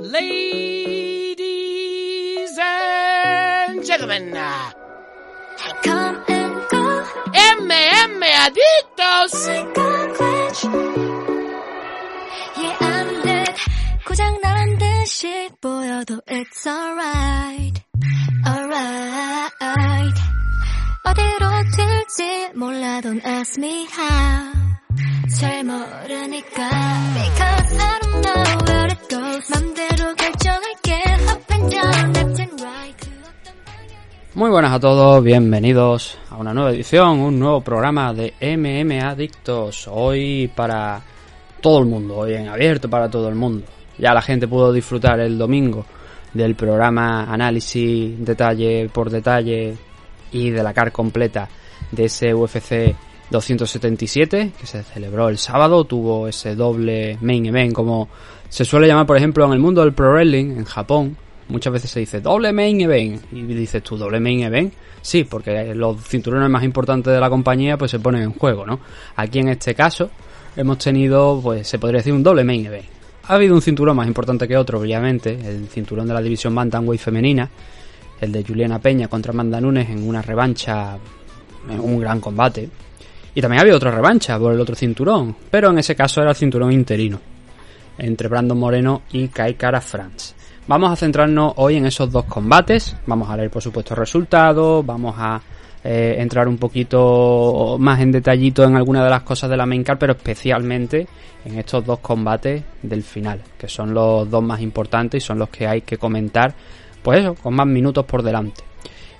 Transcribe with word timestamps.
Ladies 0.00 1.44
and 2.58 3.84
gentlemen, 3.84 4.32
Come 5.84 6.16
and 6.28 6.54
go, 6.72 7.04
MM 7.34 8.22
Adictos. 8.24 9.34
like 9.46 9.76
a 9.76 9.90
glitch. 10.16 10.60
Yeah, 12.56 12.76
I'm 12.80 13.08
dead. 13.22 13.54
고장 14.06 14.40
난 14.40 14.78
듯이 14.78 15.50
보여도 15.60 16.22
it's 16.26 16.66
alright. 16.66 17.76
Alright. 18.46 20.18
어디로 21.04 21.44
튈지 21.76 22.52
몰라 22.54 23.02
don't 23.02 23.22
ask 23.26 23.58
me 23.60 23.84
how. 23.92 24.54
잘 25.38 25.64
모르니까. 25.64 26.70
Because 27.12 27.76
I 27.78 27.98
don't 28.00 28.20
know 28.24 28.42
where 28.64 28.86
it 28.88 29.02
goes. 29.10 29.46
맘대로 29.50 29.89
Muy 34.33 34.49
buenas 34.49 34.71
a 34.73 34.79
todos, 34.79 35.23
bienvenidos 35.23 36.17
a 36.29 36.37
una 36.37 36.53
nueva 36.53 36.71
edición, 36.71 37.19
un 37.19 37.37
nuevo 37.37 37.61
programa 37.61 38.13
de 38.13 38.33
MM 38.41 38.99
Adictos. 39.01 39.87
Hoy 39.91 40.49
para 40.55 41.01
todo 41.61 41.79
el 41.79 41.85
mundo, 41.85 42.17
hoy 42.17 42.33
en 42.33 42.47
abierto 42.47 42.89
para 42.89 43.09
todo 43.09 43.29
el 43.29 43.35
mundo. 43.35 43.65
Ya 43.97 44.13
la 44.13 44.21
gente 44.21 44.47
pudo 44.47 44.73
disfrutar 44.73 45.19
el 45.19 45.37
domingo 45.37 45.85
del 46.33 46.55
programa 46.55 47.31
análisis 47.31 48.25
detalle 48.25 48.89
por 48.89 49.09
detalle 49.09 49.75
y 50.31 50.49
de 50.49 50.63
la 50.63 50.73
car 50.73 50.91
completa 50.91 51.47
de 51.91 52.05
ese 52.05 52.33
UFC 52.33 52.95
277 53.29 54.53
que 54.59 54.65
se 54.65 54.83
celebró 54.83 55.29
el 55.29 55.37
sábado, 55.37 55.83
tuvo 55.83 56.27
ese 56.27 56.55
doble 56.55 57.17
main 57.21 57.45
event 57.45 57.73
como 57.73 58.09
se 58.49 58.65
suele 58.65 58.87
llamar 58.87 59.05
por 59.05 59.17
ejemplo 59.17 59.45
en 59.45 59.53
el 59.53 59.59
mundo 59.59 59.81
del 59.81 59.93
pro 59.93 60.11
wrestling 60.11 60.57
en 60.57 60.65
Japón, 60.65 61.17
muchas 61.51 61.73
veces 61.73 61.91
se 61.91 61.99
dice 61.99 62.21
doble 62.21 62.51
main 62.53 62.81
event 62.81 63.21
y 63.31 63.43
dices 63.43 63.83
tú 63.83 63.97
doble 63.97 64.19
main 64.19 64.41
event 64.41 64.73
sí 65.01 65.23
porque 65.23 65.75
los 65.75 66.01
cinturones 66.03 66.49
más 66.49 66.63
importantes 66.63 67.13
de 67.13 67.19
la 67.19 67.29
compañía 67.29 67.77
pues 67.77 67.91
se 67.91 67.99
ponen 67.99 68.23
en 68.23 68.33
juego 68.33 68.65
no 68.65 68.79
aquí 69.15 69.39
en 69.39 69.49
este 69.49 69.75
caso 69.75 70.09
hemos 70.55 70.77
tenido 70.77 71.39
pues 71.41 71.67
se 71.67 71.79
podría 71.79 71.99
decir 71.99 72.13
un 72.13 72.23
doble 72.23 72.43
main 72.43 72.65
event. 72.65 72.85
Ha 73.27 73.35
habido 73.35 73.55
un 73.55 73.61
cinturón 73.61 73.95
más 73.95 74.07
importante 74.07 74.47
que 74.47 74.57
otro 74.57 74.79
obviamente 74.79 75.31
el 75.31 75.67
cinturón 75.67 76.07
de 76.07 76.13
la 76.13 76.21
división 76.21 76.53
bantamweight 76.55 77.01
femenina 77.01 77.49
el 78.19 78.31
de 78.31 78.43
Juliana 78.43 78.79
Peña 78.79 79.07
contra 79.07 79.31
Amanda 79.31 79.59
Nunes 79.61 79.89
en 79.89 80.07
una 80.07 80.21
revancha 80.21 80.97
en 81.69 81.79
un 81.79 81.99
gran 81.99 82.19
combate. 82.19 82.69
Y 83.33 83.41
también 83.41 83.61
había 83.61 83.75
otra 83.75 83.91
revancha 83.91 84.37
por 84.37 84.53
el 84.53 84.59
otro 84.59 84.75
cinturón 84.75 85.35
pero 85.49 85.69
en 85.69 85.79
ese 85.79 85.95
caso 85.95 86.21
era 86.21 86.31
el 86.31 86.35
cinturón 86.35 86.71
interino 86.71 87.19
entre 87.97 88.27
Brandon 88.27 88.57
Moreno 88.57 89.03
y 89.11 89.27
Kai 89.27 89.55
Kara 89.55 89.79
France. 89.79 90.35
Vamos 90.71 90.89
a 90.89 90.95
centrarnos 90.95 91.51
hoy 91.57 91.75
en 91.75 91.85
esos 91.85 92.09
dos 92.09 92.23
combates. 92.23 92.95
Vamos 93.05 93.29
a 93.29 93.35
leer, 93.35 93.49
por 93.51 93.61
supuesto, 93.61 93.93
resultados. 93.93 94.85
Vamos 94.85 95.15
a 95.17 95.41
eh, 95.83 96.15
entrar 96.17 96.47
un 96.47 96.57
poquito 96.57 97.75
más 97.77 97.99
en 97.99 98.13
detallito 98.13 98.63
en 98.63 98.77
algunas 98.77 99.03
de 99.03 99.09
las 99.09 99.23
cosas 99.23 99.49
de 99.49 99.57
la 99.57 99.65
main 99.65 99.83
card, 99.83 99.97
pero 99.97 100.13
especialmente 100.13 101.05
en 101.43 101.59
estos 101.59 101.85
dos 101.85 101.99
combates 101.99 102.63
del 102.83 103.03
final, 103.03 103.41
que 103.57 103.67
son 103.67 103.93
los 103.93 104.31
dos 104.31 104.41
más 104.41 104.61
importantes 104.61 105.21
y 105.21 105.27
son 105.27 105.39
los 105.39 105.49
que 105.49 105.67
hay 105.67 105.81
que 105.81 105.97
comentar, 105.97 106.53
pues 107.03 107.19
eso, 107.19 107.35
con 107.35 107.53
más 107.53 107.67
minutos 107.67 108.05
por 108.05 108.23
delante. 108.23 108.63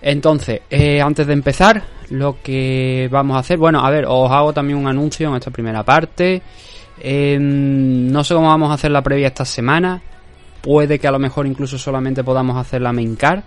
Entonces, 0.01 0.61
eh, 0.69 1.01
antes 1.01 1.27
de 1.27 1.33
empezar, 1.33 1.83
lo 2.11 2.41
que 2.41 3.09
vamos 3.11 3.35
a 3.35 3.39
hacer, 3.41 3.57
bueno, 3.57 3.85
a 3.85 3.89
ver, 3.89 4.05
os 4.07 4.31
hago 4.31 4.53
también 4.53 4.79
un 4.79 4.87
anuncio 4.87 5.27
en 5.27 5.35
esta 5.35 5.51
primera 5.51 5.83
parte. 5.83 6.41
Eh, 7.01 7.37
no 7.37 8.23
sé 8.23 8.35
cómo 8.35 8.47
vamos 8.47 8.71
a 8.71 8.75
hacer 8.75 8.91
la 8.91 9.01
previa 9.01 9.27
esta 9.27 9.43
semana. 9.43 10.01
Puede 10.61 10.99
que 10.99 11.07
a 11.07 11.11
lo 11.11 11.19
mejor 11.19 11.47
incluso 11.47 11.77
solamente 11.77 12.23
podamos 12.23 12.57
hacer 12.57 12.81
la 12.81 12.93
main 12.93 13.15
card. 13.15 13.41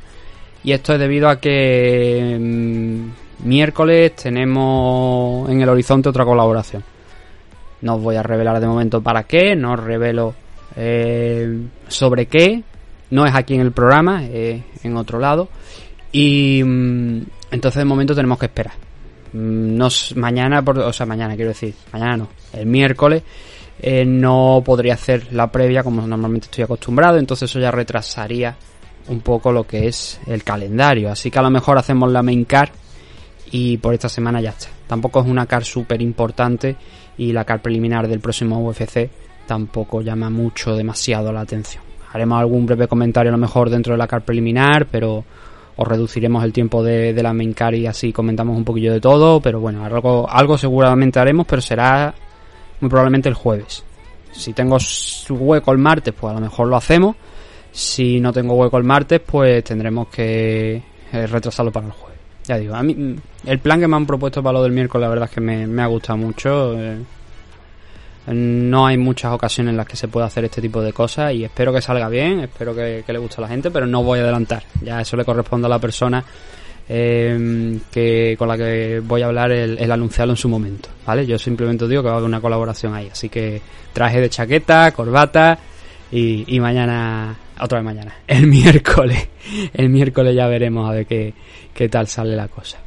Y 0.64 0.72
esto 0.72 0.94
es 0.94 0.98
debido 0.98 1.28
a 1.28 1.38
que 1.40 2.36
mm, 2.40 3.46
miércoles 3.48 4.14
tenemos 4.16 5.48
en 5.50 5.60
el 5.60 5.68
horizonte 5.68 6.08
otra 6.08 6.24
colaboración. 6.24 6.82
No 7.82 7.96
os 7.96 8.02
voy 8.02 8.16
a 8.16 8.22
revelar 8.22 8.60
de 8.60 8.66
momento 8.66 9.02
para 9.02 9.24
qué, 9.24 9.54
no 9.54 9.74
os 9.74 9.80
revelo 9.80 10.34
eh, 10.76 11.58
sobre 11.88 12.26
qué. 12.26 12.62
No 13.10 13.26
es 13.26 13.34
aquí 13.34 13.54
en 13.54 13.60
el 13.60 13.72
programa, 13.72 14.24
es 14.24 14.62
en 14.82 14.96
otro 14.96 15.18
lado. 15.18 15.48
Y 16.10 16.62
mm, 16.64 17.22
entonces 17.50 17.78
de 17.80 17.84
momento 17.84 18.14
tenemos 18.14 18.38
que 18.38 18.46
esperar. 18.46 18.72
Mm, 19.34 19.76
Nos, 19.76 20.16
mañana, 20.16 20.62
por- 20.62 20.78
o 20.78 20.92
sea, 20.92 21.04
mañana 21.06 21.34
quiero 21.36 21.50
decir, 21.50 21.74
mañana 21.92 22.16
no, 22.16 22.28
el 22.54 22.66
miércoles 22.66 23.22
eh, 23.80 24.04
no 24.04 24.62
podría 24.64 24.94
hacer 24.94 25.32
la 25.32 25.50
previa 25.50 25.82
como 25.82 26.06
normalmente 26.06 26.46
estoy 26.46 26.64
acostumbrado, 26.64 27.18
entonces 27.18 27.50
eso 27.50 27.60
ya 27.60 27.70
retrasaría 27.70 28.56
un 29.08 29.20
poco 29.20 29.52
lo 29.52 29.64
que 29.64 29.88
es 29.88 30.20
el 30.26 30.42
calendario. 30.44 31.10
Así 31.10 31.30
que 31.30 31.38
a 31.38 31.42
lo 31.42 31.50
mejor 31.50 31.78
hacemos 31.78 32.10
la 32.10 32.22
main 32.22 32.44
car 32.44 32.72
y 33.50 33.76
por 33.78 33.94
esta 33.94 34.08
semana 34.08 34.40
ya 34.40 34.50
está. 34.50 34.68
Tampoco 34.86 35.20
es 35.20 35.26
una 35.26 35.46
car 35.46 35.64
súper 35.64 36.00
importante 36.02 36.76
y 37.16 37.32
la 37.32 37.44
car 37.44 37.62
preliminar 37.62 38.08
del 38.08 38.20
próximo 38.20 38.66
UFC 38.66 39.10
tampoco 39.46 40.00
llama 40.00 40.30
mucho, 40.30 40.74
demasiado 40.74 41.32
la 41.32 41.40
atención. 41.40 41.82
Haremos 42.12 42.40
algún 42.40 42.64
breve 42.64 42.86
comentario 42.86 43.30
a 43.30 43.36
lo 43.36 43.38
mejor 43.38 43.70
dentro 43.70 43.92
de 43.92 43.98
la 43.98 44.06
car 44.06 44.24
preliminar, 44.24 44.86
pero 44.86 45.24
os 45.76 45.88
reduciremos 45.88 46.44
el 46.44 46.52
tiempo 46.52 46.82
de, 46.82 47.12
de 47.12 47.22
la 47.22 47.32
main 47.32 47.52
car 47.52 47.74
y 47.74 47.86
así 47.86 48.12
comentamos 48.12 48.56
un 48.56 48.64
poquillo 48.64 48.92
de 48.92 49.00
todo, 49.00 49.40
pero 49.40 49.58
bueno, 49.60 49.84
algo, 49.84 50.28
algo 50.30 50.56
seguramente 50.56 51.18
haremos, 51.18 51.46
pero 51.46 51.60
será 51.60 52.14
muy 52.84 52.90
probablemente 52.90 53.30
el 53.30 53.34
jueves. 53.34 53.82
Si 54.30 54.52
tengo 54.52 54.76
hueco 55.30 55.72
el 55.72 55.78
martes, 55.78 56.12
pues 56.12 56.30
a 56.30 56.34
lo 56.34 56.40
mejor 56.40 56.68
lo 56.68 56.76
hacemos. 56.76 57.16
Si 57.72 58.20
no 58.20 58.30
tengo 58.32 58.54
hueco 58.54 58.76
el 58.76 58.84
martes, 58.84 59.20
pues 59.24 59.64
tendremos 59.64 60.08
que 60.08 60.82
eh, 61.12 61.26
retrasarlo 61.26 61.72
para 61.72 61.86
el 61.86 61.92
jueves. 61.92 62.18
Ya 62.44 62.58
digo, 62.58 62.74
a 62.74 62.82
mí 62.82 62.94
mm, 62.94 63.16
el 63.46 63.58
plan 63.58 63.80
que 63.80 63.88
me 63.88 63.96
han 63.96 64.04
propuesto 64.06 64.42
para 64.42 64.52
lo 64.54 64.62
del 64.62 64.72
miércoles, 64.72 65.02
la 65.02 65.08
verdad 65.08 65.28
es 65.30 65.34
que 65.34 65.40
me, 65.40 65.66
me 65.66 65.82
ha 65.82 65.86
gustado 65.86 66.18
mucho. 66.18 66.78
eh. 66.78 66.98
No 68.26 68.86
hay 68.86 68.98
muchas 68.98 69.32
ocasiones 69.32 69.72
en 69.72 69.76
las 69.78 69.86
que 69.86 69.96
se 69.96 70.08
pueda 70.08 70.26
hacer 70.26 70.44
este 70.44 70.60
tipo 70.60 70.82
de 70.82 70.92
cosas 70.92 71.32
y 71.32 71.44
espero 71.44 71.72
que 71.72 71.80
salga 71.80 72.08
bien, 72.08 72.40
espero 72.40 72.74
que, 72.74 73.02
que 73.06 73.12
le 73.12 73.18
guste 73.18 73.36
a 73.38 73.42
la 73.42 73.48
gente, 73.48 73.70
pero 73.70 73.86
no 73.86 74.02
voy 74.02 74.18
a 74.18 74.22
adelantar. 74.22 74.62
Ya 74.82 75.00
eso 75.00 75.16
le 75.16 75.24
corresponde 75.24 75.66
a 75.66 75.70
la 75.70 75.78
persona 75.78 76.22
eh, 76.88 77.78
que 77.90 78.34
con 78.38 78.48
la 78.48 78.56
que 78.56 79.00
voy 79.00 79.22
a 79.22 79.26
hablar 79.26 79.52
el, 79.52 79.78
el 79.78 79.92
anunciarlo 79.92 80.32
en 80.32 80.36
su 80.36 80.48
momento, 80.48 80.90
¿vale? 81.06 81.26
Yo 81.26 81.38
simplemente 81.38 81.88
digo 81.88 82.02
que 82.02 82.08
va 82.08 82.14
a 82.14 82.16
haber 82.18 82.28
una 82.28 82.40
colaboración 82.40 82.94
ahí, 82.94 83.08
así 83.10 83.28
que 83.28 83.60
traje 83.92 84.20
de 84.20 84.28
chaqueta, 84.28 84.90
corbata 84.92 85.58
y, 86.10 86.44
y 86.54 86.60
mañana, 86.60 87.36
otra 87.60 87.78
vez 87.78 87.84
mañana, 87.84 88.14
el 88.26 88.46
miércoles, 88.46 89.28
el 89.72 89.88
miércoles 89.88 90.34
ya 90.34 90.46
veremos 90.46 90.88
a 90.88 90.92
ver 90.92 91.06
qué, 91.06 91.32
qué 91.72 91.88
tal 91.88 92.06
sale 92.06 92.36
la 92.36 92.48
cosa. 92.48 92.78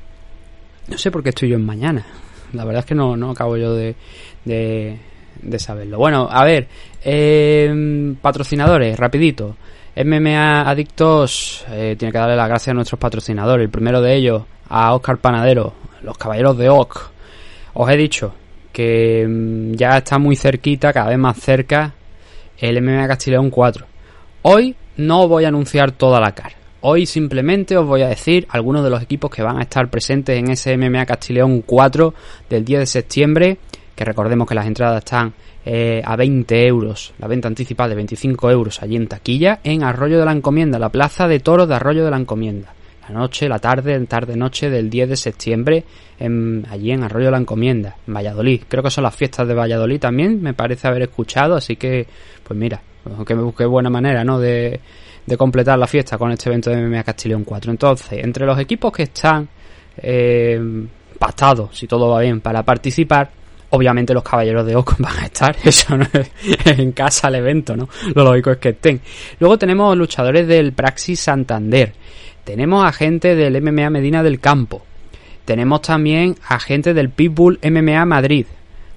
No 0.88 0.98
sé 0.98 1.12
por 1.12 1.24
qué 1.24 1.30
estoy 1.30 1.50
yo 1.50 1.56
en 1.56 1.66
mañana, 1.66 2.06
la 2.54 2.66
verdad 2.66 2.82
es 2.82 2.86
que 2.86 2.96
no, 2.96 3.18
no 3.18 3.32
acabo 3.32 3.58
yo 3.58 3.74
de, 3.74 3.96
de, 4.46 4.98
de 5.42 5.60
saberlo. 5.60 5.98
Bueno, 5.98 6.30
a 6.32 6.46
ver, 6.46 6.68
eh, 7.04 8.16
patrocinadores, 8.22 8.98
rapidito. 8.98 9.56
MMA 10.04 10.62
Adictos 10.62 11.66
eh, 11.72 11.96
tiene 11.98 12.12
que 12.12 12.18
darle 12.18 12.36
las 12.36 12.48
gracias 12.48 12.70
a 12.70 12.74
nuestros 12.76 13.00
patrocinadores. 13.00 13.66
El 13.66 13.72
primero 13.72 14.02
de 14.02 14.16
ellos, 14.16 14.44
a 14.70 14.94
Oscar 14.94 15.18
Panadero, 15.18 15.74
los 16.04 16.18
caballeros 16.18 16.58
de 16.58 16.70
Oc. 16.70 17.12
Os 17.74 17.90
he 17.90 17.98
dicho 17.98 18.34
que 18.72 19.26
mm, 19.28 19.74
ya 19.74 19.98
está 19.98 20.20
muy 20.20 20.36
cerquita, 20.36 20.94
cada 20.94 21.10
vez 21.10 21.18
más 21.18 21.38
cerca, 21.38 21.94
el 22.60 22.82
MMA 22.82 23.08
Castileón 23.08 23.50
4. 23.50 23.86
Hoy 24.44 24.76
no 24.98 25.28
voy 25.28 25.46
a 25.46 25.48
anunciar 25.48 25.92
toda 25.92 26.20
la 26.20 26.34
cara. 26.34 26.56
Hoy 26.82 27.08
simplemente 27.08 27.76
os 27.76 27.88
voy 27.88 28.04
a 28.04 28.08
decir 28.08 28.48
algunos 28.50 28.84
de 28.84 28.92
los 28.92 29.02
equipos 29.02 29.32
que 29.32 29.42
van 29.42 29.58
a 29.58 29.64
estar 29.64 29.90
presentes 29.90 30.38
en 30.38 30.52
ese 30.52 30.78
MMA 30.78 31.08
Castileón 31.08 31.64
4 31.64 32.14
del 32.50 32.64
10 32.64 32.80
de 32.82 32.86
septiembre. 32.86 33.58
Que 33.98 34.06
recordemos 34.06 34.48
que 34.48 34.54
las 34.54 34.68
entradas 34.68 35.00
están 35.00 35.34
eh, 35.66 36.04
a 36.06 36.16
20 36.16 36.68
euros, 36.68 37.16
la 37.18 37.28
venta 37.28 37.48
anticipada 37.48 37.90
de 37.90 37.96
25 37.96 38.52
euros 38.52 38.82
allí 38.84 38.96
en 38.96 39.08
taquilla, 39.08 39.60
en 39.64 39.84
Arroyo 39.84 40.20
de 40.20 40.26
la 40.26 40.32
Encomienda, 40.34 40.78
la 40.78 40.90
plaza 40.90 41.28
de 41.28 41.40
toros 41.40 41.68
de 41.68 41.74
Arroyo 41.76 42.06
de 42.06 42.12
la 42.12 42.18
Encomienda. 42.18 42.74
La 43.10 43.16
noche, 43.16 43.50
la 43.50 43.58
tarde, 43.58 44.00
tarde-noche 44.06 44.70
del 44.70 44.90
10 44.90 45.10
de 45.10 45.16
septiembre, 45.16 45.84
en- 46.20 46.66
allí 46.70 46.92
en 46.92 47.04
Arroyo 47.04 47.26
de 47.26 47.32
la 47.32 47.38
Encomienda, 47.40 47.96
en 48.08 48.14
Valladolid. 48.14 48.62
Creo 48.68 48.84
que 48.84 48.92
son 48.92 49.04
las 49.04 49.16
fiestas 49.16 49.48
de 49.48 49.56
Valladolid 49.56 50.00
también, 50.00 50.42
me 50.44 50.54
parece 50.54 50.88
haber 50.88 51.02
escuchado, 51.02 51.56
así 51.56 51.76
que, 51.76 52.06
pues 52.44 52.60
mira, 52.60 52.80
que 53.26 53.34
me 53.34 53.42
busqué 53.42 53.66
buena 53.66 53.90
manera, 53.90 54.24
¿no? 54.24 54.40
De, 54.40 54.80
completar 55.38 55.80
la 55.80 55.88
fiesta 55.88 56.18
con 56.18 56.32
este 56.32 56.50
evento 56.50 56.70
de 56.70 56.78
MMA 56.78 57.04
Castileón 57.04 57.44
4. 57.44 57.72
Entonces, 57.72 58.24
entre 58.24 58.46
los 58.46 58.60
equipos 58.60 58.92
que 58.94 59.04
están 59.04 59.50
eh, 59.98 60.86
pactados, 61.18 61.78
si 61.78 61.88
todo 61.88 62.10
va 62.10 62.22
bien, 62.22 62.42
para 62.42 62.62
participar, 62.64 63.30
obviamente 63.70 64.14
los 64.14 64.24
caballeros 64.24 64.66
de 64.66 64.76
Ocon 64.76 64.98
van 65.00 65.18
a 65.18 65.26
estar, 65.26 65.56
eso 65.64 65.98
no 65.98 66.06
es 66.14 66.32
en 66.66 66.92
casa 66.92 67.28
el 67.28 67.36
evento, 67.36 67.76
¿no? 67.76 67.90
Lo 68.16 68.24
lógico 68.24 68.52
es 68.52 68.58
que 68.58 68.70
estén. 68.70 69.02
Luego 69.40 69.58
tenemos 69.58 69.96
luchadores 69.98 70.48
del 70.48 70.74
Praxis 70.74 71.20
Santander, 71.20 71.94
tenemos 72.44 72.86
a 72.86 72.92
gente 72.92 73.36
del 73.36 73.62
MMA 73.62 73.90
Medina 73.90 74.24
del 74.24 74.40
Campo, 74.40 74.84
tenemos 75.46 75.82
también 75.82 76.36
a 76.48 76.60
gente 76.60 76.94
del 76.94 77.10
Pitbull 77.10 77.60
MMA 77.64 78.06
Madrid, 78.06 78.46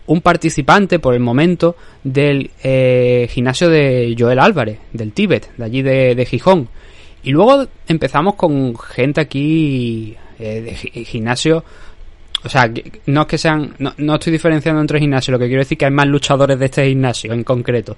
un 0.06 0.20
participante 0.22 0.99
por 0.99 1.14
el 1.14 1.20
momento 1.20 1.76
del 2.02 2.50
eh, 2.64 3.28
gimnasio 3.31 3.69
de 3.69 4.14
Joel 4.19 4.40
Álvarez, 4.40 4.78
del 4.93 5.12
Tíbet, 5.12 5.50
de 5.56 5.64
allí 5.64 5.82
de, 5.82 6.26
Gijón. 6.28 6.69
Y 7.22 7.31
luego 7.31 7.67
empezamos 7.87 8.34
con 8.34 8.76
gente 8.76 9.20
aquí 9.20 10.17
eh, 10.40 10.62
de 10.62 10.75
gi- 10.75 11.05
gimnasio. 11.05 11.62
O 12.45 12.49
sea, 12.49 12.71
no 13.07 13.23
es 13.23 13.27
que 13.27 13.39
sean. 13.39 13.75
No, 13.79 13.93
no 13.99 14.15
estoy 14.15 14.33
diferenciando 14.33 14.81
entre 14.81 14.99
gimnasios, 14.99 15.33
lo 15.33 15.39
que 15.39 15.47
quiero 15.47 15.61
decir 15.61 15.77
que 15.77 15.85
hay 15.85 15.91
más 15.91 16.07
luchadores 16.07 16.59
de 16.59 16.65
este 16.67 16.89
gimnasio 16.89 17.33
en 17.33 17.45
concreto. 17.45 17.97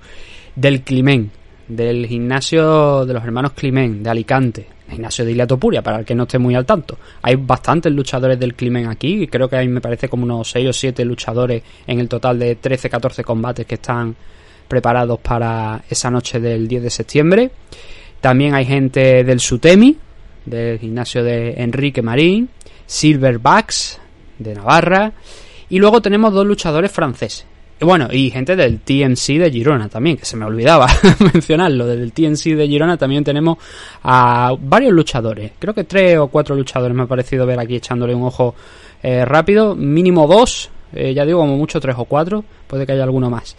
Del 0.55 0.83
Climen, 0.83 1.31
del 1.69 2.07
gimnasio 2.07 3.07
de 3.07 3.15
los 3.15 3.25
hermanos 3.25 3.53
Climen, 3.53 4.03
de 4.03 4.11
Alicante, 4.11 4.67
el 4.89 4.95
gimnasio 4.95 5.25
de 5.25 5.33
Ilia 5.33 5.47
Topuria, 5.47 5.83
para 5.83 6.01
el 6.01 6.05
que 6.05 6.15
no 6.15 6.25
esté 6.25 6.39
muy 6.39 6.55
al 6.55 6.67
tanto. 6.67 6.99
Hay 7.23 7.37
bastantes 7.37 7.93
luchadores 7.93 8.39
del 8.39 8.55
Climen 8.55 8.89
aquí, 8.89 9.27
creo 9.29 9.49
que 9.49 9.57
hay, 9.57 9.69
me 9.69 9.81
parece, 9.81 10.09
como 10.09 10.25
unos 10.25 10.51
6 10.51 10.69
o 10.69 10.73
7 10.73 11.05
luchadores 11.05 11.63
en 11.87 12.01
el 12.01 12.09
total 12.09 12.39
de 12.39 12.57
13, 12.57 12.91
14 12.91 13.25
combates 13.25 13.65
que 13.65 13.77
están 13.77 14.15
preparados 14.69 15.21
para 15.21 15.85
esa 15.89 16.11
noche 16.11 16.41
del 16.41 16.67
10 16.67 16.83
de 16.83 16.91
septiembre. 16.91 17.51
También 18.21 18.55
hay 18.55 18.65
gente 18.65 19.25
del 19.25 19.41
Sutemi, 19.41 19.97
del 20.45 20.79
gimnasio 20.79 21.23
de 21.23 21.55
Enrique 21.57 22.03
Marín, 22.03 22.49
Silverbacks, 22.87 24.01
de 24.43 24.55
Navarra, 24.55 25.13
y 25.69 25.79
luego 25.79 26.01
tenemos 26.01 26.33
dos 26.33 26.47
luchadores 26.47 26.91
franceses. 26.91 27.47
Bueno, 27.83 28.09
y 28.13 28.31
gente 28.31 28.55
del 28.55 28.79
TMC 28.81 29.39
de 29.39 29.51
Girona 29.51 29.89
también, 29.89 30.17
que 30.17 30.25
se 30.25 30.37
me 30.37 30.45
olvidaba 30.45 30.87
mencionarlo. 31.35 31.87
Del 31.87 32.13
TMC 32.13 32.55
de 32.55 32.69
Girona 32.69 32.97
también 32.97 33.25
tenemos 33.25 33.59
a 34.05 34.55
varios 34.61 34.93
luchadores. 34.93 35.53
Creo 35.59 35.75
que 35.75 35.85
tres 35.85 36.17
o 36.19 36.29
cuatro 36.29 36.55
luchadores 36.55 36.97
me 36.97 37.03
ha 37.03 37.07
parecido 37.07 37.45
ver 37.45 37.59
aquí 37.59 37.77
echándole 37.77 38.15
un 38.15 38.23
ojo 38.23 38.55
eh, 39.03 39.25
rápido. 39.25 39.75
Mínimo 39.75 40.29
dos, 40.29 40.71
eh, 40.93 41.13
ya 41.13 41.25
digo, 41.25 41.41
como 41.41 41.57
mucho 41.57 41.81
tres 41.81 41.97
o 41.99 42.05
cuatro. 42.05 42.45
Puede 42.69 42.87
que 42.87 42.93
haya 42.93 43.03
alguno 43.03 43.29
más. 43.31 43.57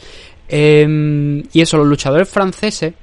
Eh, 0.48 1.44
y 1.52 1.62
eso, 1.62 1.78
los 1.78 1.88
luchadores 1.88 2.30
franceses 2.30 2.94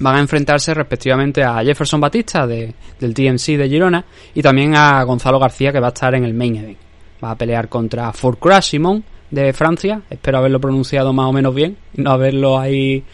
van 0.00 0.16
a 0.16 0.20
enfrentarse 0.20 0.74
respectivamente 0.74 1.42
a 1.42 1.62
Jefferson 1.62 2.00
Batista 2.00 2.46
de, 2.46 2.74
del 2.98 3.14
TMC 3.14 3.56
de 3.56 3.68
Girona 3.68 4.04
y 4.34 4.42
también 4.42 4.74
a 4.74 5.02
Gonzalo 5.04 5.38
García 5.38 5.72
que 5.72 5.80
va 5.80 5.88
a 5.88 5.90
estar 5.90 6.14
en 6.14 6.24
el 6.24 6.34
main 6.34 6.56
event. 6.56 6.78
Va 7.22 7.32
a 7.32 7.36
pelear 7.36 7.68
contra 7.68 8.12
Fourcroy 8.12 8.62
Simon 8.62 9.04
de 9.30 9.52
Francia. 9.52 10.02
Espero 10.10 10.38
haberlo 10.38 10.60
pronunciado 10.60 11.12
más 11.12 11.26
o 11.26 11.32
menos 11.32 11.54
bien 11.54 11.76
no 11.94 12.10
haberlo 12.10 12.58
ahí 12.58 13.04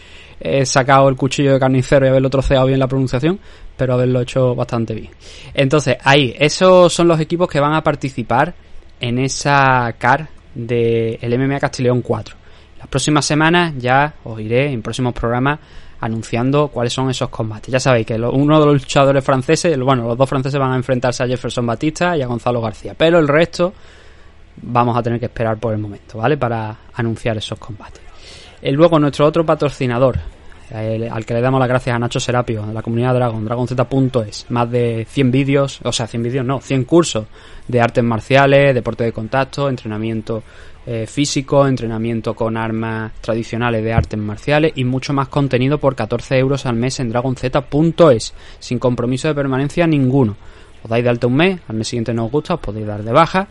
eh, 0.41 0.65
sacado 0.65 1.09
el 1.09 1.17
cuchillo 1.17 1.53
de 1.53 1.61
carnicero 1.61 2.07
y 2.07 2.11
haberlo 2.11 2.31
troceado 2.31 2.67
bien 2.67 2.79
la 2.79 2.87
pronunciación, 2.87 3.41
pero 3.77 3.95
haberlo 3.95 4.21
hecho 4.21 4.55
bastante 4.55 4.95
bien. 4.95 5.11
Entonces, 5.53 5.97
ahí, 6.05 6.35
esos 6.39 6.93
son 6.93 7.09
los 7.09 7.19
equipos 7.19 7.49
que 7.49 7.59
van 7.59 7.75
a 7.75 7.83
participar 7.83 8.55
en 9.01 9.19
esa 9.19 9.93
CAR 9.99 10.29
del 10.55 11.39
MMA 11.39 11.59
Castileón 11.59 12.03
4. 12.03 12.37
Las 12.79 12.87
próximas 12.87 13.25
semanas 13.25 13.75
ya 13.79 14.15
os 14.25 14.41
iré 14.41 14.73
en 14.73 14.83
próximos 14.83 15.13
programas 15.13 15.59
anunciando 16.01 16.69
cuáles 16.69 16.93
son 16.93 17.11
esos 17.11 17.29
combates. 17.29 17.71
Ya 17.73 17.81
sabéis 17.81 18.07
que 18.07 18.17
lo- 18.19 18.33
uno 18.33 18.61
de 18.61 18.67
los 18.67 18.75
luchadores 18.83 19.25
franceses, 19.25 19.79
bueno, 19.81 20.05
los 20.07 20.17
dos 20.17 20.29
franceses 20.29 20.59
van 20.59 20.73
a 20.73 20.77
enfrentarse 20.77 21.23
a 21.23 21.27
Jefferson 21.27 21.67
Batista 21.67 22.17
y 22.17 22.23
a 22.23 22.27
Gonzalo 22.27 22.61
García, 22.61 22.95
pero 22.97 23.19
el 23.19 23.27
resto 23.29 23.73
vamos 24.63 24.97
a 24.97 25.03
tener 25.03 25.19
que 25.21 25.27
esperar 25.27 25.59
por 25.59 25.73
el 25.73 25.79
momento, 25.79 26.19
¿vale? 26.19 26.37
Para 26.37 26.77
anunciar 26.95 27.37
esos 27.37 27.59
combates. 27.59 28.01
Y 28.63 28.71
luego 28.73 28.99
nuestro 28.99 29.27
otro 29.27 29.45
patrocinador, 29.47 30.19
al 30.73 31.25
que 31.25 31.35
le 31.35 31.41
damos 31.41 31.61
las 31.61 31.69
gracias 31.69 31.95
a 31.95 31.99
Nacho 31.99 32.21
Serapio, 32.21 32.67
de 32.67 32.75
la 32.75 32.83
comunidad 32.83 33.15
Dragon, 33.15 33.45
dragonz.es, 33.45 34.47
más 34.51 34.71
de 34.71 35.07
100 35.09 35.31
vídeos, 35.31 35.81
o 35.85 35.93
sea, 35.93 36.07
100 36.07 36.23
vídeos 36.25 36.45
no, 36.45 36.61
100 36.61 36.85
cursos 36.85 37.25
de 37.69 37.81
artes 37.81 38.03
marciales, 38.05 38.75
deporte 38.75 39.05
de 39.05 39.13
contacto, 39.13 39.69
entrenamiento 39.69 40.43
eh, 40.91 41.07
físico, 41.07 41.67
entrenamiento 41.67 42.33
con 42.35 42.57
armas 42.57 43.13
tradicionales 43.21 43.85
de 43.85 43.93
artes 43.93 44.19
marciales 44.19 44.73
y 44.75 44.85
mucho 44.85 45.13
más 45.13 45.29
contenido 45.29 45.77
por 45.77 45.95
14 45.95 46.39
euros 46.39 46.65
al 46.65 46.77
mes 46.77 46.99
en 46.99 47.11
dragonz.es, 47.11 48.33
sin 48.59 48.79
compromiso 48.79 49.29
de 49.29 49.35
permanencia 49.35 49.87
ninguno. 49.87 50.35
Os 50.83 50.89
dais 50.89 51.05
de 51.05 51.11
alta 51.11 51.27
un 51.27 51.37
mes, 51.37 51.61
al 51.69 51.77
mes 51.77 51.89
siguiente 51.89 52.15
no 52.15 52.25
os 52.25 52.33
gusta, 52.33 52.55
os 52.55 52.61
podéis 52.61 52.87
dar 52.87 53.03
de 53.03 53.13
baja 53.13 53.49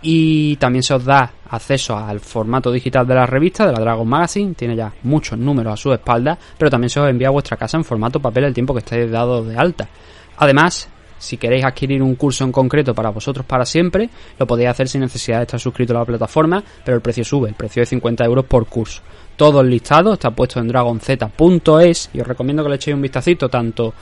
y 0.00 0.54
también 0.56 0.84
se 0.84 0.94
os 0.94 1.04
da 1.04 1.32
acceso 1.50 1.96
al 1.96 2.20
formato 2.20 2.70
digital 2.70 3.04
de 3.04 3.16
la 3.16 3.26
revista, 3.26 3.66
de 3.66 3.72
la 3.72 3.80
Dragon 3.80 4.06
Magazine, 4.06 4.54
tiene 4.54 4.76
ya 4.76 4.92
muchos 5.02 5.36
números 5.36 5.72
a 5.72 5.76
su 5.76 5.92
espalda, 5.92 6.38
pero 6.56 6.70
también 6.70 6.90
se 6.90 7.00
os 7.00 7.10
envía 7.10 7.26
a 7.26 7.32
vuestra 7.32 7.56
casa 7.56 7.78
en 7.78 7.84
formato 7.84 8.20
papel 8.20 8.44
el 8.44 8.54
tiempo 8.54 8.72
que 8.74 8.78
estéis 8.78 9.10
dados 9.10 9.48
de 9.48 9.56
alta. 9.56 9.88
Además, 10.36 10.88
si 11.18 11.36
queréis 11.36 11.64
adquirir 11.64 12.02
un 12.02 12.14
curso 12.14 12.44
en 12.44 12.52
concreto 12.52 12.94
para 12.94 13.10
vosotros 13.10 13.44
para 13.46 13.64
siempre, 13.64 14.08
lo 14.38 14.46
podéis 14.46 14.70
hacer 14.70 14.88
sin 14.88 15.00
necesidad 15.00 15.38
de 15.38 15.42
estar 15.42 15.60
suscrito 15.60 15.94
a 15.94 16.00
la 16.00 16.04
plataforma, 16.04 16.62
pero 16.84 16.96
el 16.96 17.02
precio 17.02 17.24
sube, 17.24 17.48
el 17.48 17.54
precio 17.54 17.82
es 17.82 17.88
50 17.88 18.24
euros 18.24 18.44
por 18.44 18.66
curso. 18.66 19.02
Todo 19.36 19.60
el 19.60 19.70
listado 19.70 20.14
está 20.14 20.30
puesto 20.30 20.60
en 20.60 20.68
dragonz.es 20.68 22.10
y 22.12 22.20
os 22.20 22.26
recomiendo 22.26 22.62
que 22.62 22.68
le 22.70 22.76
echéis 22.76 22.94
un 22.94 23.02
vistacito 23.02 23.48
tanto 23.48 23.92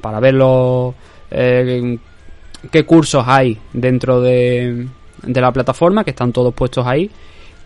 para 0.00 0.20
ver 0.20 0.34
los, 0.34 0.94
eh, 1.30 1.98
qué 2.70 2.84
cursos 2.84 3.24
hay 3.26 3.58
dentro 3.72 4.20
de, 4.20 4.86
de 5.22 5.40
la 5.40 5.52
plataforma, 5.52 6.04
que 6.04 6.10
están 6.10 6.32
todos 6.32 6.54
puestos 6.54 6.86
ahí, 6.86 7.10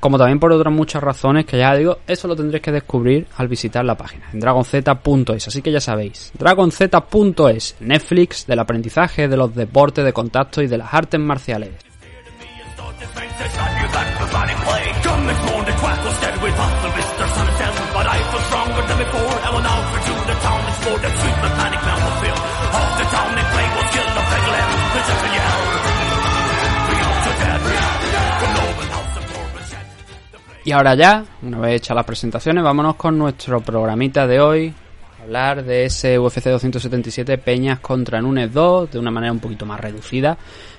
como 0.02 0.18
también 0.18 0.40
por 0.40 0.50
otras 0.50 0.74
muchas 0.74 1.00
razones 1.00 1.46
que 1.46 1.58
ya 1.58 1.76
digo, 1.76 1.98
eso 2.08 2.26
lo 2.26 2.34
tendréis 2.34 2.60
que 2.60 2.72
descubrir 2.72 3.28
al 3.36 3.46
visitar 3.46 3.84
la 3.84 3.96
página, 3.96 4.30
en 4.32 4.40
dragonz.es, 4.40 5.46
así 5.46 5.62
que 5.62 5.70
ya 5.70 5.80
sabéis, 5.80 6.32
dragonz.es, 6.36 7.76
Netflix 7.78 8.44
del 8.44 8.58
aprendizaje, 8.58 9.28
de 9.28 9.36
los 9.36 9.54
deportes 9.54 10.04
de 10.04 10.12
contacto 10.12 10.60
y 10.60 10.66
de 10.66 10.78
las 10.78 10.92
artes 10.92 11.20
marciales. 11.20 11.70
Y 30.64 30.70
ahora 30.70 30.94
ya, 30.94 31.24
una 31.42 31.58
vez 31.58 31.76
hechas 31.76 31.96
las 31.96 32.04
presentaciones, 32.04 32.62
vámonos 32.62 32.94
con 32.94 33.18
nuestro 33.18 33.60
programita 33.60 34.28
de 34.28 34.40
hoy. 34.40 34.72
Hablar 35.20 35.64
de 35.64 35.86
ese 35.86 36.20
UFC 36.20 36.44
277 36.44 37.36
Peñas 37.38 37.80
contra 37.80 38.20
Nunes 38.20 38.52
2 38.52 38.92
de 38.92 38.98
una 39.00 39.10
manera 39.10 39.32
un 39.32 39.40
poquito 39.40 39.66
más 39.66 39.80
reducida, 39.80 40.38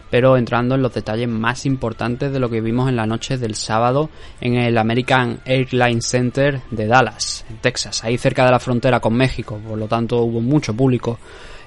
pero 0.09 0.37
entrando 0.37 0.75
en 0.75 0.81
los 0.81 0.93
detalles 0.93 1.27
más 1.27 1.65
importantes 1.65 2.31
de 2.31 2.39
lo 2.39 2.49
que 2.49 2.61
vimos 2.61 2.87
en 2.87 2.95
la 2.95 3.05
noche 3.05 3.37
del 3.37 3.55
sábado 3.55 4.09
en 4.39 4.55
el 4.55 4.77
American 4.77 5.41
Airlines 5.43 6.05
Center 6.05 6.61
de 6.71 6.87
Dallas, 6.87 7.43
en 7.49 7.57
Texas, 7.57 8.05
ahí 8.05 8.17
cerca 8.17 8.45
de 8.45 8.51
la 8.51 8.59
frontera 8.59 9.01
con 9.01 9.13
México. 9.13 9.59
Por 9.67 9.77
lo 9.77 9.87
tanto, 9.87 10.21
hubo 10.21 10.39
mucho 10.39 10.73
público 10.73 11.19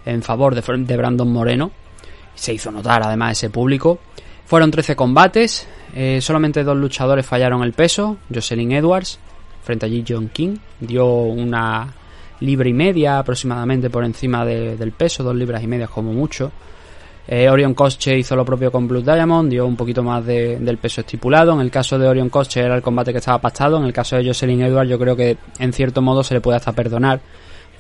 en 0.07 0.23
favor 0.23 0.55
de, 0.55 0.63
de 0.63 0.97
Brandon 0.97 1.31
Moreno. 1.31 1.71
Se 2.35 2.55
hizo 2.55 2.71
notar 2.71 3.03
además 3.03 3.33
ese 3.33 3.51
público. 3.51 3.99
Fueron 4.47 4.71
13 4.71 4.95
combates, 4.97 5.67
eh, 5.95 6.21
solamente 6.21 6.63
dos 6.65 6.77
luchadores 6.77 7.27
fallaron 7.27 7.63
el 7.63 7.73
peso. 7.73 8.17
Jocelyn 8.33 8.73
Edwards, 8.73 9.19
frente 9.63 9.87
a 9.87 9.89
Ji 9.89 10.05
John 10.09 10.29
King, 10.29 10.57
dio 10.81 11.07
una 11.07 11.93
libra 12.41 12.69
y 12.69 12.73
media 12.73 13.19
aproximadamente 13.19 13.91
por 13.91 14.05
encima 14.05 14.45
de- 14.45 14.77
del 14.77 14.93
peso, 14.93 15.25
dos 15.25 15.35
libras 15.35 15.63
y 15.63 15.67
media 15.67 15.89
como 15.89 16.13
mucho. 16.13 16.53
Eh, 17.29 17.49
Orion 17.51 17.75
Cosche 17.75 18.17
hizo 18.17 18.37
lo 18.37 18.45
propio 18.45 18.71
con 18.71 18.87
Blue 18.87 19.03
Diamond, 19.03 19.51
dio 19.51 19.67
un 19.67 19.75
poquito 19.75 20.05
más 20.05 20.25
de- 20.25 20.59
del 20.61 20.79
peso 20.79 21.01
estipulado. 21.01 21.53
En 21.55 21.61
el 21.61 21.73
caso 21.73 21.99
de 21.99 22.07
Orion 22.07 22.29
Cosche 22.29 22.61
era 22.61 22.77
el 22.77 22.83
combate 22.83 23.11
que 23.11 23.19
estaba 23.19 23.41
pactado. 23.41 23.79
En 23.79 23.85
el 23.85 23.93
caso 23.93 24.15
de 24.17 24.25
Jocelyn 24.27 24.63
Edwards 24.63 24.89
yo 24.89 24.97
creo 24.99 25.17
que 25.17 25.37
en 25.59 25.73
cierto 25.73 26.01
modo 26.03 26.23
se 26.23 26.35
le 26.35 26.41
puede 26.41 26.59
hasta 26.59 26.71
perdonar 26.73 27.19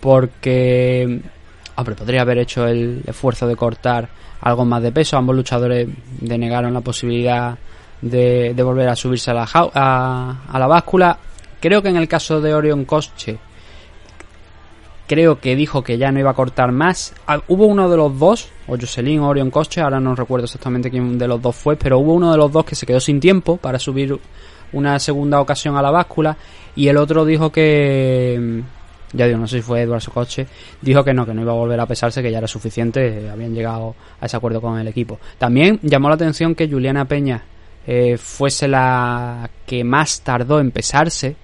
porque 0.00 1.20
hombre, 1.76 1.94
podría 1.94 2.22
haber 2.22 2.38
hecho 2.38 2.66
el 2.66 3.02
esfuerzo 3.06 3.46
de 3.46 3.56
cortar 3.56 4.08
algo 4.40 4.64
más 4.64 4.82
de 4.82 4.92
peso. 4.92 5.16
Ambos 5.16 5.36
luchadores 5.36 5.88
denegaron 6.20 6.72
la 6.74 6.80
posibilidad 6.80 7.56
de, 8.00 8.54
volver 8.62 8.88
a 8.88 8.96
subirse 8.96 9.30
a 9.30 9.34
la, 9.34 9.48
a, 9.52 10.58
la 10.58 10.66
báscula. 10.66 11.18
Creo 11.60 11.82
que 11.82 11.88
en 11.88 11.96
el 11.96 12.08
caso 12.08 12.40
de 12.40 12.54
Orion 12.54 12.84
Cosche, 12.84 13.38
creo 15.06 15.40
que 15.40 15.56
dijo 15.56 15.82
que 15.82 15.98
ya 15.98 16.10
no 16.12 16.20
iba 16.20 16.30
a 16.30 16.34
cortar 16.34 16.72
más. 16.72 17.14
Ah, 17.26 17.40
Hubo 17.48 17.66
uno 17.66 17.88
de 17.88 17.96
los 17.96 18.18
dos, 18.18 18.48
o 18.66 18.76
Jocelyn 18.76 19.20
o 19.20 19.28
Orion 19.28 19.50
Cosche, 19.50 19.80
ahora 19.80 20.00
no 20.00 20.14
recuerdo 20.14 20.44
exactamente 20.44 20.90
quién 20.90 21.18
de 21.18 21.28
los 21.28 21.40
dos 21.40 21.56
fue, 21.56 21.76
pero 21.76 21.98
hubo 21.98 22.14
uno 22.14 22.32
de 22.32 22.38
los 22.38 22.52
dos 22.52 22.64
que 22.64 22.74
se 22.74 22.86
quedó 22.86 23.00
sin 23.00 23.20
tiempo 23.20 23.56
para 23.56 23.78
subir 23.78 24.18
una 24.72 24.98
segunda 24.98 25.40
ocasión 25.40 25.76
a 25.76 25.82
la 25.82 25.90
báscula 25.90 26.36
y 26.74 26.88
el 26.88 26.96
otro 26.96 27.24
dijo 27.24 27.50
que 27.50 28.62
ya 29.12 29.26
digo, 29.26 29.38
no 29.38 29.46
sé 29.46 29.56
si 29.56 29.62
fue 29.62 29.82
Eduardo 29.82 30.12
Coche, 30.12 30.46
dijo 30.80 31.04
que 31.04 31.14
no, 31.14 31.24
que 31.24 31.34
no 31.34 31.42
iba 31.42 31.52
a 31.52 31.56
volver 31.56 31.78
a 31.80 31.86
pesarse, 31.86 32.22
que 32.22 32.30
ya 32.30 32.38
era 32.38 32.48
suficiente, 32.48 33.06
eh, 33.06 33.30
habían 33.30 33.54
llegado 33.54 33.94
a 34.20 34.26
ese 34.26 34.36
acuerdo 34.36 34.60
con 34.60 34.78
el 34.78 34.88
equipo. 34.88 35.18
También 35.38 35.78
llamó 35.82 36.08
la 36.08 36.16
atención 36.16 36.54
que 36.54 36.68
Juliana 36.68 37.04
Peña 37.06 37.42
eh, 37.86 38.16
fuese 38.18 38.68
la 38.68 39.48
que 39.64 39.84
más 39.84 40.20
tardó 40.22 40.60
en 40.60 40.70
pesarse, 40.70 41.36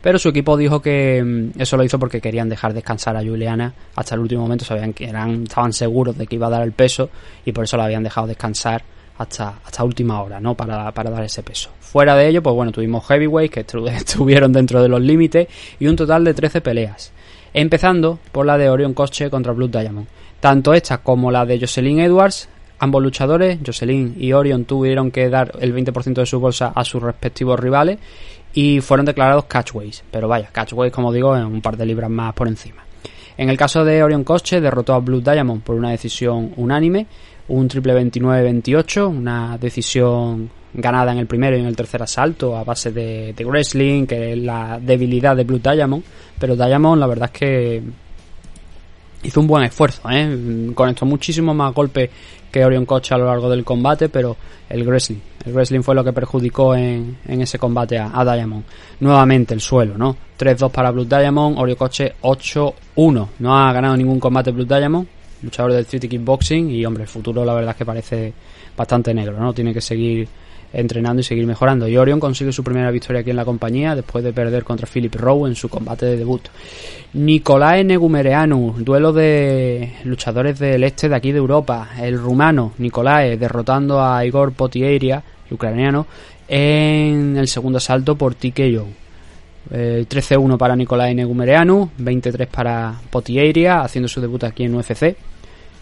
pero 0.00 0.18
su 0.18 0.28
equipo 0.28 0.56
dijo 0.56 0.80
que 0.80 1.22
mm, 1.22 1.60
eso 1.60 1.76
lo 1.76 1.82
hizo 1.82 1.98
porque 1.98 2.20
querían 2.20 2.48
dejar 2.48 2.72
descansar 2.72 3.16
a 3.16 3.22
Juliana 3.22 3.74
hasta 3.96 4.14
el 4.14 4.20
último 4.20 4.42
momento, 4.42 4.64
sabían 4.64 4.92
que 4.92 5.08
eran, 5.08 5.42
estaban 5.42 5.72
seguros 5.72 6.16
de 6.16 6.26
que 6.26 6.36
iba 6.36 6.46
a 6.46 6.50
dar 6.50 6.62
el 6.62 6.72
peso 6.72 7.10
y 7.44 7.52
por 7.52 7.64
eso 7.64 7.76
la 7.76 7.84
habían 7.84 8.04
dejado 8.04 8.26
descansar 8.26 8.84
hasta, 9.18 9.60
hasta 9.64 9.84
última 9.84 10.22
hora, 10.22 10.40
¿no? 10.40 10.54
Para, 10.54 10.92
para 10.92 11.10
dar 11.10 11.24
ese 11.24 11.42
peso. 11.42 11.70
Fuera 11.80 12.16
de 12.16 12.28
ello, 12.28 12.42
pues 12.42 12.54
bueno, 12.54 12.72
tuvimos 12.72 13.06
heavyweights 13.06 13.54
que 13.54 13.60
estuvieron 13.96 14.52
dentro 14.52 14.82
de 14.82 14.88
los 14.88 15.00
límites 15.00 15.48
y 15.78 15.86
un 15.86 15.96
total 15.96 16.24
de 16.24 16.34
13 16.34 16.60
peleas. 16.60 17.12
Empezando 17.54 18.18
por 18.32 18.44
la 18.44 18.58
de 18.58 18.68
Orion 18.68 18.94
Coche 18.94 19.30
contra 19.30 19.52
Blue 19.52 19.68
Diamond. 19.68 20.06
Tanto 20.40 20.74
esta 20.74 20.98
como 20.98 21.30
la 21.30 21.46
de 21.46 21.58
Jocelyn 21.58 22.00
Edwards, 22.00 22.48
ambos 22.78 23.02
luchadores, 23.02 23.58
Jocelyn 23.64 24.14
y 24.18 24.32
Orion, 24.32 24.64
tuvieron 24.64 25.10
que 25.10 25.30
dar 25.30 25.52
el 25.60 25.74
20% 25.74 26.14
de 26.14 26.26
su 26.26 26.38
bolsa 26.38 26.72
a 26.74 26.84
sus 26.84 27.02
respectivos 27.02 27.58
rivales 27.58 27.98
y 28.52 28.80
fueron 28.80 29.06
declarados 29.06 29.46
catchways. 29.46 30.04
Pero 30.10 30.28
vaya, 30.28 30.50
catchways, 30.52 30.92
como 30.92 31.12
digo, 31.12 31.36
en 31.36 31.44
un 31.44 31.62
par 31.62 31.76
de 31.76 31.86
libras 31.86 32.10
más 32.10 32.34
por 32.34 32.48
encima. 32.48 32.84
En 33.38 33.50
el 33.50 33.56
caso 33.56 33.84
de 33.84 34.02
Orion 34.02 34.24
Coche, 34.24 34.60
derrotó 34.60 34.94
a 34.94 34.98
Blue 34.98 35.20
Diamond 35.20 35.62
por 35.62 35.76
una 35.76 35.90
decisión 35.90 36.52
unánime, 36.56 37.06
un 37.48 37.68
triple 37.68 37.94
29-28, 37.94 39.08
una 39.08 39.58
decisión 39.58 40.50
ganada 40.74 41.12
en 41.12 41.18
el 41.18 41.26
primero 41.26 41.56
y 41.56 41.60
en 41.60 41.66
el 41.66 41.76
tercer 41.76 42.02
asalto 42.02 42.56
a 42.56 42.64
base 42.64 42.92
de, 42.92 43.32
de, 43.32 43.44
wrestling, 43.44 44.06
que 44.06 44.32
es 44.32 44.38
la 44.38 44.78
debilidad 44.80 45.34
de 45.34 45.44
Blue 45.44 45.58
Diamond, 45.58 46.04
pero 46.38 46.54
Diamond 46.54 47.00
la 47.00 47.06
verdad 47.06 47.30
es 47.32 47.38
que 47.38 47.82
hizo 49.22 49.40
un 49.40 49.46
buen 49.46 49.64
esfuerzo, 49.64 50.02
¿eh? 50.10 50.70
conectó 50.74 51.06
muchísimo 51.06 51.54
más 51.54 51.72
golpes 51.74 52.10
que 52.50 52.64
Orion 52.64 52.86
Coche 52.86 53.14
a 53.14 53.18
lo 53.18 53.26
largo 53.26 53.48
del 53.48 53.64
combate, 53.64 54.08
pero 54.08 54.36
el 54.68 54.86
wrestling, 54.86 55.18
el 55.44 55.52
wrestling 55.52 55.80
fue 55.80 55.94
lo 55.94 56.04
que 56.04 56.12
perjudicó 56.12 56.74
en, 56.74 57.18
en 57.26 57.40
ese 57.40 57.58
combate 57.58 57.98
a, 57.98 58.10
a, 58.12 58.24
Diamond. 58.24 58.64
Nuevamente 59.00 59.54
el 59.54 59.60
suelo, 59.60 59.96
¿no? 59.96 60.16
3-2 60.38 60.70
para 60.70 60.90
Blue 60.90 61.04
Diamond, 61.04 61.58
Orion 61.58 61.76
Coche 61.76 62.14
8-1. 62.22 63.28
No 63.38 63.56
ha 63.56 63.72
ganado 63.72 63.96
ningún 63.96 64.20
combate 64.20 64.52
Blue 64.52 64.64
Diamond, 64.64 65.06
luchador 65.42 65.72
del 65.72 65.86
3 65.86 66.02
Kickboxing 66.02 66.70
y 66.70 66.84
hombre, 66.84 67.04
el 67.04 67.08
futuro 67.08 67.44
la 67.44 67.54
verdad 67.54 67.70
es 67.70 67.76
que 67.76 67.84
parece 67.84 68.32
bastante 68.76 69.12
negro, 69.14 69.38
¿no? 69.38 69.52
Tiene 69.52 69.72
que 69.72 69.80
seguir 69.80 70.28
entrenando 70.72 71.20
y 71.20 71.24
seguir 71.24 71.46
mejorando. 71.46 71.88
Y 71.88 71.96
Orion 71.96 72.20
consigue 72.20 72.52
su 72.52 72.62
primera 72.62 72.90
victoria 72.90 73.20
aquí 73.20 73.30
en 73.30 73.36
la 73.36 73.44
compañía 73.44 73.94
después 73.94 74.22
de 74.22 74.32
perder 74.32 74.64
contra 74.64 74.86
Philip 74.86 75.14
Rowe 75.14 75.46
en 75.46 75.54
su 75.54 75.68
combate 75.68 76.06
de 76.06 76.16
debut. 76.16 76.42
Nicolae 77.14 77.84
Negumereanu, 77.84 78.76
duelo 78.78 79.12
de 79.12 79.94
luchadores 80.04 80.58
del 80.58 80.84
este 80.84 81.08
de 81.08 81.16
aquí 81.16 81.32
de 81.32 81.38
Europa. 81.38 81.90
El 82.00 82.18
rumano 82.18 82.72
Nicolae 82.78 83.36
derrotando 83.36 84.02
a 84.02 84.24
Igor 84.24 84.52
Potieria, 84.52 85.22
ucraniano, 85.50 86.06
en 86.48 87.36
el 87.36 87.48
segundo 87.48 87.78
asalto 87.78 88.16
por 88.16 88.34
TKO. 88.34 89.05
Eh, 89.70 90.06
13-1 90.08 90.56
para 90.56 90.76
Nicolae 90.76 91.14
Negumereanu, 91.14 91.90
23 91.98 92.48
para 92.48 92.94
Potieria, 93.10 93.80
haciendo 93.80 94.08
su 94.08 94.20
debut 94.20 94.44
aquí 94.44 94.64
en 94.64 94.74
UFC. 94.74 95.16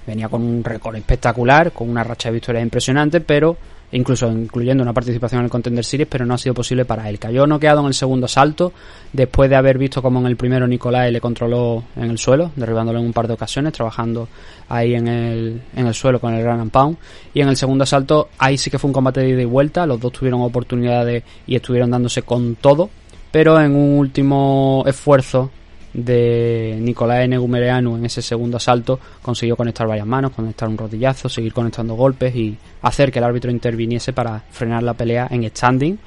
Venía 0.07 0.29
con 0.29 0.43
un 0.43 0.63
récord 0.63 0.97
espectacular, 0.97 1.73
con 1.73 1.89
una 1.89 2.05
racha 2.05 2.29
de 2.29 2.35
victorias 2.35 2.63
impresionante, 2.63 3.21
pero 3.21 3.57
incluso 3.93 4.31
incluyendo 4.31 4.83
una 4.83 4.93
participación 4.93 5.41
en 5.41 5.45
el 5.47 5.51
Contender 5.51 5.85
Series, 5.85 6.09
pero 6.09 6.27
no 6.27 6.35
ha 6.35 6.39
sido 6.39 6.55
posible 6.55 6.85
para 6.85 7.09
él. 7.09 7.19
Cayó 7.19 7.47
noqueado 7.47 7.81
en 7.81 7.87
el 7.87 7.95
segundo 7.95 8.27
asalto, 8.27 8.73
después 9.13 9.49
de 9.49 9.57
haber 9.57 9.79
visto 9.79 10.03
como 10.03 10.21
en 10.21 10.27
el 10.27 10.37
primero 10.37 10.67
Nicolás 10.67 11.11
le 11.11 11.21
controló 11.21 11.85
en 11.97 12.11
el 12.11 12.19
suelo, 12.19 12.51
derribándolo 12.57 12.99
en 12.99 13.07
un 13.07 13.13
par 13.13 13.29
de 13.29 13.35
ocasiones, 13.35 13.73
trabajando 13.73 14.29
ahí 14.69 14.95
en 14.95 15.09
el, 15.09 15.63
en 15.77 15.87
el 15.87 15.95
suelo 15.95 16.21
con 16.21 16.35
el 16.35 16.43
Grand 16.43 16.71
Pound. 16.71 16.97
Y 17.33 17.41
en 17.41 17.49
el 17.49 17.57
segundo 17.57 17.85
asalto, 17.85 18.31
ahí 18.39 18.59
sí 18.59 18.71
que 18.71 18.79
fue 18.79 18.89
un 18.89 18.95
combate 18.95 19.21
de 19.21 19.31
ida 19.31 19.43
y 19.43 19.47
vuelta, 19.47 19.87
los 19.87 20.01
dos 20.01 20.13
tuvieron 20.13 20.43
oportunidades 20.43 21.23
y 21.47 21.57
estuvieron 21.57 21.91
dándose 21.91 22.23
con 22.23 22.57
todo, 22.57 22.91
pero 23.35 23.61
en 23.61 23.75
un 23.75 23.99
último 23.99 24.85
esfuerzo 24.87 25.51
de 25.93 26.79
Nicolás 26.81 27.29
Negumereanu 27.29 27.97
en 27.97 28.07
ese 28.07 28.23
segundo 28.23 28.59
asalto 28.59 29.01
consiguió 29.21 29.57
conectar 29.57 29.89
varias 29.89 30.07
manos, 30.07 30.31
conectar 30.31 30.69
un 30.69 30.79
rodillazo, 30.79 31.29
seguir 31.29 31.53
conectando 31.53 31.95
golpes 31.95 32.33
y 32.37 32.57
hacer 32.83 33.11
que 33.11 33.19
el 33.19 33.25
árbitro 33.25 33.51
interviniese 33.51 34.13
para 34.13 34.39
frenar 34.53 34.85
la 34.85 34.95
pelea 34.95 35.27
en 35.33 35.51
standing 35.51 35.99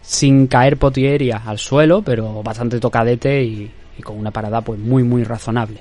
sin 0.00 0.48
caer 0.48 0.76
potieria 0.76 1.42
al 1.46 1.58
suelo, 1.60 2.02
pero 2.02 2.42
bastante 2.42 2.80
tocadete 2.80 3.44
y, 3.44 3.70
con 4.02 4.18
una 4.18 4.32
parada 4.32 4.60
pues 4.60 4.80
muy 4.80 5.04
muy 5.04 5.22
razonable. 5.22 5.78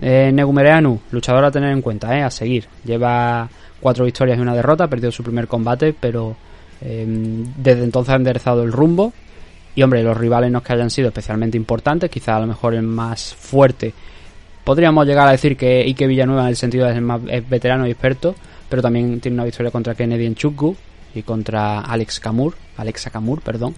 Eh, 0.00 0.32
Negumereanu, 0.34 1.02
luchador 1.12 1.44
a 1.44 1.52
tener 1.52 1.70
en 1.70 1.82
cuenta, 1.82 2.18
eh, 2.18 2.24
a 2.24 2.30
seguir. 2.32 2.66
Lleva 2.84 3.48
cuatro 3.80 4.04
victorias 4.04 4.38
y 4.38 4.40
una 4.40 4.56
derrota, 4.56 4.88
perdió 4.88 5.12
su 5.12 5.22
primer 5.22 5.46
combate, 5.46 5.94
pero 5.94 6.34
eh, 6.80 7.06
desde 7.06 7.84
entonces 7.84 8.12
ha 8.12 8.16
enderezado 8.16 8.64
el 8.64 8.72
rumbo 8.72 9.12
y 9.74 9.82
hombre, 9.82 10.02
los 10.02 10.16
rivales 10.16 10.50
no 10.50 10.58
es 10.58 10.64
que 10.64 10.72
hayan 10.72 10.90
sido 10.90 11.08
especialmente 11.08 11.56
importantes, 11.56 12.10
quizá 12.10 12.36
a 12.36 12.40
lo 12.40 12.46
mejor 12.46 12.74
el 12.74 12.82
más 12.82 13.34
fuerte. 13.34 13.94
Podríamos 14.64 15.06
llegar 15.06 15.26
a 15.26 15.32
decir 15.32 15.56
que 15.56 15.82
Ike 15.82 16.06
Villanueva 16.06 16.42
en 16.42 16.48
el 16.48 16.56
sentido 16.56 16.86
de 16.86 17.00
más 17.00 17.20
es 17.28 17.48
veterano 17.48 17.86
y 17.86 17.90
experto, 17.90 18.34
pero 18.68 18.82
también 18.82 19.20
tiene 19.20 19.36
una 19.36 19.44
victoria 19.44 19.70
contra 19.70 19.94
Kennedy 19.94 20.26
en 20.26 20.36
y 21.14 21.22
contra 21.22 21.80
Alex 21.80 22.20
Kamur, 22.20 22.54
Alexa 22.76 23.10
Kamur, 23.10 23.40
perdón. 23.40 23.74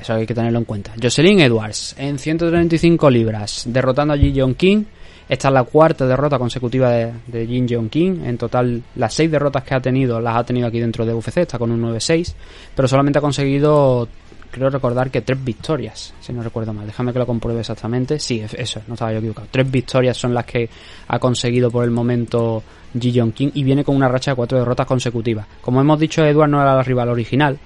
Eso 0.00 0.14
hay 0.14 0.26
que 0.26 0.34
tenerlo 0.34 0.58
en 0.58 0.64
cuenta. 0.64 0.92
Jocelyn 1.00 1.40
Edwards 1.40 1.94
en 1.98 2.18
135 2.18 3.10
libras, 3.10 3.64
derrotando 3.66 4.14
a 4.14 4.16
Ji 4.16 4.38
Jong 4.38 4.54
King. 4.54 4.84
Esta 5.28 5.48
es 5.48 5.54
la 5.54 5.62
cuarta 5.62 6.06
derrota 6.06 6.38
consecutiva 6.38 6.90
de, 6.90 7.12
de 7.28 7.46
Jin 7.46 7.68
Jong 7.68 7.88
King. 7.88 8.22
En 8.24 8.36
total, 8.36 8.82
las 8.96 9.14
seis 9.14 9.30
derrotas 9.30 9.62
que 9.62 9.74
ha 9.74 9.80
tenido 9.80 10.20
las 10.20 10.36
ha 10.36 10.44
tenido 10.44 10.66
aquí 10.66 10.80
dentro 10.80 11.06
de 11.06 11.14
UFC, 11.14 11.38
está 11.38 11.56
con 11.56 11.70
un 11.70 11.80
9-6, 11.82 12.34
pero 12.74 12.88
solamente 12.88 13.20
ha 13.20 13.22
conseguido 13.22 14.08
creo 14.50 14.68
recordar 14.70 15.10
que 15.10 15.22
tres 15.22 15.42
victorias, 15.42 16.12
si 16.20 16.32
no 16.32 16.42
recuerdo 16.42 16.72
mal. 16.72 16.86
Déjame 16.86 17.12
que 17.12 17.18
lo 17.18 17.26
compruebe 17.26 17.60
exactamente. 17.60 18.18
Sí, 18.18 18.40
eso, 18.40 18.80
no 18.86 18.94
estaba 18.94 19.12
yo 19.12 19.18
equivocado. 19.18 19.48
Tres 19.50 19.70
victorias 19.70 20.16
son 20.16 20.34
las 20.34 20.44
que 20.44 20.68
ha 21.08 21.18
conseguido 21.18 21.70
por 21.70 21.84
el 21.84 21.90
momento 21.90 22.62
Ji 22.98 23.12
King 23.32 23.50
y 23.54 23.62
viene 23.62 23.84
con 23.84 23.96
una 23.96 24.08
racha 24.08 24.32
de 24.32 24.36
cuatro 24.36 24.58
derrotas 24.58 24.86
consecutivas. 24.86 25.46
Como 25.60 25.80
hemos 25.80 25.98
dicho, 25.98 26.24
Edward 26.24 26.50
no 26.50 26.60
era 26.60 26.74
la 26.74 26.82
rival 26.82 27.08
original. 27.08 27.58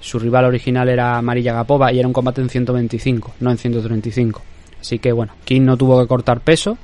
Su 0.00 0.18
rival 0.18 0.44
original 0.44 0.88
era 0.88 1.20
Marilla 1.22 1.54
Gapova 1.54 1.92
y 1.92 1.98
era 1.98 2.06
un 2.06 2.12
combate 2.12 2.42
en 2.42 2.48
125, 2.48 3.34
no 3.40 3.50
en 3.50 3.58
135. 3.58 4.42
Así 4.80 4.98
que 4.98 5.10
bueno, 5.12 5.32
King 5.44 5.62
no 5.62 5.76
tuvo 5.76 6.00
que 6.00 6.06
cortar 6.06 6.40
peso. 6.40 6.76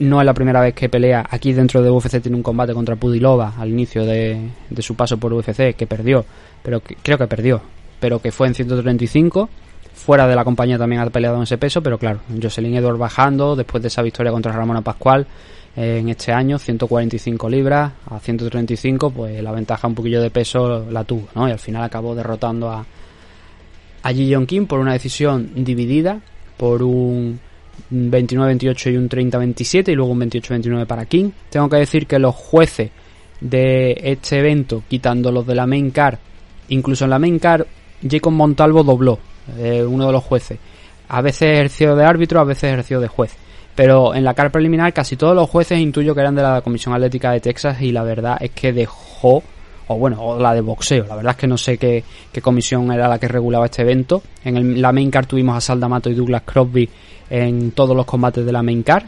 No 0.00 0.20
es 0.20 0.26
la 0.26 0.34
primera 0.34 0.60
vez 0.60 0.74
que 0.74 0.88
pelea 0.88 1.24
aquí 1.30 1.52
dentro 1.52 1.80
de 1.80 1.88
UFC. 1.88 2.20
Tiene 2.20 2.36
un 2.36 2.42
combate 2.42 2.74
contra 2.74 2.96
Pudilova 2.96 3.54
al 3.56 3.68
inicio 3.68 4.04
de, 4.04 4.50
de 4.68 4.82
su 4.82 4.96
paso 4.96 5.18
por 5.18 5.32
UFC 5.32 5.76
que 5.76 5.86
perdió, 5.86 6.24
pero 6.64 6.82
creo 7.02 7.16
que 7.16 7.28
perdió 7.28 7.62
pero 8.04 8.18
que 8.18 8.30
fue 8.30 8.48
en 8.48 8.54
135. 8.54 9.48
Fuera 9.94 10.26
de 10.26 10.36
la 10.36 10.44
compañía 10.44 10.76
también 10.76 11.00
ha 11.00 11.08
peleado 11.08 11.38
en 11.38 11.44
ese 11.44 11.56
peso, 11.56 11.82
pero 11.82 11.96
claro, 11.96 12.20
Jocelyn 12.42 12.74
Edwards 12.74 12.98
bajando 12.98 13.56
después 13.56 13.80
de 13.82 13.88
esa 13.88 14.02
victoria 14.02 14.30
contra 14.30 14.52
Ramona 14.52 14.82
Pascual 14.82 15.26
eh, 15.74 16.00
en 16.00 16.10
este 16.10 16.30
año, 16.30 16.58
145 16.58 17.48
libras 17.48 17.92
a 18.10 18.20
135, 18.20 19.10
pues 19.10 19.42
la 19.42 19.52
ventaja 19.52 19.88
un 19.88 19.94
poquillo 19.94 20.20
de 20.20 20.28
peso 20.28 20.84
la 20.90 21.04
tuvo. 21.04 21.28
Y 21.34 21.50
al 21.50 21.58
final 21.58 21.82
acabó 21.82 22.14
derrotando 22.14 22.68
a, 22.68 22.84
a 24.02 24.12
Ji 24.12 24.36
Kim 24.46 24.66
por 24.66 24.80
una 24.80 24.92
decisión 24.92 25.52
dividida, 25.54 26.20
por 26.58 26.82
un 26.82 27.40
29-28 27.90 28.92
y 28.92 28.96
un 28.98 29.08
30-27 29.08 29.88
y 29.88 29.94
luego 29.94 30.12
un 30.12 30.20
28-29 30.20 30.84
para 30.84 31.06
King. 31.06 31.30
Tengo 31.48 31.70
que 31.70 31.76
decir 31.78 32.06
que 32.06 32.18
los 32.18 32.34
jueces 32.34 32.90
de 33.40 33.98
este 33.98 34.40
evento, 34.40 34.82
quitando 34.88 35.32
los 35.32 35.46
de 35.46 35.54
la 35.54 35.66
main 35.66 35.90
car, 35.90 36.18
incluso 36.68 37.04
en 37.04 37.10
la 37.10 37.18
main 37.18 37.38
car 37.38 37.66
Jacob 38.08 38.32
Montalvo 38.32 38.82
dobló, 38.82 39.18
eh, 39.58 39.82
uno 39.82 40.06
de 40.06 40.12
los 40.12 40.24
jueces. 40.24 40.58
A 41.08 41.20
veces 41.20 41.42
ejerció 41.42 41.96
de 41.96 42.04
árbitro, 42.04 42.40
a 42.40 42.44
veces 42.44 42.64
ejerció 42.64 43.00
de 43.00 43.08
juez. 43.08 43.36
Pero 43.74 44.14
en 44.14 44.24
la 44.24 44.34
car 44.34 44.52
preliminar 44.52 44.92
casi 44.92 45.16
todos 45.16 45.34
los 45.34 45.50
jueces 45.50 45.78
intuyo 45.78 46.14
que 46.14 46.20
eran 46.20 46.34
de 46.34 46.42
la 46.42 46.60
Comisión 46.60 46.94
Atlética 46.94 47.32
de 47.32 47.40
Texas 47.40 47.82
y 47.82 47.90
la 47.90 48.04
verdad 48.04 48.38
es 48.40 48.52
que 48.52 48.72
dejó, 48.72 49.42
o 49.88 49.98
bueno, 49.98 50.22
o 50.22 50.38
la 50.38 50.54
de 50.54 50.60
boxeo. 50.60 51.04
La 51.06 51.16
verdad 51.16 51.32
es 51.32 51.36
que 51.38 51.46
no 51.46 51.58
sé 51.58 51.76
qué, 51.76 52.04
comisión 52.40 52.92
era 52.92 53.08
la 53.08 53.18
que 53.18 53.26
regulaba 53.26 53.66
este 53.66 53.82
evento. 53.82 54.22
En 54.44 54.56
el, 54.56 54.80
la 54.80 54.92
main 54.92 55.10
car 55.10 55.26
tuvimos 55.26 55.56
a 55.56 55.60
Saldamato 55.60 56.08
y 56.08 56.14
Douglas 56.14 56.42
Crosby 56.44 56.88
en 57.28 57.72
todos 57.72 57.96
los 57.96 58.06
combates 58.06 58.46
de 58.46 58.52
la 58.52 58.62
main 58.62 58.82
car. 58.84 59.04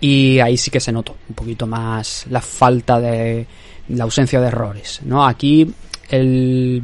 Y 0.00 0.40
ahí 0.40 0.56
sí 0.56 0.72
que 0.72 0.80
se 0.80 0.90
notó 0.90 1.14
un 1.28 1.34
poquito 1.36 1.68
más 1.68 2.26
la 2.28 2.40
falta 2.40 3.00
de 3.00 3.46
la 3.90 4.02
ausencia 4.02 4.40
de 4.40 4.48
errores. 4.48 5.00
¿no? 5.04 5.24
Aquí 5.24 5.72
el 6.12 6.82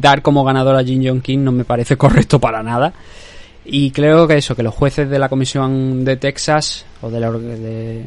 dar 0.00 0.22
como 0.22 0.44
ganador 0.44 0.76
a 0.76 0.82
Jin 0.82 1.06
Jong 1.06 1.22
King 1.22 1.38
no 1.38 1.52
me 1.52 1.64
parece 1.64 1.96
correcto 1.98 2.40
para 2.40 2.62
nada. 2.62 2.92
Y 3.64 3.90
creo 3.92 4.26
que 4.28 4.36
eso, 4.36 4.54
que 4.54 4.62
los 4.62 4.74
jueces 4.74 5.08
de 5.08 5.18
la 5.18 5.28
Comisión 5.28 6.04
de 6.04 6.16
Texas 6.16 6.84
o 7.00 7.10
de 7.10 7.20
la, 7.20 7.30
de, 7.30 8.04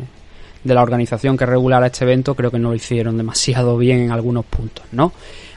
la 0.63 0.83
organización 0.83 1.35
que 1.35 1.45
regulara 1.45 1.87
este 1.87 2.05
evento, 2.05 2.35
creo 2.35 2.51
que 2.51 2.59
no 2.59 2.69
lo 2.69 2.75
hicieron 2.75 3.17
demasiado 3.17 3.77
bien 3.77 4.01
en 4.01 4.11
algunos 4.11 4.45
puntos, 4.45 4.85
¿no? 4.91 5.13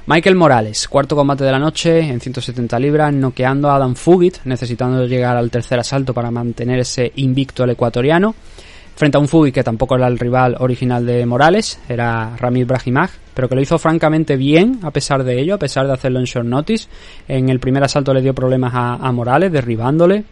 Michael 0.06 0.36
Morales, 0.36 0.88
cuarto 0.88 1.14
combate 1.14 1.44
de 1.44 1.52
la 1.52 1.58
noche 1.58 2.00
en 2.00 2.20
170 2.20 2.78
libras, 2.78 3.12
noqueando 3.12 3.68
a 3.68 3.76
Adam 3.76 3.94
Fugit, 3.94 4.38
necesitando 4.44 5.04
llegar 5.06 5.36
al 5.36 5.50
tercer 5.50 5.78
asalto 5.78 6.14
para 6.14 6.30
mantenerse 6.30 7.12
invicto 7.16 7.64
el 7.64 7.70
ecuatoriano 7.70 8.34
frente 9.00 9.16
a 9.16 9.20
un 9.20 9.28
Fugi 9.28 9.50
que 9.50 9.64
tampoco 9.64 9.96
era 9.96 10.06
el 10.08 10.18
rival 10.18 10.56
original 10.58 11.06
de 11.06 11.24
Morales, 11.24 11.80
era 11.88 12.36
Ramil 12.36 12.66
Brahimaj, 12.66 13.08
pero 13.32 13.48
que 13.48 13.54
lo 13.54 13.62
hizo 13.62 13.78
francamente 13.78 14.36
bien 14.36 14.80
a 14.82 14.90
pesar 14.90 15.24
de 15.24 15.40
ello, 15.40 15.54
a 15.54 15.58
pesar 15.58 15.86
de 15.86 15.94
hacerlo 15.94 16.18
en 16.18 16.26
short 16.26 16.46
notice. 16.46 16.86
En 17.26 17.48
el 17.48 17.60
primer 17.60 17.82
asalto 17.82 18.12
le 18.12 18.20
dio 18.20 18.34
problemas 18.34 18.72
a, 18.74 19.10
Morales, 19.10 19.50
derribándole, 19.50 20.24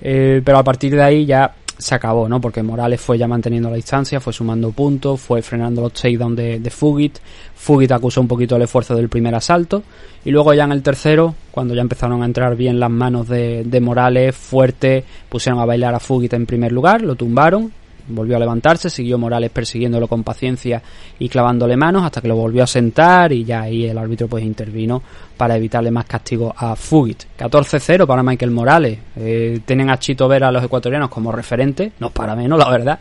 eh, 0.00 0.40
pero 0.42 0.56
a 0.56 0.64
partir 0.64 0.94
de 0.94 1.02
ahí 1.02 1.26
ya 1.26 1.54
se 1.76 1.94
acabó, 1.94 2.30
¿no? 2.30 2.40
Porque 2.40 2.62
Morales 2.62 2.98
fue 2.98 3.18
ya 3.18 3.28
manteniendo 3.28 3.68
la 3.68 3.76
distancia, 3.76 4.20
fue 4.20 4.32
sumando 4.32 4.72
puntos, 4.72 5.20
fue 5.20 5.42
frenando 5.42 5.82
los 5.82 5.92
takedowns 5.92 6.34
de, 6.34 6.60
de 6.60 6.70
Fugit. 6.70 7.18
Fugit 7.54 7.92
acusó 7.92 8.22
un 8.22 8.28
poquito 8.28 8.56
el 8.56 8.62
esfuerzo 8.62 8.96
del 8.96 9.10
primer 9.10 9.34
asalto. 9.34 9.82
Y 10.24 10.30
luego 10.30 10.54
ya 10.54 10.64
en 10.64 10.72
el 10.72 10.82
tercero, 10.82 11.34
cuando 11.50 11.74
ya 11.74 11.82
empezaron 11.82 12.22
a 12.22 12.24
entrar 12.24 12.56
bien 12.56 12.80
las 12.80 12.90
manos 12.90 13.28
de 13.28 13.80
Morales, 13.82 14.34
fuerte, 14.34 15.04
pusieron 15.28 15.60
a 15.60 15.66
bailar 15.66 15.94
a 15.94 16.00
Fugit 16.00 16.32
en 16.32 16.46
primer 16.46 16.72
lugar, 16.72 17.02
lo 17.02 17.14
tumbaron, 17.14 17.70
volvió 18.08 18.36
a 18.36 18.38
levantarse, 18.38 18.90
siguió 18.90 19.18
Morales 19.18 19.50
persiguiéndolo 19.50 20.08
con 20.08 20.22
paciencia 20.22 20.82
y 21.18 21.28
clavándole 21.28 21.76
manos 21.76 22.04
hasta 22.04 22.20
que 22.20 22.28
lo 22.28 22.36
volvió 22.36 22.62
a 22.62 22.66
sentar 22.66 23.32
y 23.32 23.44
ya 23.44 23.62
ahí 23.62 23.86
el 23.86 23.98
árbitro 23.98 24.28
pues 24.28 24.44
intervino 24.44 25.02
para 25.36 25.56
evitarle 25.56 25.90
más 25.90 26.06
castigo 26.06 26.52
a 26.56 26.74
Fugit. 26.74 27.24
14-0 27.38 28.06
para 28.06 28.22
Michael 28.22 28.50
Morales. 28.50 28.98
Eh, 29.16 29.60
tienen 29.64 29.90
a 29.90 29.98
Chito 29.98 30.28
Vera 30.28 30.48
a 30.48 30.52
los 30.52 30.64
ecuatorianos 30.64 31.08
como 31.10 31.32
referente, 31.32 31.92
no 32.00 32.10
para 32.10 32.34
menos 32.34 32.58
la 32.58 32.70
verdad. 32.70 32.98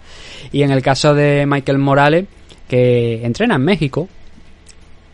Y 0.52 0.62
en 0.62 0.72
el 0.72 0.82
caso 0.82 1.14
de 1.14 1.46
Michael 1.48 1.80
Morales, 1.80 2.26
que 2.68 3.26
entrena 3.26 3.56
en 3.56 3.64
México, 3.64 4.08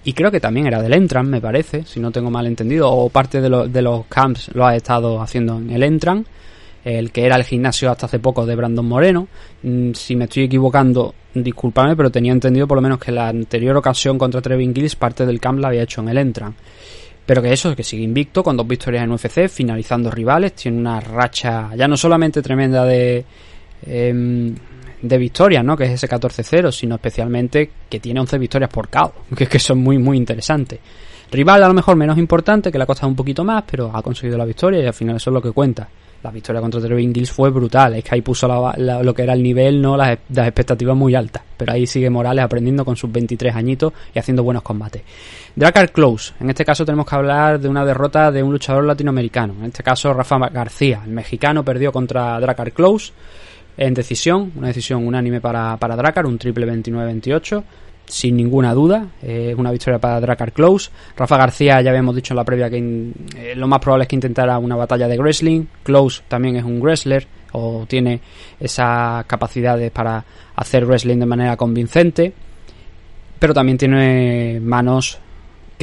y 0.06 0.14
creo 0.14 0.32
que 0.32 0.42
también 0.42 0.68
era 0.68 0.82
del 0.82 0.94
Entran, 0.94 1.30
me 1.30 1.40
parece, 1.40 1.86
si 1.86 2.00
no 2.00 2.12
tengo 2.12 2.30
mal 2.30 2.46
entendido, 2.46 2.92
o 2.92 3.10
parte 3.10 3.40
de, 3.40 3.70
de 3.70 3.82
los 3.82 4.06
camps 4.08 4.50
lo 4.54 4.66
ha 4.66 4.76
estado 4.76 5.22
haciendo 5.22 5.58
en 5.58 5.70
el 5.70 5.84
Entran 5.84 6.26
el 6.84 7.12
que 7.12 7.26
era 7.26 7.36
el 7.36 7.44
gimnasio 7.44 7.90
hasta 7.90 8.08
hace 8.08 8.20
poco 8.20 8.46
de 8.46 8.56
Brandon 8.56 8.86
Moreno. 8.86 9.28
Mm, 9.64 9.94
si 9.94 10.16
me 10.16 10.26
estoy 10.26 10.44
equivocando, 10.44 11.14
discúlpame, 11.34 11.96
pero 11.96 12.12
tenía 12.12 12.34
entendido 12.34 12.68
por 12.68 12.78
lo 12.78 12.82
menos 12.82 13.00
que 13.00 13.12
la 13.12 13.30
anterior 13.30 13.78
ocasión 13.78 14.18
contra 14.18 14.42
Trevin 14.42 14.74
Gills 14.74 14.96
parte 14.96 15.26
del 15.26 15.40
camp 15.40 15.60
la 15.60 15.70
había 15.70 15.84
hecho 15.84 16.02
en 16.02 16.10
el 16.10 16.18
Entran. 16.18 16.56
Pero 17.26 17.42
que 17.42 17.54
eso, 17.54 17.74
que 17.74 17.84
sigue 17.84 18.04
invicto 18.04 18.44
con 18.44 18.58
dos 18.58 18.68
victorias 18.68 19.04
en 19.06 19.12
UFC, 19.12 19.48
finalizando 19.48 20.12
rivales, 20.12 20.54
tiene 20.54 20.78
una 20.78 21.00
racha 21.00 21.70
ya 21.74 21.88
no 21.88 21.96
solamente 21.96 22.42
tremenda 22.42 22.84
de, 22.84 23.24
em, 23.86 24.54
de 25.02 25.18
victorias, 25.18 25.64
¿no? 25.64 25.78
Que 25.78 25.86
es 25.86 25.92
ese 25.92 26.10
14-0, 26.10 26.70
sino 26.70 26.96
especialmente 26.96 27.72
que 27.90 28.02
tiene 28.02 28.20
11 28.20 28.38
victorias 28.38 28.70
por 28.70 28.90
KO, 28.90 29.14
que, 29.38 29.48
que 29.48 29.60
son 29.60 29.80
muy, 29.80 29.98
muy 29.98 30.18
interesantes. 30.18 30.80
Rival 31.32 31.64
a 31.64 31.68
lo 31.70 31.74
mejor 31.74 31.96
menos 31.96 32.18
importante, 32.18 32.72
que 32.72 32.78
le 32.78 32.84
ha 32.84 32.88
costado 32.88 33.08
un 33.08 33.16
poquito 33.16 33.46
más, 33.46 33.64
pero 33.72 33.90
ha 33.96 34.02
conseguido 34.02 34.38
la 34.38 34.46
victoria 34.46 34.84
y 34.84 34.86
al 34.86 34.94
final 34.94 35.16
eso 35.16 35.30
es 35.30 35.34
lo 35.34 35.42
que 35.42 35.52
cuenta 35.52 35.88
la 36.24 36.32
victoria 36.32 36.62
contra 36.62 36.80
Trevin 36.80 37.14
Gills 37.14 37.32
fue 37.32 37.50
brutal. 37.50 37.96
Es 37.96 38.04
que 38.04 38.16
ahí 38.16 38.22
puso 38.22 38.48
lo 38.48 39.14
que 39.14 39.24
era 39.24 39.34
el 39.34 39.44
nivel, 39.44 39.82
no 39.82 39.98
las, 39.98 40.18
expectativas 40.34 40.96
muy 40.96 41.14
altas. 41.16 41.44
Pero 41.58 41.74
ahí 41.74 41.86
sigue 41.86 42.10
Morales 42.10 42.46
aprendiendo 42.46 42.86
con 42.86 42.96
sus 42.96 43.12
23 43.12 43.54
añitos 43.54 43.92
y 44.16 44.20
haciendo 44.20 44.42
buenos 44.42 44.64
combates. 44.64 45.02
Dracar 45.56 45.92
Close. 45.92 46.34
En 46.40 46.50
este 46.50 46.64
caso 46.64 46.86
tenemos 46.86 47.06
que 47.06 47.16
hablar 47.16 47.60
de 47.60 47.68
una 47.68 47.84
derrota 47.86 48.32
de 48.32 48.42
un 48.42 48.54
luchador 48.54 48.86
latinoamericano. 48.86 49.54
En 49.60 49.66
este 49.66 49.84
caso 49.84 50.14
Rafa 50.14 50.38
García. 50.50 51.02
El 51.06 51.12
mexicano 51.12 51.64
perdió 51.64 51.92
contra 51.92 52.40
Dracar 52.40 52.72
Close 52.72 53.12
en 53.76 53.94
decisión. 53.94 54.54
Una 54.56 54.68
decisión 54.68 55.06
unánime 55.06 55.42
para, 55.42 55.76
para 55.76 55.98
Dracar, 55.98 56.26
un 56.26 56.38
triple 56.38 56.66
29-28 56.66 57.64
sin 58.14 58.38
ninguna 58.38 58.76
duda. 58.76 59.08
Es 59.24 59.58
una 59.58 59.72
victoria 59.72 59.98
para 59.98 60.22
Dracar 60.22 60.52
Close. 60.52 60.92
Rafa 61.18 61.36
García, 61.36 61.82
ya 61.82 61.90
habíamos 61.90 62.16
dicho 62.16 62.34
en 62.34 62.38
la 62.38 62.44
previa 62.44 62.70
que 62.70 62.78
eh, 62.78 63.56
lo 63.56 63.68
más 63.68 63.80
probable 63.80 64.04
es 64.04 64.08
que 64.08 64.16
intentara 64.16 64.60
una 64.60 64.76
batalla 64.76 65.08
de 65.08 65.18
wrestling. 65.18 65.66
Close 65.82 66.22
también 66.28 66.56
es 66.56 66.64
un 66.64 66.80
wrestler 66.80 67.26
o 67.54 67.86
tiene 67.88 68.22
esas 68.60 69.26
capacidades 69.26 69.90
para 69.90 70.24
hacer 70.56 70.86
wrestling 70.86 71.18
de 71.18 71.26
manera 71.26 71.58
convincente. 71.58 72.32
Pero 73.40 73.52
también 73.52 73.80
tiene 73.80 74.60
manos 74.62 75.18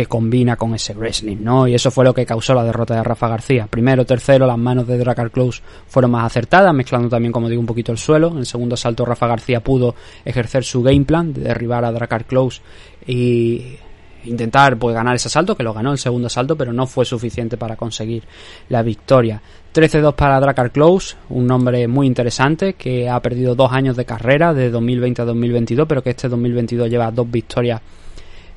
que 0.01 0.07
combina 0.07 0.57
con 0.57 0.75
ese 0.75 0.95
wrestling, 0.95 1.37
¿no? 1.43 1.69
Y 1.69 1.75
eso 1.75 1.91
fue 1.91 2.07
lo 2.07 2.15
que 2.15 2.25
causó 2.25 2.55
la 2.55 2.65
derrota 2.65 2.95
de 2.95 3.03
Rafa 3.03 3.29
García. 3.29 3.67
Primero, 3.67 4.07
tercero, 4.07 4.47
las 4.47 4.57
manos 4.57 4.87
de 4.87 4.97
Dracar 4.97 5.31
Close 5.31 5.61
fueron 5.89 6.13
más 6.13 6.25
acertadas, 6.25 6.73
mezclando 6.73 7.11
también, 7.11 7.33
como 7.33 7.51
digo, 7.51 7.61
un 7.61 7.67
poquito 7.67 7.93
el 7.93 7.99
suelo. 7.99 8.29
En 8.29 8.39
el 8.39 8.47
segundo 8.47 8.79
salto, 8.79 9.05
Rafa 9.05 9.27
García 9.27 9.61
pudo 9.61 9.95
ejercer 10.25 10.65
su 10.65 10.83
game 10.83 11.05
plan 11.05 11.35
de 11.35 11.43
derribar 11.43 11.85
a 11.85 11.93
Dracar 11.93 12.25
Close 12.25 12.63
y 13.07 13.77
intentar 14.25 14.79
pues 14.79 14.95
ganar 14.95 15.17
ese 15.17 15.29
salto, 15.29 15.55
que 15.55 15.65
lo 15.65 15.75
ganó 15.75 15.93
el 15.93 15.99
segundo 15.99 16.31
salto, 16.31 16.57
pero 16.57 16.73
no 16.73 16.87
fue 16.87 17.05
suficiente 17.05 17.59
para 17.59 17.77
conseguir 17.77 18.23
la 18.71 18.83
victoria. 18.83 19.43
13-2 19.75 20.15
para 20.15 20.41
Dracar 20.41 20.71
Close, 20.71 21.15
un 21.29 21.47
nombre 21.47 21.87
muy 21.89 22.07
interesante 22.07 22.73
que 22.73 23.07
ha 23.07 23.21
perdido 23.21 23.55
dos 23.55 23.71
años 23.71 23.99
de 23.99 24.07
carrera 24.07 24.55
de 24.55 24.71
2020 24.71 25.21
a 25.21 25.25
2022, 25.27 25.87
pero 25.87 26.03
que 26.03 26.11
este 26.11 26.31
2022 26.31 26.89
lleva 26.89 27.11
dos 27.11 27.31
victorias 27.31 27.83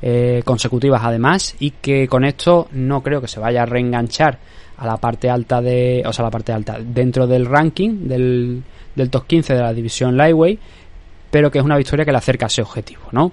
eh, 0.06 0.42
consecutivas 0.44 1.02
además 1.02 1.56
y 1.60 1.72
que 1.72 2.10
con 2.10 2.26
esto 2.26 2.68
no 2.74 3.02
creo 3.02 3.22
que 3.22 3.30
se 3.30 3.39
vaya 3.39 3.63
a 3.63 3.66
reenganchar 3.66 4.38
a 4.76 4.86
la 4.86 4.98
parte 4.98 5.30
alta 5.30 5.62
de, 5.62 6.04
o 6.06 6.12
sea, 6.12 6.26
la 6.26 6.30
parte 6.30 6.52
alta 6.52 6.78
dentro 6.78 7.26
del 7.26 7.46
ranking 7.46 8.06
del, 8.06 8.62
del 8.94 9.10
top 9.10 9.26
15 9.26 9.54
de 9.54 9.62
la 9.62 9.74
división 9.74 10.18
Lightweight, 10.18 10.60
pero 11.32 11.50
que 11.50 11.60
es 11.60 11.63
una 11.63 11.78
victoria 11.78 12.04
que 12.04 12.12
le 12.12 12.18
acerca 12.18 12.46
a 12.46 12.48
ese 12.48 12.62
objetivo, 12.62 13.04
¿no? 13.13 13.32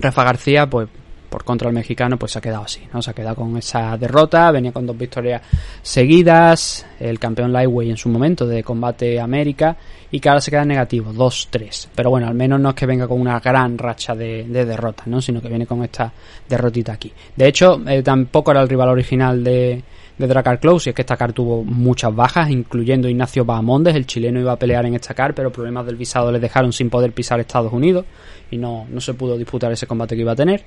Rafa 0.00 0.22
García, 0.22 0.68
pues 0.68 0.86
por 1.30 1.44
contra 1.44 1.68
el 1.68 1.74
mexicano, 1.74 2.18
pues 2.18 2.32
se 2.32 2.38
ha 2.38 2.42
quedado 2.42 2.64
así, 2.64 2.82
¿no? 2.92 3.00
Se 3.00 3.10
ha 3.10 3.14
quedado 3.14 3.36
con 3.36 3.56
esa 3.56 3.96
derrota, 3.96 4.50
venía 4.50 4.72
con 4.72 4.84
dos 4.84 4.98
victorias 4.98 5.40
seguidas, 5.80 6.84
el 6.98 7.18
campeón 7.18 7.52
Lightweight 7.52 7.92
en 7.92 7.96
su 7.96 8.08
momento 8.08 8.46
de 8.46 8.62
combate 8.62 9.20
América, 9.20 9.76
y 10.10 10.18
que 10.18 10.28
ahora 10.28 10.40
se 10.40 10.50
queda 10.50 10.64
negativo, 10.64 11.12
2-3. 11.12 11.88
Pero 11.94 12.10
bueno, 12.10 12.26
al 12.26 12.34
menos 12.34 12.60
no 12.60 12.70
es 12.70 12.74
que 12.74 12.84
venga 12.84 13.06
con 13.06 13.20
una 13.20 13.38
gran 13.38 13.78
racha 13.78 14.14
de, 14.14 14.44
de 14.44 14.64
derrotas, 14.66 15.06
¿no? 15.06 15.22
Sino 15.22 15.40
que 15.40 15.48
viene 15.48 15.66
con 15.66 15.82
esta 15.84 16.12
derrotita 16.48 16.92
aquí. 16.92 17.12
De 17.36 17.46
hecho, 17.46 17.80
eh, 17.86 18.02
tampoco 18.02 18.50
era 18.50 18.60
el 18.60 18.68
rival 18.68 18.88
original 18.88 19.42
de, 19.44 19.82
de 20.20 20.26
Dracar 20.26 20.60
Close 20.60 20.88
y 20.88 20.90
es 20.90 20.94
que 20.94 21.02
esta 21.02 21.16
car 21.16 21.32
tuvo 21.32 21.64
muchas 21.64 22.14
bajas, 22.14 22.50
incluyendo 22.50 23.08
Ignacio 23.08 23.44
Bahamondes, 23.44 23.96
el 23.96 24.06
chileno 24.06 24.38
iba 24.38 24.52
a 24.52 24.56
pelear 24.56 24.84
en 24.86 24.94
esta 24.94 25.14
car, 25.14 25.34
pero 25.34 25.50
problemas 25.50 25.86
del 25.86 25.96
visado 25.96 26.30
le 26.30 26.38
dejaron 26.38 26.72
sin 26.72 26.90
poder 26.90 27.12
pisar 27.12 27.40
Estados 27.40 27.72
Unidos 27.72 28.04
y 28.50 28.58
no, 28.58 28.86
no 28.90 29.00
se 29.00 29.14
pudo 29.14 29.38
disputar 29.38 29.72
ese 29.72 29.86
combate 29.86 30.14
que 30.14 30.20
iba 30.20 30.32
a 30.32 30.36
tener. 30.36 30.62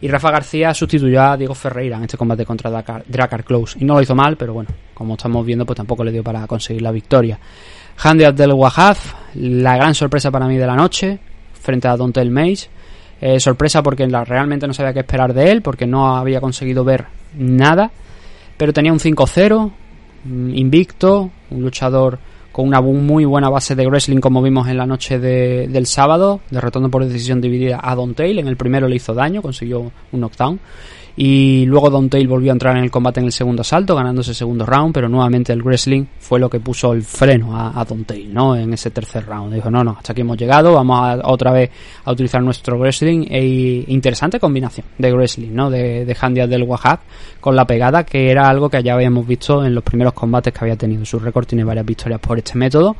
Y 0.00 0.08
Rafa 0.08 0.30
García 0.30 0.74
sustituyó 0.74 1.22
a 1.22 1.36
Diego 1.36 1.54
Ferreira 1.54 1.96
en 1.96 2.04
este 2.04 2.16
combate 2.16 2.44
contra 2.44 2.70
Dracar, 2.70 3.44
Close 3.44 3.78
y 3.80 3.84
no 3.84 3.94
lo 3.94 4.02
hizo 4.02 4.14
mal, 4.14 4.36
pero 4.36 4.52
bueno, 4.52 4.68
como 4.94 5.14
estamos 5.14 5.44
viendo, 5.44 5.64
pues 5.64 5.76
tampoco 5.76 6.04
le 6.04 6.12
dio 6.12 6.22
para 6.22 6.46
conseguir 6.46 6.82
la 6.82 6.92
victoria. 6.92 7.38
Handy 8.00 8.24
Abdel 8.24 8.52
Wahaf, 8.52 9.14
la 9.34 9.76
gran 9.76 9.94
sorpresa 9.94 10.30
para 10.30 10.46
mí 10.46 10.56
de 10.56 10.66
la 10.66 10.76
noche, 10.76 11.18
frente 11.54 11.88
a 11.88 11.96
Dontel 11.96 12.30
Mace. 12.30 12.68
Eh, 13.20 13.40
sorpresa 13.40 13.82
porque 13.82 14.06
realmente 14.06 14.68
no 14.68 14.72
sabía 14.72 14.92
qué 14.92 15.00
esperar 15.00 15.34
de 15.34 15.50
él, 15.50 15.62
porque 15.62 15.86
no 15.88 16.16
había 16.16 16.40
conseguido 16.40 16.84
ver 16.84 17.06
nada 17.34 17.90
pero 18.58 18.74
tenía 18.74 18.92
un 18.92 19.00
5-0, 19.00 19.70
mm, 20.24 20.54
invicto, 20.54 21.30
un 21.50 21.62
luchador 21.62 22.18
con 22.52 22.66
una 22.66 22.80
muy 22.80 23.24
buena 23.24 23.48
base 23.48 23.76
de 23.76 23.86
wrestling 23.86 24.18
como 24.18 24.42
vimos 24.42 24.66
en 24.66 24.76
la 24.76 24.84
noche 24.84 25.20
del 25.20 25.86
sábado, 25.86 26.40
derrotando 26.50 26.90
por 26.90 27.04
decisión 27.04 27.40
dividida 27.40 27.78
a 27.80 27.94
Don 27.94 28.14
Tail. 28.14 28.40
En 28.40 28.48
el 28.48 28.56
primero 28.56 28.88
le 28.88 28.96
hizo 28.96 29.14
daño, 29.14 29.42
consiguió 29.42 29.92
un 30.10 30.20
knockdown. 30.20 30.58
Y 31.20 31.66
luego 31.66 31.90
Don 31.90 32.08
Tail 32.08 32.28
volvió 32.28 32.52
a 32.52 32.54
entrar 32.54 32.76
en 32.76 32.84
el 32.84 32.92
combate 32.92 33.18
en 33.18 33.26
el 33.26 33.32
segundo 33.32 33.62
asalto, 33.62 33.96
ganando 33.96 34.20
ese 34.20 34.34
segundo 34.34 34.64
round, 34.64 34.94
pero 34.94 35.08
nuevamente 35.08 35.52
el 35.52 35.64
wrestling 35.64 36.04
fue 36.20 36.38
lo 36.38 36.48
que 36.48 36.60
puso 36.60 36.92
el 36.92 37.02
freno 37.02 37.58
a, 37.58 37.84
Don 37.84 38.04
Tail, 38.04 38.32
¿no? 38.32 38.54
En 38.54 38.72
ese 38.72 38.92
tercer 38.92 39.26
round. 39.26 39.52
Dijo, 39.52 39.68
no, 39.68 39.82
no, 39.82 39.96
hasta 39.98 40.12
aquí 40.12 40.20
hemos 40.20 40.36
llegado, 40.36 40.74
vamos 40.74 41.00
a, 41.02 41.28
otra 41.28 41.50
vez 41.50 41.70
a 42.04 42.12
utilizar 42.12 42.40
nuestro 42.40 42.78
wrestling. 42.78 43.26
E 43.28 43.84
interesante 43.88 44.38
combinación 44.38 44.86
de 44.96 45.12
wrestling, 45.12 45.50
¿no? 45.50 45.70
De, 45.70 46.04
de 46.04 46.46
del 46.46 46.62
Wahab 46.62 47.00
con 47.40 47.56
la 47.56 47.66
pegada, 47.66 48.04
que 48.04 48.30
era 48.30 48.48
algo 48.48 48.70
que 48.70 48.80
ya 48.80 48.94
habíamos 48.94 49.26
visto 49.26 49.64
en 49.64 49.74
los 49.74 49.82
primeros 49.82 50.12
combates 50.12 50.54
que 50.54 50.60
había 50.60 50.76
tenido. 50.76 51.04
Su 51.04 51.18
récord 51.18 51.46
tiene 51.46 51.64
varias 51.64 51.84
victorias 51.84 52.20
por 52.20 52.38
este 52.38 52.56
método. 52.56 52.94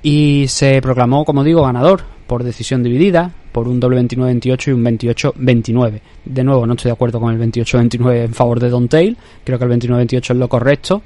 Y 0.00 0.44
se 0.46 0.80
proclamó, 0.80 1.24
como 1.24 1.42
digo, 1.42 1.62
ganador 1.64 2.02
por 2.28 2.44
decisión 2.44 2.84
dividida, 2.84 3.32
por 3.52 3.68
un 3.68 3.78
doble 3.78 4.00
29-28 4.00 4.68
y 4.68 4.70
un 4.72 4.84
28-29. 4.84 6.00
De 6.24 6.42
nuevo, 6.42 6.66
no 6.66 6.72
estoy 6.72 6.88
de 6.88 6.94
acuerdo 6.94 7.20
con 7.20 7.32
el 7.32 7.52
28-29 7.52 8.24
en 8.24 8.34
favor 8.34 8.58
de 8.58 8.70
Don 8.70 8.88
Tail, 8.88 9.16
creo 9.44 9.58
que 9.58 9.64
el 9.64 9.70
29-28 9.70 10.30
es 10.30 10.36
lo 10.36 10.48
correcto. 10.48 11.02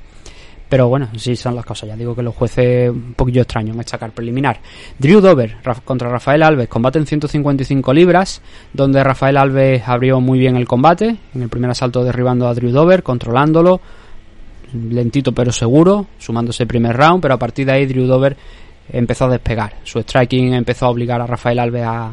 Pero 0.69 0.89
bueno, 0.89 1.09
sí 1.17 1.37
son 1.37 1.55
las 1.55 1.65
cosas. 1.65 1.89
Ya 1.89 1.97
digo 1.97 2.15
que 2.15 2.23
los 2.23 2.35
jueces 2.35 2.91
un 2.91 3.15
poquillo 3.15 3.43
extraños 3.43 3.75
en 3.75 3.81
esta 3.81 3.99
car 3.99 4.11
preliminar. 4.11 4.59
Drew 4.99 5.21
Dover 5.21 5.57
contra 5.85 6.09
Rafael 6.09 6.43
Alves, 6.43 6.69
combate 6.69 6.99
en 6.99 7.07
155 7.07 7.93
libras, 7.95 8.43
donde 8.73 9.03
Rafael 9.05 9.37
Alves 9.37 9.87
abrió 9.87 10.21
muy 10.21 10.39
bien 10.41 10.57
el 10.57 10.67
combate. 10.67 11.17
En 11.35 11.43
el 11.43 11.49
primer 11.49 11.71
asalto 11.71 12.03
derribando 12.03 12.49
a 12.49 12.55
Drew 12.55 12.71
Dover, 12.71 13.05
controlándolo, 13.05 13.81
lentito 14.73 15.33
pero 15.33 15.53
seguro, 15.53 16.07
sumándose 16.19 16.65
el 16.65 16.69
primer 16.69 16.97
round. 16.97 17.23
Pero 17.23 17.35
a 17.35 17.39
partir 17.39 17.67
de 17.67 17.73
ahí 17.73 17.87
Drew 17.87 18.07
Dover 18.07 18.37
empezó 18.91 19.27
a 19.27 19.31
despegar. 19.31 19.75
Su 19.85 20.01
striking 20.01 20.53
empezó 20.53 20.87
a 20.87 20.91
obligar 20.91 21.21
a 21.21 21.29
Rafael 21.29 21.61
Alves 21.61 21.85
a 21.85 22.13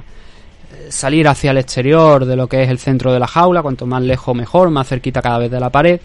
salir 0.90 1.28
hacia 1.28 1.52
el 1.52 1.58
exterior 1.58 2.26
de 2.26 2.36
lo 2.36 2.48
que 2.48 2.64
es 2.64 2.70
el 2.70 2.80
centro 2.80 3.12
de 3.12 3.20
la 3.20 3.28
jaula, 3.28 3.62
cuanto 3.62 3.86
más 3.86 4.02
lejos 4.02 4.36
mejor, 4.36 4.70
más 4.70 4.88
cerquita 4.88 5.22
cada 5.22 5.40
vez 5.40 5.52
de 5.52 5.60
la 5.60 5.70
pared. 5.70 6.00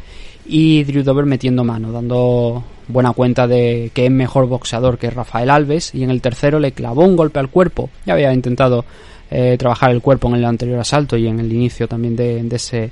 Y 0.47 0.85
Drew 0.85 1.03
Dover 1.03 1.27
metiendo 1.27 1.65
mano, 1.65 1.93
dando 1.93 2.65
buena 2.89 3.13
cuenta 3.13 3.47
de 3.47 3.91
que 3.93 4.07
es 4.07 4.11
mejor 4.11 4.47
boxeador 4.47 4.99
que 4.99 5.11
Rafael 5.11 5.51
Alves. 5.51 5.95
Y 5.95 6.03
en 6.03 6.11
el 6.11 6.23
tercero 6.23 6.59
le 6.59 6.73
clavó 6.73 7.05
un 7.05 7.17
golpe 7.17 7.39
al 7.39 7.51
cuerpo. 7.51 7.91
Ya 8.07 8.15
había 8.15 8.33
intentado 8.33 8.85
eh, 9.31 9.57
trabajar 9.59 9.91
el 9.91 10.01
cuerpo 10.01 10.29
en 10.29 10.37
el 10.37 10.45
anterior 10.45 10.81
asalto 10.81 11.17
y 11.17 11.27
en 11.27 11.41
el 11.41 11.53
inicio 11.53 11.87
también 11.87 12.17
de, 12.17 12.47
ese 12.51 12.91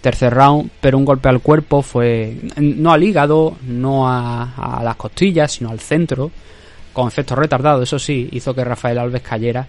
tercer 0.00 0.32
round, 0.32 0.70
pero 0.80 0.98
un 0.98 1.04
golpe 1.04 1.28
al 1.28 1.40
cuerpo 1.40 1.82
fue 1.82 2.36
no 2.56 2.92
al 2.92 3.02
hígado, 3.02 3.56
no 3.66 4.08
a 4.08 4.80
las 4.84 4.96
costillas, 4.96 5.50
sino 5.50 5.70
al 5.70 5.80
centro 5.80 6.30
con 6.98 7.06
efecto 7.06 7.36
retardado, 7.36 7.84
eso 7.84 7.96
sí, 7.96 8.28
hizo 8.32 8.52
que 8.52 8.64
Rafael 8.64 8.98
Alves 8.98 9.22
cayera 9.22 9.68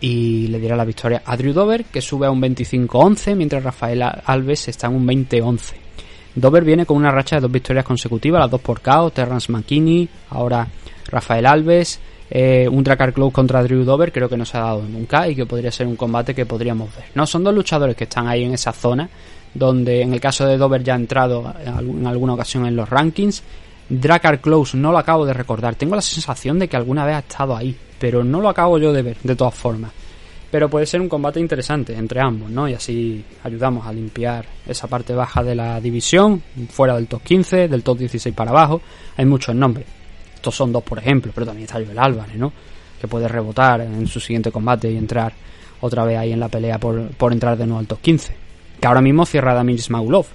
y 0.00 0.48
le 0.48 0.58
diera 0.58 0.76
la 0.76 0.84
victoria 0.84 1.22
a 1.24 1.36
Drew 1.36 1.52
Dover, 1.52 1.84
que 1.84 2.00
sube 2.00 2.26
a 2.26 2.30
un 2.30 2.40
25-11, 2.40 3.34
mientras 3.34 3.62
Rafael 3.62 4.02
Alves 4.02 4.68
está 4.68 4.88
en 4.88 4.96
un 4.96 5.06
20-11. 5.06 5.74
Dover 6.34 6.64
viene 6.64 6.84
con 6.84 6.98
una 6.98 7.10
racha 7.10 7.36
de 7.36 7.42
dos 7.42 7.50
victorias 7.50 7.84
consecutivas, 7.84 8.40
las 8.40 8.50
dos 8.50 8.60
por 8.60 8.82
KO, 8.82 9.10
Terrence 9.10 9.50
McKinney, 9.50 10.06
ahora 10.30 10.68
Rafael 11.10 11.46
Alves, 11.46 11.98
eh, 12.28 12.68
un 12.70 12.84
Dracar 12.84 13.14
Close 13.14 13.32
contra 13.32 13.62
Drew 13.62 13.84
Dover, 13.84 14.12
creo 14.12 14.28
que 14.28 14.36
no 14.36 14.44
se 14.44 14.58
ha 14.58 14.62
dado 14.62 14.82
nunca 14.82 15.28
y 15.28 15.34
que 15.34 15.46
podría 15.46 15.72
ser 15.72 15.86
un 15.86 15.96
combate 15.96 16.34
que 16.34 16.44
podríamos 16.44 16.94
ver. 16.94 17.06
No, 17.14 17.26
son 17.26 17.42
dos 17.42 17.54
luchadores 17.54 17.96
que 17.96 18.04
están 18.04 18.28
ahí 18.28 18.44
en 18.44 18.52
esa 18.52 18.72
zona, 18.72 19.08
donde 19.54 20.02
en 20.02 20.12
el 20.12 20.20
caso 20.20 20.46
de 20.46 20.58
Dover 20.58 20.84
ya 20.84 20.92
ha 20.92 20.96
entrado 20.96 21.54
en 21.64 22.06
alguna 22.06 22.34
ocasión 22.34 22.66
en 22.66 22.76
los 22.76 22.90
rankings. 22.90 23.42
Dracar 23.88 24.40
Close 24.40 24.76
no 24.76 24.92
lo 24.92 24.98
acabo 24.98 25.24
de 25.24 25.32
recordar, 25.32 25.76
tengo 25.76 25.94
la 25.94 26.02
sensación 26.02 26.58
de 26.58 26.68
que 26.68 26.76
alguna 26.76 27.06
vez 27.06 27.14
ha 27.14 27.20
estado 27.20 27.56
ahí, 27.56 27.74
pero 27.98 28.24
no 28.24 28.40
lo 28.40 28.48
acabo 28.48 28.78
yo 28.78 28.92
de 28.92 29.02
ver, 29.02 29.16
de 29.22 29.36
todas 29.36 29.54
formas. 29.54 29.92
Pero 30.50 30.70
puede 30.70 30.86
ser 30.86 31.00
un 31.00 31.08
combate 31.08 31.40
interesante 31.40 31.94
entre 31.94 32.20
ambos, 32.20 32.50
¿no? 32.50 32.68
Y 32.68 32.74
así 32.74 33.24
ayudamos 33.42 33.86
a 33.86 33.92
limpiar 33.92 34.46
esa 34.66 34.86
parte 34.86 35.12
baja 35.12 35.42
de 35.42 35.54
la 35.54 35.80
división, 35.80 36.42
fuera 36.70 36.94
del 36.94 37.08
top 37.08 37.22
15, 37.22 37.68
del 37.68 37.82
top 37.82 37.98
16 37.98 38.34
para 38.34 38.50
abajo. 38.50 38.80
Hay 39.16 39.26
muchos 39.26 39.54
nombres. 39.54 39.86
Estos 40.34 40.54
son 40.54 40.72
dos, 40.72 40.84
por 40.84 40.98
ejemplo, 40.98 41.32
pero 41.34 41.46
también 41.46 41.64
está 41.64 41.84
Joel 41.84 41.98
Álvarez, 41.98 42.36
¿no? 42.36 42.52
Que 43.00 43.08
puede 43.08 43.26
rebotar 43.26 43.80
en 43.80 44.06
su 44.06 44.20
siguiente 44.20 44.52
combate 44.52 44.90
y 44.90 44.96
entrar 44.96 45.32
otra 45.80 46.04
vez 46.04 46.18
ahí 46.18 46.32
en 46.32 46.40
la 46.40 46.48
pelea 46.48 46.78
por, 46.78 47.08
por 47.08 47.32
entrar 47.32 47.58
de 47.58 47.66
nuevo 47.66 47.80
al 47.80 47.86
top 47.86 48.00
15. 48.00 48.34
Que 48.80 48.86
ahora 48.86 49.00
mismo 49.00 49.26
cierra 49.26 49.52
Damir 49.52 49.82
Smagulov. 49.82 50.26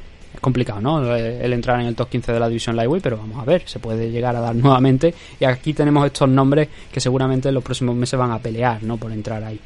Complicado, 0.42 0.82
¿no? 0.82 1.16
El 1.16 1.54
entrar 1.54 1.80
en 1.80 1.86
el 1.86 1.96
top 1.96 2.10
15 2.10 2.34
de 2.34 2.40
la 2.40 2.48
división 2.48 2.76
Lightweight, 2.76 3.04
pero 3.04 3.18
vamos 3.18 3.38
a 3.38 3.46
ver, 3.46 3.62
se 3.68 3.80
puede 3.80 4.10
llegar 4.10 4.36
a 4.36 4.42
dar 4.42 4.56
nuevamente. 4.58 5.14
Y 5.40 5.46
aquí 5.46 5.74
tenemos 5.74 6.06
estos 6.06 6.28
nombres 6.28 6.68
que 6.92 7.00
seguramente 7.00 7.50
en 7.50 7.56
los 7.56 7.64
próximos 7.64 7.96
meses 7.96 8.20
van 8.20 8.32
a 8.32 8.40
pelear, 8.40 8.82
¿no? 8.84 8.98
Por 8.98 9.12
entrar 9.12 9.44
ahí. 9.44 9.60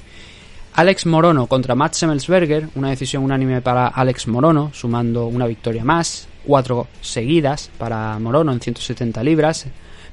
Alex 0.74 1.06
Morono 1.06 1.48
contra 1.48 1.74
Matt 1.74 1.94
Semmelsberger, 1.94 2.68
una 2.76 2.90
decisión 2.90 3.24
unánime 3.24 3.62
para 3.62 3.88
Alex 3.88 4.28
Morono, 4.28 4.72
sumando 4.74 5.28
una 5.28 5.48
victoria 5.48 5.86
más, 5.86 6.28
cuatro 6.46 6.88
seguidas 7.00 7.72
para 7.78 8.20
Morono 8.20 8.52
en 8.52 8.60
170 8.60 9.24
libras, 9.24 9.68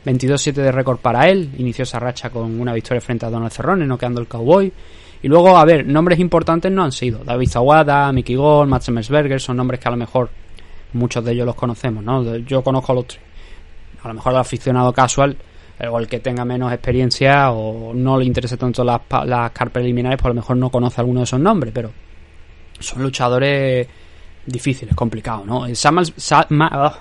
22-7 0.06 0.52
de 0.52 0.70
récord 0.70 0.98
para 0.98 1.28
él, 1.28 1.50
inició 1.58 1.82
esa 1.82 1.98
racha 1.98 2.30
con 2.30 2.60
una 2.60 2.72
victoria 2.72 3.00
frente 3.00 3.26
a 3.26 3.30
Donald 3.30 3.50
Cerrone, 3.50 3.86
noqueando 3.86 4.20
el 4.20 4.28
Cowboy. 4.28 4.72
Y 5.24 5.28
luego, 5.28 5.56
a 5.56 5.64
ver, 5.64 5.84
nombres 5.86 6.20
importantes 6.20 6.70
no 6.70 6.84
han 6.84 6.92
sido. 6.92 7.24
David 7.24 7.48
Zawada, 7.48 8.12
Mickey 8.12 8.36
Gold, 8.36 8.68
Matt 8.68 8.82
Semmelsberger, 8.82 9.40
son 9.40 9.56
nombres 9.56 9.80
que 9.80 9.88
a 9.88 9.92
lo 9.92 9.96
mejor 9.96 10.30
muchos 10.94 11.24
de 11.24 11.32
ellos 11.32 11.46
los 11.46 11.54
conocemos, 11.54 12.02
¿no? 12.02 12.36
Yo 12.38 12.62
conozco 12.62 12.92
a 12.92 12.94
los 12.94 13.06
tres. 13.06 13.20
A 14.02 14.08
lo 14.08 14.14
mejor 14.14 14.32
el 14.32 14.38
aficionado 14.38 14.92
casual 14.92 15.36
o 15.90 15.98
el 15.98 16.06
que 16.06 16.20
tenga 16.20 16.44
menos 16.44 16.72
experiencia 16.72 17.50
o 17.50 17.92
no 17.94 18.18
le 18.18 18.24
interese 18.24 18.56
tanto 18.56 18.84
las, 18.84 19.00
las 19.24 19.50
cartas 19.50 19.72
preliminares, 19.72 20.16
pues 20.18 20.26
a 20.26 20.28
lo 20.28 20.34
mejor 20.34 20.56
no 20.56 20.70
conoce 20.70 21.00
alguno 21.00 21.20
de 21.20 21.24
esos 21.24 21.40
nombres, 21.40 21.72
pero 21.74 21.90
son 22.78 23.02
luchadores 23.02 23.86
difíciles, 24.46 24.94
complicados, 24.94 25.46
¿no? 25.46 25.64
Ah, 25.64 26.98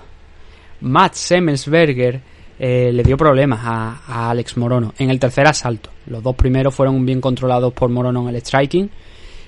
Matt 0.80 1.14
Semmelsberger 1.14 2.20
eh, 2.58 2.90
le 2.92 3.02
dio 3.02 3.16
problemas 3.16 3.60
a, 3.62 4.30
Alex 4.30 4.56
Morono 4.56 4.94
en 4.98 5.10
el 5.10 5.18
tercer 5.18 5.46
asalto. 5.46 5.90
Los 6.06 6.22
dos 6.22 6.34
primeros 6.34 6.74
fueron 6.74 7.04
bien 7.04 7.20
controlados 7.20 7.72
por 7.72 7.88
Morono 7.88 8.28
en 8.28 8.34
el 8.34 8.40
striking. 8.40 8.90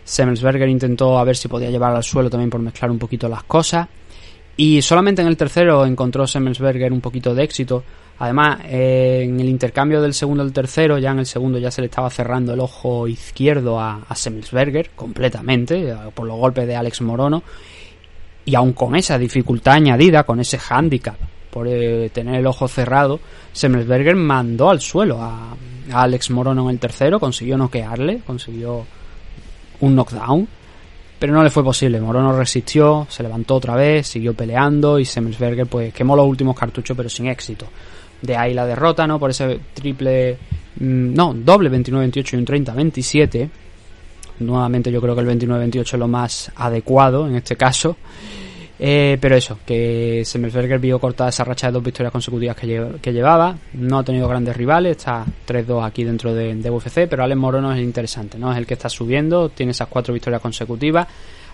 Semmelsberger 0.04 0.68
intentó 0.68 1.18
a 1.18 1.24
ver 1.24 1.36
si 1.36 1.48
podía 1.48 1.70
llevar 1.70 1.94
al 1.94 2.02
suelo 2.02 2.28
también 2.28 2.50
por 2.50 2.60
mezclar 2.60 2.90
un 2.90 2.98
poquito 2.98 3.28
las 3.28 3.44
cosas. 3.44 3.88
Y 4.56 4.82
solamente 4.82 5.22
en 5.22 5.28
el 5.28 5.36
tercero 5.36 5.84
encontró 5.84 6.26
Semmelsberger 6.26 6.92
un 6.92 7.00
poquito 7.00 7.34
de 7.34 7.42
éxito 7.42 7.84
Además, 8.18 8.60
eh, 8.66 9.22
en 9.24 9.40
el 9.40 9.48
intercambio 9.48 10.00
del 10.00 10.14
segundo 10.14 10.42
al 10.42 10.52
tercero, 10.52 10.98
ya 10.98 11.10
en 11.10 11.18
el 11.18 11.26
segundo 11.26 11.58
ya 11.58 11.70
se 11.70 11.80
le 11.80 11.86
estaba 11.86 12.08
cerrando 12.10 12.54
el 12.54 12.60
ojo 12.60 13.08
izquierdo 13.08 13.80
a, 13.80 14.06
Semmelsberger 14.14 14.90
completamente 14.90 15.94
por 16.14 16.26
los 16.26 16.38
golpes 16.38 16.66
de 16.66 16.76
Alex 16.76 17.00
Morono. 17.02 17.42
Y 18.44 18.54
aún 18.54 18.72
con 18.72 18.94
esa 18.94 19.18
dificultad 19.18 19.74
añadida, 19.74 20.22
con 20.22 20.38
ese 20.38 20.58
handicap 20.68 21.16
por 21.50 21.66
eh, 21.66 22.10
tener 22.10 22.36
el 22.36 22.46
ojo 22.46 22.68
cerrado, 22.68 23.20
Semmelsberger 23.52 24.14
mandó 24.16 24.70
al 24.70 24.80
suelo 24.80 25.20
a, 25.20 25.56
a, 25.92 26.02
Alex 26.02 26.30
Morono 26.30 26.64
en 26.64 26.70
el 26.70 26.78
tercero, 26.78 27.18
consiguió 27.18 27.56
noquearle, 27.56 28.20
consiguió 28.24 28.86
un 29.80 29.94
knockdown, 29.94 30.46
pero 31.24 31.32
no 31.32 31.42
le 31.42 31.48
fue 31.48 31.64
posible. 31.64 31.98
Morono 32.02 32.36
resistió, 32.36 33.06
se 33.08 33.22
levantó 33.22 33.54
otra 33.54 33.74
vez, 33.74 34.06
siguió 34.08 34.34
peleando 34.34 34.98
y 34.98 35.06
Semmelsberger 35.06 35.66
pues 35.66 35.94
quemó 35.94 36.14
los 36.14 36.26
últimos 36.26 36.54
cartuchos 36.54 36.94
pero 36.94 37.08
sin 37.08 37.28
éxito 37.28 37.66
de 38.20 38.36
ahí 38.36 38.52
la 38.52 38.66
derrota, 38.66 39.06
¿no? 39.06 39.18
Por 39.18 39.30
ese 39.30 39.58
triple, 39.72 40.36
mm, 40.80 41.14
no, 41.14 41.32
doble 41.32 41.70
29-28 41.70 42.34
y 42.34 42.36
un 42.36 42.44
30-27. 42.44 43.48
Nuevamente 44.40 44.92
yo 44.92 45.00
creo 45.00 45.14
que 45.14 45.22
el 45.22 45.28
29-28 45.28 45.80
es 45.80 45.92
lo 45.94 46.08
más 46.08 46.52
adecuado 46.56 47.26
en 47.26 47.36
este 47.36 47.56
caso. 47.56 47.96
Eh, 48.78 49.18
pero 49.20 49.36
eso, 49.36 49.58
que 49.64 50.22
Semmelsberger 50.24 50.80
vio 50.80 50.98
cortada 50.98 51.30
esa 51.30 51.44
racha 51.44 51.68
de 51.68 51.74
dos 51.74 51.82
victorias 51.82 52.12
consecutivas 52.12 52.56
que, 52.56 53.12
llevaba. 53.12 53.56
No 53.74 53.98
ha 53.98 54.04
tenido 54.04 54.28
grandes 54.28 54.56
rivales, 54.56 54.96
está 54.96 55.24
3-2 55.46 55.86
aquí 55.86 56.04
dentro 56.04 56.34
de, 56.34 56.54
de, 56.54 56.70
UFC, 56.70 57.06
pero 57.08 57.22
Alex 57.22 57.38
Morono 57.38 57.72
es 57.72 57.80
interesante, 57.80 58.38
¿no? 58.38 58.50
Es 58.50 58.58
el 58.58 58.66
que 58.66 58.74
está 58.74 58.88
subiendo, 58.88 59.48
tiene 59.48 59.72
esas 59.72 59.88
cuatro 59.88 60.12
victorias 60.12 60.42
consecutivas. 60.42 61.06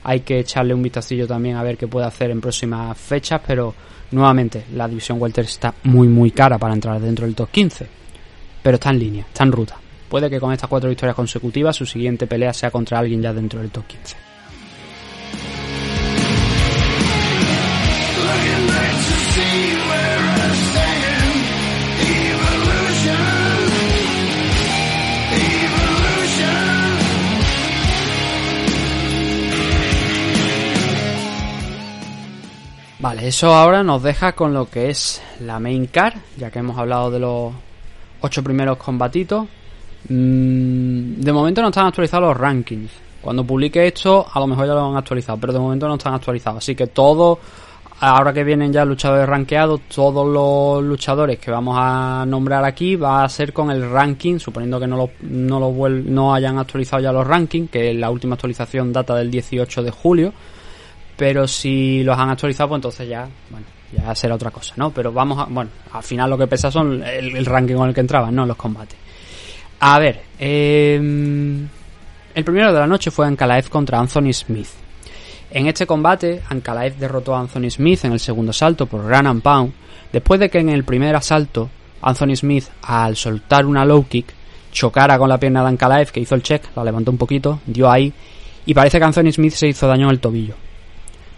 Hay 0.02 0.20
que 0.20 0.38
echarle 0.38 0.72
un 0.72 0.82
vistacillo 0.82 1.26
también 1.26 1.56
a 1.56 1.62
ver 1.62 1.76
qué 1.76 1.86
puede 1.86 2.06
hacer 2.06 2.30
en 2.30 2.40
próximas 2.40 2.96
fechas, 2.96 3.42
pero 3.46 3.74
nuevamente 4.12 4.64
la 4.74 4.88
división 4.88 5.20
welter 5.20 5.44
está 5.44 5.74
muy 5.84 6.08
muy 6.08 6.30
cara 6.30 6.58
para 6.58 6.72
entrar 6.72 6.98
dentro 7.00 7.26
del 7.26 7.34
top 7.34 7.50
15, 7.50 7.86
pero 8.62 8.76
está 8.76 8.90
en 8.90 8.98
línea, 8.98 9.26
está 9.28 9.44
en 9.44 9.52
ruta. 9.52 9.76
Puede 10.08 10.30
que 10.30 10.40
con 10.40 10.52
estas 10.52 10.70
cuatro 10.70 10.88
victorias 10.88 11.14
consecutivas 11.14 11.76
su 11.76 11.84
siguiente 11.84 12.26
pelea 12.26 12.54
sea 12.54 12.70
contra 12.70 12.98
alguien 12.98 13.20
ya 13.20 13.34
dentro 13.34 13.60
del 13.60 13.70
top 13.70 13.86
15. 13.86 14.29
Vale, 33.00 33.28
eso 33.28 33.54
ahora 33.54 33.82
nos 33.82 34.02
deja 34.02 34.32
con 34.32 34.52
lo 34.52 34.68
que 34.68 34.90
es 34.90 35.22
la 35.40 35.58
main 35.58 35.86
car, 35.86 36.14
ya 36.36 36.50
que 36.50 36.58
hemos 36.58 36.76
hablado 36.76 37.10
de 37.10 37.18
los 37.18 37.50
ocho 38.20 38.44
primeros 38.44 38.76
combatitos. 38.76 39.46
Mm, 40.06 41.14
de 41.14 41.32
momento 41.32 41.62
no 41.62 41.68
están 41.68 41.86
actualizados 41.86 42.28
los 42.28 42.36
rankings. 42.36 42.90
Cuando 43.22 43.42
publique 43.42 43.86
esto, 43.86 44.26
a 44.30 44.38
lo 44.38 44.46
mejor 44.46 44.66
ya 44.66 44.74
lo 44.74 44.90
han 44.90 44.98
actualizado, 44.98 45.38
pero 45.40 45.54
de 45.54 45.58
momento 45.58 45.88
no 45.88 45.94
están 45.94 46.12
actualizados. 46.12 46.58
Así 46.58 46.74
que 46.74 46.88
todo, 46.88 47.38
ahora 48.00 48.34
que 48.34 48.44
vienen 48.44 48.70
ya 48.70 48.84
luchadores 48.84 49.26
rankeados, 49.26 49.80
todos 49.94 50.28
los 50.28 50.84
luchadores 50.84 51.38
que 51.38 51.50
vamos 51.50 51.76
a 51.78 52.26
nombrar 52.26 52.66
aquí 52.66 52.96
va 52.96 53.24
a 53.24 53.28
ser 53.30 53.54
con 53.54 53.70
el 53.70 53.90
ranking, 53.90 54.38
suponiendo 54.38 54.78
que 54.78 54.86
no 54.86 54.98
lo, 54.98 55.10
no 55.22 55.58
lo 55.58 55.88
no 55.88 56.34
hayan 56.34 56.58
actualizado 56.58 57.02
ya 57.02 57.12
los 57.12 57.26
rankings, 57.26 57.70
que 57.70 57.94
la 57.94 58.10
última 58.10 58.34
actualización 58.34 58.92
data 58.92 59.14
del 59.14 59.30
18 59.30 59.82
de 59.84 59.90
julio 59.90 60.34
pero 61.20 61.46
si 61.46 62.02
los 62.02 62.18
han 62.18 62.30
actualizado, 62.30 62.70
pues 62.70 62.78
entonces 62.78 63.06
ya, 63.06 63.28
bueno, 63.50 63.66
ya 63.92 64.14
será 64.14 64.36
otra 64.36 64.50
cosa, 64.50 64.72
¿no? 64.78 64.90
Pero 64.90 65.12
vamos 65.12 65.38
a, 65.38 65.44
bueno, 65.44 65.70
al 65.92 66.02
final 66.02 66.30
lo 66.30 66.38
que 66.38 66.46
pesa 66.46 66.70
son 66.70 67.02
el, 67.02 67.44
ranking 67.44 67.74
con 67.74 67.90
el 67.90 67.94
que 67.94 68.00
entraban, 68.00 68.34
no 68.34 68.46
los 68.46 68.56
combates. 68.56 68.96
A 69.80 69.98
ver, 69.98 70.22
em, 70.38 71.68
el 72.34 72.42
primero 72.42 72.72
de 72.72 72.80
la 72.80 72.86
noche 72.86 73.10
fue 73.10 73.26
Ankalaev 73.26 73.68
contra 73.68 73.98
Anthony 73.98 74.32
Smith. 74.32 74.68
En 75.50 75.66
este 75.66 75.86
combate, 75.86 76.40
Ankalaev 76.48 76.96
derrotó 76.96 77.34
a 77.34 77.40
Anthony 77.40 77.68
Smith 77.68 78.02
en 78.06 78.12
el 78.12 78.20
segundo 78.20 78.52
asalto 78.52 78.86
por 78.86 79.02
Run 79.02 79.26
and 79.26 79.42
Pound, 79.42 79.74
después 80.10 80.40
de 80.40 80.48
que 80.48 80.60
en 80.60 80.70
el 80.70 80.84
primer 80.84 81.14
asalto, 81.14 81.68
Anthony 82.00 82.34
Smith, 82.36 82.64
al 82.80 83.14
soltar 83.14 83.66
una 83.66 83.84
low 83.84 84.06
kick, 84.08 84.32
chocara 84.72 85.18
con 85.18 85.28
la 85.28 85.38
pierna 85.38 85.60
de 85.60 85.68
Ankalaev, 85.68 86.12
que 86.12 86.20
hizo 86.20 86.34
el 86.34 86.42
check, 86.42 86.74
la 86.74 86.82
levantó 86.82 87.10
un 87.10 87.18
poquito, 87.18 87.60
dio 87.66 87.90
ahí, 87.90 88.10
y 88.64 88.72
parece 88.72 88.98
que 88.98 89.04
Anthony 89.04 89.32
Smith 89.32 89.52
se 89.52 89.68
hizo 89.68 89.86
daño 89.86 90.06
en 90.06 90.12
el 90.12 90.20
tobillo. 90.20 90.54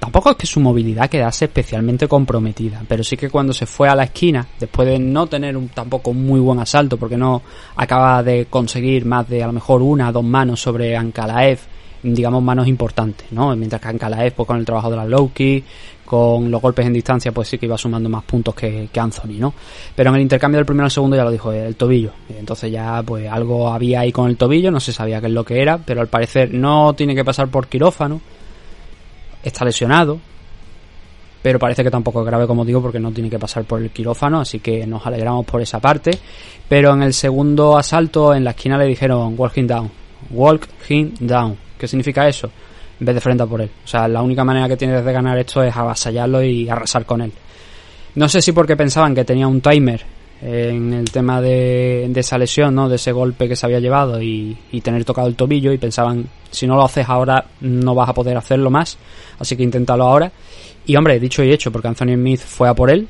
Tampoco 0.02 0.32
es 0.32 0.36
que 0.36 0.48
su 0.48 0.58
movilidad 0.58 1.08
quedase 1.08 1.44
especialmente 1.44 2.08
comprometida, 2.08 2.82
pero 2.88 3.04
sí 3.04 3.16
que 3.16 3.30
cuando 3.30 3.52
se 3.52 3.66
fue 3.66 3.88
a 3.88 3.94
la 3.94 4.02
esquina, 4.02 4.44
después 4.58 4.88
de 4.88 4.98
no 4.98 5.28
tener 5.28 5.56
un, 5.56 5.68
tampoco 5.68 6.10
un 6.10 6.26
muy 6.26 6.40
buen 6.40 6.58
asalto, 6.58 6.96
porque 6.96 7.16
no 7.16 7.40
acaba 7.76 8.20
de 8.24 8.46
conseguir 8.46 9.04
más 9.04 9.28
de 9.28 9.44
a 9.44 9.46
lo 9.46 9.52
mejor 9.52 9.80
una 9.80 10.08
o 10.08 10.12
dos 10.12 10.24
manos 10.24 10.60
sobre 10.60 10.96
Ankalaev, 10.96 11.60
digamos 12.02 12.42
manos 12.42 12.66
importantes, 12.66 13.30
¿no? 13.30 13.54
Mientras 13.54 13.80
que 13.80 13.88
Ankalaev, 13.90 14.34
pues 14.34 14.44
con 14.44 14.58
el 14.58 14.64
trabajo 14.64 14.90
de 14.90 14.96
la 14.96 15.04
Loki, 15.04 15.62
con 16.04 16.50
los 16.50 16.60
golpes 16.60 16.84
en 16.84 16.94
distancia, 16.94 17.30
pues 17.30 17.46
sí 17.46 17.56
que 17.56 17.66
iba 17.66 17.78
sumando 17.78 18.08
más 18.08 18.24
puntos 18.24 18.56
que, 18.56 18.88
que 18.92 18.98
Anthony, 18.98 19.38
¿no? 19.38 19.54
Pero 19.94 20.10
en 20.10 20.16
el 20.16 20.22
intercambio 20.22 20.58
del 20.58 20.66
primero 20.66 20.86
al 20.86 20.90
segundo 20.90 21.14
ya 21.14 21.22
lo 21.22 21.30
dijo, 21.30 21.52
el 21.52 21.76
tobillo. 21.76 22.10
Entonces 22.28 22.72
ya, 22.72 23.04
pues 23.06 23.30
algo 23.30 23.68
había 23.68 24.00
ahí 24.00 24.10
con 24.10 24.28
el 24.28 24.36
tobillo, 24.36 24.72
no 24.72 24.80
se 24.80 24.92
sabía 24.92 25.20
qué 25.20 25.28
es 25.28 25.32
lo 25.32 25.44
que 25.44 25.62
era, 25.62 25.78
pero 25.78 26.00
al 26.00 26.08
parecer 26.08 26.52
no 26.52 26.92
tiene 26.94 27.14
que 27.14 27.24
pasar 27.24 27.46
por 27.46 27.68
quirófano 27.68 28.20
está 29.42 29.64
lesionado. 29.64 30.18
pero 31.42 31.58
parece 31.58 31.82
que 31.82 31.90
tampoco 31.90 32.20
es 32.20 32.26
grave, 32.26 32.46
como 32.46 32.64
digo, 32.64 32.80
porque 32.80 33.00
no 33.00 33.10
tiene 33.10 33.28
que 33.28 33.38
pasar 33.38 33.64
por 33.64 33.82
el 33.82 33.90
quirófano, 33.90 34.40
así 34.40 34.60
que 34.60 34.86
nos 34.86 35.04
alegramos 35.04 35.44
por 35.44 35.60
esa 35.60 35.80
parte. 35.80 36.12
Pero 36.68 36.94
en 36.94 37.02
el 37.02 37.12
segundo 37.12 37.76
asalto, 37.76 38.32
en 38.32 38.44
la 38.44 38.50
esquina 38.50 38.78
le 38.78 38.86
dijeron 38.86 39.34
walk 39.36 39.56
him 39.56 39.66
down, 39.66 39.90
walk 40.30 40.68
him 40.88 41.12
down. 41.18 41.56
¿Qué 41.76 41.88
significa 41.88 42.28
eso? 42.28 42.48
En 43.00 43.06
vez 43.06 43.16
de 43.16 43.20
frente 43.20 43.42
a 43.42 43.46
por 43.46 43.60
él. 43.60 43.70
O 43.84 43.88
sea, 43.88 44.06
la 44.06 44.22
única 44.22 44.44
manera 44.44 44.68
que 44.68 44.76
tienes 44.76 45.04
de 45.04 45.12
ganar 45.12 45.36
esto 45.36 45.64
es 45.64 45.76
avasallarlo 45.76 46.42
y 46.44 46.68
arrasar 46.68 47.04
con 47.04 47.22
él. 47.22 47.32
No 48.14 48.28
sé 48.28 48.40
si 48.40 48.52
porque 48.52 48.76
pensaban 48.76 49.14
que 49.14 49.24
tenía 49.24 49.48
un 49.48 49.60
timer 49.60 50.04
en 50.44 50.92
el 50.92 51.10
tema 51.10 51.40
de, 51.40 52.10
esa 52.14 52.36
lesión, 52.36 52.74
¿no? 52.74 52.88
De 52.88 52.96
ese 52.96 53.12
golpe 53.12 53.48
que 53.48 53.54
se 53.54 53.64
había 53.64 53.78
llevado 53.78 54.20
y, 54.20 54.56
tener 54.82 55.04
tocado 55.04 55.28
el 55.28 55.36
tobillo 55.36 55.72
y 55.72 55.78
pensaban, 55.78 56.26
si 56.50 56.66
no 56.66 56.74
lo 56.74 56.82
haces 56.82 57.08
ahora 57.08 57.44
no 57.60 57.94
vas 57.94 58.08
a 58.08 58.14
poder 58.14 58.36
hacerlo 58.36 58.68
más, 58.68 58.98
así 59.38 59.56
que 59.56 59.62
inténtalo 59.62 60.04
ahora. 60.04 60.32
Y 60.84 60.96
hombre, 60.96 61.20
dicho 61.20 61.44
y 61.44 61.52
hecho, 61.52 61.70
porque 61.70 61.88
Anthony 61.88 62.14
Smith 62.14 62.40
fue 62.40 62.68
a 62.68 62.74
por 62.74 62.90
él, 62.90 63.06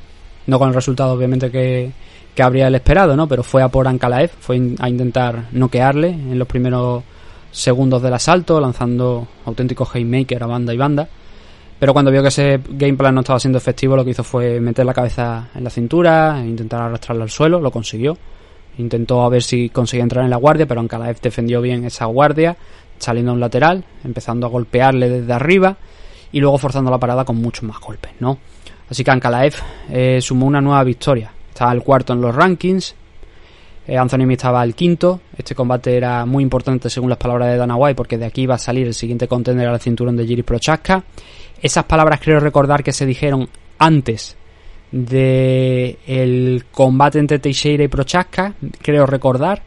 no 0.47 0.59
con 0.59 0.69
el 0.69 0.75
resultado 0.75 1.15
obviamente 1.15 1.51
que, 1.51 1.91
que 2.35 2.43
habría 2.43 2.69
él 2.69 2.75
esperado, 2.75 3.17
¿no? 3.17 3.27
Pero 3.27 3.43
fue 3.43 3.63
a 3.63 3.69
por 3.69 3.89
Ankalaev, 3.89 4.31
fue 4.39 4.61
a 4.79 4.89
intentar 4.91 5.47
noquearle 5.53 6.09
en 6.09 6.39
los 6.39 6.47
primeros 6.47 7.03
segundos 7.51 8.03
del 8.03 8.13
asalto, 8.13 8.61
lanzando 8.61 9.27
auténticos 9.47 9.95
haymaker 9.95 10.43
a 10.43 10.47
banda 10.47 10.75
y 10.75 10.77
banda. 10.77 11.09
Pero 11.83 11.95
cuando 11.95 12.13
vio 12.13 12.23
que 12.23 12.29
ese 12.29 12.61
game 12.69 12.95
plan 12.95 13.13
no 13.13 13.23
estaba 13.23 13.41
siendo 13.41 13.59
efectivo, 13.59 13.97
lo 13.97 14.05
que 14.05 14.13
hizo 14.13 14.23
fue 14.23 14.61
meter 14.61 14.87
la 14.87 14.95
cabeza 14.95 15.49
en 15.53 15.65
la 15.65 15.69
cintura, 15.69 16.41
e 16.41 16.47
intentar 16.47 16.81
arrastrarla 16.81 17.25
al 17.25 17.31
suelo, 17.31 17.59
lo 17.59 17.73
consiguió. 17.73 18.17
Intentó 18.79 19.23
a 19.23 19.29
ver 19.29 19.43
si 19.43 19.69
conseguía 19.69 20.05
entrar 20.05 20.25
en 20.25 20.31
la 20.31 20.37
guardia, 20.37 20.65
pero 20.65 20.81
Ankalaev 20.81 21.21
defendió 21.21 21.61
bien 21.61 21.85
esa 21.85 22.05
guardia, 22.05 22.57
saliendo 22.99 23.33
a 23.33 23.35
un 23.35 23.41
lateral, 23.41 23.85
empezando 24.05 24.47
a 24.47 24.51
golpearle 24.51 25.11
desde 25.11 25.33
arriba 25.33 25.77
y 26.31 26.39
luego 26.39 26.57
forzando 26.57 26.89
la 26.89 26.99
parada 26.99 27.25
con 27.25 27.39
muchos 27.39 27.65
más 27.65 27.81
golpes, 27.81 28.13
¿no? 28.21 28.39
Así 28.89 29.03
que 29.03 29.11
Ankalaev 29.11 29.55
eh, 29.91 30.21
sumó 30.21 30.47
una 30.47 30.61
nueva 30.61 30.85
victoria. 30.85 31.33
Estaba 31.49 31.73
al 31.73 31.83
cuarto 31.83 32.13
en 32.13 32.21
los 32.21 32.33
rankings, 32.33 32.95
eh, 33.87 33.99
Anthony 33.99 34.23
Smith 34.23 34.39
estaba 34.39 34.61
al 34.61 34.75
quinto. 34.75 35.21
Este 35.37 35.55
combate 35.55 35.97
era 35.97 36.25
muy 36.27 36.45
importante 36.45 36.89
según 36.89 37.11
las 37.11 37.19
palabras 37.19 37.49
de 37.49 37.57
Dana 37.57 37.75
White 37.75 37.97
porque 37.97 38.19
de 38.19 38.27
aquí 38.27 38.47
va 38.47 38.55
a 38.55 38.59
salir 38.59 38.87
el 38.87 38.95
siguiente 38.95 39.27
contender 39.27 39.67
al 39.67 39.81
cinturón 39.81 40.17
de 40.17 40.27
Jiri 40.27 40.43
Prochaska. 40.45 41.03
Esas 41.63 41.85
palabras 41.85 42.21
creo 42.21 42.41
recordar 42.41 42.83
que 42.83 42.93
se 42.93 43.07
dijeron 43.07 43.49
antes 43.79 44.37
de 44.91 45.97
el 46.07 46.65
combate 46.71 47.19
entre 47.19 47.39
Teixeira 47.39 47.85
y 47.85 47.89
Prochaska, 47.89 48.55
creo 48.83 49.07
recordar. 49.07 49.63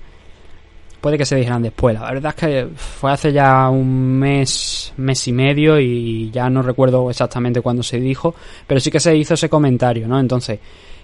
Puede 0.99 1.17
que 1.17 1.25
se 1.25 1.35
dijeran 1.35 1.61
después. 1.61 1.93
La 1.93 2.11
verdad 2.11 2.33
es 2.35 2.35
que 2.35 2.67
fue 2.75 3.11
hace 3.11 3.31
ya 3.31 3.69
un 3.69 4.17
mes, 4.17 4.91
mes 4.97 5.27
y 5.27 5.31
medio 5.31 5.79
y 5.79 6.31
ya 6.31 6.49
no 6.49 6.61
recuerdo 6.63 7.09
exactamente 7.09 7.61
cuándo 7.61 7.83
se 7.83 7.99
dijo, 7.99 8.33
pero 8.65 8.79
sí 8.79 8.89
que 8.91 8.99
se 8.99 9.15
hizo 9.15 9.35
ese 9.35 9.47
comentario, 9.47 10.07
¿no? 10.07 10.19
Entonces, 10.19 10.59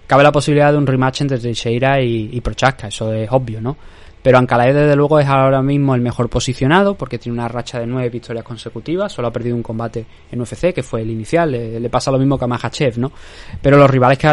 cabe 0.06 0.24
la 0.24 0.32
posibilidad 0.32 0.72
de 0.72 0.78
un 0.78 0.86
rematch 0.86 1.20
entre 1.20 1.38
Teixeira 1.38 2.00
y, 2.00 2.30
y 2.32 2.40
Prochaska, 2.40 2.88
eso 2.88 3.12
es 3.12 3.28
obvio, 3.30 3.60
¿no? 3.60 3.76
Pero 4.22 4.38
Ankalaev 4.38 4.74
desde 4.74 4.94
luego 4.94 5.18
es 5.18 5.26
ahora 5.26 5.62
mismo 5.62 5.96
el 5.96 6.00
mejor 6.00 6.28
posicionado 6.28 6.94
porque 6.94 7.18
tiene 7.18 7.36
una 7.38 7.48
racha 7.48 7.80
de 7.80 7.86
nueve 7.86 8.08
victorias 8.08 8.44
consecutivas, 8.44 9.12
solo 9.12 9.28
ha 9.28 9.32
perdido 9.32 9.56
un 9.56 9.64
combate 9.64 10.06
en 10.30 10.40
UFC 10.40 10.72
que 10.72 10.84
fue 10.84 11.02
el 11.02 11.10
inicial, 11.10 11.50
le, 11.50 11.90
pasa 11.90 12.12
lo 12.12 12.18
mismo 12.18 12.38
que 12.38 12.44
a 12.44 12.48
Mahachev, 12.48 12.98
¿no? 12.98 13.10
Pero 13.60 13.76
los 13.76 13.90
rivales 13.90 14.18
que 14.18 14.28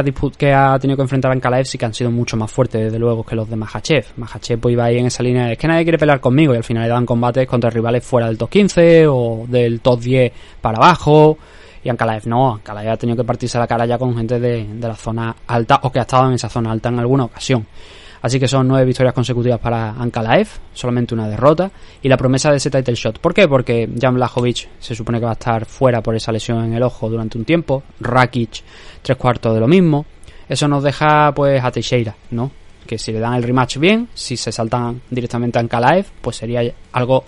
ha, 0.53 0.79
tenido 0.79 0.95
que 0.95 1.01
enfrentar 1.01 1.31
a 1.31 1.33
Ankalaev 1.33 1.65
sí 1.65 1.79
que 1.79 1.85
han 1.85 1.93
sido 1.95 2.11
mucho 2.11 2.37
más 2.37 2.51
fuertes 2.51 2.83
desde 2.83 2.99
luego 2.99 3.23
que 3.23 3.35
los 3.35 3.49
de 3.49 3.55
Mahachev. 3.55 4.05
Mahachev 4.17 4.59
pues 4.59 4.73
iba 4.73 4.85
ahí 4.85 4.99
en 4.99 5.07
esa 5.07 5.23
línea 5.23 5.47
de 5.47 5.53
es 5.53 5.57
que 5.57 5.67
nadie 5.67 5.83
quiere 5.83 5.97
pelear 5.97 6.19
conmigo 6.19 6.53
y 6.53 6.57
al 6.57 6.63
final 6.63 6.83
le 6.83 6.89
dan 6.89 7.05
combates 7.07 7.47
contra 7.47 7.71
rivales 7.71 8.03
fuera 8.05 8.27
del 8.27 8.37
top 8.37 8.49
15 8.49 9.07
o 9.07 9.45
del 9.47 9.81
top 9.81 9.99
10 10.01 10.31
para 10.61 10.77
abajo. 10.77 11.37
Y 11.83 11.89
Ankalaev 11.89 12.27
no, 12.27 12.53
Ankalaev 12.53 12.91
ha 12.91 12.97
tenido 12.97 13.17
que 13.17 13.23
partirse 13.23 13.57
la 13.57 13.65
cara 13.65 13.87
ya 13.87 13.97
con 13.97 14.15
gente 14.15 14.39
de, 14.39 14.65
de 14.65 14.87
la 14.87 14.95
zona 14.95 15.35
alta 15.47 15.79
o 15.81 15.91
que 15.91 15.97
ha 15.97 16.03
estado 16.03 16.27
en 16.27 16.35
esa 16.35 16.49
zona 16.49 16.71
alta 16.71 16.89
en 16.89 16.99
alguna 16.99 17.23
ocasión. 17.23 17.65
Así 18.21 18.39
que 18.39 18.47
son 18.47 18.67
nueve 18.67 18.85
victorias 18.85 19.13
consecutivas 19.13 19.59
para 19.59 19.91
Ankalaev, 19.91 20.47
solamente 20.73 21.13
una 21.13 21.27
derrota, 21.27 21.71
y 22.01 22.09
la 22.09 22.17
promesa 22.17 22.51
de 22.51 22.57
ese 22.57 22.69
title 22.69 22.95
shot. 22.95 23.19
¿Por 23.19 23.33
qué? 23.33 23.47
Porque 23.47 23.89
Jan 23.99 24.15
Blachowicz 24.15 24.67
se 24.79 24.95
supone 24.95 25.19
que 25.19 25.25
va 25.25 25.31
a 25.31 25.33
estar 25.33 25.65
fuera 25.65 26.01
por 26.01 26.15
esa 26.15 26.31
lesión 26.31 26.63
en 26.65 26.73
el 26.73 26.83
ojo 26.83 27.09
durante 27.09 27.37
un 27.37 27.45
tiempo, 27.45 27.83
Rakic 27.99 28.63
tres 29.01 29.17
cuartos 29.17 29.53
de 29.53 29.59
lo 29.59 29.67
mismo. 29.67 30.05
Eso 30.47 30.67
nos 30.67 30.83
deja 30.83 31.31
pues 31.33 31.63
a 31.63 31.71
Teixeira, 31.71 32.15
¿no? 32.31 32.51
Que 32.85 32.97
si 32.97 33.11
le 33.11 33.19
dan 33.19 33.35
el 33.35 33.43
rematch 33.43 33.77
bien, 33.77 34.09
si 34.13 34.35
se 34.35 34.51
saltan 34.51 35.01
directamente 35.09 35.59
a 35.59 35.61
Ankalaev, 35.61 36.07
pues 36.21 36.37
sería 36.37 36.61
algo 36.91 37.23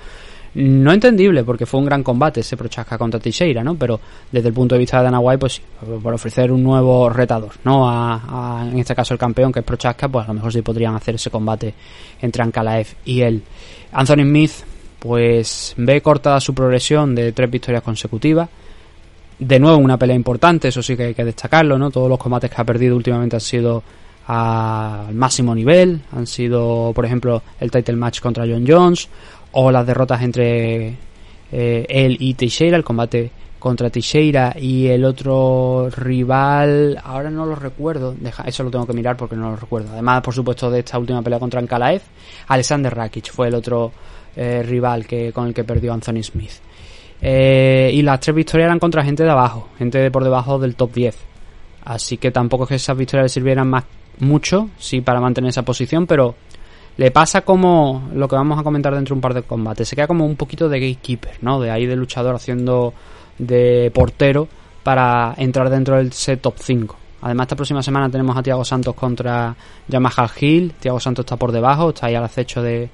no 0.53 0.91
entendible 0.91 1.43
porque 1.43 1.65
fue 1.65 1.79
un 1.79 1.85
gran 1.85 2.03
combate 2.03 2.41
ese 2.41 2.57
Prochaska 2.57 2.97
contra 2.97 3.19
Teixeira, 3.19 3.63
¿no? 3.63 3.75
Pero 3.75 3.99
desde 4.31 4.49
el 4.49 4.53
punto 4.53 4.75
de 4.75 4.79
vista 4.79 4.97
de 4.97 5.05
Dana 5.05 5.19
White, 5.19 5.39
pues 5.39 5.61
por 6.03 6.13
ofrecer 6.13 6.51
un 6.51 6.61
nuevo 6.61 7.09
retador, 7.09 7.51
¿no? 7.63 7.89
A, 7.89 8.67
en 8.69 8.77
este 8.77 8.93
caso 8.93 9.13
el 9.13 9.19
campeón 9.19 9.51
que 9.51 9.59
es 9.59 9.65
Prochaska, 9.65 10.09
pues 10.09 10.25
a 10.25 10.27
lo 10.29 10.33
mejor 10.35 10.51
sí 10.51 10.61
podrían 10.61 10.95
hacer 10.95 11.15
ese 11.15 11.29
combate 11.29 11.73
entre 12.21 12.43
Ankalaev 12.43 12.87
y 13.05 13.21
él. 13.21 13.41
Anthony 13.93 14.23
Smith, 14.23 14.51
pues 14.99 15.73
ve 15.77 16.01
cortada 16.01 16.39
su 16.41 16.53
progresión 16.53 17.15
de 17.15 17.31
tres 17.31 17.49
victorias 17.49 17.81
consecutivas. 17.81 18.49
De 19.39 19.59
nuevo 19.59 19.77
una 19.77 19.97
pelea 19.97 20.15
importante, 20.15 20.67
eso 20.67 20.83
sí 20.83 20.95
que 20.97 21.03
hay 21.03 21.13
que 21.13 21.25
destacarlo, 21.25 21.77
¿no? 21.77 21.89
Todos 21.89 22.09
los 22.09 22.19
combates 22.19 22.51
que 22.51 22.61
ha 22.61 22.65
perdido 22.65 22.95
últimamente 22.95 23.37
han 23.37 23.41
sido 23.41 23.81
al 24.27 25.15
máximo 25.15 25.55
nivel, 25.55 26.01
han 26.11 26.27
sido, 26.27 26.91
por 26.93 27.05
ejemplo, 27.05 27.41
el 27.59 27.71
title 27.71 27.95
match 27.95 28.19
contra 28.19 28.45
John 28.45 28.65
Jones 28.67 29.09
o 29.53 29.71
las 29.71 29.85
derrotas 29.85 30.21
entre 30.21 30.95
eh, 31.51 31.85
él 31.89 32.17
y 32.19 32.33
Teixeira, 32.33 32.77
el 32.77 32.83
combate 32.83 33.31
contra 33.59 33.89
Teixeira 33.89 34.55
y 34.59 34.87
el 34.87 35.05
otro 35.05 35.89
rival, 35.89 36.99
ahora 37.03 37.29
no 37.29 37.45
lo 37.45 37.55
recuerdo, 37.55 38.15
eso 38.45 38.63
lo 38.63 38.71
tengo 38.71 38.87
que 38.87 38.93
mirar 38.93 39.15
porque 39.15 39.35
no 39.35 39.51
lo 39.51 39.55
recuerdo. 39.55 39.91
Además, 39.93 40.21
por 40.21 40.33
supuesto, 40.33 40.71
de 40.71 40.79
esta 40.79 40.97
última 40.97 41.21
pelea 41.21 41.39
contra 41.39 41.59
Ankalaev, 41.59 42.01
Alexander 42.47 42.93
Rakic 42.93 43.31
fue 43.31 43.49
el 43.49 43.55
otro 43.55 43.91
eh, 44.35 44.63
rival 44.63 45.05
que, 45.05 45.31
con 45.31 45.47
el 45.47 45.53
que 45.53 45.63
perdió 45.63 45.93
Anthony 45.93 46.23
Smith. 46.23 46.53
Eh, 47.21 47.91
y 47.93 48.01
las 48.01 48.19
tres 48.19 48.35
victorias 48.35 48.65
eran 48.65 48.79
contra 48.79 49.03
gente 49.03 49.23
de 49.23 49.29
abajo, 49.29 49.69
gente 49.77 49.99
de 49.99 50.09
por 50.09 50.23
debajo 50.23 50.57
del 50.57 50.75
top 50.75 50.93
10. 50.93 51.17
Así 51.85 52.17
que 52.17 52.31
tampoco 52.31 52.63
es 52.63 52.69
que 52.69 52.75
esas 52.75 52.97
victorias 52.97 53.25
le 53.25 53.29
sirvieran 53.29 53.69
más 53.69 53.83
mucho, 54.19 54.69
sí, 54.79 55.01
para 55.01 55.19
mantener 55.19 55.49
esa 55.49 55.63
posición, 55.63 56.07
pero 56.07 56.35
le 56.97 57.11
pasa 57.11 57.41
como 57.41 58.09
lo 58.13 58.27
que 58.27 58.35
vamos 58.35 58.59
a 58.59 58.63
comentar 58.63 58.93
dentro 58.93 59.13
de 59.13 59.17
un 59.17 59.21
par 59.21 59.33
de 59.33 59.43
combates. 59.43 59.87
Se 59.87 59.95
queda 59.95 60.07
como 60.07 60.25
un 60.25 60.35
poquito 60.35 60.69
de 60.69 60.79
gatekeeper, 60.79 61.37
¿no? 61.41 61.59
De 61.59 61.71
ahí 61.71 61.85
de 61.85 61.95
luchador 61.95 62.35
haciendo 62.35 62.93
de 63.37 63.91
portero 63.93 64.47
para 64.83 65.33
entrar 65.37 65.69
dentro 65.69 65.97
del 65.97 66.11
set 66.13 66.41
top 66.41 66.55
5. 66.57 66.97
Además, 67.21 67.45
esta 67.45 67.55
próxima 67.55 67.83
semana 67.83 68.09
tenemos 68.09 68.35
a 68.35 68.41
Tiago 68.41 68.65
Santos 68.65 68.95
contra 68.95 69.55
Yamaha 69.87 70.29
Hill. 70.39 70.73
Tiago 70.79 70.99
Santos 70.99 71.23
está 71.23 71.37
por 71.37 71.51
debajo, 71.51 71.89
está 71.89 72.07
ahí 72.07 72.15
al 72.15 72.23
acecho 72.23 72.61
de, 72.61 72.89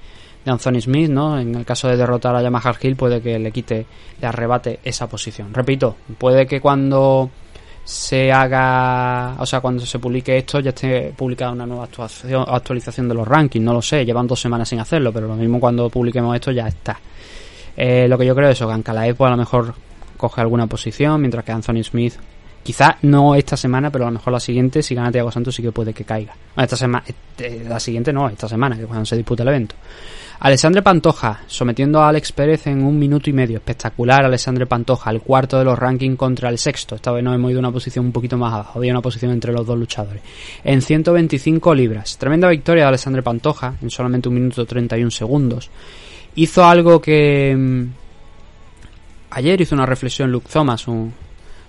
Anthony 0.45 0.79
Smith, 0.79 1.09
¿no? 1.09 1.39
En 1.39 1.55
el 1.55 1.65
caso 1.65 1.89
de 1.89 1.97
derrotar 1.97 2.35
a 2.35 2.41
Yamaha 2.41 2.73
Hill, 2.81 2.95
puede 2.95 3.21
que 3.21 3.37
le 3.37 3.51
quite, 3.51 3.85
le 4.21 4.27
arrebate 4.27 4.79
esa 4.83 5.07
posición. 5.07 5.53
Repito, 5.53 5.97
puede 6.17 6.47
que 6.47 6.61
cuando 6.61 7.29
se 7.87 8.33
haga, 8.33 9.35
o 9.39 9.45
sea, 9.45 9.61
cuando 9.61 9.85
se 9.85 9.97
publique 9.97 10.37
esto 10.37 10.59
ya 10.59 10.71
esté 10.71 11.13
publicada 11.15 11.53
una 11.53 11.65
nueva 11.65 11.85
actuación, 11.85 12.43
actualización 12.45 13.07
de 13.07 13.15
los 13.15 13.25
rankings, 13.25 13.63
no 13.63 13.71
lo 13.71 13.81
sé, 13.81 14.03
llevan 14.03 14.27
dos 14.27 14.41
semanas 14.41 14.67
sin 14.67 14.81
hacerlo, 14.81 15.13
pero 15.13 15.25
lo 15.25 15.37
mismo 15.37 15.57
cuando 15.57 15.89
publiquemos 15.89 16.35
esto 16.35 16.51
ya 16.51 16.67
está. 16.67 16.99
Eh, 17.77 18.05
lo 18.09 18.17
que 18.17 18.25
yo 18.25 18.35
creo 18.35 18.49
es 18.49 18.57
eso, 18.57 18.67
que 18.67 18.73
Ankalaev 18.73 19.15
pues 19.15 19.29
a 19.29 19.31
lo 19.31 19.37
mejor 19.37 19.73
coge 20.17 20.41
alguna 20.41 20.67
posición, 20.67 21.21
mientras 21.21 21.45
que 21.45 21.53
Anthony 21.53 21.81
Smith, 21.81 22.15
quizá 22.61 22.97
no 23.03 23.35
esta 23.35 23.55
semana, 23.55 23.89
pero 23.89 24.03
a 24.03 24.07
lo 24.09 24.15
mejor 24.15 24.33
la 24.33 24.41
siguiente, 24.41 24.83
si 24.83 24.93
gana 24.93 25.09
Thiago 25.09 25.31
Santos 25.31 25.55
sí 25.55 25.61
que 25.61 25.71
puede 25.71 25.93
que 25.93 26.03
caiga. 26.03 26.35
esta 26.57 26.75
semana, 26.75 27.05
este, 27.07 27.63
la 27.63 27.79
siguiente 27.79 28.11
no, 28.11 28.27
esta 28.27 28.49
semana, 28.49 28.75
que 28.75 28.83
cuando 28.83 29.05
se 29.05 29.15
dispute 29.15 29.43
el 29.43 29.47
evento. 29.47 29.75
Alexandre 30.39 30.83
Pantoja, 30.83 31.41
sometiendo 31.47 31.99
a 31.99 32.09
Alex 32.09 32.31
Pérez 32.31 32.67
en 32.67 32.83
un 32.83 32.99
minuto 32.99 33.27
y 33.29 33.33
medio. 33.33 33.57
Espectacular, 33.57 34.23
Alexandre 34.23 34.67
Pantoja, 34.67 35.09
el 35.09 35.21
cuarto 35.21 35.57
de 35.57 35.63
los 35.63 35.77
rankings 35.77 36.15
contra 36.15 36.49
el 36.49 36.59
sexto. 36.59 36.93
Esta 36.95 37.11
vez 37.11 37.23
no 37.23 37.33
hemos 37.33 37.49
ido 37.49 37.59
a 37.59 37.61
una 37.61 37.71
posición 37.71 38.05
un 38.05 38.11
poquito 38.11 38.37
más 38.37 38.53
abajo, 38.53 38.77
había 38.77 38.91
una 38.91 39.01
posición 39.01 39.31
entre 39.31 39.51
los 39.51 39.65
dos 39.65 39.77
luchadores. 39.77 40.21
En 40.63 40.81
125 40.81 41.73
libras. 41.73 42.17
Tremenda 42.19 42.49
victoria 42.49 42.83
de 42.83 42.89
Alexandre 42.89 43.23
Pantoja, 43.23 43.73
en 43.81 43.89
solamente 43.89 44.29
un 44.29 44.35
minuto 44.35 44.63
31 44.65 45.09
segundos. 45.09 45.71
Hizo 46.35 46.63
algo 46.63 47.01
que... 47.01 47.55
Mm, 47.57 47.85
ayer 49.31 49.59
hizo 49.59 49.73
una 49.73 49.87
reflexión 49.87 50.31
Luke 50.31 50.47
Thomas, 50.51 50.87
un, 50.87 51.13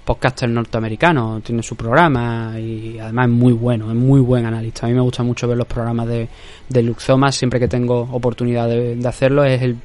podcaster 0.08 0.48
norteamericano, 0.48 1.42
tiene 1.44 1.62
su 1.62 1.76
programa 1.76 2.58
y 2.58 2.98
además 2.98 3.26
es 3.26 3.32
muy 3.34 3.52
bueno, 3.52 3.90
es 3.90 3.94
muy 3.94 4.22
buen 4.22 4.46
analista. 4.46 4.86
A 4.86 4.88
mí 4.88 4.94
me 4.94 5.02
gusta 5.02 5.22
mucho 5.22 5.46
ver 5.46 5.58
los 5.58 5.66
programas 5.66 6.08
de, 6.08 6.26
de 6.66 6.82
Luxoma, 6.82 7.30
siempre 7.30 7.60
que 7.60 7.68
tengo 7.68 8.08
oportunidad 8.10 8.66
de, 8.68 8.98
hacerlo. 9.06 9.44
Es 9.44 9.60
el 9.60 9.76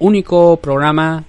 único 0.00 0.58
programa 0.58 1.24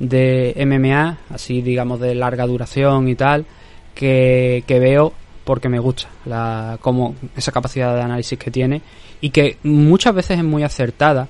de 0.00 0.52
MMA, 0.66 1.18
así 1.30 1.62
digamos 1.62 2.00
de 2.00 2.16
larga 2.16 2.44
duración 2.44 3.08
y 3.08 3.14
tal, 3.14 3.46
que, 3.94 4.64
que 4.66 4.80
veo 4.80 5.12
porque 5.44 5.68
me 5.68 5.78
gusta 5.78 6.08
la, 6.24 6.78
como 6.80 7.14
esa 7.36 7.52
capacidad 7.52 7.94
de 7.94 8.02
análisis 8.02 8.36
que 8.36 8.50
tiene 8.50 8.82
y 9.20 9.30
que 9.30 9.58
muchas 9.62 10.12
veces 10.12 10.38
es 10.38 10.44
muy 10.44 10.64
acertada 10.64 11.28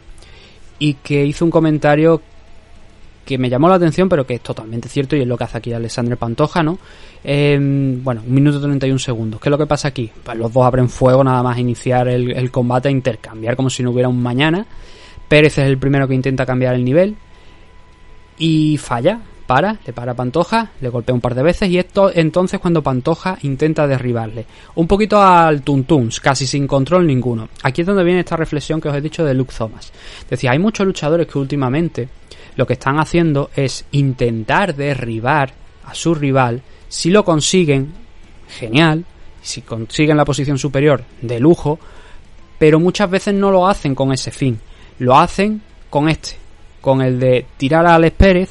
y 0.79 0.95
que 0.95 1.27
hizo 1.27 1.45
un 1.45 1.51
comentario 1.51 2.23
que 3.25 3.39
me 3.39 3.49
llamó 3.49 3.69
la 3.69 3.77
atención, 3.77 4.09
pero 4.09 4.27
que 4.27 4.35
es 4.35 4.41
totalmente 4.41 4.89
cierto 4.89 5.17
y 5.17 5.23
es 5.23 5.27
lo 5.27 5.37
que 5.37 5.45
hace 5.45 5.59
aquí 5.59 5.73
Alexander 5.73 6.17
Pantoja, 6.17 6.63
¿no? 6.63 6.79
Eh, 7.23 7.59
bueno, 8.03 8.23
un 8.27 8.35
minuto 8.35 8.61
31 8.61 8.99
segundos. 8.99 9.41
¿Qué 9.41 9.49
es 9.49 9.51
lo 9.51 9.59
que 9.59 9.67
pasa 9.67 9.89
aquí? 9.89 10.11
Pues 10.23 10.37
los 10.37 10.53
dos 10.53 10.65
abren 10.65 10.89
fuego 10.89 11.25
nada 11.25 11.43
más 11.43 11.59
iniciar 11.59 12.09
el, 12.09 12.33
el 12.33 12.51
combate, 12.51 12.91
intercambiar 12.91 13.57
como 13.57 13.71
si 13.71 13.83
no 13.83 13.91
hubiera 13.91 14.09
un 14.09 14.23
mañana. 14.23 14.67
Pérez 15.29 15.59
es 15.59 15.67
el 15.67 15.79
primero 15.79 16.07
que 16.07 16.15
intenta 16.15 16.45
cambiar 16.45 16.75
el 16.75 16.85
nivel 16.85 17.17
y 18.39 18.77
falla, 18.77 19.21
para, 19.47 19.79
le 19.85 19.93
para 19.93 20.15
Pantoja, 20.15 20.71
le 20.81 20.89
golpea 20.89 21.15
un 21.15 21.21
par 21.21 21.35
de 21.35 21.43
veces 21.43 21.69
y 21.69 21.79
esto 21.79 22.11
entonces 22.15 22.61
cuando 22.61 22.83
Pantoja 22.83 23.39
intenta 23.43 23.87
derribarle. 23.87 24.47
Un 24.77 24.87
poquito 24.87 25.21
al 25.21 25.63
tuntuns, 25.63 26.21
casi 26.21 26.47
sin 26.47 26.67
control 26.67 27.07
ninguno. 27.07 27.49
Aquí 27.63 27.83
es 27.83 27.87
donde 27.87 28.05
viene 28.05 28.21
esta 28.21 28.37
reflexión 28.37 28.81
que 28.81 28.89
os 28.89 28.97
he 28.97 29.01
dicho 29.01 29.25
de 29.25 29.35
Luke 29.35 29.53
Thomas. 29.57 29.93
Decía, 30.29 30.53
hay 30.53 30.59
muchos 30.59 30.87
luchadores 30.87 31.27
que 31.27 31.39
últimamente 31.39 32.09
lo 32.57 32.67
que 32.67 32.75
están 32.75 32.99
haciendo 32.99 33.51
es 33.55 33.85
intentar 33.93 34.75
derribar 34.75 35.53
a 35.85 35.95
su 35.95 36.15
rival. 36.15 36.63
Si 36.89 37.11
lo 37.11 37.25
consiguen, 37.25 37.93
genial. 38.49 39.05
Si 39.43 39.63
consiguen 39.63 40.17
la 40.17 40.25
posición 40.25 40.59
superior, 40.59 41.05
de 41.21 41.41
lujo. 41.41 41.79
Pero 42.59 42.81
muchas 42.81 43.11
veces 43.11 43.35
no 43.35 43.51
lo 43.51 43.67
hacen 43.69 43.95
con 43.95 44.13
ese 44.13 44.31
fin. 44.31 44.59
Lo 44.99 45.19
hacen 45.19 45.61
con 45.91 46.09
este. 46.09 46.37
Con 46.81 47.03
el 47.03 47.19
de 47.19 47.47
tirar 47.57 47.87
a 47.87 47.95
Alex 47.95 48.17
Pérez 48.17 48.51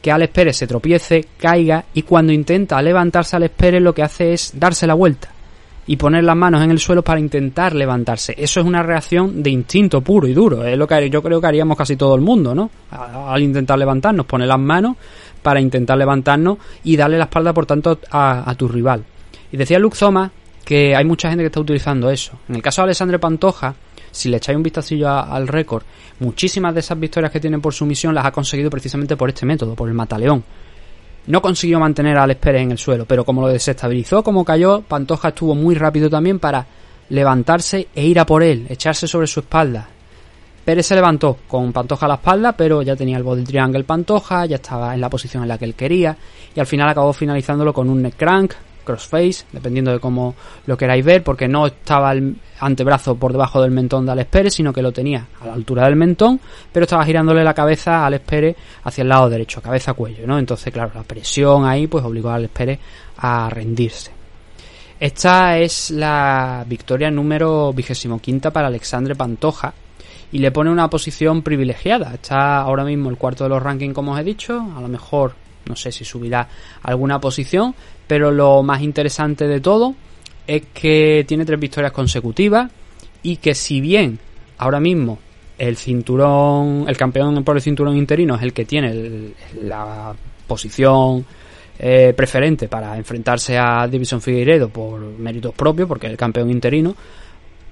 que 0.00 0.12
Alex 0.12 0.32
Pérez 0.32 0.56
se 0.56 0.68
tropiece, 0.68 1.26
caiga 1.36 1.84
y 1.92 2.02
cuando 2.02 2.32
intenta 2.32 2.80
levantarse 2.80 3.34
Alex 3.34 3.54
Pérez 3.56 3.82
lo 3.82 3.92
que 3.92 4.04
hace 4.04 4.32
es 4.32 4.52
darse 4.54 4.86
la 4.86 4.94
vuelta 4.94 5.28
y 5.88 5.96
poner 5.96 6.22
las 6.22 6.36
manos 6.36 6.62
en 6.62 6.70
el 6.70 6.78
suelo 6.78 7.02
para 7.02 7.18
intentar 7.18 7.74
levantarse. 7.74 8.34
Eso 8.36 8.60
es 8.60 8.66
una 8.66 8.82
reacción 8.82 9.42
de 9.42 9.48
instinto 9.48 10.02
puro 10.02 10.28
y 10.28 10.34
duro. 10.34 10.62
Es 10.62 10.76
lo 10.76 10.86
que 10.86 11.08
yo 11.08 11.22
creo 11.22 11.40
que 11.40 11.46
haríamos 11.46 11.78
casi 11.78 11.96
todo 11.96 12.14
el 12.14 12.20
mundo, 12.20 12.54
¿no? 12.54 12.70
Al 12.90 13.42
intentar 13.42 13.78
levantarnos, 13.78 14.26
poner 14.26 14.48
las 14.48 14.58
manos 14.58 14.96
para 15.42 15.60
intentar 15.60 15.96
levantarnos 15.96 16.58
y 16.84 16.94
darle 16.94 17.16
la 17.16 17.24
espalda, 17.24 17.54
por 17.54 17.64
tanto, 17.64 17.98
a, 18.10 18.54
tu 18.54 18.68
rival. 18.68 19.02
Y 19.50 19.56
decía 19.56 19.78
Luke 19.78 19.96
que 20.62 20.94
hay 20.94 21.06
mucha 21.06 21.30
gente 21.30 21.42
que 21.42 21.46
está 21.46 21.60
utilizando 21.60 22.10
eso. 22.10 22.38
En 22.50 22.56
el 22.56 22.62
caso 22.62 22.82
de 22.82 22.84
Alessandro 22.84 23.18
Pantoja, 23.18 23.74
si 24.10 24.28
le 24.28 24.36
echáis 24.36 24.56
un 24.56 24.62
vistacillo 24.62 25.08
al 25.08 25.48
récord, 25.48 25.84
muchísimas 26.20 26.74
de 26.74 26.80
esas 26.80 27.00
victorias 27.00 27.32
que 27.32 27.40
tiene 27.40 27.60
por 27.60 27.72
su 27.72 27.86
misión 27.86 28.14
las 28.14 28.26
ha 28.26 28.30
conseguido 28.30 28.68
precisamente 28.68 29.16
por 29.16 29.30
este 29.30 29.46
método, 29.46 29.74
por 29.74 29.88
el 29.88 29.94
mataleón. 29.94 30.44
No 31.28 31.42
consiguió 31.42 31.78
mantener 31.78 32.16
a 32.16 32.22
Alex 32.22 32.40
Pérez 32.40 32.62
en 32.62 32.70
el 32.72 32.78
suelo, 32.78 33.04
pero 33.04 33.22
como 33.22 33.42
lo 33.42 33.48
desestabilizó, 33.48 34.24
como 34.24 34.46
cayó, 34.46 34.80
Pantoja 34.80 35.28
estuvo 35.28 35.54
muy 35.54 35.74
rápido 35.74 36.08
también 36.08 36.38
para 36.38 36.64
levantarse 37.10 37.88
e 37.94 38.06
ir 38.06 38.18
a 38.18 38.24
por 38.24 38.42
él, 38.42 38.64
echarse 38.70 39.06
sobre 39.06 39.26
su 39.26 39.40
espalda. 39.40 39.86
Pérez 40.64 40.86
se 40.86 40.94
levantó 40.94 41.36
con 41.46 41.70
Pantoja 41.70 42.06
a 42.06 42.08
la 42.08 42.14
espalda, 42.14 42.52
pero 42.52 42.80
ya 42.80 42.96
tenía 42.96 43.18
el 43.18 43.24
body 43.24 43.44
triangle 43.44 43.84
Pantoja, 43.84 44.46
ya 44.46 44.56
estaba 44.56 44.94
en 44.94 45.02
la 45.02 45.10
posición 45.10 45.42
en 45.42 45.50
la 45.50 45.58
que 45.58 45.66
él 45.66 45.74
quería, 45.74 46.16
y 46.54 46.60
al 46.60 46.66
final 46.66 46.88
acabó 46.88 47.12
finalizándolo 47.12 47.74
con 47.74 47.90
un 47.90 48.00
neck 48.00 48.16
crank, 48.16 48.54
crossface, 48.88 49.44
dependiendo 49.52 49.92
de 49.92 50.00
cómo 50.00 50.34
lo 50.66 50.76
queráis 50.76 51.04
ver, 51.04 51.22
porque 51.22 51.46
no 51.46 51.66
estaba 51.66 52.12
el 52.12 52.36
antebrazo 52.60 53.16
por 53.16 53.32
debajo 53.32 53.60
del 53.60 53.70
mentón 53.70 54.06
de 54.06 54.12
Alex 54.12 54.30
Pérez, 54.30 54.54
sino 54.54 54.72
que 54.72 54.80
lo 54.80 54.92
tenía 54.92 55.26
a 55.40 55.46
la 55.46 55.52
altura 55.52 55.84
del 55.84 55.96
mentón, 55.96 56.40
pero 56.72 56.84
estaba 56.84 57.04
girándole 57.04 57.44
la 57.44 57.52
cabeza 57.52 57.98
a 57.98 58.06
Alex 58.06 58.24
Pérez 58.24 58.56
hacia 58.84 59.02
el 59.02 59.08
lado 59.08 59.28
derecho, 59.28 59.60
cabeza-cuello, 59.60 60.26
¿no? 60.26 60.38
Entonces, 60.38 60.72
claro, 60.72 60.92
la 60.94 61.02
presión 61.02 61.66
ahí 61.66 61.86
pues 61.86 62.04
obligó 62.04 62.30
a 62.30 62.36
Alex 62.36 62.52
Pérez 62.52 62.78
a 63.18 63.50
rendirse. 63.50 64.10
Esta 64.98 65.58
es 65.58 65.90
la 65.90 66.64
victoria 66.66 67.10
número 67.10 67.72
vigésimo 67.72 68.18
quinta 68.20 68.50
para 68.50 68.66
Alexandre 68.66 69.14
Pantoja 69.14 69.72
y 70.32 70.38
le 70.38 70.50
pone 70.50 70.70
una 70.70 70.90
posición 70.90 71.42
privilegiada. 71.42 72.14
Está 72.14 72.60
ahora 72.60 72.84
mismo 72.84 73.10
el 73.10 73.16
cuarto 73.16 73.44
de 73.44 73.50
los 73.50 73.62
rankings, 73.62 73.94
como 73.94 74.12
os 74.12 74.18
he 74.18 74.24
dicho, 74.24 74.60
a 74.76 74.80
lo 74.80 74.88
mejor 74.88 75.34
no 75.68 75.76
sé 75.76 75.92
si 75.92 76.04
subirá 76.04 76.48
alguna 76.82 77.20
posición, 77.20 77.74
pero 78.08 78.32
lo 78.32 78.64
más 78.64 78.82
interesante 78.82 79.46
de 79.46 79.60
todo 79.60 79.94
es 80.46 80.62
que 80.74 81.24
tiene 81.28 81.44
tres 81.44 81.60
victorias 81.60 81.92
consecutivas 81.92 82.70
y 83.22 83.36
que 83.36 83.54
si 83.54 83.80
bien 83.80 84.18
ahora 84.56 84.80
mismo 84.80 85.18
el 85.58 85.76
cinturón, 85.76 86.86
el 86.88 86.96
campeón 86.96 87.44
por 87.44 87.56
el 87.56 87.62
cinturón 87.62 87.96
interino 87.96 88.34
es 88.36 88.42
el 88.42 88.52
que 88.52 88.64
tiene 88.64 89.34
la 89.62 90.14
posición 90.46 91.24
eh, 91.78 92.12
preferente 92.16 92.66
para 92.66 92.96
enfrentarse 92.96 93.56
a 93.56 93.86
Divison 93.86 94.20
Figueiredo 94.20 94.68
por 94.68 95.00
méritos 95.00 95.54
propios, 95.54 95.86
porque 95.86 96.06
es 96.06 96.12
el 96.12 96.18
campeón 96.18 96.50
interino, 96.50 96.96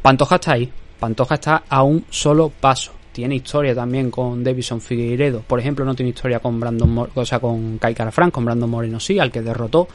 Pantoja 0.02 0.36
está 0.36 0.52
ahí. 0.52 0.70
Pantoja 1.00 1.34
está 1.34 1.64
a 1.68 1.82
un 1.82 2.04
solo 2.10 2.48
paso. 2.48 2.92
Tiene 3.12 3.34
historia 3.34 3.74
también 3.74 4.10
con 4.10 4.44
Davison 4.44 4.80
Figueiredo. 4.80 5.40
Por 5.40 5.58
ejemplo, 5.58 5.84
no 5.84 5.94
tiene 5.94 6.10
historia 6.10 6.38
con 6.38 6.60
Brandon 6.60 7.08
o 7.14 7.24
sea, 7.24 7.40
con 7.40 7.78
Kai 7.78 7.94
Frank, 8.12 8.32
con 8.32 8.44
Brandon 8.44 8.70
Moreno 8.70 9.00
sí, 9.00 9.18
al 9.18 9.32
que 9.32 9.42
derrotó. 9.42 9.88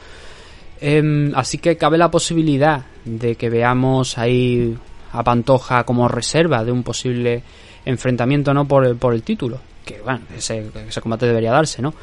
Em, 0.84 1.32
así 1.36 1.58
que 1.58 1.76
cabe 1.76 1.96
la 1.96 2.10
posibilidad 2.10 2.82
de 3.04 3.36
que 3.36 3.48
veamos 3.48 4.18
ahí 4.18 4.76
a 5.12 5.22
Pantoja 5.22 5.84
como 5.84 6.08
reserva 6.08 6.64
de 6.64 6.72
un 6.72 6.82
posible 6.82 7.40
enfrentamiento 7.84 8.52
no 8.52 8.66
por 8.66 8.84
el, 8.84 8.96
por 8.96 9.14
el 9.14 9.22
título. 9.22 9.60
Que 9.84 10.00
bueno, 10.00 10.22
ese, 10.36 10.70
ese 10.88 11.00
combate 11.00 11.26
debería 11.26 11.52
darse, 11.52 11.80
¿no? 11.82 11.94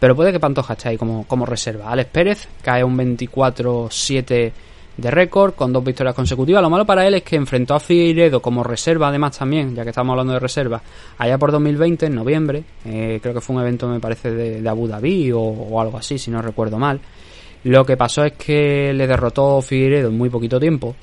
Pero 0.00 0.16
puede 0.16 0.32
que 0.32 0.40
Pantoja 0.40 0.72
esté 0.72 0.88
ahí 0.88 0.96
como, 0.96 1.24
como 1.28 1.46
reserva. 1.46 1.90
Alex 1.90 2.10
Pérez 2.10 2.48
cae 2.62 2.82
un 2.82 2.98
24-7 2.98 4.52
de 4.96 5.10
récord 5.10 5.54
con 5.54 5.72
dos 5.72 5.84
victorias 5.84 6.14
consecutivas. 6.14 6.62
Lo 6.62 6.70
malo 6.70 6.84
para 6.84 7.06
él 7.06 7.14
es 7.14 7.22
que 7.22 7.36
enfrentó 7.36 7.74
a 7.74 7.80
Figueiredo 7.80 8.40
como 8.40 8.62
reserva, 8.62 9.08
además 9.08 9.38
también, 9.38 9.74
ya 9.74 9.84
que 9.84 9.90
estamos 9.90 10.12
hablando 10.12 10.32
de 10.32 10.40
reserva, 10.40 10.82
allá 11.18 11.38
por 11.38 11.52
2020, 11.52 12.06
en 12.06 12.14
noviembre. 12.14 12.64
Eh, 12.84 13.20
creo 13.22 13.34
que 13.34 13.40
fue 13.40 13.56
un 13.56 13.62
evento, 13.62 13.88
me 13.88 14.00
parece, 14.00 14.30
de, 14.30 14.68
Abu 14.68 14.88
Dhabi 14.88 15.32
o, 15.32 15.80
algo 15.80 15.98
así, 15.98 16.18
si 16.18 16.30
no 16.30 16.42
recuerdo 16.42 16.78
mal. 16.78 17.00
Lo 17.66 17.84
que 17.84 17.96
pasó 17.96 18.22
es 18.22 18.34
que 18.34 18.92
le 18.92 19.08
derrotó 19.08 19.60
Figueiredo 19.60 20.08
en 20.08 20.16
muy 20.16 20.30
poquito 20.30 20.60
tiempo. 20.60 20.94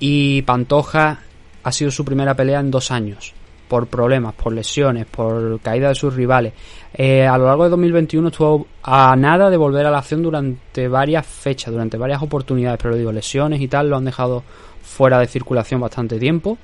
Y 0.00 0.40
Pantoja 0.40 1.18
ha 1.62 1.72
sido 1.72 1.90
su 1.90 2.02
primera 2.02 2.34
pelea 2.34 2.60
en 2.60 2.70
dos 2.70 2.90
años. 2.90 3.34
Por 3.68 3.88
problemas, 3.88 4.32
por 4.32 4.54
lesiones, 4.54 5.04
por 5.04 5.60
caída 5.60 5.88
de 5.88 5.94
sus 5.94 6.14
rivales. 6.14 6.54
Eh, 6.94 7.26
a 7.26 7.36
lo 7.36 7.44
largo 7.44 7.64
de 7.64 7.70
2021 7.70 8.28
estuvo 8.28 8.68
a 8.82 9.14
nada 9.16 9.50
de 9.50 9.58
volver 9.58 9.84
a 9.84 9.90
la 9.90 9.98
acción 9.98 10.22
durante 10.22 10.88
varias 10.88 11.26
fechas, 11.26 11.74
durante 11.74 11.98
varias 11.98 12.22
oportunidades. 12.22 12.80
Pero 12.82 12.96
digo, 12.96 13.12
lesiones 13.12 13.60
y 13.60 13.68
tal 13.68 13.90
lo 13.90 13.98
han 13.98 14.06
dejado 14.06 14.42
fuera 14.80 15.18
de 15.18 15.26
circulación 15.26 15.78
bastante 15.82 16.18
tiempo. 16.18 16.56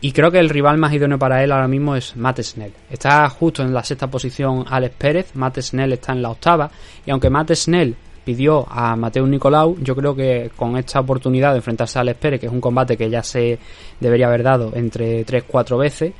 Y 0.00 0.12
creo 0.12 0.30
que 0.30 0.38
el 0.38 0.50
rival 0.50 0.78
más 0.78 0.92
idóneo 0.92 1.18
para 1.18 1.42
él 1.42 1.52
ahora 1.52 1.68
mismo 1.68 1.96
es 1.96 2.16
Matt 2.16 2.40
Snell. 2.40 2.72
Está 2.90 3.28
justo 3.30 3.62
en 3.62 3.72
la 3.72 3.82
sexta 3.82 4.08
posición 4.08 4.64
Alex 4.68 4.94
Pérez, 4.96 5.34
Matt 5.34 5.58
Snell 5.60 5.92
está 5.94 6.12
en 6.12 6.22
la 6.22 6.30
octava. 6.30 6.70
Y 7.04 7.10
aunque 7.10 7.30
Matt 7.30 7.52
Snell 7.52 7.96
pidió 8.24 8.66
a 8.68 8.96
Mateo 8.96 9.26
Nicolau, 9.26 9.78
yo 9.80 9.94
creo 9.96 10.14
que 10.14 10.50
con 10.56 10.76
esta 10.76 11.00
oportunidad 11.00 11.52
de 11.52 11.58
enfrentarse 11.58 11.98
a 11.98 12.02
Alex 12.02 12.18
Pérez, 12.18 12.40
que 12.40 12.46
es 12.46 12.52
un 12.52 12.60
combate 12.60 12.96
que 12.96 13.08
ya 13.08 13.22
se 13.22 13.58
debería 14.00 14.26
haber 14.26 14.42
dado 14.42 14.72
entre 14.74 15.24
3-4 15.24 15.78
veces, 15.78 16.12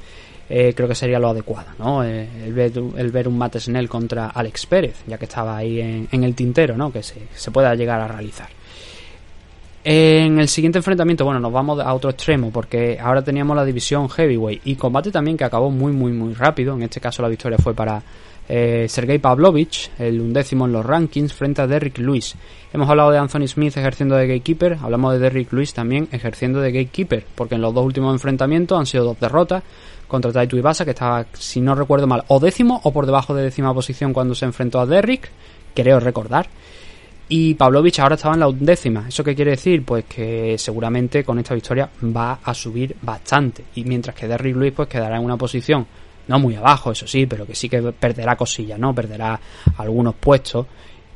eh, 0.48 0.72
creo 0.74 0.88
que 0.88 0.94
sería 0.94 1.18
lo 1.18 1.28
adecuado, 1.28 1.70
¿no? 1.78 2.04
Eh, 2.04 2.28
el, 2.46 2.52
ver, 3.10 3.28
un 3.28 3.36
Matt 3.36 3.56
Snell 3.56 3.88
contra 3.88 4.28
Alex 4.28 4.66
Pérez, 4.66 5.02
ya 5.06 5.18
que 5.18 5.24
estaba 5.24 5.56
ahí 5.56 5.80
en, 5.80 6.24
el 6.24 6.34
tintero, 6.34 6.76
¿no? 6.76 6.92
Que 6.92 7.02
se 7.02 7.50
pueda 7.50 7.74
llegar 7.74 8.00
a 8.00 8.06
realizar. 8.06 8.55
En 9.88 10.40
el 10.40 10.48
siguiente 10.48 10.78
enfrentamiento, 10.78 11.24
bueno, 11.24 11.38
nos 11.38 11.52
vamos 11.52 11.78
a 11.78 11.94
otro 11.94 12.10
extremo 12.10 12.50
porque 12.50 12.98
ahora 13.00 13.22
teníamos 13.22 13.56
la 13.56 13.64
división 13.64 14.08
heavyweight 14.08 14.62
y 14.64 14.74
combate 14.74 15.12
también 15.12 15.36
que 15.36 15.44
acabó 15.44 15.70
muy, 15.70 15.92
muy, 15.92 16.10
muy 16.10 16.34
rápido. 16.34 16.74
En 16.74 16.82
este 16.82 17.00
caso 17.00 17.22
la 17.22 17.28
victoria 17.28 17.56
fue 17.56 17.72
para 17.72 18.02
eh, 18.48 18.86
Sergei 18.88 19.20
Pavlovich, 19.20 19.92
el 20.00 20.20
undécimo 20.20 20.66
en 20.66 20.72
los 20.72 20.84
rankings, 20.84 21.32
frente 21.32 21.62
a 21.62 21.68
Derrick 21.68 21.98
Lewis. 21.98 22.34
Hemos 22.72 22.90
hablado 22.90 23.12
de 23.12 23.18
Anthony 23.18 23.46
Smith 23.46 23.76
ejerciendo 23.76 24.16
de 24.16 24.26
gatekeeper, 24.26 24.76
hablamos 24.82 25.12
de 25.12 25.20
Derrick 25.20 25.52
Lewis 25.52 25.72
también 25.72 26.08
ejerciendo 26.10 26.58
de 26.58 26.72
gatekeeper, 26.72 27.24
porque 27.36 27.54
en 27.54 27.60
los 27.60 27.72
dos 27.72 27.84
últimos 27.84 28.12
enfrentamientos 28.12 28.76
han 28.76 28.86
sido 28.86 29.04
dos 29.04 29.20
derrotas 29.20 29.62
contra 30.08 30.32
Taito 30.32 30.56
Ibasa, 30.56 30.84
que 30.84 30.90
estaba, 30.90 31.26
si 31.34 31.60
no 31.60 31.76
recuerdo 31.76 32.08
mal, 32.08 32.24
o 32.26 32.40
décimo 32.40 32.80
o 32.82 32.92
por 32.92 33.06
debajo 33.06 33.36
de 33.36 33.44
décima 33.44 33.72
posición 33.72 34.12
cuando 34.12 34.34
se 34.34 34.46
enfrentó 34.46 34.80
a 34.80 34.86
Derrick, 34.86 35.30
creo 35.76 36.00
recordar. 36.00 36.48
Y 37.28 37.54
Pavlovich 37.54 37.98
ahora 37.98 38.14
estaba 38.14 38.34
en 38.34 38.40
la 38.40 38.48
undécima. 38.48 39.06
¿Eso 39.08 39.24
qué 39.24 39.34
quiere 39.34 39.52
decir? 39.52 39.84
Pues 39.84 40.04
que 40.04 40.56
seguramente 40.58 41.24
con 41.24 41.38
esta 41.38 41.54
victoria 41.54 41.88
va 42.16 42.38
a 42.42 42.54
subir 42.54 42.96
bastante. 43.02 43.64
Y 43.74 43.84
mientras 43.84 44.14
que 44.14 44.28
Derrick 44.28 44.54
Lewis 44.54 44.72
pues 44.72 44.88
quedará 44.88 45.16
en 45.16 45.24
una 45.24 45.36
posición, 45.36 45.86
no 46.28 46.38
muy 46.38 46.54
abajo, 46.54 46.92
eso 46.92 47.06
sí, 47.06 47.26
pero 47.26 47.44
que 47.44 47.54
sí 47.54 47.68
que 47.68 47.82
perderá 47.82 48.36
cosillas, 48.36 48.78
¿no? 48.78 48.94
Perderá 48.94 49.40
algunos 49.76 50.14
puestos. 50.14 50.66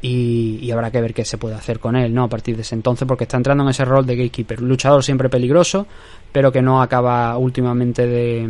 Y, 0.03 0.70
habrá 0.70 0.91
que 0.91 1.01
ver 1.01 1.12
qué 1.12 1.26
se 1.26 1.37
puede 1.37 1.55
hacer 1.55 1.78
con 1.78 1.95
él, 1.95 2.12
¿no? 2.12 2.24
A 2.24 2.28
partir 2.28 2.57
de 2.57 2.62
ese 2.62 2.74
entonces, 2.74 3.07
porque 3.07 3.24
está 3.24 3.37
entrando 3.37 3.62
en 3.64 3.70
ese 3.70 3.84
rol 3.84 4.07
de 4.07 4.16
gatekeeper. 4.16 4.62
Luchador 4.62 5.05
siempre 5.05 5.28
peligroso, 5.28 5.87
pero 6.32 6.51
que 6.51 6.62
no 6.62 6.80
acaba 6.80 7.37
últimamente 7.37 8.07
de, 8.07 8.49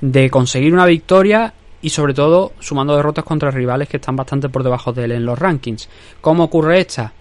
de 0.00 0.30
conseguir 0.30 0.72
una 0.72 0.86
victoria 0.86 1.52
y 1.84 1.90
sobre 1.90 2.14
todo 2.14 2.52
sumando 2.60 2.96
derrotas 2.96 3.24
contra 3.24 3.50
rivales 3.50 3.88
que 3.88 3.98
están 3.98 4.16
bastante 4.16 4.48
por 4.48 4.62
debajo 4.62 4.90
de 4.92 5.04
él 5.04 5.12
en 5.12 5.26
los 5.26 5.38
rankings. 5.38 5.86
¿Cómo 6.20 6.44
ocurre 6.44 6.80
esta? 6.80 7.12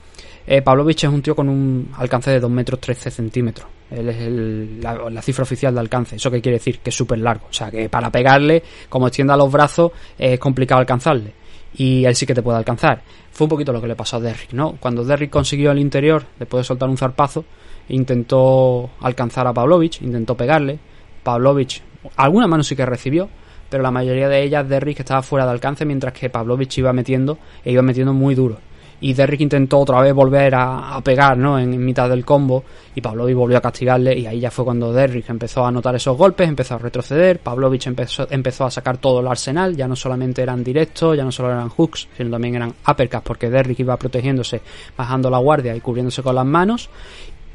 Eh, 0.47 0.61
Pavlovich 0.61 1.03
es 1.03 1.09
un 1.09 1.22
tío 1.22 1.36
con 1.36 1.49
un 1.49 1.91
alcance 1.97 2.32
de 2.32 2.39
2 2.39 2.49
metros 2.49 2.80
13 2.80 3.11
centímetros. 3.11 3.68
Él 3.91 4.07
es 4.07 4.18
el- 4.22 4.82
la, 4.82 5.22
cifra 5.22 5.43
oficial 5.43 5.74
de 5.74 5.82
alcance. 5.82 6.16
¿Eso 6.16 6.32
qué 6.32 6.41
quiere 6.41 6.57
decir? 6.59 6.80
Que 6.80 6.91
es 6.91 6.95
súper 6.95 7.20
largo. 7.20 7.47
O 7.49 7.53
sea, 7.53 7.70
que 7.70 7.89
para 7.89 8.09
pegarle, 8.09 8.64
como 8.88 9.07
extienda 9.07 9.36
los 9.36 9.51
brazos, 9.51 9.91
es 10.18 10.39
complicado 10.39 10.80
alcanzarle. 10.80 11.34
Y 11.76 12.05
él 12.05 12.16
sí 12.16 12.26
que 12.26 12.34
te 12.34 12.41
puede 12.41 12.57
alcanzar. 12.57 13.01
Fue 13.32 13.45
un 13.45 13.49
poquito 13.49 13.74
lo 13.74 13.82
que 13.82 13.88
le 13.88 13.95
pasó 13.95 14.16
a 14.18 14.20
Derrick, 14.22 14.53
¿no? 14.53 14.78
Cuando 14.80 15.03
Derrick 15.03 15.30
consiguió 15.30 15.72
el 15.72 15.80
interior, 15.80 16.24
después 16.39 16.61
de 16.61 16.66
soltar 16.66 16.88
un 16.88 16.97
zarpazo, 16.97 17.43
intentó 17.89 18.91
alcanzar 19.01 19.45
a 19.47 19.53
Pavlovich, 19.53 20.01
intentó 20.01 20.36
pegarle. 20.38 20.80
Pavlovich, 21.24 21.82
alguna 22.18 22.47
mano 22.47 22.64
sí 22.64 22.76
que 22.76 22.86
recibió, 22.86 23.30
pero 23.74 23.82
la 23.82 23.89
mayoría 23.89 24.30
de 24.30 24.43
ellas 24.43 24.69
Derrick 24.69 24.99
estaba 24.99 25.24
fuera 25.24 25.45
de 25.45 25.51
alcance, 25.51 25.84
mientras 25.84 26.13
que 26.13 26.30
Pavlovich 26.30 26.78
iba 26.78 26.93
metiendo, 26.93 27.39
e 27.65 27.71
iba 27.71 27.82
metiendo 27.82 28.13
muy 28.13 28.36
duro. 28.36 28.59
Y 29.01 29.15
Derrick 29.15 29.41
intentó 29.41 29.80
otra 29.80 29.99
vez 29.99 30.13
volver 30.13 30.53
a, 30.53 31.01
pegar, 31.03 31.36
¿no? 31.36 31.57
En, 31.57 31.84
mitad 31.84 32.07
del 32.07 32.24
combo, 32.24 32.63
y 32.93 33.01
Pavlovich 33.01 33.36
volvió 33.36 33.57
a 33.57 33.61
castigarle, 33.61 34.15
y 34.15 34.28
ahí 34.28 34.39
ya 34.39 34.51
fue 34.51 34.63
cuando 34.63 34.93
Derrick 34.93 35.28
empezó 35.28 35.65
a 35.65 35.71
notar 35.71 35.95
esos 35.95 36.15
golpes, 36.15 36.47
empezó 36.47 36.76
a 36.76 36.78
retroceder, 36.78 37.39
Pavlovich 37.39 37.88
empezó, 37.88 38.28
empezó 38.30 38.65
a 38.65 38.69
sacar 38.69 38.99
todo 38.99 39.21
el 39.21 39.28
arsenal, 39.28 39.76
ya 39.76 39.88
no 39.88 39.95
solamente 39.95 40.43
eran 40.43 40.63
directos, 40.63 41.17
ya 41.17 41.24
no 41.24 41.32
solo 41.32 41.49
eran 41.49 41.69
hooks, 41.69 42.09
sino 42.15 42.30
también 42.30 42.53
eran 42.53 42.76
uppercuts, 42.88 43.24
porque 43.24 43.49
Derrick 43.49 43.80
iba 43.80 43.97
protegiéndose, 43.97 44.61
bajando 44.95 45.32
la 45.32 45.39
guardia 45.39 45.76
y 45.76 45.82
cubriéndose 45.82 46.21
con 46.21 46.36
las 46.36 46.45
manos, 46.45 46.91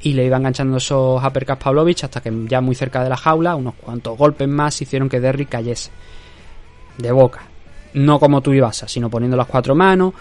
y 0.03 0.13
le 0.15 0.25
iba 0.27 0.37
enganchando 0.37 0.77
esos 0.77 1.23
uppercuts 1.25 1.59
Pavlovich 1.63 2.05
hasta 2.05 2.21
que 2.21 2.33
ya 2.47 2.61
muy 2.61 2.75
cerca 2.75 3.03
de 3.03 3.09
la 3.11 3.17
jaula, 3.17 3.57
unos 3.57 3.75
cuantos 3.75 4.17
golpes 4.17 4.47
más 4.49 4.81
hicieron 4.81 5.09
que 5.09 5.21
Derrick 5.21 5.49
cayese. 5.49 5.91
De 6.97 7.13
boca. 7.13 7.41
No 7.95 8.19
como 8.21 8.41
tú 8.41 8.53
ibas, 8.53 8.85
sino 8.87 9.09
poniendo 9.09 9.37
las 9.37 9.47
cuatro 9.47 9.75
manos 9.75 10.13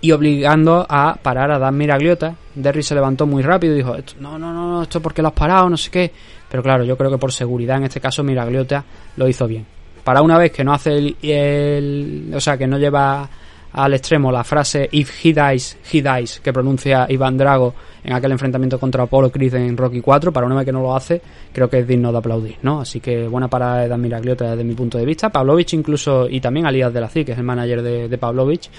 y 0.00 0.12
obligando 0.12 0.86
a 0.88 1.16
parar 1.20 1.50
a 1.50 1.58
Dan 1.58 1.76
Miragliota. 1.76 2.34
Derrick 2.54 2.84
se 2.84 2.94
levantó 2.94 3.26
muy 3.26 3.42
rápido 3.42 3.74
y 3.74 3.78
dijo, 3.78 3.94
"Esto- 3.96 4.14
no, 4.20 4.38
no, 4.38 4.52
no, 4.52 4.70
no, 4.70 4.82
esto 4.82 5.00
porque 5.00 5.22
lo 5.22 5.28
has 5.28 5.34
parado, 5.34 5.68
no 5.68 5.76
sé 5.76 5.90
qué. 5.90 6.12
Pero 6.48 6.62
claro, 6.62 6.84
yo 6.84 6.96
creo 6.96 7.10
que 7.10 7.18
por 7.18 7.32
seguridad 7.32 7.76
en 7.78 7.84
este 7.84 8.00
caso 8.00 8.22
Miragliota 8.22 8.84
lo 9.16 9.28
hizo 9.28 9.46
bien. 9.46 9.66
Para 10.04 10.22
una 10.22 10.38
vez 10.38 10.52
que 10.52 10.64
no 10.64 10.72
hace 10.72 10.96
el, 10.96 11.16
el- 11.22 12.32
o 12.34 12.40
sea, 12.40 12.56
que 12.56 12.66
no 12.66 12.78
lleva 12.78 13.28
al 13.72 13.94
extremo 13.94 14.32
la 14.32 14.44
frase 14.44 14.88
if 14.92 15.24
he 15.24 15.32
dies, 15.32 15.76
he 15.92 16.02
dies, 16.02 16.40
que 16.40 16.52
pronuncia 16.52 17.06
Iván 17.08 17.36
Drago 17.36 17.74
en 18.04 18.12
aquel 18.12 18.32
enfrentamiento 18.32 18.78
contra 18.78 19.02
Apollo 19.02 19.30
Creed 19.30 19.54
en 19.54 19.76
Rocky 19.76 20.00
4, 20.00 20.32
para 20.32 20.46
una 20.46 20.56
vez 20.56 20.64
que 20.64 20.72
no 20.72 20.80
lo 20.80 20.96
hace, 20.96 21.20
creo 21.52 21.68
que 21.68 21.80
es 21.80 21.86
digno 21.86 22.10
de 22.10 22.18
aplaudir, 22.18 22.56
¿no? 22.62 22.80
Así 22.80 23.00
que 23.00 23.28
buena 23.28 23.48
parada 23.48 23.82
de 23.82 23.88
Dan 23.88 24.02
desde 24.02 24.64
mi 24.64 24.74
punto 24.74 24.98
de 24.98 25.04
vista. 25.04 25.28
Pavlovich 25.28 25.74
incluso, 25.74 26.28
y 26.28 26.40
también 26.40 26.66
Alias 26.66 26.92
de 26.92 27.00
la 27.00 27.08
CIC, 27.08 27.26
que 27.26 27.32
es 27.32 27.38
el 27.38 27.44
manager 27.44 27.82
de, 27.82 28.08
de 28.08 28.18
Pavlovich, 28.18 28.70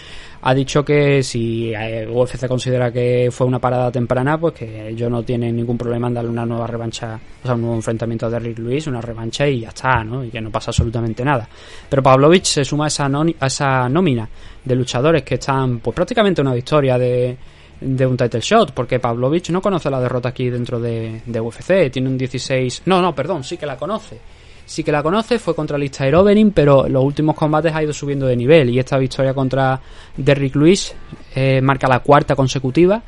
ha 0.41 0.53
dicho 0.53 0.85
que 0.85 1.21
si 1.21 1.73
eh, 1.73 2.07
UFC 2.09 2.47
considera 2.47 2.91
que 2.91 3.29
fue 3.31 3.45
una 3.45 3.59
parada 3.59 3.91
temprana, 3.91 4.37
pues 4.37 4.53
que 4.53 4.89
ellos 4.89 5.11
no 5.11 5.23
tienen 5.23 5.55
ningún 5.55 5.77
problema 5.77 6.07
en 6.07 6.13
darle 6.13 6.29
una 6.29 6.45
nueva 6.45 6.65
revancha, 6.67 7.19
o 7.43 7.45
sea, 7.45 7.55
un 7.55 7.61
nuevo 7.61 7.75
enfrentamiento 7.75 8.25
a 8.25 8.29
Derrick 8.29 8.59
Lewis, 8.59 8.87
una 8.87 9.01
revancha 9.01 9.47
y 9.47 9.61
ya 9.61 9.69
está, 9.69 10.03
¿no? 10.03 10.23
Y 10.23 10.29
que 10.29 10.39
no 10.39 10.49
pasa 10.49 10.71
absolutamente 10.71 11.25
nada. 11.25 11.47
Pero 11.89 12.01
Pavlovich 12.01 12.45
se 12.45 12.63
suma 12.63 12.85
a 12.85 12.87
esa, 12.87 13.07
a 13.07 13.45
esa 13.47 13.89
nómina 13.89 14.29
de 14.63 14.75
luchadores 14.75 15.23
que 15.23 15.35
están, 15.35 15.79
pues 15.79 15.93
prácticamente 15.93 16.41
una 16.41 16.53
victoria 16.53 16.97
de, 16.97 17.37
de 17.81 18.05
un 18.05 18.15
title 18.15 18.41
shot, 18.41 18.71
porque 18.71 18.99
Pavlovich 18.99 19.49
no 19.49 19.61
conoce 19.61 19.89
la 19.89 19.99
derrota 19.99 20.29
aquí 20.29 20.49
dentro 20.49 20.79
de, 20.79 21.21
de 21.25 21.39
UFC, 21.39 21.91
tiene 21.91 22.09
un 22.09 22.17
16... 22.17 22.83
No, 22.85 23.01
no, 23.01 23.13
perdón, 23.13 23.43
sí 23.43 23.57
que 23.57 23.65
la 23.65 23.75
conoce. 23.75 24.19
Sí 24.69 24.83
que 24.83 24.91
la 24.91 25.01
conoce, 25.01 25.39
fue 25.39 25.55
contra 25.55 25.79
Listair 25.79 26.13
Overeem, 26.13 26.51
pero 26.51 26.87
los 26.87 27.03
últimos 27.03 27.35
combates 27.35 27.73
ha 27.73 27.81
ido 27.81 27.91
subiendo 27.91 28.27
de 28.27 28.35
nivel 28.35 28.69
y 28.69 28.77
esta 28.77 28.99
victoria 28.99 29.33
contra 29.33 29.81
Derrick 30.15 30.55
Lewis 30.55 30.93
eh, 31.33 31.59
marca 31.59 31.87
la 31.87 32.01
cuarta 32.01 32.35
consecutiva, 32.35 33.01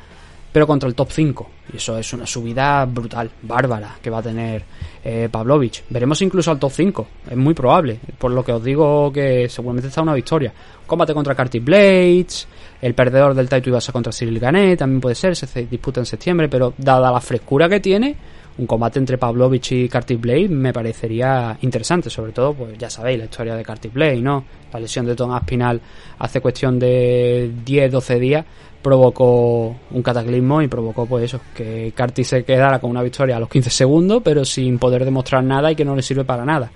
pero 0.50 0.66
contra 0.66 0.88
el 0.88 0.96
top 0.96 1.12
5. 1.12 1.50
Y 1.72 1.76
eso 1.76 1.96
es 1.96 2.12
una 2.14 2.26
subida 2.26 2.84
brutal, 2.84 3.30
bárbara, 3.42 3.96
que 4.02 4.10
va 4.10 4.18
a 4.18 4.22
tener 4.22 4.64
eh, 5.04 5.28
Pavlovich. 5.30 5.84
Veremos 5.88 6.20
incluso 6.22 6.50
al 6.50 6.58
top 6.58 6.72
5, 6.72 7.06
es 7.30 7.36
muy 7.36 7.54
probable, 7.54 8.00
por 8.18 8.32
lo 8.32 8.44
que 8.44 8.50
os 8.50 8.64
digo 8.64 9.12
que 9.12 9.48
seguramente 9.48 9.86
está 9.86 10.02
una 10.02 10.14
victoria. 10.14 10.52
Combate 10.84 11.14
contra 11.14 11.36
Curtis 11.36 11.64
Blades, 11.64 12.48
el 12.80 12.94
perdedor 12.94 13.34
del 13.34 13.48
title 13.48 13.70
iba 13.70 13.78
a 13.78 13.80
ser 13.80 13.92
contra 13.92 14.12
Cyril 14.12 14.40
Ganet, 14.40 14.80
también 14.80 15.00
puede 15.00 15.14
ser, 15.14 15.36
se 15.36 15.64
disputa 15.66 16.00
en 16.00 16.06
septiembre, 16.06 16.48
pero 16.48 16.74
dada 16.76 17.12
la 17.12 17.20
frescura 17.20 17.68
que 17.68 17.78
tiene, 17.78 18.16
un 18.58 18.66
combate 18.66 18.98
entre 18.98 19.18
Pavlovich 19.18 19.72
y 19.72 19.88
Curtis 19.88 20.20
Blade 20.20 20.48
me 20.48 20.72
parecería 20.72 21.56
interesante, 21.62 22.10
sobre 22.10 22.32
todo, 22.32 22.52
pues 22.54 22.76
ya 22.76 22.90
sabéis 22.90 23.18
la 23.18 23.24
historia 23.24 23.54
de 23.54 23.64
Curtis 23.64 23.92
Blade, 23.92 24.20
¿no? 24.20 24.44
La 24.72 24.80
lesión 24.80 25.06
de 25.06 25.14
Tom 25.14 25.32
Aspinall 25.32 25.80
hace 26.18 26.40
cuestión 26.40 26.78
de 26.78 27.50
10-12 27.64 28.18
días 28.18 28.44
provocó 28.82 29.76
un 29.90 30.02
cataclismo 30.02 30.60
y 30.60 30.68
provocó 30.68 31.06
pues 31.06 31.24
eso, 31.24 31.40
que 31.54 31.92
Curtis 31.96 32.28
se 32.28 32.44
quedara 32.44 32.80
con 32.80 32.90
una 32.90 33.02
victoria 33.02 33.36
a 33.36 33.40
los 33.40 33.48
15 33.48 33.70
segundos, 33.70 34.22
pero 34.24 34.44
sin 34.44 34.78
poder 34.78 35.04
demostrar 35.04 35.44
nada 35.44 35.70
y 35.70 35.76
que 35.76 35.84
no 35.84 35.94
le 35.94 36.02
sirve 36.02 36.24
para 36.24 36.44
nada. 36.44 36.70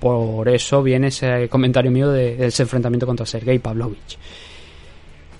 Por 0.00 0.48
eso 0.48 0.82
viene 0.82 1.08
ese 1.08 1.48
comentario 1.48 1.90
mío 1.90 2.10
de, 2.10 2.36
de 2.36 2.46
ese 2.46 2.62
enfrentamiento 2.62 3.06
contra 3.06 3.26
Sergei 3.26 3.58
Pavlovich. 3.58 4.18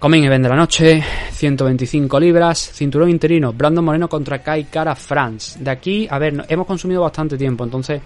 Coming 0.01 0.25
Event 0.25 0.45
de 0.45 0.49
la 0.49 0.57
noche, 0.57 1.05
125 1.31 2.19
libras, 2.19 2.73
cinturón 2.73 3.11
interino, 3.11 3.53
Brandon 3.53 3.85
Moreno 3.85 4.09
contra 4.09 4.39
Kai 4.39 4.65
Cara 4.65 4.95
France. 4.95 5.63
De 5.63 5.71
aquí, 5.71 6.09
a 6.11 6.19
ver, 6.19 6.43
hemos 6.49 6.67
consumido 6.67 7.03
bastante 7.03 7.37
tiempo, 7.37 7.65
entonces 7.65 8.01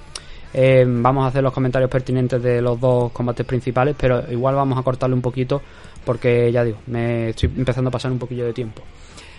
eh, 0.52 0.84
vamos 0.88 1.24
a 1.24 1.28
hacer 1.28 1.44
los 1.44 1.52
comentarios 1.52 1.88
pertinentes 1.88 2.42
de 2.42 2.60
los 2.60 2.80
dos 2.80 3.12
combates 3.12 3.46
principales, 3.46 3.94
pero 3.96 4.28
igual 4.28 4.56
vamos 4.56 4.76
a 4.76 4.82
cortarle 4.82 5.14
un 5.14 5.22
poquito 5.22 5.62
porque 6.04 6.50
ya 6.50 6.64
digo, 6.64 6.78
me 6.88 7.28
estoy 7.28 7.52
empezando 7.56 7.90
a 7.90 7.92
pasar 7.92 8.10
un 8.10 8.18
poquillo 8.18 8.44
de 8.44 8.52
tiempo. 8.52 8.82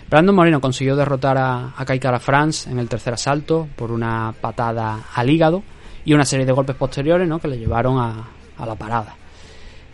Brandon 0.08 0.34
Moreno 0.34 0.58
consiguió 0.58 0.96
derrotar 0.96 1.36
a, 1.36 1.74
Kai 1.84 2.00
Cara 2.00 2.18
France 2.18 2.70
en 2.70 2.78
el 2.78 2.88
tercer 2.88 3.12
asalto 3.12 3.68
por 3.76 3.92
una 3.92 4.32
patada 4.40 5.08
al 5.14 5.28
hígado 5.28 5.62
y 6.06 6.14
una 6.14 6.24
serie 6.24 6.46
de 6.46 6.52
golpes 6.52 6.76
posteriores 6.76 7.28
¿no? 7.28 7.38
que 7.38 7.48
le 7.48 7.58
llevaron 7.58 7.98
a, 7.98 8.30
a 8.56 8.64
la 8.64 8.74
parada. 8.76 9.14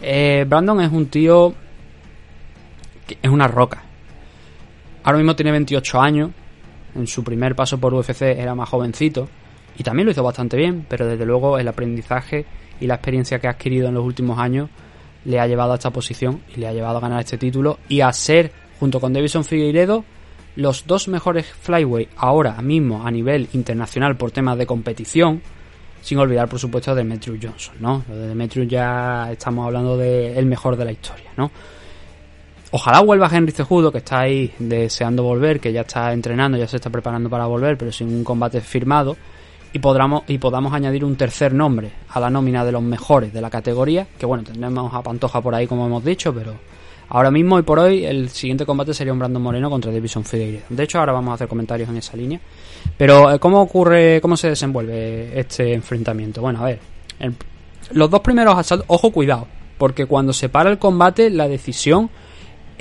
Eh, 0.00 0.44
Brandon 0.48 0.80
es 0.80 0.92
un 0.92 1.06
tío 1.06 1.54
es 3.08 3.30
una 3.30 3.48
roca. 3.48 3.82
Ahora 5.04 5.18
mismo 5.18 5.36
tiene 5.36 5.50
28 5.52 6.00
años. 6.00 6.30
En 6.94 7.06
su 7.06 7.24
primer 7.24 7.54
paso 7.54 7.78
por 7.78 7.94
UFC 7.94 8.22
era 8.22 8.54
más 8.54 8.68
jovencito. 8.68 9.28
Y 9.78 9.82
también 9.82 10.06
lo 10.06 10.12
hizo 10.12 10.22
bastante 10.22 10.56
bien. 10.56 10.86
Pero 10.88 11.06
desde 11.06 11.26
luego 11.26 11.58
el 11.58 11.68
aprendizaje 11.68 12.46
y 12.80 12.86
la 12.86 12.94
experiencia 12.94 13.38
que 13.38 13.46
ha 13.46 13.50
adquirido 13.50 13.88
en 13.88 13.94
los 13.94 14.04
últimos 14.04 14.38
años 14.38 14.68
le 15.24 15.38
ha 15.38 15.46
llevado 15.46 15.72
a 15.72 15.76
esta 15.76 15.90
posición 15.90 16.42
y 16.54 16.60
le 16.60 16.66
ha 16.66 16.72
llevado 16.72 16.98
a 16.98 17.00
ganar 17.00 17.20
este 17.20 17.38
título 17.38 17.78
y 17.88 18.00
a 18.00 18.12
ser, 18.12 18.50
junto 18.80 19.00
con 19.00 19.12
Davison 19.12 19.44
Figueiredo, 19.44 20.04
los 20.56 20.86
dos 20.86 21.08
mejores 21.08 21.46
flyweight 21.46 22.10
ahora 22.16 22.60
mismo 22.60 23.06
a 23.06 23.10
nivel 23.10 23.48
internacional 23.52 24.16
por 24.16 24.30
temas 24.32 24.58
de 24.58 24.66
competición. 24.66 25.40
Sin 26.02 26.18
olvidar, 26.18 26.48
por 26.48 26.58
supuesto, 26.58 26.90
a 26.90 26.94
Demetrius 26.96 27.38
Johnson, 27.40 27.76
¿no? 27.78 28.02
Lo 28.08 28.16
de 28.16 28.26
Demetrius 28.26 28.66
ya 28.66 29.30
estamos 29.30 29.64
hablando 29.64 29.96
de 29.96 30.36
el 30.36 30.46
mejor 30.46 30.76
de 30.76 30.84
la 30.84 30.90
historia, 30.90 31.30
¿no? 31.36 31.52
Ojalá 32.74 33.00
vuelva 33.00 33.28
Henry 33.30 33.52
Cejudo, 33.52 33.92
que 33.92 33.98
está 33.98 34.20
ahí 34.20 34.52
deseando 34.58 35.22
volver, 35.22 35.60
que 35.60 35.72
ya 35.72 35.82
está 35.82 36.12
entrenando, 36.12 36.56
ya 36.56 36.66
se 36.66 36.76
está 36.76 36.88
preparando 36.90 37.28
para 37.28 37.44
volver, 37.46 37.76
pero 37.76 37.92
sin 37.92 38.08
un 38.08 38.24
combate 38.24 38.60
firmado. 38.62 39.16
Y, 39.74 39.78
podamos, 39.78 40.22
y 40.26 40.38
podamos 40.38 40.72
añadir 40.74 41.04
un 41.04 41.16
tercer 41.16 41.54
nombre 41.54 41.92
a 42.10 42.20
la 42.20 42.28
nómina 42.28 42.64
de 42.64 42.72
los 42.72 42.82
mejores 42.82 43.32
de 43.32 43.40
la 43.40 43.48
categoría. 43.50 44.06
Que 44.18 44.26
bueno, 44.26 44.42
tendremos 44.44 44.92
a 44.92 45.02
Pantoja 45.02 45.40
por 45.40 45.54
ahí, 45.54 45.66
como 45.66 45.86
hemos 45.86 46.04
dicho, 46.04 46.32
pero 46.34 46.54
ahora 47.08 47.30
mismo 47.30 47.58
y 47.58 47.62
por 47.62 47.78
hoy 47.78 48.04
el 48.04 48.28
siguiente 48.30 48.64
combate 48.66 48.92
sería 48.94 49.12
un 49.12 49.18
Brandon 49.18 49.42
Moreno 49.42 49.68
contra 49.70 49.90
Davison 49.92 50.24
Figueiredo. 50.24 50.64
De 50.68 50.82
hecho, 50.82 50.98
ahora 50.98 51.12
vamos 51.12 51.32
a 51.32 51.34
hacer 51.34 51.48
comentarios 51.48 51.88
en 51.90 51.96
esa 51.98 52.16
línea. 52.16 52.40
Pero, 52.98 53.30
eh, 53.32 53.38
¿cómo 53.38 53.60
ocurre, 53.62 54.20
cómo 54.20 54.36
se 54.36 54.48
desenvuelve 54.50 55.38
este 55.38 55.72
enfrentamiento? 55.74 56.40
Bueno, 56.42 56.60
a 56.60 56.64
ver, 56.64 56.78
el- 57.18 57.34
los 57.92 58.10
dos 58.10 58.20
primeros 58.20 58.56
asaltos, 58.58 58.86
ojo, 58.88 59.10
cuidado, 59.10 59.46
porque 59.78 60.04
cuando 60.06 60.32
se 60.34 60.48
para 60.50 60.70
el 60.70 60.78
combate, 60.78 61.30
la 61.30 61.48
decisión 61.48 62.10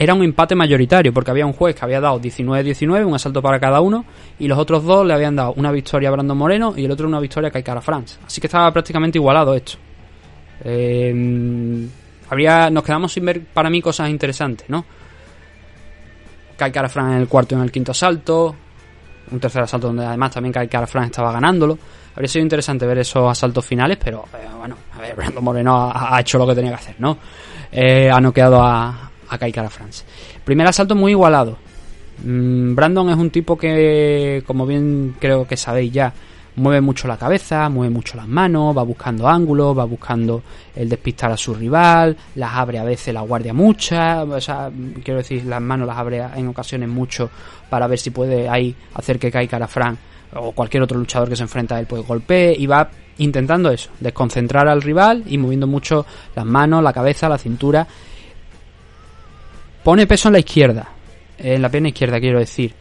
era 0.01 0.15
un 0.15 0.23
empate 0.23 0.55
mayoritario, 0.55 1.13
porque 1.13 1.29
había 1.29 1.45
un 1.45 1.53
juez 1.53 1.75
que 1.75 1.85
había 1.85 2.01
dado 2.01 2.19
19-19, 2.19 3.05
un 3.05 3.13
asalto 3.13 3.39
para 3.39 3.59
cada 3.59 3.81
uno, 3.81 4.03
y 4.39 4.47
los 4.47 4.57
otros 4.57 4.83
dos 4.83 5.05
le 5.05 5.13
habían 5.13 5.35
dado 5.35 5.53
una 5.57 5.71
victoria 5.71 6.09
a 6.09 6.11
Brandon 6.11 6.35
Moreno 6.35 6.73
y 6.75 6.85
el 6.85 6.91
otro 6.91 7.07
una 7.07 7.19
victoria 7.19 7.49
a 7.49 7.51
Kai 7.51 7.61
Cara 7.61 7.81
France. 7.81 8.17
Así 8.25 8.41
que 8.41 8.47
estaba 8.47 8.71
prácticamente 8.71 9.19
igualado 9.19 9.53
esto. 9.53 9.73
Eh, 10.63 11.87
habría, 12.27 12.71
nos 12.71 12.83
quedamos 12.83 13.13
sin 13.13 13.25
ver 13.25 13.45
para 13.45 13.69
mí 13.69 13.79
cosas 13.79 14.09
interesantes, 14.09 14.67
¿no? 14.71 14.83
Kai 16.57 16.71
Cara 16.71 16.89
France 16.89 17.13
en 17.13 17.21
el 17.21 17.27
cuarto 17.27 17.53
y 17.53 17.59
en 17.59 17.63
el 17.63 17.71
quinto 17.71 17.91
asalto, 17.91 18.55
un 19.29 19.39
tercer 19.39 19.61
asalto 19.61 19.85
donde 19.85 20.03
además 20.03 20.31
también 20.31 20.51
Kai 20.51 20.67
Cara 20.67 20.87
France 20.87 21.11
estaba 21.11 21.31
ganándolo. 21.31 21.77
Habría 22.15 22.27
sido 22.27 22.41
interesante 22.41 22.87
ver 22.87 22.97
esos 22.97 23.29
asaltos 23.29 23.63
finales, 23.63 23.99
pero 24.03 24.25
eh, 24.33 24.47
bueno, 24.57 24.77
a 24.97 24.99
ver, 24.99 25.15
Brandon 25.15 25.43
Moreno 25.43 25.91
ha, 25.91 26.15
ha 26.15 26.21
hecho 26.21 26.39
lo 26.39 26.47
que 26.47 26.55
tenía 26.55 26.71
que 26.71 26.77
hacer, 26.77 26.95
¿no? 26.97 27.19
Eh, 27.71 28.09
ha 28.11 28.19
noqueado 28.19 28.63
a, 28.63 29.10
a 29.31 29.37
Kai 29.37 29.51
Cara 29.51 29.69
France. 29.69 30.03
Primer 30.43 30.67
asalto 30.67 30.93
muy 30.93 31.11
igualado. 31.13 31.57
Mm, 32.23 32.75
Brandon 32.75 33.09
es 33.09 33.17
un 33.17 33.29
tipo 33.31 33.57
que, 33.57 34.43
como 34.45 34.65
bien 34.67 35.15
creo 35.19 35.47
que 35.47 35.57
sabéis 35.57 35.91
ya, 35.91 36.13
mueve 36.57 36.81
mucho 36.81 37.07
la 37.07 37.17
cabeza, 37.17 37.69
mueve 37.69 37.93
mucho 37.93 38.17
las 38.17 38.27
manos, 38.27 38.77
va 38.77 38.83
buscando 38.83 39.27
ángulos, 39.27 39.77
va 39.77 39.85
buscando 39.85 40.43
el 40.75 40.89
despistar 40.89 41.31
a 41.31 41.37
su 41.37 41.53
rival, 41.53 42.17
las 42.35 42.53
abre 42.53 42.77
a 42.77 42.83
veces 42.83 43.13
la 43.13 43.21
guardia 43.21 43.53
muchas, 43.53 44.27
o 44.27 44.41
sea, 44.41 44.69
quiero 45.03 45.19
decir, 45.19 45.45
las 45.45 45.61
manos 45.61 45.87
las 45.87 45.97
abre 45.97 46.21
en 46.35 46.47
ocasiones 46.49 46.89
mucho 46.89 47.29
para 47.69 47.87
ver 47.87 47.99
si 47.99 48.09
puede 48.09 48.49
ahí 48.49 48.75
hacer 48.93 49.17
que 49.17 49.31
caiga 49.31 49.65
Fran 49.67 49.97
o 50.33 50.51
cualquier 50.51 50.83
otro 50.83 50.97
luchador 50.97 51.29
que 51.29 51.35
se 51.37 51.43
enfrenta 51.43 51.75
a 51.75 51.79
él 51.79 51.87
pues 51.87 52.05
golpee 52.05 52.53
y 52.57 52.67
va 52.67 52.89
intentando 53.17 53.71
eso, 53.71 53.89
desconcentrar 53.99 54.67
al 54.67 54.81
rival 54.81 55.23
y 55.27 55.37
moviendo 55.37 55.67
mucho 55.67 56.05
las 56.35 56.45
manos, 56.45 56.83
la 56.83 56.93
cabeza, 56.93 57.29
la 57.29 57.37
cintura. 57.37 57.87
Pone 59.83 60.07
peso 60.07 60.29
en 60.29 60.33
la 60.33 60.39
izquierda, 60.39 60.89
en 61.37 61.61
la 61.61 61.69
pierna 61.69 61.89
izquierda 61.89 62.19
quiero 62.19 62.39
decir, 62.39 62.73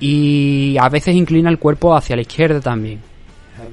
y 0.00 0.76
a 0.78 0.88
veces 0.88 1.14
inclina 1.14 1.48
el 1.48 1.58
cuerpo 1.58 1.94
hacia 1.94 2.16
la 2.16 2.22
izquierda 2.22 2.60
también. 2.60 3.00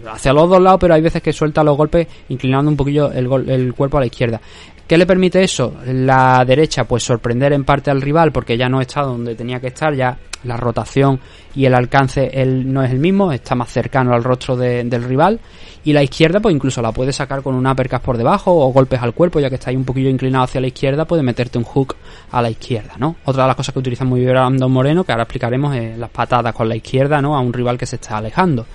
Hacia 0.10 0.32
los 0.32 0.50
dos 0.50 0.62
lados, 0.62 0.80
pero 0.80 0.94
hay 0.94 1.02
veces 1.02 1.22
que 1.22 1.34
suelta 1.34 1.64
los 1.64 1.76
golpes 1.76 2.08
inclinando 2.30 2.70
un 2.70 2.78
poquillo 2.78 3.12
el, 3.12 3.28
el 3.50 3.74
cuerpo 3.74 3.98
a 3.98 4.02
la 4.02 4.06
izquierda. 4.06 4.40
¿Qué 4.92 4.98
le 4.98 5.06
permite 5.06 5.42
eso? 5.42 5.76
La 5.86 6.44
derecha, 6.46 6.84
pues 6.84 7.02
sorprender 7.04 7.54
en 7.54 7.64
parte 7.64 7.90
al 7.90 8.02
rival 8.02 8.34
porque 8.34 8.58
ya 8.58 8.68
no 8.68 8.82
está 8.82 9.04
donde 9.04 9.36
tenía 9.36 9.62
que 9.62 9.68
estar, 9.68 9.96
ya 9.96 10.18
la 10.44 10.58
rotación 10.58 11.18
y 11.56 11.64
el 11.64 11.76
alcance 11.76 12.30
él 12.34 12.70
no 12.74 12.84
es 12.84 12.92
el 12.92 13.00
mismo, 13.00 13.32
está 13.32 13.56
más 13.56 13.72
cercano 13.72 14.14
al 14.14 14.22
rostro 14.22 14.58
del 14.58 15.04
rival. 15.06 15.40
Y 15.86 15.94
la 15.94 16.04
izquierda, 16.04 16.42
pues 16.42 16.54
incluso 16.54 16.82
la 16.82 16.92
puede 16.92 17.14
sacar 17.14 17.42
con 17.42 17.56
un 17.56 17.66
uppercut 17.66 18.02
por 18.02 18.18
debajo 18.18 18.52
o 18.54 18.74
golpes 18.74 19.02
al 19.02 19.14
cuerpo, 19.14 19.40
ya 19.40 19.48
que 19.48 19.56
está 19.56 19.70
ahí 19.70 19.78
un 19.78 19.86
poquillo 19.86 20.10
inclinado 20.10 20.44
hacia 20.44 20.60
la 20.60 20.68
izquierda, 20.68 21.06
puede 21.06 21.24
meterte 21.24 21.58
un 21.58 21.64
hook 21.64 21.96
a 22.30 22.42
la 22.42 22.50
izquierda, 22.50 22.96
¿no? 23.00 23.16
Otra 23.24 23.44
de 23.44 23.48
las 23.48 23.56
cosas 23.56 23.72
que 23.72 23.80
utiliza 23.80 24.04
muy 24.04 24.20
bien 24.20 24.34
Brandon 24.34 24.70
Moreno, 24.70 25.06
que 25.06 25.14
ahora 25.14 25.24
explicaremos, 25.24 25.74
es 25.74 25.98
las 25.98 26.10
patadas 26.10 26.54
con 26.54 26.68
la 26.68 26.76
izquierda, 26.76 27.22
¿no? 27.22 27.38
A 27.38 27.40
un 27.40 27.54
rival 27.54 27.78
que 27.78 27.86
se 27.86 27.96
está 27.96 28.18
alejando. 28.18 28.66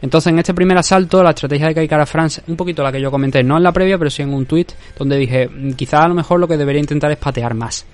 Entonces, 0.00 0.32
en 0.32 0.38
este 0.38 0.54
primer 0.54 0.78
asalto, 0.78 1.22
la 1.22 1.30
estrategia 1.30 1.68
de 1.68 1.74
Kaikara 1.74 2.06
France, 2.06 2.42
un 2.46 2.56
poquito 2.56 2.82
la 2.82 2.92
que 2.92 3.00
yo 3.00 3.10
comenté, 3.10 3.42
no 3.42 3.56
en 3.56 3.62
la 3.62 3.72
previa, 3.72 3.98
pero 3.98 4.10
sí 4.10 4.22
en 4.22 4.32
un 4.32 4.46
tweet, 4.46 4.66
donde 4.96 5.16
dije, 5.16 5.48
mm, 5.48 5.72
quizás 5.72 6.02
a 6.04 6.08
lo 6.08 6.14
mejor 6.14 6.40
lo 6.40 6.48
que 6.48 6.56
debería 6.56 6.80
intentar 6.80 7.10
es 7.10 7.18
patear 7.18 7.54
más. 7.54 7.84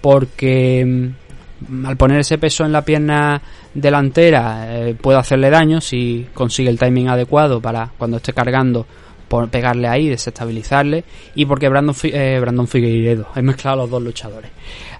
Porque 0.00 0.84
mm, 0.84 1.86
al 1.86 1.96
poner 1.96 2.20
ese 2.20 2.38
peso 2.38 2.64
en 2.64 2.72
la 2.72 2.82
pierna 2.82 3.40
delantera 3.74 4.66
eh, 4.68 4.94
puede 5.00 5.18
hacerle 5.18 5.50
daño 5.50 5.80
si 5.80 6.26
consigue 6.32 6.70
el 6.70 6.78
timing 6.78 7.08
adecuado 7.08 7.60
para 7.60 7.90
cuando 7.98 8.18
esté 8.18 8.32
cargando 8.32 8.86
por 9.28 9.48
pegarle 9.50 9.88
ahí, 9.88 10.08
desestabilizarle 10.08 11.04
y 11.34 11.44
porque 11.44 11.68
Brandon, 11.68 11.94
eh, 12.04 12.38
Brandon 12.40 12.66
Figueiredo, 12.66 13.28
he 13.36 13.42
mezclado 13.42 13.78
los 13.78 13.90
dos 13.90 14.02
luchadores. 14.02 14.50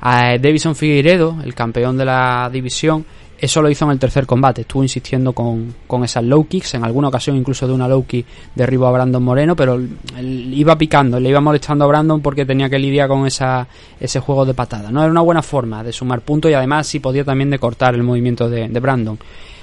Eh, 0.04 0.38
Davison 0.40 0.76
Figueiredo, 0.76 1.38
el 1.42 1.54
campeón 1.54 1.96
de 1.96 2.04
la 2.04 2.50
división, 2.52 3.04
eso 3.38 3.62
lo 3.62 3.70
hizo 3.70 3.84
en 3.84 3.92
el 3.92 3.98
tercer 3.98 4.26
combate, 4.26 4.62
estuvo 4.62 4.82
insistiendo 4.82 5.32
con, 5.32 5.74
con 5.86 6.02
esas 6.02 6.24
low 6.24 6.46
kicks, 6.46 6.74
en 6.74 6.84
alguna 6.84 7.08
ocasión 7.08 7.36
incluso 7.36 7.66
de 7.68 7.72
una 7.72 7.86
low 7.86 8.04
kick 8.04 8.26
derribó 8.54 8.88
a 8.88 8.92
Brandon 8.92 9.22
Moreno, 9.22 9.54
pero 9.54 9.80
iba 10.20 10.76
picando, 10.76 11.20
le 11.20 11.28
iba 11.28 11.40
molestando 11.40 11.84
a 11.84 11.88
Brandon 11.88 12.20
porque 12.20 12.44
tenía 12.44 12.68
que 12.68 12.78
lidiar 12.78 13.08
con 13.08 13.26
esa, 13.26 13.66
ese 14.00 14.18
juego 14.18 14.44
de 14.44 14.54
patada. 14.54 14.90
No 14.90 15.02
era 15.02 15.10
una 15.10 15.20
buena 15.20 15.42
forma 15.42 15.84
de 15.84 15.92
sumar 15.92 16.22
puntos 16.22 16.50
y 16.50 16.54
además 16.54 16.86
sí 16.86 16.98
podía 16.98 17.24
también 17.24 17.50
de 17.50 17.58
cortar 17.58 17.94
el 17.94 18.02
movimiento 18.02 18.48
de, 18.50 18.68
Brandon. 18.80 19.18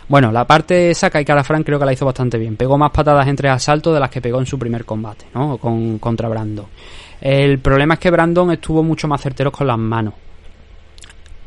Bueno, 0.07 0.31
la 0.31 0.45
parte 0.45 0.91
esa 0.91 1.09
Kai 1.09 1.25
Frank 1.25 1.65
creo 1.65 1.79
que 1.79 1.85
la 1.85 1.93
hizo 1.93 2.05
bastante 2.05 2.37
bien. 2.37 2.55
Pegó 2.55 2.77
más 2.77 2.91
patadas 2.91 3.27
en 3.27 3.35
tres 3.35 3.51
asaltos 3.51 3.93
de 3.93 3.99
las 3.99 4.09
que 4.09 4.21
pegó 4.21 4.39
en 4.39 4.45
su 4.45 4.57
primer 4.57 4.85
combate, 4.85 5.25
¿no? 5.33 5.57
Con, 5.57 5.99
contra 5.99 6.29
Brandon. 6.29 6.65
El 7.19 7.59
problema 7.59 7.95
es 7.95 7.99
que 7.99 8.11
Brandon 8.11 8.51
estuvo 8.51 8.83
mucho 8.83 9.07
más 9.07 9.21
certero 9.21 9.51
con 9.51 9.67
las 9.67 9.77
manos. 9.77 10.13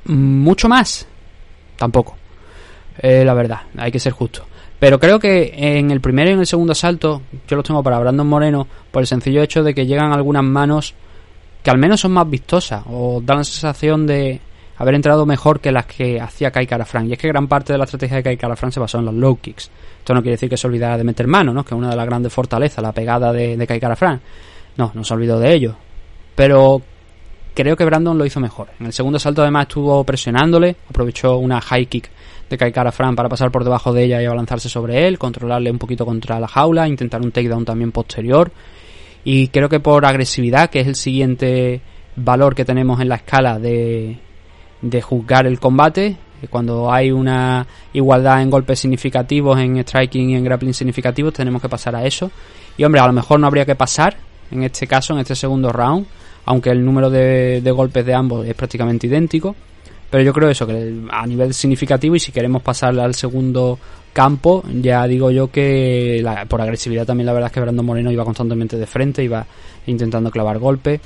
Mucho 0.06 0.68
más. 0.68 1.06
Tampoco. 1.78 2.16
La 3.00 3.32
verdad, 3.32 3.60
hay 3.76 3.90
que 3.90 4.00
ser 4.00 4.12
justo. 4.12 4.44
Pero 4.78 5.00
creo 5.00 5.18
que 5.18 5.54
en 5.56 5.90
el 5.90 6.00
primero 6.00 6.30
y 6.30 6.34
en 6.34 6.40
el 6.40 6.46
segundo 6.46 6.72
asalto, 6.72 7.22
yo 7.48 7.56
los 7.56 7.64
tengo 7.64 7.82
para 7.82 7.98
Brandon 7.98 8.26
Moreno, 8.26 8.66
por 8.90 9.02
el 9.02 9.06
sencillo 9.06 9.42
hecho 9.42 9.62
de 9.62 9.74
que 9.74 9.86
llegan 9.86 10.12
algunas 10.12 10.44
manos 10.44 10.94
que 11.62 11.70
al 11.70 11.78
menos 11.78 12.00
son 12.00 12.12
más 12.12 12.28
vistosas, 12.30 12.84
o 12.88 13.20
dan 13.24 13.38
la 13.38 13.44
sensación 13.44 14.06
de 14.06 14.40
haber 14.76 14.94
entrado 14.94 15.26
mejor 15.26 15.58
que 15.58 15.72
las 15.72 15.86
que 15.86 16.20
hacía 16.20 16.52
Kai 16.52 16.66
Frank. 16.66 17.06
Y 17.08 17.12
es 17.12 17.18
que 17.18 17.26
gran 17.26 17.48
parte 17.48 17.72
de 17.72 17.78
la 17.78 17.84
estrategia 17.84 18.18
de 18.18 18.22
Kai 18.22 18.56
Frank 18.56 18.72
se 18.72 18.78
basó 18.78 18.98
en 18.98 19.06
los 19.06 19.14
low 19.14 19.36
kicks. 19.40 19.70
Esto 19.98 20.14
no 20.14 20.22
quiere 20.22 20.34
decir 20.34 20.48
que 20.48 20.56
se 20.56 20.68
olvidara 20.68 20.96
de 20.96 21.04
meter 21.04 21.26
mano, 21.26 21.52
¿no? 21.52 21.64
que 21.64 21.74
es 21.74 21.78
una 21.78 21.90
de 21.90 21.96
las 21.96 22.06
grandes 22.06 22.32
fortalezas, 22.32 22.82
la 22.82 22.92
pegada 22.92 23.32
de, 23.32 23.56
de 23.56 23.66
Kai. 23.66 23.80
No, 24.76 24.92
no 24.94 25.02
se 25.02 25.14
olvidó 25.14 25.40
de 25.40 25.52
ello. 25.52 25.74
Pero 26.36 26.80
creo 27.54 27.76
que 27.76 27.84
Brandon 27.84 28.16
lo 28.16 28.24
hizo 28.24 28.40
mejor. 28.40 28.68
En 28.80 28.86
el 28.86 28.92
segundo 28.92 29.16
asalto 29.16 29.42
además 29.42 29.66
estuvo 29.68 30.02
presionándole, 30.04 30.76
aprovechó 30.88 31.36
una 31.36 31.60
high 31.60 31.86
kick 31.86 32.10
de 32.48 32.56
Kaikara 32.56 32.92
Fran 32.92 33.14
para 33.14 33.28
pasar 33.28 33.50
por 33.50 33.64
debajo 33.64 33.92
de 33.92 34.04
ella 34.04 34.22
y 34.22 34.24
abalanzarse 34.24 34.68
sobre 34.68 35.06
él, 35.06 35.18
controlarle 35.18 35.70
un 35.70 35.78
poquito 35.78 36.06
contra 36.06 36.40
la 36.40 36.48
jaula, 36.48 36.88
intentar 36.88 37.20
un 37.20 37.32
takedown 37.32 37.64
también 37.64 37.92
posterior. 37.92 38.50
Y 39.24 39.48
creo 39.48 39.68
que 39.68 39.80
por 39.80 40.06
agresividad, 40.06 40.70
que 40.70 40.80
es 40.80 40.86
el 40.86 40.94
siguiente 40.94 41.80
valor 42.16 42.54
que 42.54 42.64
tenemos 42.64 43.00
en 43.00 43.08
la 43.08 43.16
escala 43.16 43.58
de, 43.58 44.18
de 44.80 45.02
juzgar 45.02 45.46
el 45.46 45.60
combate, 45.60 46.16
cuando 46.50 46.92
hay 46.92 47.10
una 47.10 47.66
igualdad 47.92 48.40
en 48.42 48.50
golpes 48.50 48.78
significativos, 48.78 49.58
en 49.58 49.78
striking 49.82 50.30
y 50.30 50.36
en 50.36 50.44
grappling 50.44 50.72
significativos, 50.72 51.34
tenemos 51.34 51.60
que 51.60 51.68
pasar 51.68 51.96
a 51.96 52.04
eso. 52.04 52.30
Y 52.76 52.84
hombre, 52.84 53.00
a 53.00 53.06
lo 53.06 53.12
mejor 53.12 53.40
no 53.40 53.48
habría 53.48 53.66
que 53.66 53.74
pasar 53.74 54.16
en 54.50 54.62
este 54.62 54.86
caso, 54.86 55.12
en 55.12 55.20
este 55.20 55.34
segundo 55.34 55.72
round, 55.72 56.06
aunque 56.48 56.70
el 56.70 56.82
número 56.82 57.10
de, 57.10 57.60
golpes 57.76 58.06
de 58.06 58.14
ambos 58.14 58.46
es 58.46 58.54
prácticamente 58.54 59.06
idéntico. 59.06 59.54
Pero 60.10 60.24
yo 60.24 60.32
creo 60.32 60.48
eso, 60.48 60.66
que 60.66 61.02
a 61.10 61.26
nivel 61.26 61.52
significativo 61.52 62.16
y 62.16 62.20
si 62.20 62.32
queremos 62.32 62.62
pasar 62.62 62.98
al 62.98 63.14
segundo 63.14 63.78
campo, 64.14 64.64
ya 64.80 65.06
digo 65.06 65.30
yo 65.30 65.50
que 65.50 66.24
por 66.48 66.62
agresividad 66.62 67.04
también 67.04 67.26
la 67.26 67.34
verdad 67.34 67.48
es 67.48 67.52
que 67.52 67.60
Brandon 67.60 67.84
Moreno 67.84 68.10
iba 68.10 68.24
constantemente 68.24 68.78
de 68.78 68.86
frente, 68.86 69.22
iba 69.22 69.44
intentando 69.86 70.30
clavar 70.30 70.58
golpes. 70.58 71.02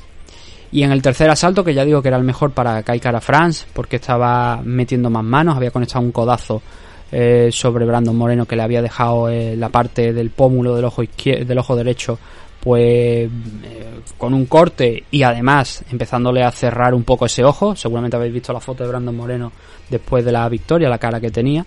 Y 0.71 0.85
en 0.85 0.93
el 0.93 1.03
tercer 1.03 1.29
asalto, 1.29 1.65
que 1.65 1.75
ya 1.75 1.85
digo 1.85 2.01
que 2.01 2.09
era 2.09 2.19
el 2.19 2.25
mejor 2.25 2.53
para 2.53 2.81
Kai 2.85 3.01
Cara 3.01 3.21
France, 3.21 3.67
porque 3.73 3.97
estaba 3.97 4.61
metiendo 4.63 5.11
más 5.11 5.25
manos, 5.25 5.57
había 5.57 5.73
conectado 5.73 6.05
un 6.05 6.13
codazo 6.13 6.63
eh, 7.11 7.49
sobre 7.51 7.85
Brandon 7.85 8.17
Moreno 8.17 8.47
que 8.47 8.55
le 8.55 8.63
había 8.63 8.81
dejado 8.81 9.29
eh, 9.29 9.57
la 9.57 9.71
parte 9.71 10.13
del 10.13 10.31
pómulo 10.31 10.77
del 10.77 10.85
ojo, 10.85 11.03
del 11.03 11.59
ojo 11.59 11.75
derecho 11.75 12.21
pues 12.63 13.29
eh, 13.65 14.01
con 14.17 14.33
un 14.33 14.47
corte 14.47 15.03
y 15.11 15.25
además 15.25 15.85
empezándole 15.91 16.45
a 16.45 16.53
cerrar 16.53 16.95
un 16.95 17.03
poco 17.03 17.27
ese 17.27 17.43
ojo. 17.43 17.75
Seguramente 17.75 18.17
habéis 18.17 18.33
visto 18.33 18.53
la 18.53 18.61
foto 18.61 18.85
de 18.85 18.89
Brandon 18.89 19.17
Moreno 19.17 19.51
después 19.91 20.25
de 20.25 20.31
la 20.31 20.49
victoria, 20.49 20.89
la 20.89 20.99
cara 20.99 21.21
que 21.21 21.31
tenía. 21.31 21.67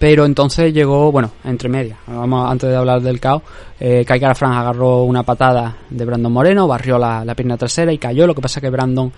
Pero 0.00 0.24
entonces 0.24 0.74
llegó, 0.74 1.12
bueno, 1.12 1.30
entre 1.44 1.68
medias. 1.68 1.96
Vamos, 2.08 2.50
antes 2.50 2.68
de 2.68 2.74
hablar 2.74 3.00
del 3.00 3.20
caos, 3.20 3.42
eh, 3.78 4.04
Kai 4.04 4.20
agarró 4.24 5.04
una 5.04 5.22
patada 5.22 5.76
de 5.90 6.04
Brandon 6.04 6.32
Moreno, 6.32 6.66
barrió 6.66 6.98
la, 6.98 7.24
pierna 7.36 7.56
trasera 7.56 7.92
y 7.92 7.98
cayó. 7.98 8.26
Lo 8.26 8.34
que 8.34 8.42
pasa 8.42 8.58
es 8.58 8.62
que 8.62 8.70
Brandon 8.70 9.12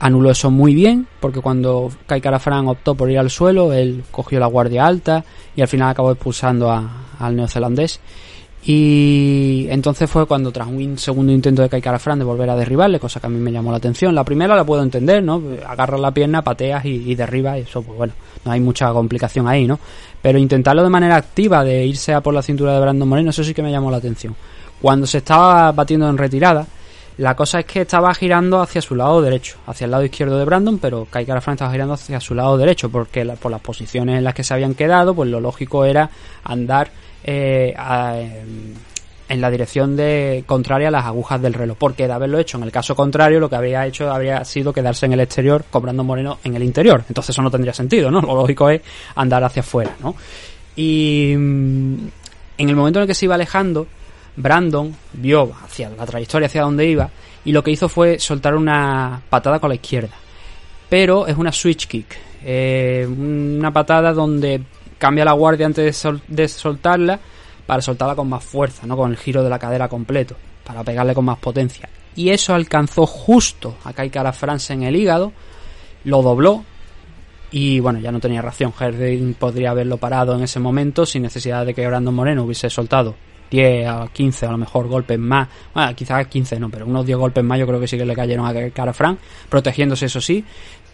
anuló 0.00 0.32
eso 0.32 0.50
muy 0.50 0.74
bien, 0.74 1.06
porque 1.20 1.40
cuando 1.40 1.88
Kai 2.06 2.20
Cara 2.20 2.40
optó 2.66 2.96
por 2.96 3.08
ir 3.12 3.20
al 3.20 3.30
suelo, 3.30 3.72
él 3.72 4.02
cogió 4.10 4.40
la 4.40 4.46
guardia 4.46 4.84
alta 4.84 5.24
y 5.54 5.62
al 5.62 5.68
final 5.68 5.90
acabó 5.90 6.10
expulsando 6.10 6.68
al 6.68 7.36
neozelandés. 7.36 8.00
Y 8.66 9.66
entonces 9.68 10.10
fue 10.10 10.26
cuando 10.26 10.50
tras 10.50 10.66
un 10.68 10.96
segundo 10.96 11.32
intento 11.32 11.60
de 11.60 11.68
Kai 11.68 11.82
Fran 11.98 12.18
de 12.18 12.24
volver 12.24 12.48
a 12.48 12.56
derribarle, 12.56 12.98
cosa 12.98 13.20
que 13.20 13.26
a 13.26 13.30
mí 13.30 13.38
me 13.38 13.52
llamó 13.52 13.70
la 13.70 13.76
atención. 13.76 14.14
La 14.14 14.24
primera 14.24 14.56
la 14.56 14.64
puedo 14.64 14.82
entender, 14.82 15.22
¿no? 15.22 15.42
Agarras 15.66 16.00
la 16.00 16.12
pierna, 16.12 16.42
pateas 16.42 16.84
y, 16.86 17.10
y 17.10 17.14
derribas, 17.14 17.58
eso, 17.58 17.82
pues 17.82 17.98
bueno, 17.98 18.14
no 18.44 18.52
hay 18.52 18.60
mucha 18.60 18.90
complicación 18.92 19.46
ahí, 19.48 19.66
¿no? 19.66 19.78
Pero 20.22 20.38
intentarlo 20.38 20.82
de 20.82 20.88
manera 20.88 21.16
activa, 21.16 21.62
de 21.62 21.84
irse 21.84 22.14
a 22.14 22.22
por 22.22 22.32
la 22.32 22.40
cintura 22.40 22.72
de 22.72 22.80
Brandon 22.80 23.06
Moreno, 23.06 23.30
eso 23.30 23.44
sí 23.44 23.52
que 23.52 23.62
me 23.62 23.70
llamó 23.70 23.90
la 23.90 23.98
atención. 23.98 24.34
Cuando 24.80 25.06
se 25.06 25.18
estaba 25.18 25.70
batiendo 25.72 26.08
en 26.08 26.16
retirada, 26.16 26.66
la 27.18 27.36
cosa 27.36 27.60
es 27.60 27.66
que 27.66 27.82
estaba 27.82 28.12
girando 28.14 28.60
hacia 28.60 28.82
su 28.82 28.94
lado 28.94 29.22
derecho, 29.22 29.56
hacia 29.66 29.84
el 29.84 29.92
lado 29.92 30.04
izquierdo 30.04 30.36
de 30.36 30.44
Brandon, 30.44 30.78
pero 30.78 31.06
Kai 31.08 31.24
Fran 31.24 31.54
estaba 31.54 31.70
girando 31.70 31.94
hacia 31.94 32.20
su 32.20 32.34
lado 32.34 32.56
derecho, 32.56 32.90
porque 32.90 33.24
por 33.40 33.52
las 33.52 33.60
posiciones 33.60 34.18
en 34.18 34.24
las 34.24 34.34
que 34.34 34.42
se 34.42 34.52
habían 34.52 34.74
quedado, 34.74 35.14
pues 35.14 35.30
lo 35.30 35.40
lógico 35.40 35.84
era 35.84 36.10
andar 36.42 36.90
eh, 37.22 37.72
en 39.28 39.40
la 39.40 39.50
dirección 39.50 39.96
de 39.96 40.42
contraria 40.46 40.88
a 40.88 40.90
las 40.90 41.04
agujas 41.04 41.40
del 41.40 41.54
reloj, 41.54 41.76
porque 41.78 42.06
de 42.06 42.12
haberlo 42.12 42.38
hecho 42.38 42.58
en 42.58 42.64
el 42.64 42.72
caso 42.72 42.96
contrario, 42.96 43.38
lo 43.38 43.48
que 43.48 43.56
habría 43.56 43.86
hecho 43.86 44.12
habría 44.12 44.44
sido 44.44 44.72
quedarse 44.72 45.06
en 45.06 45.12
el 45.12 45.20
exterior 45.20 45.64
cobrando 45.70 46.02
Moreno 46.02 46.38
en 46.42 46.56
el 46.56 46.62
interior. 46.62 47.04
Entonces 47.08 47.30
eso 47.30 47.42
no 47.42 47.50
tendría 47.50 47.72
sentido, 47.72 48.10
¿no? 48.10 48.20
Lo 48.20 48.34
lógico 48.34 48.68
es 48.68 48.82
andar 49.14 49.42
hacia 49.44 49.60
afuera, 49.60 49.94
¿no? 50.02 50.16
Y 50.76 51.34
mm, 51.36 51.94
en 52.58 52.68
el 52.68 52.76
momento 52.76 52.98
en 52.98 53.02
el 53.02 53.06
que 53.06 53.14
se 53.14 53.24
iba 53.26 53.36
alejando, 53.36 53.86
Brandon 54.36 54.94
vio 55.12 55.52
hacia 55.62 55.90
la 55.90 56.06
trayectoria 56.06 56.46
hacia 56.46 56.62
donde 56.62 56.86
iba 56.86 57.10
y 57.44 57.52
lo 57.52 57.62
que 57.62 57.70
hizo 57.70 57.88
fue 57.88 58.18
soltar 58.18 58.54
una 58.54 59.22
patada 59.28 59.58
con 59.58 59.68
la 59.68 59.74
izquierda. 59.76 60.14
Pero 60.88 61.26
es 61.26 61.36
una 61.36 61.52
switch 61.52 61.86
kick, 61.86 62.16
eh, 62.44 63.06
una 63.08 63.72
patada 63.72 64.12
donde 64.12 64.62
cambia 64.98 65.24
la 65.24 65.32
guardia 65.32 65.66
antes 65.66 66.06
de, 66.26 66.48
soltarla 66.48 67.18
para 67.66 67.82
soltarla 67.82 68.14
con 68.14 68.28
más 68.28 68.44
fuerza, 68.44 68.86
¿no? 68.86 68.96
Con 68.96 69.10
el 69.10 69.16
giro 69.16 69.42
de 69.42 69.50
la 69.50 69.58
cadera 69.58 69.88
completo, 69.88 70.36
para 70.64 70.82
pegarle 70.84 71.14
con 71.14 71.24
más 71.24 71.38
potencia. 71.38 71.88
Y 72.16 72.30
eso 72.30 72.54
alcanzó 72.54 73.06
justo 73.06 73.76
a 73.84 73.92
Kai 73.92 74.10
Cara 74.10 74.32
France 74.32 74.72
en 74.72 74.82
el 74.84 74.96
hígado, 74.96 75.32
lo 76.04 76.22
dobló 76.22 76.64
y 77.50 77.80
bueno, 77.80 77.98
ya 77.98 78.12
no 78.12 78.20
tenía 78.20 78.42
reacción. 78.42 78.72
Herding 78.78 79.34
podría 79.34 79.70
haberlo 79.70 79.96
parado 79.96 80.34
en 80.34 80.42
ese 80.42 80.60
momento 80.60 81.06
sin 81.06 81.22
necesidad 81.22 81.66
de 81.66 81.74
que 81.74 81.86
Brandon 81.86 82.14
Moreno 82.14 82.44
hubiese 82.44 82.70
soltado 82.70 83.14
10 83.54 83.86
a 83.86 84.08
15 84.12 84.46
a 84.46 84.50
lo 84.50 84.58
mejor 84.58 84.88
golpes 84.88 85.18
más. 85.18 85.48
Bueno, 85.72 85.94
quizás 85.94 86.26
15 86.26 86.58
no, 86.58 86.68
pero 86.70 86.86
unos 86.86 87.06
10 87.06 87.16
golpes 87.16 87.44
más 87.44 87.58
yo 87.58 87.66
creo 87.66 87.78
que 87.78 87.86
sí 87.86 87.96
que 87.96 88.04
le 88.04 88.14
cayeron 88.14 88.46
a 88.46 88.70
cara 88.70 88.92
Frank, 88.92 89.18
protegiéndose 89.48 90.06
eso 90.06 90.20
sí. 90.20 90.44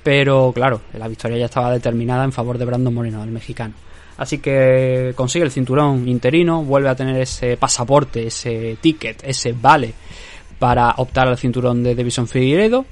Pero 0.02 0.52
claro, 0.54 0.82
la 0.94 1.08
victoria 1.08 1.38
ya 1.38 1.46
estaba 1.46 1.70
determinada 1.72 2.24
en 2.24 2.32
favor 2.32 2.58
de 2.58 2.64
Brandon 2.64 2.92
Moreno, 2.92 3.22
el 3.22 3.30
mexicano. 3.30 3.74
Así 4.18 4.38
que 4.38 5.14
consigue 5.16 5.44
el 5.46 5.50
cinturón 5.50 6.06
interino, 6.06 6.62
vuelve 6.62 6.90
a 6.90 6.94
tener 6.94 7.18
ese 7.20 7.56
pasaporte, 7.56 8.26
ese 8.26 8.76
ticket, 8.80 9.22
ese 9.24 9.52
vale 9.52 9.94
para 10.58 10.94
optar 10.98 11.26
al 11.28 11.38
cinturón 11.38 11.82
de 11.82 11.94
Davison 11.94 12.28
Figueiredo. 12.28 12.84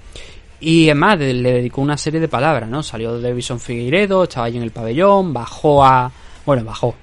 Y 0.60 0.86
además 0.86 1.18
le 1.18 1.52
dedicó 1.52 1.82
una 1.82 1.96
serie 1.96 2.18
de 2.18 2.28
palabras, 2.28 2.68
¿no? 2.68 2.82
Salió 2.82 3.14
de 3.14 3.28
Davison 3.28 3.60
Figueiredo, 3.60 4.24
estaba 4.24 4.46
allí 4.46 4.56
en 4.56 4.62
el 4.62 4.70
pabellón, 4.70 5.32
bajó 5.32 5.84
a... 5.84 6.10
Bueno, 6.46 6.64
bajó. 6.64 6.94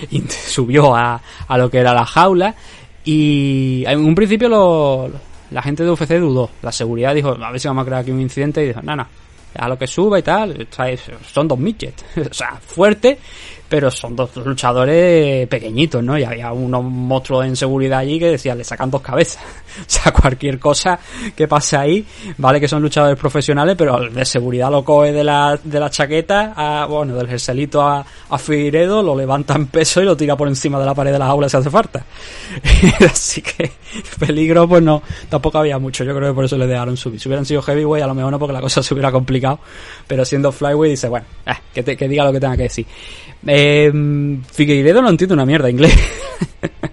subió 0.46 0.94
a, 0.94 1.20
a 1.48 1.58
lo 1.58 1.70
que 1.70 1.78
era 1.78 1.94
la 1.94 2.04
jaula. 2.04 2.54
Y 3.04 3.84
en 3.86 3.98
un 3.98 4.14
principio 4.14 4.48
lo, 4.48 5.10
la 5.50 5.62
gente 5.62 5.84
de 5.84 5.90
UFC 5.90 6.12
dudó. 6.18 6.50
La 6.62 6.72
seguridad 6.72 7.14
dijo, 7.14 7.30
a 7.30 7.50
ver 7.50 7.60
si 7.60 7.68
vamos 7.68 7.82
a 7.82 7.86
crear 7.86 8.00
aquí 8.02 8.10
un 8.10 8.20
incidente. 8.20 8.62
Y 8.62 8.68
dijo, 8.68 8.80
no, 8.82 9.06
a 9.54 9.68
lo 9.68 9.78
que 9.78 9.86
suba 9.86 10.18
y 10.18 10.22
tal, 10.22 10.66
son 11.32 11.48
dos 11.48 11.58
midgets, 11.58 12.04
o 12.30 12.34
sea, 12.34 12.58
fuerte, 12.60 13.18
pero 13.72 13.90
son 13.90 14.14
dos 14.14 14.36
luchadores 14.36 15.48
pequeñitos, 15.48 16.04
¿no? 16.04 16.18
Y 16.18 16.24
había 16.24 16.52
unos 16.52 16.84
monstruos 16.84 17.46
en 17.46 17.56
seguridad 17.56 18.00
allí 18.00 18.18
que 18.18 18.32
decían, 18.32 18.58
le 18.58 18.64
sacan 18.64 18.90
dos 18.90 19.00
cabezas. 19.00 19.42
o 19.80 19.84
sea, 19.86 20.12
cualquier 20.12 20.58
cosa 20.58 20.98
que 21.34 21.48
pase 21.48 21.78
ahí, 21.78 22.04
vale 22.36 22.60
que 22.60 22.68
son 22.68 22.82
luchadores 22.82 23.18
profesionales, 23.18 23.74
pero 23.78 23.96
el 23.96 24.12
de 24.12 24.26
seguridad 24.26 24.70
lo 24.70 24.84
coge 24.84 25.12
de 25.12 25.24
la, 25.24 25.58
de 25.64 25.80
la 25.80 25.88
chaqueta, 25.88 26.52
a, 26.54 26.84
bueno, 26.84 27.14
del 27.14 27.26
jerselito 27.26 27.80
a, 27.80 28.04
a 28.28 28.38
Figueiredo, 28.38 29.02
lo 29.02 29.16
levanta 29.16 29.54
en 29.54 29.68
peso 29.68 30.02
y 30.02 30.04
lo 30.04 30.18
tira 30.18 30.36
por 30.36 30.48
encima 30.48 30.78
de 30.78 30.84
la 30.84 30.94
pared 30.94 31.10
de 31.10 31.18
la 31.18 31.24
jaula 31.28 31.48
si 31.48 31.56
hace 31.56 31.70
falta. 31.70 32.04
Así 33.10 33.40
que 33.40 33.72
peligro, 34.18 34.68
pues 34.68 34.82
no, 34.82 35.02
tampoco 35.30 35.56
había 35.56 35.78
mucho. 35.78 36.04
Yo 36.04 36.14
creo 36.14 36.28
que 36.28 36.34
por 36.34 36.44
eso 36.44 36.58
le 36.58 36.66
dejaron 36.66 36.98
subir. 36.98 37.18
Si 37.18 37.26
hubieran 37.26 37.46
sido 37.46 37.62
heavyweight, 37.62 38.04
a 38.04 38.08
lo 38.08 38.14
mejor 38.14 38.32
no, 38.32 38.38
porque 38.38 38.52
la 38.52 38.60
cosa 38.60 38.82
se 38.82 38.92
hubiera 38.92 39.10
complicado. 39.10 39.60
Pero 40.06 40.26
siendo 40.26 40.52
flyweight, 40.52 40.90
dice, 40.90 41.08
bueno, 41.08 41.24
eh, 41.46 41.54
que, 41.72 41.96
que 41.96 42.06
diga 42.06 42.22
lo 42.26 42.32
que 42.32 42.40
tenga 42.40 42.56
que 42.58 42.64
decir. 42.64 42.86
Eh, 43.46 43.61
Figueiredo 44.52 45.02
no 45.02 45.10
entiende 45.10 45.34
una 45.34 45.46
mierda 45.46 45.70
inglés. 45.70 45.94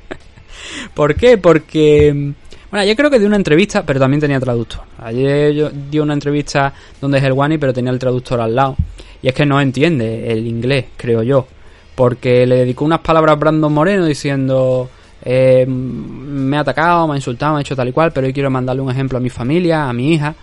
¿Por 0.93 1.15
qué? 1.15 1.37
Porque... 1.37 2.33
Bueno, 2.71 2.85
yo 2.85 2.95
creo 2.95 3.09
que 3.09 3.17
dio 3.17 3.27
una 3.27 3.37
entrevista, 3.37 3.83
pero 3.83 3.99
también 3.99 4.21
tenía 4.21 4.39
traductor. 4.39 4.81
Ayer 4.99 5.53
yo 5.53 5.69
dio 5.69 6.03
una 6.03 6.13
entrevista 6.13 6.73
donde 7.01 7.17
es 7.17 7.23
el 7.23 7.33
Wani, 7.33 7.57
pero 7.57 7.73
tenía 7.73 7.91
el 7.91 7.97
traductor 7.97 8.39
al 8.41 8.55
lado. 8.55 8.75
Y 9.21 9.27
es 9.27 9.33
que 9.33 9.45
no 9.45 9.59
entiende 9.59 10.31
el 10.31 10.45
inglés, 10.45 10.85
creo 10.95 11.23
yo. 11.23 11.47
Porque 11.95 12.45
le 12.45 12.57
dedicó 12.57 12.85
unas 12.85 12.99
palabras 12.99 13.33
a 13.33 13.39
Brandon 13.39 13.73
Moreno 13.73 14.05
diciendo... 14.05 14.89
Eh, 15.21 15.65
me 15.67 16.55
ha 16.55 16.61
atacado, 16.61 17.05
me 17.07 17.13
ha 17.13 17.17
insultado, 17.17 17.53
me 17.53 17.59
ha 17.59 17.61
hecho 17.61 17.75
tal 17.75 17.89
y 17.89 17.91
cual, 17.91 18.13
pero 18.13 18.25
hoy 18.25 18.31
quiero 18.31 18.49
mandarle 18.49 18.81
un 18.81 18.89
ejemplo 18.89 19.17
a 19.17 19.21
mi 19.21 19.29
familia, 19.29 19.89
a 19.89 19.93
mi 19.93 20.13
hija. 20.13 20.35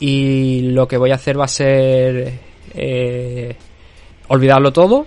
Y 0.00 0.70
lo 0.72 0.88
que 0.88 0.96
voy 0.96 1.10
a 1.10 1.16
hacer 1.16 1.38
va 1.38 1.44
a 1.44 1.48
ser... 1.48 2.32
Eh, 2.74 3.56
olvidarlo 4.28 4.72
todo 4.72 5.06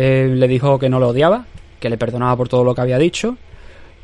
le 0.00 0.48
dijo 0.48 0.78
que 0.78 0.88
no 0.88 0.98
lo 1.00 1.08
odiaba, 1.08 1.46
que 1.80 1.90
le 1.90 1.98
perdonaba 1.98 2.36
por 2.36 2.48
todo 2.48 2.64
lo 2.64 2.74
que 2.74 2.80
había 2.80 2.98
dicho 2.98 3.36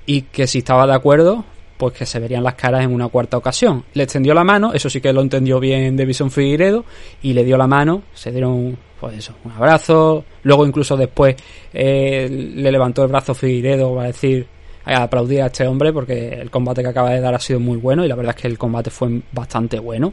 y 0.07 0.23
que 0.23 0.47
si 0.47 0.59
estaba 0.59 0.87
de 0.87 0.95
acuerdo, 0.95 1.45
pues 1.77 1.95
que 1.95 2.07
se 2.07 2.19
verían 2.21 2.45
las 2.45 2.55
caras 2.55 2.85
en 2.85 2.93
una 2.93 3.09
cuarta 3.09 3.37
ocasión. 3.37 3.85
Le 3.95 4.05
extendió 4.05 4.35
la 4.35 4.45
mano, 4.45 4.73
eso 4.73 4.91
sí 4.91 5.01
que 5.01 5.13
lo 5.13 5.23
entendió 5.23 5.61
bien 5.61 5.97
Davison 5.97 6.31
Figueiredo, 6.31 6.85
y 7.23 7.33
le 7.33 7.45
dio 7.45 7.57
la 7.57 7.67
mano, 7.67 8.03
se 8.13 8.31
dieron, 8.31 8.77
pues 9.01 9.19
eso, 9.19 9.35
un 9.45 9.53
abrazo, 9.53 10.25
luego 10.43 10.67
incluso 10.67 10.97
después 10.97 11.37
eh, 11.73 12.29
le 12.31 12.71
levantó 12.71 13.03
el 13.03 13.09
brazo 13.09 13.35
Figueiredo 13.35 13.99
a 13.99 14.05
decir, 14.05 14.47
a 14.85 15.03
aplaudir 15.03 15.43
a 15.43 15.47
este 15.47 15.67
hombre 15.67 15.93
porque 15.93 16.29
el 16.29 16.51
combate 16.51 16.83
que 16.83 16.89
acaba 16.89 17.11
de 17.11 17.21
dar 17.21 17.35
ha 17.35 17.39
sido 17.39 17.59
muy 17.59 17.79
bueno 17.79 18.05
y 18.05 18.09
la 18.09 18.17
verdad 18.17 18.35
es 18.37 18.43
que 18.43 18.49
el 18.49 18.59
combate 18.59 18.91
fue 18.91 19.23
bastante 19.33 19.79
bueno. 19.79 20.13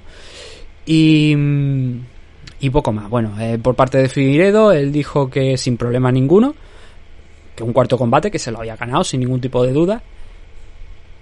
Y, 0.86 1.36
mm, 1.36 2.00
y 2.62 2.70
poco 2.70 2.94
más. 2.94 3.10
Bueno, 3.10 3.34
eh, 3.40 3.58
por 3.62 3.76
parte 3.76 3.98
de 3.98 4.08
Figueiredo, 4.08 4.72
él 4.72 4.92
dijo 4.92 5.30
que 5.30 5.58
sin 5.58 5.78
problema 5.78 6.12
ninguno, 6.12 6.56
que 7.56 7.64
un 7.64 7.74
cuarto 7.74 7.98
combate, 7.98 8.30
que 8.30 8.40
se 8.40 8.52
lo 8.52 8.60
había 8.60 8.76
ganado 8.76 9.04
sin 9.04 9.20
ningún 9.20 9.42
tipo 9.42 9.66
de 9.66 9.74
duda, 9.74 10.02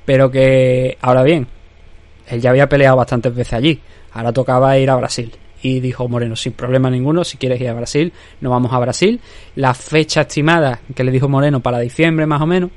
pero 0.06 0.30
que, 0.30 0.98
ahora 1.02 1.24
bien, 1.24 1.48
él 2.28 2.42
ya 2.42 2.50
había 2.50 2.68
peleado 2.68 2.98
bastantes 2.98 3.34
veces 3.34 3.54
allí, 3.54 3.80
ahora 4.12 4.34
tocaba 4.34 4.78
ir 4.78 4.90
a 4.90 4.98
Brasil. 4.98 5.32
Y 5.62 5.80
dijo 5.80 6.08
Moreno, 6.08 6.36
sin 6.36 6.54
problema 6.54 6.90
ninguno, 6.90 7.24
si 7.24 7.38
quieres 7.38 7.60
ir 7.60 7.70
a 7.70 7.74
Brasil, 7.74 8.14
no 8.42 8.50
vamos 8.50 8.72
a 8.74 8.80
Brasil. 8.80 9.20
La 9.56 9.74
fecha 9.74 10.22
estimada 10.22 10.80
que 10.94 11.04
le 11.04 11.12
dijo 11.12 11.28
Moreno 11.28 11.62
para 11.62 11.80
diciembre 11.80 12.26
más 12.26 12.42
o 12.42 12.46
menos, 12.46 12.70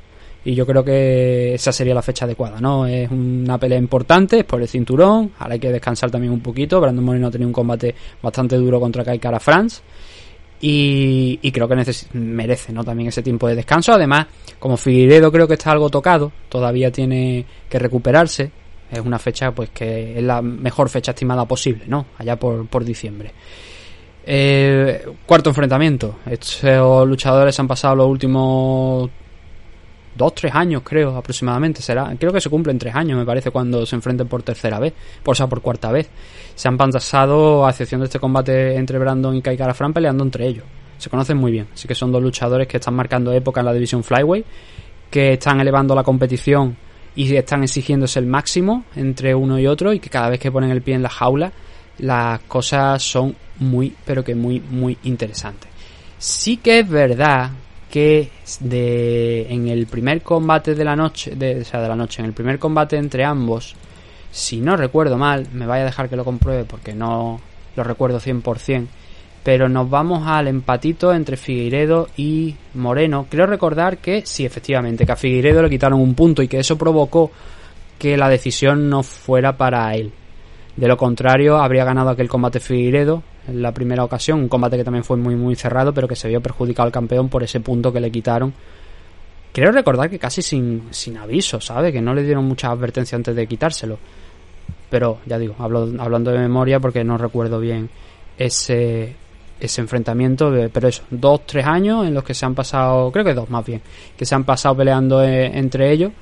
y 0.44 0.54
yo 0.54 0.66
creo 0.66 0.84
que 0.84 1.54
esa 1.54 1.72
sería 1.72 1.94
la 1.94 2.02
fecha 2.02 2.24
adecuada, 2.24 2.60
¿no? 2.60 2.86
Es 2.86 3.10
una 3.10 3.58
pelea 3.58 3.78
importante, 3.78 4.40
es 4.40 4.44
por 4.44 4.60
el 4.60 4.68
cinturón, 4.68 5.32
ahora 5.38 5.54
hay 5.54 5.60
que 5.60 5.70
descansar 5.70 6.10
también 6.10 6.32
un 6.32 6.40
poquito, 6.40 6.80
Brandon 6.80 7.04
Moreno 7.04 7.28
ha 7.28 7.30
tenido 7.30 7.48
un 7.48 7.52
combate 7.52 7.94
bastante 8.20 8.56
duro 8.56 8.80
contra 8.80 9.04
Kai 9.04 9.18
Cara 9.18 9.38
France 9.38 9.82
y, 10.60 11.50
creo 11.50 11.68
que 11.68 11.74
merece, 12.14 12.72
¿no? 12.72 12.84
También 12.84 13.08
ese 13.08 13.22
tiempo 13.22 13.48
de 13.48 13.56
descanso, 13.56 13.92
además, 13.92 14.26
como 14.58 14.76
Figueiredo 14.76 15.30
creo 15.32 15.48
que 15.48 15.54
está 15.54 15.72
algo 15.72 15.90
tocado, 15.90 16.32
todavía 16.48 16.90
tiene 16.90 17.44
que 17.68 17.78
recuperarse, 17.78 18.50
es 18.90 19.00
una 19.00 19.18
fecha 19.18 19.50
pues 19.52 19.70
que 19.70 20.18
es 20.18 20.22
la 20.22 20.42
mejor 20.42 20.88
fecha 20.88 21.12
estimada 21.12 21.46
posible, 21.46 21.84
¿no? 21.86 22.06
Allá 22.18 22.36
por, 22.36 22.66
por 22.66 22.84
diciembre. 22.84 23.32
Eh, 24.24 25.04
cuarto 25.26 25.50
enfrentamiento. 25.50 26.16
Estos 26.26 27.08
luchadores 27.08 27.58
han 27.58 27.66
pasado 27.66 27.96
los 27.96 28.06
últimos 28.06 29.10
dos, 30.14 30.34
tres 30.34 30.54
años, 30.54 30.82
creo, 30.84 31.16
aproximadamente. 31.16 31.82
Será, 31.82 32.14
creo 32.18 32.32
que 32.32 32.40
se 32.40 32.50
cumplen 32.50 32.78
tres 32.78 32.94
años, 32.94 33.18
me 33.18 33.24
parece, 33.24 33.50
cuando 33.50 33.84
se 33.86 33.96
enfrenten 33.96 34.28
por 34.28 34.42
tercera 34.42 34.78
vez, 34.78 34.92
por, 35.22 35.32
o 35.32 35.34
sea, 35.34 35.46
por 35.46 35.60
cuarta 35.60 35.90
vez. 35.90 36.08
Se 36.54 36.68
han 36.68 36.76
pasado, 36.76 37.66
a 37.66 37.70
excepción 37.70 38.00
de 38.00 38.06
este 38.06 38.18
combate 38.18 38.76
entre 38.76 38.98
Brandon 38.98 39.34
y 39.34 39.42
Kai 39.42 39.56
Fran, 39.74 39.92
peleando 39.92 40.24
entre 40.24 40.46
ellos. 40.46 40.64
Se 40.98 41.10
conocen 41.10 41.36
muy 41.36 41.50
bien, 41.50 41.66
así 41.72 41.88
que 41.88 41.94
son 41.94 42.12
dos 42.12 42.22
luchadores 42.22 42.68
que 42.68 42.76
están 42.76 42.94
marcando 42.94 43.32
época 43.32 43.60
en 43.60 43.66
la 43.66 43.72
división 43.72 44.04
Flyway, 44.04 44.44
que 45.10 45.32
están 45.32 45.60
elevando 45.60 45.94
la 45.94 46.04
competición 46.04 46.76
y 47.14 47.34
están 47.34 47.62
exigiéndose 47.62 48.18
el 48.18 48.26
máximo 48.26 48.84
entre 48.96 49.34
uno 49.34 49.58
y 49.58 49.66
otro 49.66 49.92
y 49.92 50.00
que 50.00 50.08
cada 50.08 50.30
vez 50.30 50.40
que 50.40 50.50
ponen 50.50 50.70
el 50.70 50.82
pie 50.82 50.94
en 50.94 51.02
la 51.02 51.10
jaula 51.10 51.52
las 51.98 52.40
cosas 52.40 53.02
son 53.02 53.36
muy 53.58 53.94
pero 54.04 54.24
que 54.24 54.34
muy 54.34 54.60
muy 54.60 54.96
interesantes. 55.02 55.68
Sí 56.18 56.58
que 56.58 56.80
es 56.80 56.88
verdad 56.88 57.50
que 57.92 58.30
de, 58.60 59.46
en 59.50 59.68
el 59.68 59.86
primer 59.86 60.22
combate 60.22 60.74
de 60.74 60.82
la 60.82 60.96
noche, 60.96 61.36
de, 61.36 61.60
o 61.60 61.64
sea, 61.66 61.82
de 61.82 61.88
la 61.88 61.94
noche, 61.94 62.22
en 62.22 62.26
el 62.26 62.32
primer 62.32 62.58
combate 62.58 62.96
entre 62.96 63.22
ambos, 63.22 63.76
si 64.30 64.62
no 64.62 64.78
recuerdo 64.78 65.18
mal, 65.18 65.46
me 65.52 65.66
vaya 65.66 65.82
a 65.82 65.86
dejar 65.86 66.08
que 66.08 66.16
lo 66.16 66.24
compruebe 66.24 66.64
porque 66.64 66.94
no 66.94 67.38
lo 67.76 67.84
recuerdo 67.84 68.18
100%, 68.18 68.86
pero 69.44 69.68
nos 69.68 69.90
vamos 69.90 70.26
al 70.26 70.48
empatito 70.48 71.12
entre 71.12 71.36
Figueiredo 71.36 72.08
y 72.16 72.56
Moreno. 72.72 73.26
Creo 73.28 73.44
recordar 73.44 73.98
que 73.98 74.22
sí, 74.24 74.46
efectivamente, 74.46 75.04
que 75.04 75.12
a 75.12 75.16
Figueiredo 75.16 75.60
le 75.60 75.68
quitaron 75.68 76.00
un 76.00 76.14
punto 76.14 76.42
y 76.42 76.48
que 76.48 76.60
eso 76.60 76.78
provocó 76.78 77.30
que 77.98 78.16
la 78.16 78.30
decisión 78.30 78.88
no 78.88 79.02
fuera 79.02 79.58
para 79.58 79.94
él. 79.94 80.12
De 80.76 80.88
lo 80.88 80.96
contrario, 80.96 81.58
habría 81.58 81.84
ganado 81.84 82.08
aquel 82.08 82.30
combate 82.30 82.58
Figueiredo 82.58 83.22
en 83.48 83.62
la 83.62 83.72
primera 83.72 84.04
ocasión, 84.04 84.38
un 84.40 84.48
combate 84.48 84.76
que 84.76 84.84
también 84.84 85.04
fue 85.04 85.16
muy 85.16 85.36
muy 85.36 85.56
cerrado, 85.56 85.92
pero 85.92 86.08
que 86.08 86.16
se 86.16 86.28
vio 86.28 86.40
perjudicado 86.40 86.86
al 86.86 86.92
campeón 86.92 87.28
por 87.28 87.42
ese 87.42 87.60
punto 87.60 87.92
que 87.92 88.00
le 88.00 88.10
quitaron. 88.10 88.52
Creo 89.52 89.70
recordar 89.70 90.08
que 90.08 90.18
casi 90.18 90.40
sin, 90.40 90.84
sin 90.90 91.18
aviso, 91.18 91.60
¿sabe? 91.60 91.92
Que 91.92 92.00
no 92.00 92.14
le 92.14 92.22
dieron 92.22 92.44
mucha 92.44 92.70
advertencia 92.70 93.16
antes 93.16 93.36
de 93.36 93.46
quitárselo. 93.46 93.98
Pero, 94.88 95.18
ya 95.26 95.38
digo, 95.38 95.54
hablo, 95.58 95.88
hablando 95.98 96.30
de 96.30 96.38
memoria 96.38 96.80
porque 96.80 97.04
no 97.04 97.18
recuerdo 97.18 97.60
bien 97.60 97.90
ese, 98.38 99.14
ese 99.60 99.80
enfrentamiento, 99.80 100.52
pero 100.72 100.88
eso, 100.88 101.02
dos, 101.10 101.46
tres 101.46 101.66
años 101.66 102.06
en 102.06 102.14
los 102.14 102.24
que 102.24 102.34
se 102.34 102.46
han 102.46 102.54
pasado, 102.54 103.10
creo 103.12 103.24
que 103.24 103.34
dos 103.34 103.48
más 103.50 103.64
bien, 103.64 103.82
que 104.16 104.24
se 104.24 104.34
han 104.34 104.44
pasado 104.44 104.76
peleando 104.76 105.22
eh, 105.22 105.50
entre 105.58 105.92
ellos 105.92 106.12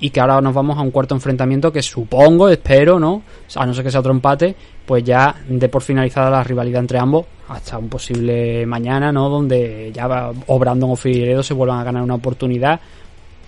y 0.00 0.10
que 0.10 0.20
ahora 0.20 0.40
nos 0.40 0.54
vamos 0.54 0.78
a 0.78 0.80
un 0.80 0.90
cuarto 0.90 1.14
enfrentamiento 1.14 1.72
que 1.72 1.82
supongo, 1.82 2.48
espero, 2.48 2.98
¿no? 2.98 3.22
A 3.56 3.66
no 3.66 3.74
ser 3.74 3.84
que 3.84 3.90
sea 3.90 4.00
otro 4.00 4.12
empate, 4.12 4.54
pues 4.86 5.02
ya 5.04 5.34
de 5.48 5.68
por 5.68 5.82
finalizada 5.82 6.30
la 6.30 6.44
rivalidad 6.44 6.80
entre 6.80 6.98
ambos 6.98 7.26
hasta 7.48 7.78
un 7.78 7.88
posible 7.88 8.64
mañana, 8.66 9.10
¿no? 9.10 9.28
Donde 9.28 9.90
ya 9.92 10.30
o 10.46 10.58
Brandon 10.58 10.90
o 10.90 10.96
Figueiredo 10.96 11.42
se 11.42 11.54
vuelvan 11.54 11.80
a 11.80 11.84
ganar 11.84 12.02
una 12.02 12.14
oportunidad 12.14 12.80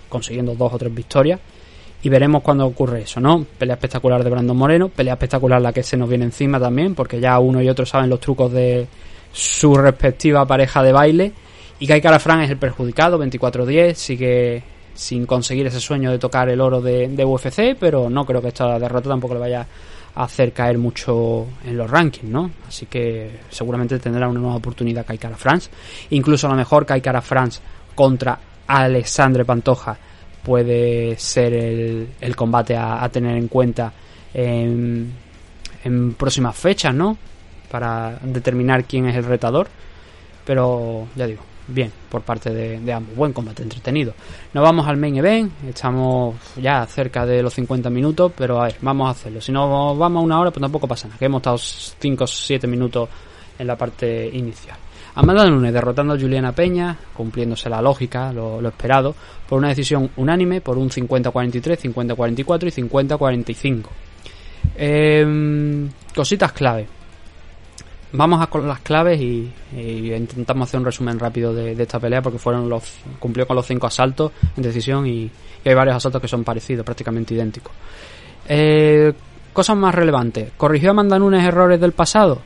consiguiendo 0.09 0.55
dos 0.55 0.73
o 0.73 0.79
tres 0.79 0.95
victorias 0.95 1.39
y 2.03 2.09
veremos 2.09 2.43
cuándo 2.43 2.67
ocurre 2.67 3.03
eso, 3.03 3.21
¿no? 3.21 3.45
Pelea 3.59 3.75
espectacular 3.75 4.25
de 4.25 4.31
Brandon 4.31 4.57
Moreno, 4.57 4.89
pelea 4.89 5.15
espectacular 5.15 5.61
la 5.61 5.73
que 5.73 5.83
se 5.83 5.97
nos 5.97 6.09
viene 6.09 6.25
encima 6.25 6.59
también, 6.59 6.95
porque 6.95 7.21
ya 7.21 7.39
uno 7.39 7.63
y 7.63 7.69
otro 7.69 7.85
saben 7.85 8.09
los 8.09 8.21
trucos 8.21 8.51
de 8.53 8.87
su 9.33 9.75
respectiva 9.75 10.47
pareja 10.47 10.83
de 10.83 10.93
baile. 10.93 11.33
Y 11.79 11.87
Kai 11.87 12.01
Cara 12.01 12.19
Fran 12.19 12.41
es 12.41 12.51
el 12.51 12.57
perjudicado, 12.57 13.23
24-10, 13.23 13.95
sigue 13.95 14.63
sin 15.01 15.25
conseguir 15.25 15.67
ese 15.67 15.81
sueño 15.81 16.11
de 16.11 16.19
tocar 16.19 16.51
el 16.51 16.61
oro 16.61 16.83
de, 16.83 17.25
UFC, 17.25 17.75
pero 17.81 18.11
no 18.11 18.27
creo 18.27 18.43
que 18.43 18.49
esta 18.49 18.79
derrota 18.79 19.09
tampoco 19.09 19.33
le 19.33 19.41
vaya 19.41 19.67
hacer 20.15 20.53
caer 20.53 20.77
mucho 20.77 21.47
en 21.65 21.79
los 21.79 21.91
rankings, 21.91 22.31
¿no? 22.31 22.51
Así 22.69 22.85
que 22.85 23.41
seguramente 23.49 23.99
tendrá 23.99 24.29
una 24.29 24.41
nueva 24.41 24.57
oportunidad 24.57 25.07
Kai 25.07 25.17
Kara 25.17 25.39
France. 25.39 25.71
Incluso 26.11 26.49
a 26.49 26.51
lo 26.51 26.57
mejor 26.57 26.85
Kai 26.85 27.01
Kara 27.01 27.23
France 27.23 27.61
contra 27.95 28.39
Alexandre 28.67 29.47
Pantoja 29.47 29.97
puede 30.43 31.17
ser 31.17 31.55
el, 31.55 32.37
combate 32.37 32.77
a, 32.77 33.09
tener 33.11 33.39
en 33.39 33.49
cuenta 33.49 33.91
en, 34.35 35.11
en 35.83 36.13
próximas 36.13 36.55
fechas, 36.57 36.95
¿no? 36.95 37.17
Para 37.71 38.19
determinar 38.23 38.85
quién 38.85 39.07
es 39.07 39.17
el 39.17 39.25
retador. 39.25 39.69
Pero 40.45 41.07
ya 41.17 41.27
digo, 41.27 41.43
bien 41.71 41.93
por 42.09 42.23
parte 42.23 42.51
de, 42.51 42.93
ambos. 42.93 43.15
Buen 43.17 43.33
combate, 43.33 43.63
entretenido. 43.63 44.13
Nos 44.53 44.63
vamos 44.63 44.87
al 44.87 44.97
main 44.97 45.17
event. 45.17 45.53
Estamos 45.69 46.37
ya 46.57 46.85
cerca 46.87 47.25
de 47.25 47.43
los 47.43 47.55
50 47.55 47.91
minutos, 47.91 48.33
pero 48.37 48.61
a 48.61 48.65
ver, 48.65 48.77
vamos 48.81 49.09
a 49.09 49.11
hacerlo. 49.11 49.41
Si 49.41 49.53
no 49.53 49.97
vamos 49.97 50.21
a 50.21 50.25
una 50.25 50.41
hora, 50.41 50.51
pues 50.51 50.61
tampoco 50.61 50.87
pasa 50.87 51.09
nada. 51.09 51.19
Que 51.19 51.27
hemos 51.27 51.41
estado 51.41 51.59
5 51.59 52.25
o 52.25 52.27
7 52.27 52.67
minutos 52.67 53.09
en 53.59 53.67
la 53.67 53.77
parte 53.77 54.29
inicial. 54.33 54.77
Amanda 55.15 55.45
Nunes 55.45 55.73
derrotando 55.73 56.15
a 56.15 56.19
Juliana 56.19 56.53
Peña, 56.53 56.97
cumpliéndose 57.15 57.69
la 57.69 57.83
lógica, 57.83 58.33
lo, 58.33 58.67
esperado, 58.67 59.15
por 59.49 59.59
una 59.59 59.69
decisión 59.69 60.11
unánime, 60.17 60.61
por 60.61 60.79
un 60.79 60.89
50-43, 60.89 61.93
50-44 61.93 62.69
y 62.69 62.83
50-45. 62.83 63.87
Em, 64.77 65.89
cositas 66.15 66.53
clave 66.53 67.00
Vamos 68.13 68.43
a 68.43 68.49
con 68.49 68.67
las 68.67 68.81
claves 68.81 69.21
y, 69.21 69.53
intentamos 69.77 70.69
hacer 70.69 70.81
un 70.81 70.87
resumen 70.87 71.19
rápido 71.19 71.55
de, 71.55 71.81
esta 71.81 72.01
pelea 72.01 72.21
porque 72.21 72.39
fueron 72.39 72.69
los 72.69 72.83
cumplió 73.19 73.47
con 73.47 73.55
los 73.55 73.67
cinco 73.67 73.87
asaltos 73.87 74.33
en 74.57 74.63
decisión 74.63 75.07
y, 75.07 75.31
hay 75.65 75.75
varios 75.75 75.97
asaltos 75.97 76.21
que 76.21 76.29
son 76.29 76.43
parecidos, 76.43 76.85
prácticamente 76.85 77.35
idénticos. 77.35 77.73
Eh, 78.49 79.13
cosas 79.53 79.77
más 79.77 79.95
relevantes. 79.95 80.53
¿Corrigió 80.57 80.91
Amanda 80.91 81.19
Nunes 81.19 81.45
errores 81.45 81.81
del 81.81 81.93
pasado? 81.93 82.41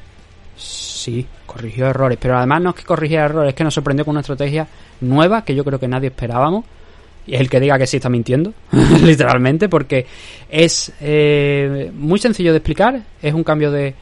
Sí, 0.57 1.27
corrigió 1.47 1.87
errores, 1.87 2.19
pero 2.21 2.37
además 2.37 2.63
no 2.63 2.71
es 2.71 2.77
que 2.77 2.85
corrigiera 2.85 3.25
errores, 3.25 3.51
es 3.51 3.55
que 3.55 3.65
nos 3.65 3.75
sorprendió 3.75 4.05
con 4.05 4.13
una 4.13 4.21
estrategia 4.21 4.67
nueva 5.01 5.45
que 5.45 5.55
yo 5.55 5.65
creo 5.65 5.79
que 5.79 5.89
nadie 5.89 6.09
esperábamos. 6.09 6.65
Y 7.27 7.37
el 7.37 7.49
que 7.49 7.59
diga 7.59 7.79
que 7.79 7.87
sí 7.87 7.97
está 7.97 8.11
mintiendo, 8.11 8.53
literalmente, 9.03 9.71
porque 9.71 10.07
es 10.51 10.93
eh, 11.01 11.91
muy 11.95 12.19
sencillo 12.19 12.51
de 12.51 12.59
explicar. 12.59 13.01
Es 13.23 13.33
un 13.33 13.43
cambio 13.45 13.71
de 13.71 13.95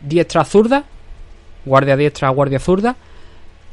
diestra 0.00 0.44
zurda, 0.44 0.84
guardia 1.64 1.96
diestra, 1.96 2.28
guardia 2.30 2.58
zurda, 2.58 2.96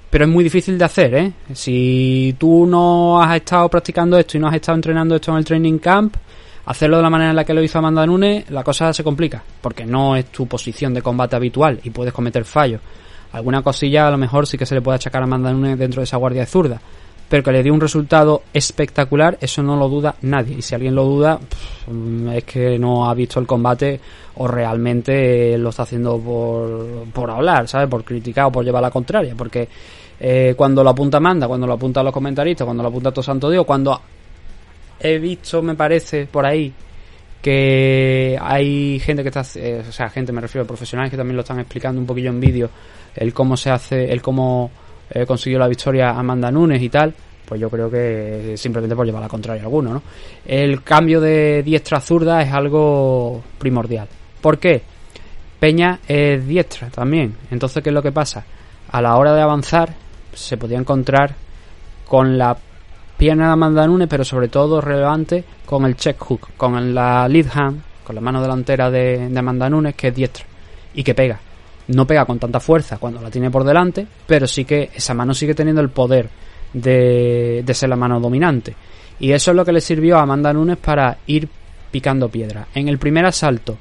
pero 0.10 0.26
es 0.26 0.30
muy 0.30 0.44
difícil 0.44 0.78
de 0.78 0.86
hacer, 0.86 1.14
¿eh? 1.16 1.34
Si 1.54 2.36
tú 2.38 2.66
no 2.66 3.22
has 3.22 3.36
estado 3.36 3.68
practicando 3.70 4.18
esto 4.18 4.38
y 4.38 4.40
no 4.40 4.48
has 4.48 4.56
estado 4.56 4.78
entrenando 4.78 5.16
esto 5.16 5.32
en 5.32 5.38
el 5.38 5.46
training 5.46 5.80
camp, 5.80 6.16
hacerlo 6.66 6.98
de 6.98 7.04
la 7.04 7.10
manera 7.10 7.30
en 7.32 7.36
la 7.36 7.44
que 7.44 7.54
lo 7.54 7.62
hizo 7.62 7.80
Amanda 7.80 8.06
Nunes, 8.06 8.50
la 8.50 8.64
cosa 8.64 8.94
se 8.94 9.04
complica, 9.04 9.44
porque 9.62 9.86
no 9.86 10.16
es 10.16 10.26
tu 10.28 10.48
posición 10.48 10.94
de 10.94 11.02
combate 11.02 11.36
habitual 11.36 11.80
y 11.84 11.90
puedes 11.90 12.14
cometer 12.14 12.46
fallos. 12.46 12.82
Alguna 13.34 13.62
cosilla 13.62 14.08
a 14.08 14.12
lo 14.12 14.18
mejor 14.18 14.48
sí 14.48 14.58
que 14.58 14.66
se 14.66 14.76
le 14.76 14.82
puede 14.82 14.96
achacar 14.96 15.22
a 15.22 15.26
Amanda 15.26 15.52
Nunes 15.52 15.78
dentro 15.78 16.00
de 16.00 16.06
esa 16.06 16.18
guardia 16.18 16.46
zurda, 16.46 16.80
pero 17.30 17.44
que 17.44 17.52
le 17.52 17.64
dio 17.64 17.74
un 17.74 17.82
resultado 17.82 18.44
espectacular, 18.54 19.38
eso 19.42 19.62
no 19.62 19.76
lo 19.76 19.90
duda 19.90 20.16
nadie. 20.22 20.58
Y 20.58 20.62
si 20.62 20.76
alguien 20.76 20.96
lo 20.96 21.04
duda, 21.04 21.40
es 22.34 22.44
que 22.46 22.80
no 22.80 23.10
ha 23.10 23.14
visto 23.14 23.40
el 23.40 23.48
combate 23.48 24.00
o 24.36 24.48
realmente 24.48 25.58
lo 25.58 25.70
está 25.70 25.84
haciendo 25.84 26.18
por, 26.20 27.06
por 27.14 27.30
hablar, 27.30 27.68
¿sabes? 27.68 27.90
Por 27.90 28.04
criticar 28.04 28.46
o 28.46 28.52
por 28.52 28.64
llevar 28.64 28.82
la 28.82 28.92
contraria. 28.92 29.34
Porque 29.36 29.68
eh, 30.20 30.54
cuando 30.56 30.84
lo 30.84 30.90
apunta 30.90 31.20
Manda, 31.20 31.48
cuando 31.48 31.68
lo 31.68 31.74
apunta 31.74 32.02
los 32.02 32.14
comentaristas, 32.14 32.66
cuando 32.66 32.82
lo 32.82 32.90
apunta 32.90 33.12
todo 33.12 33.24
Santo 33.24 33.50
Dios, 33.50 33.66
cuando 33.66 34.00
he 35.00 35.20
visto, 35.20 35.62
me 35.62 35.76
parece, 35.76 36.28
por 36.28 36.46
ahí, 36.46 36.74
que 37.42 38.38
hay 38.42 39.00
gente 39.00 39.22
que 39.22 39.30
está, 39.30 39.44
eh, 39.56 39.84
o 39.88 39.92
sea, 39.92 40.10
gente 40.10 40.32
me 40.32 40.42
refiero 40.42 40.64
a 40.64 40.68
profesionales 40.68 41.12
que 41.12 41.18
también 41.18 41.36
lo 41.36 41.42
están 41.42 41.60
explicando 41.60 42.00
un 42.00 42.08
poquillo 42.08 42.30
en 42.30 42.40
vídeo, 42.40 42.70
el 43.16 43.34
cómo 43.34 43.58
se 43.58 43.70
hace, 43.70 44.12
el 44.12 44.22
cómo 44.22 44.72
eh, 45.10 45.26
consiguió 45.26 45.60
la 45.60 45.68
victoria 45.68 46.12
Amanda 46.12 46.52
Nunes 46.52 46.82
y 46.82 46.90
tal, 46.90 47.14
pues 47.46 47.62
yo 47.62 47.70
creo 47.70 47.90
que 47.90 48.56
simplemente 48.58 48.96
por 48.96 49.06
llevar 49.06 49.22
la 49.22 49.30
contraria 49.30 49.64
alguno, 49.64 49.94
¿no? 49.94 50.04
El 50.46 50.84
cambio 50.84 51.22
de 51.22 51.64
diestra 51.64 52.02
zurda 52.02 52.42
es 52.42 52.52
algo 52.52 53.42
primordial. 53.58 54.08
¿Por 54.42 54.58
qué? 54.60 54.82
Peña 55.60 56.00
es 56.08 56.46
diestra 56.46 56.90
también. 56.90 57.36
Entonces, 57.50 57.82
¿qué 57.82 57.90
es 57.90 57.94
lo 57.94 58.04
que 58.04 58.12
pasa? 58.12 58.46
A 58.92 59.02
la 59.02 59.16
hora 59.16 59.34
de 59.34 59.42
avanzar, 59.42 59.94
se 60.34 60.58
podía 60.58 60.78
encontrar 60.78 61.34
con 62.06 62.38
la 62.38 62.58
pierna 63.18 63.48
de 63.48 63.54
Amanda 63.54 63.88
Nunes, 63.88 64.08
pero 64.10 64.24
sobre 64.24 64.50
todo 64.50 64.82
relevante 64.82 65.44
con 65.66 65.86
el 65.86 65.96
check 65.96 66.20
hook, 66.20 66.50
con 66.58 66.94
la 66.94 67.28
lead 67.28 67.48
hand, 67.54 67.82
con 68.04 68.16
la 68.16 68.22
mano 68.22 68.42
delantera 68.42 68.92
de, 68.92 69.30
de 69.30 69.40
Amanda 69.40 69.70
Nunes, 69.70 69.96
que 69.96 70.10
es 70.10 70.16
diestra 70.16 70.46
y 70.94 71.04
que 71.04 71.16
pega 71.16 71.40
no 71.88 72.06
pega 72.06 72.26
con 72.26 72.40
tanta 72.40 72.60
fuerza 72.60 72.98
cuando 72.98 73.22
la 73.22 73.30
tiene 73.30 73.50
por 73.50 73.64
delante, 73.64 74.06
pero 74.26 74.48
sí 74.48 74.66
que 74.66 74.90
esa 74.94 75.14
mano 75.14 75.34
sigue 75.34 75.54
teniendo 75.54 75.82
el 75.82 75.90
poder 75.90 76.30
de, 76.74 77.64
ser 77.74 77.90
la 77.90 77.96
mano 77.96 78.20
dominante. 78.20 78.76
Y 79.20 79.32
eso 79.32 79.52
es 79.52 79.58
lo 79.58 79.66
que 79.66 79.72
le 79.72 79.82
sirvió 79.82 80.18
a 80.18 80.22
Amanda 80.22 80.54
Nunes 80.54 80.78
para 80.78 81.18
ir 81.28 81.48
picando 81.92 82.30
piedra. 82.30 82.68
En 82.76 82.88
el 82.88 82.98
primer 82.98 83.26
asalto 83.26 83.78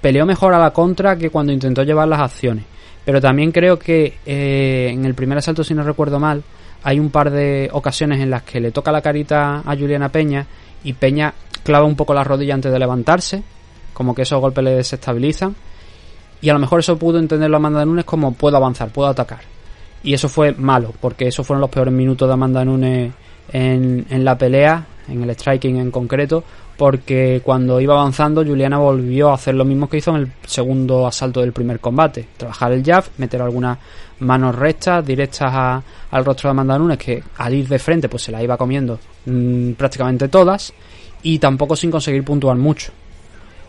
peleó 0.00 0.24
mejor 0.24 0.54
a 0.54 0.58
la 0.58 0.70
contra 0.70 1.16
que 1.16 1.30
cuando 1.30 1.52
intentó 1.52 1.82
llevar 1.82 2.08
las 2.08 2.20
acciones. 2.20 2.64
Pero 3.04 3.20
también 3.20 3.50
creo 3.50 3.78
que 3.78 4.18
eh, 4.24 4.88
en 4.90 5.04
el 5.04 5.14
primer 5.14 5.38
asalto, 5.38 5.64
si 5.64 5.74
no 5.74 5.82
recuerdo 5.82 6.20
mal, 6.20 6.42
hay 6.84 7.00
un 7.00 7.10
par 7.10 7.30
de 7.30 7.68
ocasiones 7.72 8.20
en 8.20 8.30
las 8.30 8.42
que 8.42 8.60
le 8.60 8.70
toca 8.70 8.92
la 8.92 9.02
carita 9.02 9.62
a 9.64 9.76
Juliana 9.76 10.08
Peña 10.08 10.46
y 10.84 10.92
Peña 10.94 11.34
clava 11.64 11.84
un 11.84 11.96
poco 11.96 12.14
la 12.14 12.24
rodilla 12.24 12.54
antes 12.54 12.72
de 12.72 12.78
levantarse, 12.78 13.42
como 13.92 14.14
que 14.14 14.22
esos 14.22 14.40
golpes 14.40 14.64
le 14.64 14.74
desestabilizan 14.76 15.54
y 16.42 16.48
a 16.50 16.52
lo 16.52 16.58
mejor 16.58 16.80
eso 16.80 16.98
pudo 16.98 17.18
entenderlo 17.18 17.56
Amanda 17.56 17.84
Nunes 17.86 18.04
como 18.04 18.34
puedo 18.34 18.56
avanzar, 18.56 18.90
puedo 18.90 19.08
atacar. 19.08 19.40
Y 20.02 20.12
eso 20.12 20.28
fue 20.28 20.52
malo, 20.52 20.92
porque 21.00 21.28
esos 21.28 21.46
fueron 21.46 21.60
los 21.60 21.70
peores 21.70 21.94
minutos 21.94 22.28
de 22.28 22.34
Amanda 22.34 22.64
Nunes 22.64 23.12
en, 23.52 24.04
en 24.10 24.24
la 24.24 24.36
pelea, 24.36 24.84
en 25.08 25.22
el 25.22 25.30
striking 25.30 25.76
en 25.76 25.92
concreto, 25.92 26.42
porque 26.76 27.40
cuando 27.44 27.80
iba 27.80 27.94
avanzando 27.94 28.44
Juliana 28.44 28.78
volvió 28.78 29.30
a 29.30 29.34
hacer 29.34 29.54
lo 29.54 29.64
mismo 29.64 29.88
que 29.88 29.98
hizo 29.98 30.10
en 30.10 30.22
el 30.22 30.32
segundo 30.44 31.06
asalto 31.06 31.40
del 31.40 31.52
primer 31.52 31.78
combate, 31.78 32.26
trabajar 32.36 32.72
el 32.72 32.84
jab, 32.84 33.04
meter 33.18 33.40
algunas 33.40 33.78
manos 34.18 34.56
rectas, 34.56 35.06
directas 35.06 35.82
al 36.10 36.24
rostro 36.24 36.48
de 36.48 36.50
Amanda 36.50 36.76
Nunes, 36.76 36.98
que 36.98 37.22
al 37.36 37.54
ir 37.54 37.68
de 37.68 37.78
frente 37.78 38.08
pues 38.08 38.24
se 38.24 38.32
la 38.32 38.42
iba 38.42 38.56
comiendo 38.56 38.98
mm, 39.26 39.72
prácticamente 39.72 40.26
todas, 40.26 40.72
y 41.22 41.38
tampoco 41.38 41.76
sin 41.76 41.92
conseguir 41.92 42.24
puntuar 42.24 42.56
mucho. 42.56 42.92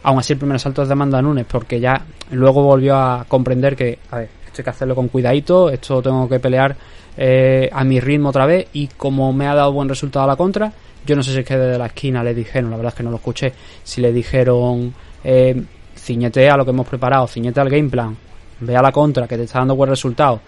Aún 0.03 0.19
así, 0.19 0.33
el 0.33 0.39
primer 0.39 0.57
asalto 0.57 0.81
es 0.81 0.87
de 0.89 0.93
Amanda 0.93 1.21
Nunes, 1.21 1.45
porque 1.45 1.79
ya 1.79 2.01
luego 2.31 2.63
volvió 2.63 2.95
a 2.95 3.25
comprender 3.27 3.75
que, 3.75 3.99
a 4.11 4.17
ver, 4.17 4.29
esto 4.45 4.61
hay 4.61 4.63
que 4.63 4.69
hacerlo 4.69 4.95
con 4.95 5.07
cuidadito, 5.07 5.69
esto 5.69 6.01
tengo 6.01 6.27
que 6.27 6.39
pelear 6.39 6.75
eh, 7.17 7.69
a 7.71 7.83
mi 7.83 7.99
ritmo 7.99 8.29
otra 8.29 8.45
vez, 8.45 8.67
y 8.73 8.87
como 8.87 9.31
me 9.31 9.47
ha 9.47 9.55
dado 9.55 9.71
buen 9.71 9.87
resultado 9.87 10.25
a 10.25 10.27
la 10.27 10.35
contra, 10.35 10.71
yo 11.05 11.15
no 11.15 11.23
sé 11.23 11.31
si 11.31 11.39
es 11.39 11.45
que 11.45 11.57
desde 11.57 11.77
la 11.77 11.87
esquina 11.87 12.23
le 12.23 12.33
dijeron, 12.33 12.69
la 12.69 12.77
verdad 12.77 12.93
es 12.93 12.97
que 12.97 13.03
no 13.03 13.11
lo 13.11 13.17
escuché, 13.17 13.53
si 13.83 14.01
le 14.01 14.11
dijeron, 14.11 14.93
eh, 15.23 15.63
ciñete 15.95 16.49
a 16.49 16.57
lo 16.57 16.65
que 16.65 16.71
hemos 16.71 16.87
preparado, 16.87 17.27
ciñete 17.27 17.61
al 17.61 17.69
game 17.69 17.89
plan, 17.89 18.15
ve 18.59 18.75
a 18.75 18.81
la 18.81 18.91
contra, 18.91 19.27
que 19.27 19.37
te 19.37 19.43
está 19.43 19.59
dando 19.59 19.75
buen 19.75 19.89
resultado. 19.89 20.41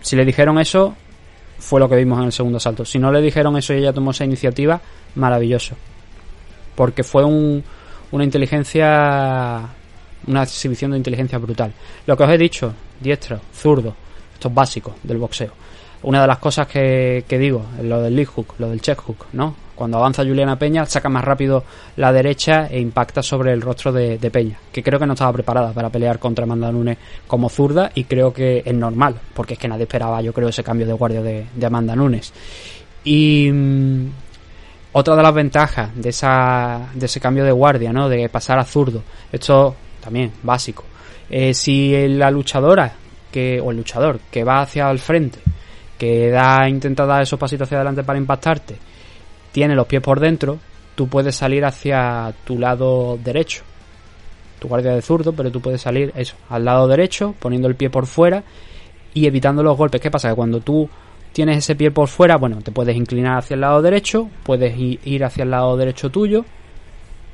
Si 0.00 0.16
le 0.16 0.24
dijeron 0.24 0.58
eso, 0.58 0.94
fue 1.58 1.80
lo 1.80 1.88
que 1.88 1.96
vimos 1.96 2.18
en 2.18 2.26
el 2.26 2.32
segundo 2.32 2.58
asalto. 2.58 2.84
Si 2.84 2.98
no 2.98 3.10
le 3.10 3.20
dijeron 3.20 3.56
eso 3.56 3.72
y 3.72 3.78
ella 3.78 3.92
tomó 3.92 4.10
esa 4.10 4.24
iniciativa, 4.24 4.80
maravilloso. 5.14 5.76
Porque 6.74 7.02
fue 7.02 7.24
un, 7.24 7.64
una 8.14 8.22
inteligencia, 8.22 9.68
una 10.28 10.42
exhibición 10.44 10.92
de 10.92 10.98
inteligencia 10.98 11.36
brutal. 11.38 11.72
Lo 12.06 12.16
que 12.16 12.22
os 12.22 12.30
he 12.30 12.38
dicho, 12.38 12.72
diestro, 13.00 13.40
zurdo, 13.52 13.92
esto 14.32 14.48
es 14.48 14.54
básico 14.54 14.94
del 15.02 15.18
boxeo. 15.18 15.50
Una 16.04 16.20
de 16.20 16.28
las 16.28 16.38
cosas 16.38 16.68
que, 16.68 17.24
que 17.26 17.38
digo, 17.38 17.64
lo 17.82 18.00
del 18.00 18.14
lead 18.14 18.28
hook, 18.28 18.54
lo 18.58 18.68
del 18.68 18.80
check 18.80 19.00
hook, 19.00 19.26
¿no? 19.32 19.56
Cuando 19.74 19.98
avanza 19.98 20.22
Juliana 20.22 20.56
Peña, 20.56 20.86
saca 20.86 21.08
más 21.08 21.24
rápido 21.24 21.64
la 21.96 22.12
derecha 22.12 22.68
e 22.70 22.78
impacta 22.78 23.20
sobre 23.20 23.52
el 23.52 23.60
rostro 23.60 23.90
de, 23.90 24.18
Peña, 24.30 24.60
que 24.70 24.84
creo 24.84 25.00
que 25.00 25.06
no 25.06 25.14
estaba 25.14 25.32
preparada 25.32 25.72
para 25.72 25.90
pelear 25.90 26.20
contra 26.20 26.44
Amanda 26.44 26.70
Nunes 26.70 26.98
como 27.26 27.48
zurda 27.48 27.90
y 27.96 28.04
creo 28.04 28.32
que 28.32 28.62
es 28.64 28.74
normal, 28.74 29.16
porque 29.34 29.54
es 29.54 29.58
que 29.58 29.66
nadie 29.66 29.84
esperaba, 29.84 30.22
yo 30.22 30.32
creo, 30.32 30.50
ese 30.50 30.62
cambio 30.62 30.86
de 30.86 30.92
guardia 30.92 31.20
de, 31.20 31.46
de 31.52 31.66
Amanda 31.66 31.96
Nunes. 31.96 32.32
Y 33.02 33.50
mm, 33.50 34.06
otra 34.96 35.16
de 35.16 35.22
las 35.22 35.34
ventajas 35.34 35.90
de, 35.94 36.10
esa, 36.10 36.88
de 36.94 37.06
ese 37.06 37.18
cambio 37.18 37.44
de 37.44 37.50
guardia, 37.50 37.92
¿no? 37.92 38.08
De 38.08 38.28
pasar 38.28 38.60
a 38.60 38.64
zurdo. 38.64 39.02
Esto 39.32 39.74
también, 40.00 40.32
básico. 40.42 40.84
Eh, 41.28 41.52
si 41.52 42.06
la 42.08 42.30
luchadora 42.30 42.92
que, 43.32 43.60
o 43.60 43.72
el 43.72 43.78
luchador 43.78 44.20
que 44.30 44.44
va 44.44 44.60
hacia 44.60 44.88
el 44.90 45.00
frente, 45.00 45.40
que 45.98 46.30
da, 46.30 46.68
intenta 46.68 47.06
dar 47.06 47.22
esos 47.22 47.38
pasitos 47.38 47.66
hacia 47.66 47.78
adelante 47.78 48.04
para 48.04 48.20
impactarte, 48.20 48.76
tiene 49.50 49.74
los 49.74 49.88
pies 49.88 50.00
por 50.00 50.20
dentro, 50.20 50.60
tú 50.94 51.08
puedes 51.08 51.34
salir 51.34 51.64
hacia 51.64 52.32
tu 52.44 52.56
lado 52.56 53.18
derecho. 53.22 53.64
Tu 54.60 54.68
guardia 54.68 54.92
de 54.92 55.02
zurdo, 55.02 55.32
pero 55.32 55.50
tú 55.50 55.60
puedes 55.60 55.80
salir 55.80 56.12
eso, 56.14 56.36
al 56.48 56.64
lado 56.64 56.86
derecho, 56.86 57.34
poniendo 57.40 57.66
el 57.66 57.74
pie 57.74 57.90
por 57.90 58.06
fuera 58.06 58.44
y 59.12 59.26
evitando 59.26 59.64
los 59.64 59.76
golpes. 59.76 60.00
¿Qué 60.00 60.12
pasa? 60.12 60.28
Que 60.28 60.36
cuando 60.36 60.60
tú 60.60 60.88
tienes 61.34 61.58
ese 61.58 61.74
pie 61.74 61.90
por 61.90 62.08
fuera, 62.08 62.36
bueno, 62.36 62.62
te 62.62 62.70
puedes 62.70 62.96
inclinar 62.96 63.38
hacia 63.38 63.54
el 63.54 63.60
lado 63.60 63.82
derecho, 63.82 64.30
puedes 64.44 64.74
ir 64.78 65.24
hacia 65.24 65.42
el 65.42 65.50
lado 65.50 65.76
derecho 65.76 66.08
tuyo, 66.08 66.44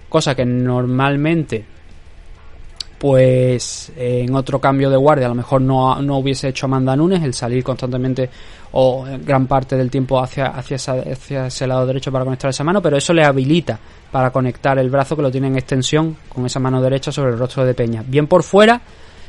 cosa 0.08 0.34
que 0.34 0.44
normalmente 0.44 1.64
pues 2.98 3.92
en 3.96 4.34
otro 4.34 4.58
cambio 4.58 4.90
de 4.90 4.96
guardia 4.96 5.24
a 5.24 5.30
lo 5.30 5.34
mejor 5.34 5.62
no, 5.62 6.02
no 6.02 6.18
hubiese 6.18 6.48
hecho 6.48 6.66
Amanda 6.66 6.94
Nunes 6.94 7.22
el 7.22 7.32
salir 7.32 7.64
constantemente 7.64 8.28
o 8.72 9.06
gran 9.24 9.46
parte 9.46 9.74
del 9.76 9.90
tiempo 9.90 10.22
hacia, 10.22 10.48
hacia, 10.48 10.76
hacia 10.76 11.46
ese 11.46 11.66
lado 11.66 11.86
derecho 11.86 12.12
para 12.12 12.24
conectar 12.24 12.50
esa 12.50 12.64
mano, 12.64 12.82
pero 12.82 12.96
eso 12.96 13.14
le 13.14 13.24
habilita 13.24 13.78
para 14.10 14.30
conectar 14.30 14.78
el 14.78 14.90
brazo 14.90 15.16
que 15.16 15.22
lo 15.22 15.30
tiene 15.30 15.46
en 15.46 15.56
extensión 15.56 16.16
con 16.28 16.44
esa 16.46 16.60
mano 16.60 16.80
derecha 16.82 17.10
sobre 17.10 17.32
el 17.32 17.38
rostro 17.38 17.64
de 17.64 17.74
Peña. 17.74 18.04
Bien 18.06 18.26
por 18.26 18.42
fuera, 18.42 18.80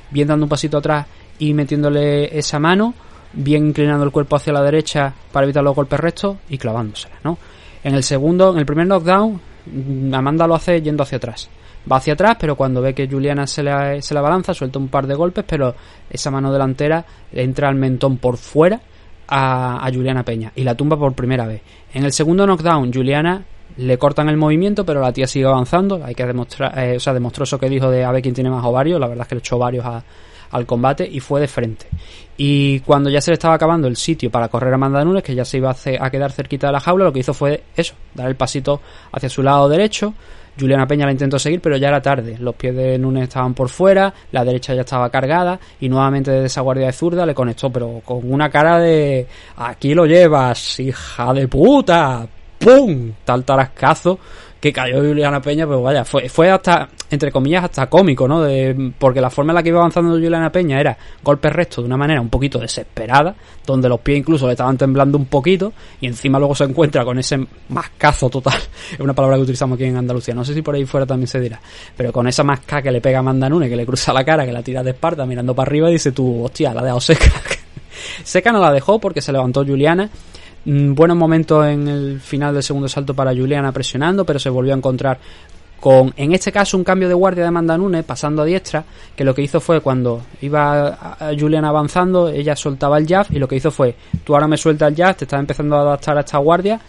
bien 0.09 0.27
dando 0.27 0.45
un 0.45 0.49
pasito 0.49 0.77
atrás 0.77 1.07
y 1.39 1.53
metiéndole 1.53 2.37
esa 2.37 2.59
mano, 2.59 2.93
bien 3.33 3.67
inclinando 3.67 4.03
el 4.03 4.11
cuerpo 4.11 4.35
hacia 4.35 4.53
la 4.53 4.61
derecha 4.61 5.13
para 5.31 5.45
evitar 5.45 5.63
los 5.63 5.75
golpes 5.75 5.99
rectos 5.99 6.37
y 6.49 6.57
clavándosela, 6.57 7.15
¿no? 7.23 7.37
En 7.83 7.95
el 7.95 8.03
segundo, 8.03 8.51
en 8.51 8.59
el 8.59 8.65
primer 8.65 8.87
knockdown, 8.87 9.39
mm, 9.65 10.13
Amanda 10.13 10.47
lo 10.47 10.55
hace 10.55 10.81
yendo 10.81 11.03
hacia 11.03 11.17
atrás. 11.17 11.49
Va 11.91 11.97
hacia 11.97 12.13
atrás, 12.13 12.37
pero 12.39 12.55
cuando 12.55 12.81
ve 12.81 12.93
que 12.93 13.07
Juliana 13.07 13.47
se 13.47 13.63
la, 13.63 13.99
se 14.01 14.13
la 14.13 14.21
balanza, 14.21 14.53
suelta 14.53 14.77
un 14.77 14.89
par 14.89 15.07
de 15.07 15.15
golpes, 15.15 15.43
pero 15.47 15.73
esa 16.09 16.29
mano 16.29 16.51
delantera 16.51 17.03
entra 17.31 17.69
al 17.69 17.75
mentón 17.75 18.17
por 18.17 18.37
fuera 18.37 18.79
a, 19.27 19.89
Juliana 19.91 20.23
Peña 20.23 20.51
y 20.55 20.63
la 20.63 20.75
tumba 20.75 20.97
por 20.97 21.13
primera 21.13 21.47
vez. 21.47 21.61
En 21.93 22.03
el 22.03 22.11
segundo 22.11 22.45
knockdown, 22.45 22.93
Juliana 22.93 23.43
le 23.77 23.97
cortan 23.97 24.29
el 24.29 24.37
movimiento, 24.37 24.85
pero 24.85 25.01
la 25.01 25.11
tía 25.11 25.25
sigue 25.25 25.45
avanzando. 25.45 26.03
Hay 26.03 26.13
que 26.13 26.25
demostrar, 26.25 26.77
eh, 26.77 26.97
o 26.97 26.99
sea, 26.99 27.13
demostró 27.13 27.45
eso 27.45 27.57
que 27.57 27.69
dijo 27.69 27.89
de 27.89 28.03
a 28.03 28.11
ver 28.11 28.21
quién 28.21 28.35
tiene 28.35 28.49
más 28.49 28.63
ovarios. 28.63 28.99
La 28.99 29.07
verdad 29.07 29.23
es 29.23 29.27
que 29.29 29.35
le 29.35 29.39
echó 29.39 29.57
varios 29.57 29.85
al 30.51 30.65
combate 30.65 31.07
y 31.09 31.19
fue 31.19 31.41
de 31.41 31.47
frente. 31.47 31.87
Y 32.37 32.79
cuando 32.81 33.09
ya 33.09 33.21
se 33.21 33.31
le 33.31 33.33
estaba 33.33 33.55
acabando 33.55 33.87
el 33.87 33.95
sitio 33.95 34.29
para 34.31 34.47
correr 34.47 34.71
a 34.71 34.75
Amanda 34.75 35.03
Nunes, 35.03 35.23
que 35.23 35.35
ya 35.35 35.45
se 35.45 35.57
iba 35.57 35.71
a, 35.71 36.05
a 36.05 36.09
quedar 36.09 36.31
cerquita 36.31 36.67
de 36.67 36.73
la 36.73 36.79
jaula, 36.79 37.05
lo 37.05 37.13
que 37.13 37.19
hizo 37.19 37.33
fue 37.33 37.63
eso, 37.75 37.93
dar 38.13 38.27
el 38.27 38.35
pasito 38.35 38.81
hacia 39.11 39.29
su 39.29 39.43
lado 39.43 39.69
derecho, 39.69 40.13
Juliana 40.59 40.85
Peña 40.85 41.05
la 41.05 41.11
intentó 41.11 41.39
seguir, 41.39 41.61
pero 41.61 41.77
ya 41.77 41.87
era 41.87 42.01
tarde. 42.01 42.37
Los 42.39 42.55
pies 42.55 42.75
de 42.75 42.97
Núñez 42.97 43.23
estaban 43.23 43.53
por 43.53 43.69
fuera, 43.69 44.13
la 44.31 44.43
derecha 44.43 44.73
ya 44.73 44.81
estaba 44.81 45.09
cargada 45.09 45.59
y 45.79 45.89
nuevamente 45.89 46.31
desde 46.31 46.45
esa 46.47 46.61
guardia 46.61 46.87
de 46.87 46.93
zurda 46.93 47.25
le 47.25 47.33
conectó, 47.33 47.69
pero 47.71 48.01
con 48.03 48.19
una 48.31 48.49
cara 48.49 48.79
de 48.79 49.27
aquí 49.57 49.93
lo 49.93 50.05
llevas, 50.05 50.79
hija 50.79 51.33
de 51.33 51.47
puta. 51.47 52.27
¡Pum! 52.59 53.11
Tal 53.25 53.43
tarascazo 53.43 54.19
que 54.61 54.71
cayó 54.71 54.99
Juliana 54.99 55.41
Peña, 55.41 55.65
pero 55.65 55.81
vaya, 55.81 56.05
fue, 56.05 56.29
fue 56.29 56.51
hasta, 56.51 56.87
entre 57.09 57.31
comillas, 57.31 57.63
hasta 57.63 57.87
cómico, 57.87 58.27
¿no? 58.27 58.43
De, 58.43 58.93
porque 58.97 59.19
la 59.19 59.31
forma 59.31 59.51
en 59.51 59.55
la 59.55 59.63
que 59.63 59.69
iba 59.69 59.79
avanzando 59.79 60.11
Juliana 60.11 60.51
Peña 60.51 60.79
era 60.79 60.95
golpes 61.23 61.51
rectos 61.51 61.83
de 61.83 61.87
una 61.87 61.97
manera 61.97 62.21
un 62.21 62.29
poquito 62.29 62.59
desesperada, 62.59 63.35
donde 63.65 63.89
los 63.89 63.99
pies 64.01 64.19
incluso 64.19 64.45
le 64.45 64.53
estaban 64.53 64.77
temblando 64.77 65.17
un 65.17 65.25
poquito, 65.25 65.73
y 65.99 66.05
encima 66.05 66.37
luego 66.37 66.53
se 66.53 66.65
encuentra 66.65 67.03
con 67.03 67.17
ese 67.17 67.43
mascazo 67.69 68.29
total, 68.29 68.59
es 68.93 68.99
una 68.99 69.13
palabra 69.13 69.37
que 69.37 69.43
utilizamos 69.43 69.77
aquí 69.77 69.85
en 69.85 69.97
Andalucía, 69.97 70.35
no 70.35 70.45
sé 70.45 70.53
si 70.53 70.61
por 70.61 70.75
ahí 70.75 70.85
fuera 70.85 71.07
también 71.07 71.27
se 71.27 71.39
dirá, 71.39 71.59
pero 71.97 72.13
con 72.13 72.27
esa 72.27 72.43
masca 72.43 72.83
que 72.83 72.91
le 72.91 73.01
pega 73.01 73.17
a 73.17 73.21
Amanda 73.21 73.49
que 73.49 73.75
le 73.75 73.85
cruza 73.85 74.13
la 74.13 74.23
cara, 74.23 74.45
que 74.45 74.51
la 74.51 74.61
tira 74.61 74.83
de 74.83 74.91
espalda 74.91 75.25
mirando 75.25 75.55
para 75.55 75.67
arriba 75.67 75.89
y 75.89 75.93
dice 75.93 76.11
tú, 76.11 76.43
hostia, 76.43 76.71
la 76.71 76.83
dejado 76.83 77.01
seca. 77.01 77.31
seca 78.23 78.51
no 78.51 78.59
la 78.59 78.71
dejó 78.71 78.99
porque 78.99 79.21
se 79.21 79.31
levantó 79.31 79.65
Juliana 79.65 80.09
buenos 80.65 81.17
momentos 81.17 81.65
en 81.67 81.87
el 81.87 82.19
final 82.19 82.53
del 82.53 82.63
segundo 82.63 82.87
salto 82.87 83.13
para 83.13 83.33
Juliana 83.33 83.71
presionando, 83.71 84.25
pero 84.25 84.39
se 84.39 84.49
volvió 84.49 84.73
a 84.73 84.77
encontrar 84.77 85.19
con, 85.81 86.13
en 86.15 86.31
este 86.31 86.51
caso, 86.51 86.77
un 86.77 86.83
cambio 86.83 87.07
de 87.07 87.15
guardia 87.15 87.41
de 87.41 87.47
Amanda 87.47 87.75
Nunes 87.75 88.05
pasando 88.05 88.43
a 88.43 88.45
diestra, 88.45 88.83
que 89.15 89.23
lo 89.23 89.33
que 89.33 89.41
hizo 89.41 89.59
fue 89.59 89.81
cuando 89.81 90.21
iba 90.41 91.17
Juliana 91.37 91.69
avanzando, 91.69 92.29
ella 92.29 92.55
soltaba 92.55 92.99
el 92.99 93.07
jab 93.07 93.25
y 93.31 93.39
lo 93.39 93.47
que 93.47 93.55
hizo 93.55 93.71
fue, 93.71 93.95
tú 94.23 94.35
ahora 94.35 94.47
me 94.47 94.57
sueltas 94.57 94.89
el 94.89 94.95
jab, 94.95 95.15
te 95.15 95.25
estás 95.25 95.39
empezando 95.39 95.75
a 95.75 95.81
adaptar 95.81 96.17
a 96.17 96.19
esta 96.19 96.37
guardia, 96.37 96.79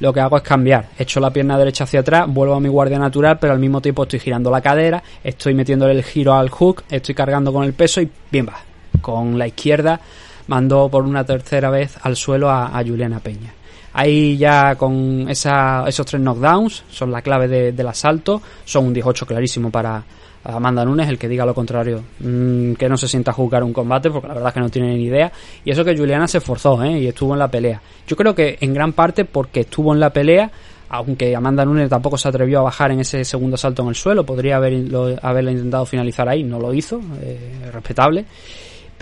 lo 0.00 0.12
que 0.12 0.20
hago 0.20 0.36
es 0.36 0.42
cambiar, 0.42 0.90
echo 0.98 1.18
la 1.18 1.30
pierna 1.30 1.56
derecha 1.56 1.84
hacia 1.84 2.00
atrás, 2.00 2.26
vuelvo 2.28 2.54
a 2.54 2.60
mi 2.60 2.68
guardia 2.68 2.98
natural, 2.98 3.38
pero 3.38 3.54
al 3.54 3.58
mismo 3.58 3.80
tiempo 3.80 4.02
estoy 4.02 4.20
girando 4.20 4.50
la 4.50 4.60
cadera, 4.60 5.02
estoy 5.24 5.54
metiéndole 5.54 5.94
el 5.94 6.02
giro 6.02 6.34
al 6.34 6.50
hook, 6.50 6.82
estoy 6.90 7.14
cargando 7.14 7.54
con 7.54 7.64
el 7.64 7.72
peso 7.72 8.02
y 8.02 8.10
bien 8.30 8.46
va, 8.46 8.58
con 9.00 9.38
la 9.38 9.46
izquierda 9.46 9.98
mandó 10.46 10.88
por 10.88 11.04
una 11.04 11.24
tercera 11.24 11.70
vez 11.70 11.96
al 12.02 12.16
suelo 12.16 12.50
a, 12.50 12.82
Juliana 12.86 13.20
Peña. 13.20 13.52
Ahí 13.94 14.38
ya 14.38 14.74
con 14.76 15.26
esa, 15.28 15.84
esos 15.86 16.06
tres 16.06 16.22
knockdowns 16.22 16.84
son 16.90 17.12
la 17.12 17.20
clave 17.20 17.72
del 17.72 17.86
asalto, 17.86 18.40
son 18.64 18.86
un 18.86 18.94
18 18.94 19.26
clarísimo 19.26 19.70
para 19.70 20.02
Amanda 20.44 20.84
Nunes, 20.84 21.08
el 21.08 21.18
que 21.18 21.28
diga 21.28 21.46
lo 21.46 21.54
contrario, 21.54 22.02
mm, 22.18 22.72
que 22.72 22.88
no 22.88 22.96
se 22.96 23.06
sienta 23.06 23.30
a 23.30 23.34
jugar 23.34 23.62
un 23.62 23.72
combate, 23.72 24.10
porque 24.10 24.28
la 24.28 24.34
verdad 24.34 24.48
es 24.48 24.54
que 24.54 24.60
no 24.60 24.70
tiene 24.70 24.96
ni 24.96 25.04
idea. 25.04 25.30
Y 25.64 25.70
eso 25.70 25.84
que 25.84 25.96
Juliana 25.96 26.26
se 26.26 26.38
esforzó 26.38 26.82
¿eh? 26.82 26.98
y 26.98 27.06
estuvo 27.06 27.32
en 27.34 27.38
la 27.38 27.48
pelea. 27.48 27.80
Yo 28.06 28.16
creo 28.16 28.34
que 28.34 28.58
en 28.60 28.74
gran 28.74 28.92
parte 28.92 29.24
porque 29.24 29.60
estuvo 29.60 29.92
en 29.92 30.00
la 30.00 30.10
pelea, 30.10 30.50
aunque 30.88 31.34
Amanda 31.34 31.64
Nunes 31.64 31.88
tampoco 31.88 32.18
se 32.18 32.28
atrevió 32.28 32.60
a 32.60 32.62
bajar 32.62 32.90
en 32.90 33.00
ese 33.00 33.24
segundo 33.24 33.54
asalto 33.54 33.82
en 33.82 33.88
el 33.88 33.94
suelo, 33.94 34.26
podría 34.26 34.56
haber, 34.56 34.84
haberla 35.22 35.52
intentado 35.52 35.86
finalizar 35.86 36.28
ahí, 36.28 36.42
no 36.42 36.58
lo 36.58 36.74
hizo, 36.74 37.00
eh, 37.22 37.70
respetable. 37.72 38.24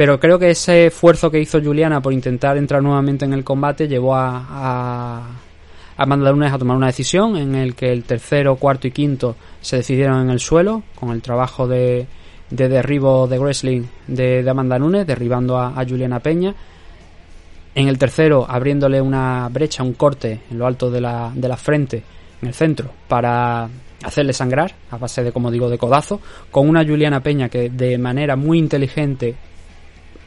Pero 0.01 0.19
creo 0.19 0.39
que 0.39 0.49
ese 0.49 0.87
esfuerzo 0.87 1.31
que 1.31 1.39
hizo 1.39 1.61
Juliana 1.61 2.01
por 2.01 2.15
intentar 2.15 2.57
entrar 2.57 2.83
nuevamente 2.83 3.27
en 3.27 3.35
el 3.35 3.45
combate 3.45 3.87
llevó 3.87 4.17
a, 4.17 4.47
a, 4.49 5.27
Amanda 5.99 6.33
Nunes 6.33 6.51
a 6.51 6.57
tomar 6.57 6.79
una 6.79 6.87
decisión 6.87 7.37
en 7.37 7.55
el 7.55 7.75
que 7.75 7.93
el 7.93 8.05
tercero, 8.05 8.57
cuarto 8.57 8.89
y 8.89 8.93
quinto 8.93 9.37
se 9.61 9.77
decidieron 9.77 10.23
en 10.23 10.31
el 10.31 10.41
suelo 10.41 10.85
con 10.95 11.11
el 11.11 11.21
trabajo 11.21 11.69
de, 11.69 12.07
de 12.49 12.69
derribo 12.71 13.29
de 13.29 13.39
wrestling 13.39 13.83
de, 14.07 14.43
de 14.43 14.51
Amanda 14.51 14.79
Nunes, 14.79 15.07
derribando 15.07 15.59
a, 15.59 15.79
a, 15.79 15.85
Juliana 15.87 16.21
Peña. 16.21 16.55
En 17.75 17.87
el 17.87 17.99
tercero, 17.99 18.47
abriéndole 18.49 19.03
una 19.03 19.51
brecha, 19.51 19.83
un 19.83 19.93
corte 19.93 20.41
en 20.51 20.59
lo 20.59 20.67
alto 20.67 20.91
de 20.91 21.03
la, 21.03 21.31
de 21.35 21.47
la 21.47 21.59
frente, 21.59 22.03
en 22.41 22.49
el 22.49 22.55
centro, 22.55 22.91
para 23.07 23.69
hacerle 24.03 24.33
sangrar, 24.33 24.73
a 24.91 24.97
base 24.97 25.23
de, 25.23 25.31
como 25.31 25.51
digo, 25.51 25.69
de 25.69 25.77
codazo, 25.77 26.23
con 26.51 26.71
una 26.71 26.87
Juliana 26.87 27.23
Peña 27.23 27.51
que 27.51 27.69
de 27.69 27.99
manera 27.99 28.35
muy 28.35 28.59
inteligente 28.59 29.37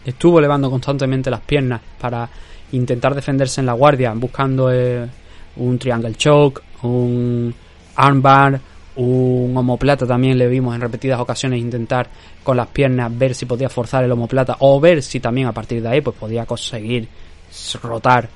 estuvo 0.06 0.40
elevando 0.40 0.70
constantemente 0.70 1.30
las 1.30 1.42
piernas 1.42 1.82
para 2.00 2.30
intentar 2.72 3.14
defenderse 3.14 3.62
en 3.62 3.68
la 3.68 3.74
guardia, 3.74 4.14
buscando 4.16 4.72
eh, 4.72 5.08
un 5.58 5.78
triangle 5.78 6.16
choke, 6.16 6.62
un 6.84 7.54
armbar, 7.96 8.60
un 8.96 9.54
homoplata 9.56 10.06
también 10.06 10.38
le 10.38 10.48
vimos 10.48 10.76
en 10.76 10.82
repetidas 10.82 11.20
ocasiones 11.20 11.60
intentar 11.60 12.08
con 12.44 12.58
las 12.58 12.68
piernas 12.68 13.16
ver 13.18 13.34
si 13.34 13.46
podía 13.46 13.70
forzar 13.70 14.04
el 14.04 14.12
homoplata 14.12 14.58
o 14.60 14.80
ver 14.80 15.02
si 15.02 15.20
también 15.20 15.48
a 15.48 15.52
partir 15.52 15.82
de 15.82 15.90
ahí 15.90 16.02
pues 16.02 16.16
podía 16.16 16.46
conseguir 16.46 17.08
rotar 17.82 18.30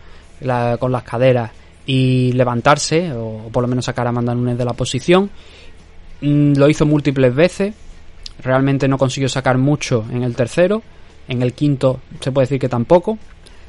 con 0.80 0.92
las 0.92 1.04
caderas 1.04 1.52
y 1.86 2.32
levantarse 2.34 3.12
o 3.14 3.50
por 3.52 3.62
lo 3.62 3.68
menos 3.68 3.86
sacar 3.86 4.08
a 4.08 4.10
Amanda 4.10 4.34
Nunes 4.36 4.58
de 4.58 4.66
la 4.66 4.74
posición. 4.74 5.30
Mm, 6.22 6.54
lo 6.54 6.70
hizo 6.70 6.86
múltiples 6.86 7.34
veces, 7.34 7.74
realmente 8.44 8.88
no 8.88 8.98
consiguió 8.98 9.30
sacar 9.30 9.58
mucho 9.58 10.06
en 10.12 10.24
el 10.24 10.36
tercero 10.36 10.82
en 11.28 11.42
el 11.42 11.54
quinto 11.54 12.00
se 12.20 12.32
puede 12.32 12.46
decir 12.46 12.60
que 12.60 12.70
tampoco. 12.70 13.18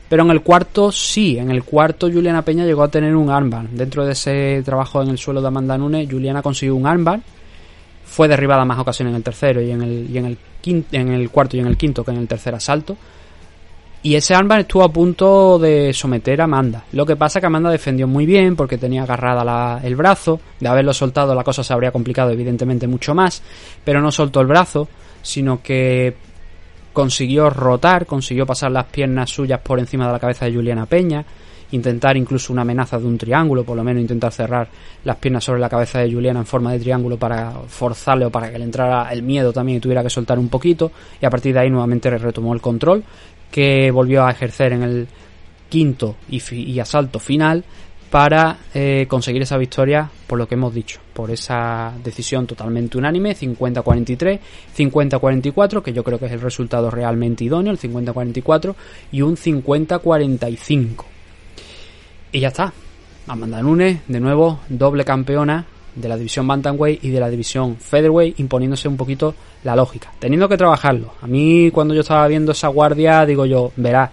Pero 0.09 0.23
en 0.23 0.31
el 0.31 0.41
cuarto 0.41 0.91
sí, 0.91 1.39
en 1.39 1.51
el 1.51 1.65
cuarto 1.65 2.11
Juliana 2.11 2.43
Peña 2.43 2.65
llegó 2.65 2.83
a 2.83 2.89
tener 2.89 3.15
un 3.15 3.31
armband. 3.31 3.71
Dentro 3.71 4.07
de 4.07 4.13
ese 4.13 4.63
trabajo 4.65 5.03
en 5.03 5.09
el 5.09 5.19
suelo 5.19 5.43
de 5.43 5.49
Amanda 5.49 5.77
Nunes, 5.77 6.09
Juliana 6.11 6.43
consiguió 6.43 6.75
un 6.77 6.87
armband. 6.87 7.23
Fue 8.07 8.27
derribada 8.27 8.65
más 8.65 8.79
ocasiones 8.79 9.13
en 9.13 9.17
el 9.17 9.23
tercero 9.23 9.61
y 9.61 9.71
en 9.71 9.83
el, 9.83 10.11
y 10.11 10.17
en 10.17 10.25
el, 10.25 10.39
quinto, 10.63 10.97
en 10.97 11.09
el 11.09 11.29
cuarto 11.29 11.59
y 11.59 11.61
en 11.61 11.67
el 11.67 11.77
quinto 11.77 12.05
que 12.05 12.11
en 12.11 12.17
el 12.17 12.27
tercer 12.27 12.55
asalto. 12.55 12.97
Y 14.03 14.15
ese 14.15 14.35
armband 14.35 14.63
estuvo 14.63 14.85
a 14.85 14.93
punto 14.93 15.59
de 15.59 15.93
someter 15.93 16.41
a 16.41 16.45
Amanda. 16.45 16.85
Lo 16.93 17.05
que 17.05 17.17
pasa 17.17 17.41
que 17.41 17.47
Amanda 17.47 17.69
defendió 17.69 18.07
muy 18.07 18.25
bien 18.25 18.57
porque 18.57 18.79
tenía 18.79 19.03
agarrada 19.03 19.81
el 19.83 19.95
brazo. 19.95 20.41
De 20.59 20.69
haberlo 20.69 20.95
soltado 20.95 21.35
la 21.35 21.45
cosa 21.45 21.63
se 21.63 21.73
habría 21.75 21.91
complicado 21.91 22.31
evidentemente 22.31 22.87
mucho 22.87 23.15
más. 23.15 23.43
Pero 23.85 24.01
no 24.01 24.11
soltó 24.11 24.41
el 24.41 24.47
brazo, 24.47 24.89
sino 25.21 25.61
que 25.61 26.15
consiguió 26.99 27.49
rotar, 27.49 28.07
consiguió 28.07 28.45
pasar 28.45 28.73
las 28.73 28.87
piernas 28.87 29.31
suyas 29.31 29.61
por 29.61 29.79
encima 29.79 30.09
de 30.09 30.13
la 30.15 30.19
cabeza 30.19 30.47
de 30.47 30.53
Juliana 30.53 30.85
Peña, 30.85 31.25
intentar 31.71 32.17
incluso 32.17 32.53
una 32.53 32.63
amenaza 32.63 32.99
de 32.99 33.07
un 33.07 33.17
triángulo, 33.17 33.63
por 33.63 33.77
lo 33.77 33.85
menos 33.85 34.01
intentar 34.01 34.33
cerrar 34.33 34.69
las 35.05 35.17
piernas 35.19 35.45
sobre 35.45 35.61
la 35.61 35.69
cabeza 35.69 36.01
de 36.01 36.11
Juliana 36.11 36.41
en 36.41 36.47
forma 36.47 36.73
de 36.73 36.81
triángulo 36.81 37.17
para 37.17 37.53
forzarle 37.69 38.25
o 38.25 38.31
para 38.31 38.51
que 38.51 38.59
le 38.59 38.65
entrara 38.65 39.13
el 39.13 39.23
miedo 39.23 39.53
también 39.53 39.79
y 39.79 39.81
tuviera 39.81 40.03
que 40.03 40.11
soltar 40.11 40.41
un 40.41 40.49
poquito, 40.49 40.91
y 41.23 41.25
a 41.25 41.31
partir 41.31 41.55
de 41.55 41.61
ahí 41.61 41.71
nuevamente 41.71 42.11
retomó 42.11 42.53
el 42.53 42.61
control, 42.61 43.05
que 43.49 43.93
volvió 43.93 44.27
a 44.27 44.33
ejercer 44.33 44.73
en 44.73 44.83
el 44.83 45.07
quinto 45.69 46.17
y, 46.29 46.81
asalto 46.81 47.21
final, 47.21 47.63
para 48.11 48.59
eh, 48.75 49.07
conseguir 49.09 49.43
esa 49.43 49.59
victoria 49.59 50.11
por 50.27 50.39
lo 50.39 50.49
que 50.49 50.55
hemos 50.55 50.75
dicho, 50.75 51.01
por 51.13 51.31
esa 51.31 51.93
decisión 52.03 52.47
totalmente 52.47 52.99
unánime, 52.99 53.35
50-43, 53.37 54.39
50-44, 54.77 55.83
que 55.83 55.93
yo 55.93 56.05
creo 56.05 56.19
que 56.19 56.27
es 56.27 56.33
el 56.33 56.41
resultado 56.41 56.91
realmente 56.91 57.45
idóneo, 57.45 57.73
el 57.73 57.79
50-44, 57.79 58.75
y 59.13 59.23
un 59.23 59.37
50-45. 59.37 61.05
Y 62.33 62.41
ya 62.41 62.49
está. 62.49 62.73
Amanda 63.27 63.61
Nunes, 63.63 64.01
de 64.09 64.21
nuevo, 64.21 64.61
doble 64.69 65.05
campeona 65.05 65.67
de 65.95 66.09
la 66.09 66.17
división 66.17 66.47
Bantamweight 66.47 67.05
y 67.05 67.11
de 67.11 67.21
la 67.21 67.29
división 67.29 67.77
Featherweight, 67.77 68.39
imponiéndose 68.41 68.89
un 68.89 68.97
poquito 68.97 69.35
la 69.65 69.77
lógica, 69.77 70.13
teniendo 70.19 70.49
que 70.49 70.57
trabajarlo. 70.57 71.13
A 71.21 71.27
mí, 71.27 71.71
cuando 71.73 71.95
yo 71.95 72.01
estaba 72.01 72.27
viendo 72.29 72.53
esa 72.53 72.69
guardia, 72.69 73.27
digo 73.27 73.45
yo, 73.45 73.73
verá, 73.77 74.11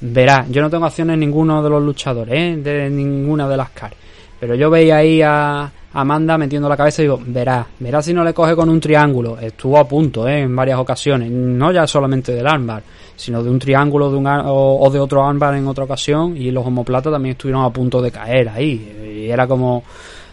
verá, 0.00 0.46
yo 0.48 0.62
no 0.62 0.70
tengo 0.70 0.86
acciones 0.86 1.14
en 1.14 1.20
ninguno 1.20 1.62
de 1.62 1.70
los 1.70 1.82
luchadores, 1.82 2.34
¿eh? 2.34 2.56
de 2.56 2.90
ninguna 2.90 3.48
de 3.48 3.56
las 3.56 3.70
caras. 3.70 3.98
Pero 4.38 4.54
yo 4.54 4.68
veía 4.70 4.96
ahí 4.98 5.22
a, 5.22 5.70
Amanda 5.96 6.36
metiendo 6.36 6.68
la 6.68 6.76
cabeza 6.76 7.00
y 7.00 7.06
digo, 7.06 7.18
verás, 7.26 7.66
verás 7.78 8.04
si 8.04 8.12
no 8.12 8.22
le 8.22 8.34
coge 8.34 8.54
con 8.54 8.68
un 8.68 8.78
triángulo. 8.78 9.38
Estuvo 9.40 9.78
a 9.78 9.88
punto, 9.88 10.28
¿eh? 10.28 10.40
En 10.40 10.54
varias 10.54 10.78
ocasiones. 10.78 11.30
No 11.30 11.72
ya 11.72 11.86
solamente 11.86 12.32
del 12.32 12.46
armbar, 12.46 12.82
sino 13.16 13.42
de 13.42 13.48
un 13.48 13.58
triángulo 13.58 14.10
de 14.10 14.16
un 14.18 14.26
o, 14.26 14.90
de 14.92 15.00
otro 15.00 15.26
armbar 15.26 15.54
en 15.54 15.66
otra 15.66 15.84
ocasión. 15.84 16.36
Y 16.36 16.50
los 16.50 16.66
homoplatas 16.66 17.10
también 17.10 17.32
estuvieron 17.32 17.64
a 17.64 17.70
punto 17.70 18.02
de 18.02 18.10
caer 18.10 18.50
ahí. 18.50 19.24
Y 19.24 19.30
era 19.30 19.46
como, 19.46 19.84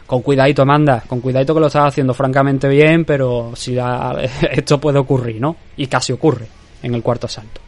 con 0.05 0.22
cuidadito, 0.22 0.64
Amanda, 0.64 1.01
con 1.07 1.22
cuidadito 1.22 1.53
que 1.53 1.61
lo 1.61 1.68
estás 1.68 1.88
haciendo 1.88 2.14
francamente 2.14 2.68
bien, 2.68 3.05
pero 3.05 3.53
si 3.55 3.78
esto 4.51 4.82
puede 4.82 4.99
ocurrir, 4.99 5.39
¿no? 5.39 5.55
Y 5.78 5.88
casi 5.88 6.11
ocurre 6.11 6.45
en 6.82 6.93
el 6.93 7.01
cuarto 7.01 7.28
asalto. 7.28 7.62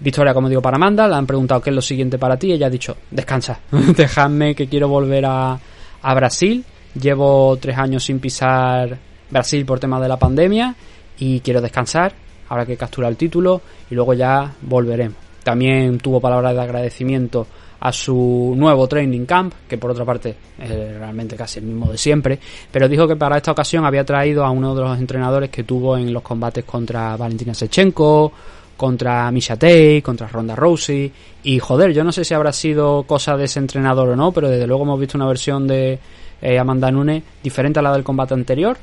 Victoria, 0.00 0.32
como 0.32 0.48
digo, 0.48 0.62
para 0.62 0.76
Amanda, 0.76 1.08
le 1.08 1.14
han 1.14 1.26
preguntado 1.26 1.60
qué 1.60 1.70
es 1.70 1.76
lo 1.76 1.82
siguiente 1.82 2.18
para 2.18 2.36
ti, 2.36 2.52
ella 2.52 2.66
ha 2.66 2.70
dicho, 2.70 2.96
descansa, 3.10 3.60
dejadme 3.96 4.54
que 4.54 4.68
quiero 4.68 4.88
volver 4.88 5.26
a, 5.26 5.58
a 6.02 6.14
Brasil 6.14 6.64
Llevo 6.94 7.56
tres 7.60 7.76
años 7.76 8.04
sin 8.04 8.18
pisar 8.18 8.98
Brasil 9.30 9.64
por 9.64 9.78
tema 9.78 10.00
de 10.00 10.08
la 10.08 10.16
pandemia 10.16 10.74
y 11.18 11.40
quiero 11.40 11.60
descansar. 11.60 12.12
Ahora 12.48 12.64
que 12.64 12.76
captura 12.76 13.08
el 13.08 13.16
título 13.16 13.60
y 13.90 13.94
luego 13.94 14.14
ya 14.14 14.52
volveremos. 14.62 15.18
También 15.42 15.98
tuvo 15.98 16.20
palabras 16.20 16.54
de 16.54 16.62
agradecimiento 16.62 17.46
a 17.80 17.92
su 17.92 18.54
nuevo 18.56 18.88
training 18.88 19.24
camp, 19.24 19.54
que 19.68 19.78
por 19.78 19.90
otra 19.92 20.04
parte 20.04 20.34
es 20.58 20.98
realmente 20.98 21.36
casi 21.36 21.60
el 21.60 21.66
mismo 21.66 21.92
de 21.92 21.98
siempre, 21.98 22.38
pero 22.72 22.88
dijo 22.88 23.06
que 23.06 23.14
para 23.14 23.36
esta 23.36 23.52
ocasión 23.52 23.84
había 23.84 24.04
traído 24.04 24.44
a 24.44 24.50
uno 24.50 24.74
de 24.74 24.82
los 24.82 24.98
entrenadores 24.98 25.48
que 25.50 25.62
tuvo 25.62 25.96
en 25.96 26.12
los 26.12 26.22
combates 26.22 26.64
contra 26.64 27.16
Valentina 27.16 27.54
Sechenko, 27.54 28.32
contra 28.78 29.30
Misha 29.32 29.56
Tate, 29.56 30.00
contra 30.02 30.28
Ronda 30.28 30.54
Rousey, 30.54 31.12
y 31.42 31.58
joder, 31.58 31.92
yo 31.92 32.04
no 32.04 32.12
sé 32.12 32.24
si 32.24 32.32
habrá 32.32 32.52
sido 32.52 33.02
cosa 33.02 33.36
de 33.36 33.44
ese 33.44 33.58
entrenador 33.58 34.08
o 34.08 34.16
no, 34.16 34.30
pero 34.32 34.48
desde 34.48 34.68
luego 34.68 34.84
hemos 34.84 35.00
visto 35.00 35.18
una 35.18 35.26
versión 35.26 35.66
de 35.66 35.98
eh, 36.40 36.58
Amanda 36.58 36.90
Nunes 36.90 37.24
diferente 37.42 37.80
a 37.80 37.82
la 37.82 37.92
del 37.92 38.04
combate 38.04 38.34
anterior 38.34 38.78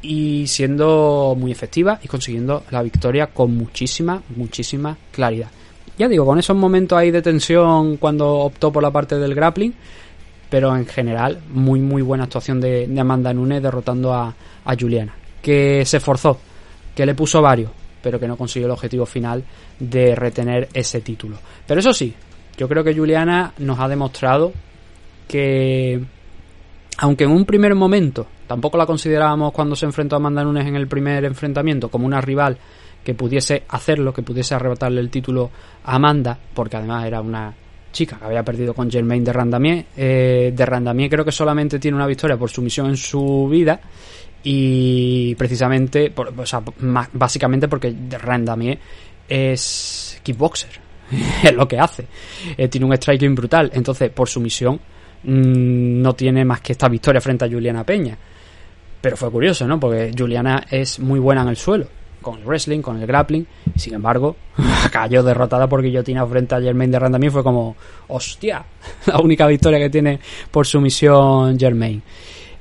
y 0.00 0.46
siendo 0.46 1.36
muy 1.38 1.52
efectiva 1.52 2.00
y 2.02 2.08
consiguiendo 2.08 2.64
la 2.70 2.82
victoria 2.82 3.26
con 3.26 3.54
muchísima, 3.54 4.22
muchísima 4.34 4.96
claridad. 5.12 5.50
Ya 5.98 6.08
digo, 6.08 6.24
con 6.24 6.38
esos 6.38 6.56
momentos 6.56 6.98
ahí 6.98 7.10
de 7.10 7.20
tensión 7.20 7.98
cuando 7.98 8.26
optó 8.38 8.72
por 8.72 8.82
la 8.82 8.90
parte 8.90 9.18
del 9.18 9.34
grappling, 9.34 9.74
pero 10.48 10.74
en 10.74 10.86
general 10.86 11.40
muy 11.50 11.78
muy 11.78 12.00
buena 12.00 12.24
actuación 12.24 12.58
de, 12.58 12.88
Amanda 12.98 13.34
Nunes 13.34 13.62
derrotando 13.62 14.14
a, 14.14 14.34
a 14.64 14.74
Juliana, 14.74 15.14
que 15.42 15.84
se 15.84 15.98
esforzó, 15.98 16.38
que 16.96 17.04
le 17.04 17.14
puso 17.14 17.42
varios, 17.42 17.70
pero 18.02 18.18
que 18.18 18.28
no 18.28 18.36
consiguió 18.36 18.66
el 18.66 18.72
objetivo 18.72 19.06
final 19.06 19.44
de 19.78 20.14
retener 20.14 20.68
ese 20.74 21.00
título. 21.00 21.38
Pero 21.66 21.80
eso 21.80 21.92
sí, 21.92 22.14
yo 22.56 22.68
creo 22.68 22.84
que 22.84 22.94
Juliana 22.94 23.52
nos 23.58 23.78
ha 23.78 23.88
demostrado 23.88 24.52
que 25.28 26.00
aunque 26.98 27.24
en 27.24 27.30
un 27.30 27.44
primer 27.44 27.74
momento 27.74 28.26
tampoco 28.46 28.76
la 28.76 28.86
considerábamos 28.86 29.52
cuando 29.52 29.74
se 29.74 29.86
enfrentó 29.86 30.16
a 30.16 30.18
Amanda 30.18 30.44
Nunes 30.44 30.66
en 30.66 30.76
el 30.76 30.86
primer 30.86 31.24
enfrentamiento 31.24 31.88
como 31.88 32.06
una 32.06 32.20
rival 32.20 32.58
que 33.02 33.14
pudiese 33.14 33.64
hacerlo, 33.68 34.12
que 34.12 34.22
pudiese 34.22 34.54
arrebatarle 34.54 35.00
el 35.00 35.10
título 35.10 35.50
a 35.84 35.96
Amanda, 35.96 36.38
porque 36.54 36.76
además 36.76 37.04
era 37.06 37.20
una 37.20 37.52
chica 37.90 38.18
que 38.18 38.24
había 38.24 38.44
perdido 38.44 38.74
con 38.74 38.90
Germain 38.90 39.24
de 39.24 39.32
Randamier. 39.32 39.86
Eh, 39.96 40.52
de 40.54 40.66
Randamier 40.66 41.10
creo 41.10 41.24
que 41.24 41.32
solamente 41.32 41.78
tiene 41.78 41.96
una 41.96 42.06
victoria 42.06 42.36
por 42.36 42.50
sumisión 42.50 42.86
en 42.86 42.96
su 42.96 43.48
vida 43.50 43.80
y 44.42 45.34
precisamente, 45.36 46.12
o 46.16 46.46
sea, 46.46 46.62
básicamente 47.12 47.68
porque 47.68 47.92
de 47.92 48.18
Randamier 48.18 48.78
es 49.28 50.20
kickboxer, 50.22 50.80
es 51.42 51.54
lo 51.54 51.66
que 51.68 51.78
hace. 51.78 52.06
Eh, 52.56 52.68
tiene 52.68 52.86
un 52.86 52.96
striking 52.96 53.34
brutal, 53.34 53.70
entonces 53.74 54.10
por 54.10 54.28
sumisión 54.28 54.80
Mm, 55.24 56.02
no 56.02 56.14
tiene 56.14 56.44
más 56.44 56.60
que 56.60 56.72
esta 56.72 56.88
victoria 56.88 57.20
frente 57.20 57.44
a 57.44 57.48
Juliana 57.48 57.84
Peña. 57.84 58.16
Pero 59.00 59.16
fue 59.16 59.30
curioso, 59.30 59.66
¿no? 59.66 59.78
Porque 59.78 60.12
Juliana 60.16 60.64
es 60.70 60.98
muy 60.98 61.18
buena 61.18 61.42
en 61.42 61.48
el 61.48 61.56
suelo, 61.56 61.86
con 62.20 62.38
el 62.38 62.44
wrestling, 62.44 62.80
con 62.80 63.00
el 63.00 63.06
grappling, 63.06 63.46
sin 63.76 63.94
embargo, 63.94 64.36
cayó 64.92 65.22
derrotada 65.22 65.68
por 65.68 65.82
guillotina 65.82 66.26
frente 66.26 66.54
a 66.54 66.60
Germain 66.60 66.90
de 66.90 66.98
Randamir. 66.98 67.30
Fue 67.30 67.42
como, 67.42 67.76
hostia, 68.08 68.64
la 69.06 69.18
única 69.20 69.46
victoria 69.46 69.78
que 69.78 69.90
tiene 69.90 70.20
por 70.50 70.66
sumisión 70.66 71.58
Germain. 71.58 72.02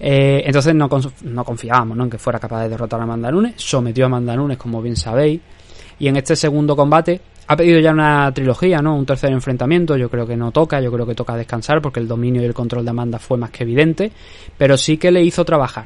Eh, 0.04 0.42
entonces 0.48 0.74
no, 0.74 0.90
no 1.26 1.46
confiábamos 1.46 1.96
¿no? 1.96 2.06
en 2.06 2.10
que 2.10 2.18
fuera 2.18 2.40
capaz 2.40 2.64
de 2.64 2.70
derrotar 2.70 3.00
a 3.00 3.04
Amanda 3.04 3.30
Nunes. 3.30 3.54
Sometió 3.58 4.06
a 4.06 4.08
Amanda 4.08 4.36
Nunes, 4.36 4.58
como 4.58 4.82
bien 4.82 4.96
sabéis. 4.96 5.40
Y 6.00 6.08
en 6.08 6.16
este 6.18 6.36
segundo 6.36 6.76
combate 6.76 7.22
ha 7.46 7.56
pedido 7.56 7.80
ya 7.80 7.92
una 7.92 8.34
trilogía, 8.34 8.80
¿no? 8.80 8.96
Un 8.96 9.06
tercer 9.06 9.32
enfrentamiento. 9.32 9.96
Yo 9.98 10.10
creo 10.10 10.26
que 10.26 10.36
no 10.36 10.52
toca, 10.52 10.82
yo 10.82 10.92
creo 10.92 11.06
que 11.06 11.14
toca 11.14 11.36
descansar 11.36 11.84
porque 11.84 12.00
el 12.00 12.08
dominio 12.08 12.42
y 12.42 12.46
el 12.46 12.54
control 12.56 12.84
de 12.84 12.90
Amanda 12.90 13.20
fue 13.20 13.38
más 13.38 13.52
que 13.52 13.62
evidente. 13.64 14.12
Pero 14.58 14.76
sí 14.76 14.98
que 14.98 15.12
le 15.12 15.22
hizo 15.22 15.46
trabajar. 15.46 15.86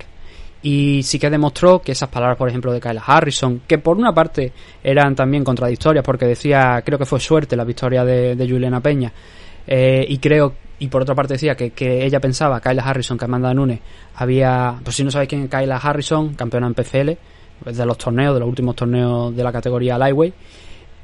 Y 0.63 1.03
sí 1.03 1.20
que 1.20 1.30
demostró 1.30 1.82
que 1.82 1.91
esas 1.91 2.07
palabras, 2.07 2.38
por 2.38 2.47
ejemplo, 2.47 2.72
de 2.72 2.80
Kayla 2.80 3.03
Harrison, 3.05 3.63
que 3.68 3.80
por 3.80 3.97
una 3.97 4.13
parte 4.13 4.53
eran 4.82 5.13
también 5.13 5.43
contradictorias 5.43 6.03
porque 6.05 6.26
decía, 6.26 6.82
creo 6.86 6.97
que 6.97 7.05
fue 7.05 7.20
suerte 7.20 7.57
la 7.57 7.66
victoria 7.66 8.05
de, 8.05 8.47
Juliana 8.49 8.80
Peña. 8.80 9.11
Eh, 9.68 10.05
y 10.07 10.18
creo, 10.20 10.53
y 10.80 10.88
por 10.88 11.01
otra 11.01 11.15
parte 11.15 11.34
decía 11.34 11.55
que, 11.55 11.71
que 11.71 12.05
ella 12.05 12.19
pensaba, 12.19 12.59
Kayla 12.59 12.84
Harrison, 12.84 13.17
que 13.17 13.26
Amanda 13.26 13.53
Nunes, 13.53 13.80
había, 14.15 14.76
pues 14.84 14.95
si 14.95 15.03
no 15.03 15.11
sabéis 15.11 15.30
quién 15.30 15.43
es 15.43 15.49
Kayla 15.49 15.78
Harrison, 15.78 16.34
campeona 16.34 16.67
en 16.67 16.73
PCL, 16.73 17.11
de 17.65 17.86
los 17.86 17.97
torneos, 17.97 18.34
de 18.34 18.39
los 18.39 18.49
últimos 18.49 18.76
torneos 18.76 19.36
de 19.36 19.43
la 19.43 19.51
categoría 19.51 19.97
Lightweight 19.97 20.34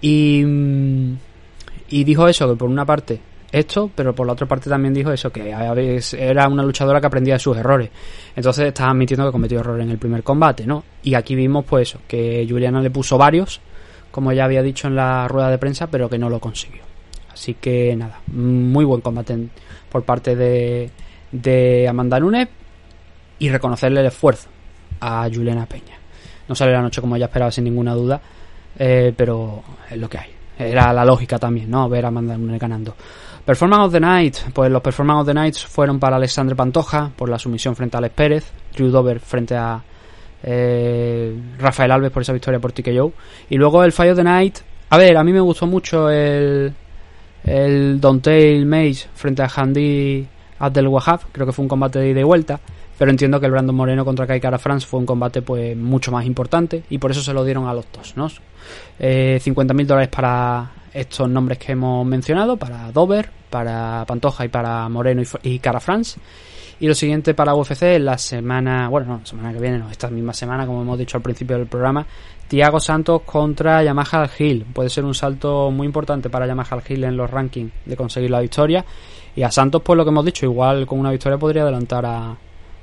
y, 0.01 0.43
y 1.89 2.03
dijo 2.03 2.27
eso, 2.27 2.49
que 2.49 2.55
por 2.55 2.69
una 2.69 2.85
parte 2.85 3.21
esto, 3.51 3.91
pero 3.93 4.15
por 4.15 4.25
la 4.25 4.33
otra 4.33 4.47
parte 4.47 4.69
también 4.69 4.93
dijo 4.93 5.11
eso, 5.11 5.29
que 5.29 5.49
era 5.49 6.47
una 6.47 6.63
luchadora 6.63 7.01
que 7.01 7.07
aprendía 7.07 7.33
de 7.33 7.39
sus 7.39 7.57
errores. 7.57 7.89
Entonces 8.35 8.67
estaba 8.67 8.91
admitiendo 8.91 9.25
que 9.25 9.31
cometió 9.31 9.59
errores 9.59 9.83
en 9.83 9.91
el 9.91 9.97
primer 9.97 10.23
combate, 10.23 10.65
¿no? 10.65 10.83
Y 11.03 11.13
aquí 11.15 11.35
vimos 11.35 11.65
pues 11.65 11.89
eso, 11.89 11.99
que 12.07 12.45
Juliana 12.49 12.81
le 12.81 12.89
puso 12.89 13.17
varios, 13.17 13.59
como 14.09 14.31
ya 14.31 14.45
había 14.45 14.63
dicho 14.63 14.87
en 14.87 14.95
la 14.95 15.27
rueda 15.27 15.49
de 15.49 15.57
prensa, 15.57 15.87
pero 15.87 16.09
que 16.09 16.17
no 16.17 16.29
lo 16.29 16.39
consiguió. 16.39 16.90
Así 17.33 17.55
que 17.55 17.95
nada, 17.95 18.19
muy 18.27 18.85
buen 18.85 19.01
combate 19.01 19.49
por 19.89 20.03
parte 20.03 20.35
de, 20.35 21.87
Amanda 21.87 22.19
Nunes 22.19 22.47
y 23.39 23.49
reconocerle 23.49 24.01
el 24.01 24.07
esfuerzo 24.07 24.49
a 24.99 25.27
Juliana 25.33 25.65
Peña. 25.65 25.97
No 26.47 26.55
sale 26.55 26.71
la 26.73 26.81
noche 26.81 27.01
como 27.01 27.15
ella 27.15 27.25
esperaba 27.25 27.51
sin 27.51 27.63
ninguna 27.63 27.93
duda, 27.93 28.21
eh, 28.77 29.13
pero 29.15 29.63
es 29.89 29.97
lo 29.97 30.09
que 30.09 30.17
hay. 30.17 30.29
Era 30.57 30.93
la 30.93 31.05
lógica 31.05 31.39
también, 31.39 31.69
¿no? 31.69 31.89
Ver 31.89 32.05
a 32.05 32.09
Amanda 32.09 32.37
ganando. 32.57 32.95
Performance 33.45 33.85
of 33.87 33.93
the 33.93 33.99
Night, 33.99 34.37
pues 34.53 34.69
los 34.71 34.81
Performance 34.81 35.21
of 35.21 35.27
the 35.27 35.33
Night 35.33 35.55
fueron 35.55 35.99
para 35.99 36.17
Alexandre 36.17 36.55
Pantoja 36.55 37.11
por 37.15 37.29
la 37.29 37.39
sumisión 37.39 37.75
frente 37.75 37.97
a 37.97 37.99
Alex 37.99 38.15
Pérez, 38.15 38.51
Drew 38.75 38.89
Dover 38.89 39.19
frente 39.19 39.55
a 39.55 39.81
eh, 40.43 41.35
Rafael 41.57 41.91
Alves 41.91 42.11
por 42.11 42.21
esa 42.21 42.33
victoria 42.33 42.59
por 42.59 42.71
TKO. 42.71 43.13
Y 43.49 43.57
luego 43.57 43.83
el 43.83 43.91
Fire 43.91 44.11
of 44.11 44.17
the 44.17 44.23
Night, 44.23 44.59
a 44.89 44.97
ver, 44.97 45.17
a 45.17 45.23
mí 45.23 45.33
me 45.33 45.39
gustó 45.39 45.65
mucho 45.65 46.09
el, 46.09 46.73
el 47.43 47.99
Tail 48.21 48.65
Maze 48.65 49.07
frente 49.13 49.41
a 49.41 49.49
Handy 49.53 50.27
Abdel 50.59 50.87
Wahab, 50.87 51.21
creo 51.31 51.45
que 51.45 51.53
fue 51.53 51.63
un 51.63 51.69
combate 51.69 51.99
de 51.99 52.09
ida 52.09 52.19
y 52.21 52.23
vuelta 52.23 52.59
pero 53.01 53.09
entiendo 53.09 53.39
que 53.39 53.47
el 53.47 53.51
Brandon 53.51 53.75
Moreno 53.75 54.05
contra 54.05 54.27
Kai 54.27 54.39
Cara 54.39 54.59
France 54.59 54.85
fue 54.85 54.99
un 54.99 55.07
combate 55.07 55.41
pues 55.41 55.75
mucho 55.75 56.11
más 56.11 56.23
importante 56.23 56.83
y 56.87 56.99
por 56.99 57.09
eso 57.09 57.23
se 57.23 57.33
lo 57.33 57.43
dieron 57.43 57.67
a 57.67 57.73
los 57.73 57.87
dos, 57.91 58.15
¿no? 58.15 58.27
Eh, 58.99 59.39
50.000 59.43 59.85
dólares 59.87 60.09
para 60.09 60.69
estos 60.93 61.27
nombres 61.27 61.57
que 61.57 61.71
hemos 61.71 62.05
mencionado, 62.05 62.57
para 62.57 62.91
Dover, 62.91 63.31
para 63.49 64.05
Pantoja 64.05 64.45
y 64.45 64.49
para 64.49 64.87
Moreno 64.87 65.23
y, 65.41 65.57
Cara 65.57 65.79
France. 65.79 66.19
Y 66.79 66.87
lo 66.87 66.93
siguiente 66.93 67.33
para 67.33 67.55
UFC 67.55 67.97
la 67.99 68.19
semana, 68.19 68.87
bueno, 68.87 69.17
no, 69.17 69.25
semana 69.25 69.51
que 69.51 69.59
viene, 69.59 69.79
no, 69.79 69.89
esta 69.89 70.07
misma 70.11 70.33
semana, 70.33 70.67
como 70.67 70.83
hemos 70.83 70.99
dicho 70.99 71.17
al 71.17 71.23
principio 71.23 71.57
del 71.57 71.65
programa, 71.65 72.05
Tiago 72.51 72.81
Santos 72.81 73.21
contra 73.21 73.81
Yamaha 73.81 74.29
Hill. 74.37 74.65
Puede 74.73 74.89
ser 74.89 75.05
un 75.05 75.15
salto 75.15 75.71
muy 75.71 75.87
importante 75.87 76.29
para 76.29 76.45
Yamaha 76.45 76.83
Hill 76.85 77.05
en 77.05 77.15
los 77.15 77.31
rankings 77.31 77.71
de 77.85 77.95
conseguir 77.95 78.29
la 78.29 78.41
victoria. 78.41 78.83
Y 79.33 79.43
a 79.43 79.49
Santos, 79.49 79.81
pues 79.81 79.95
lo 79.95 80.03
que 80.03 80.09
hemos 80.09 80.25
dicho, 80.25 80.45
igual 80.45 80.85
con 80.85 80.99
una 80.99 81.11
victoria 81.11 81.37
podría 81.37 81.61
adelantar 81.61 82.05
a, 82.05 82.35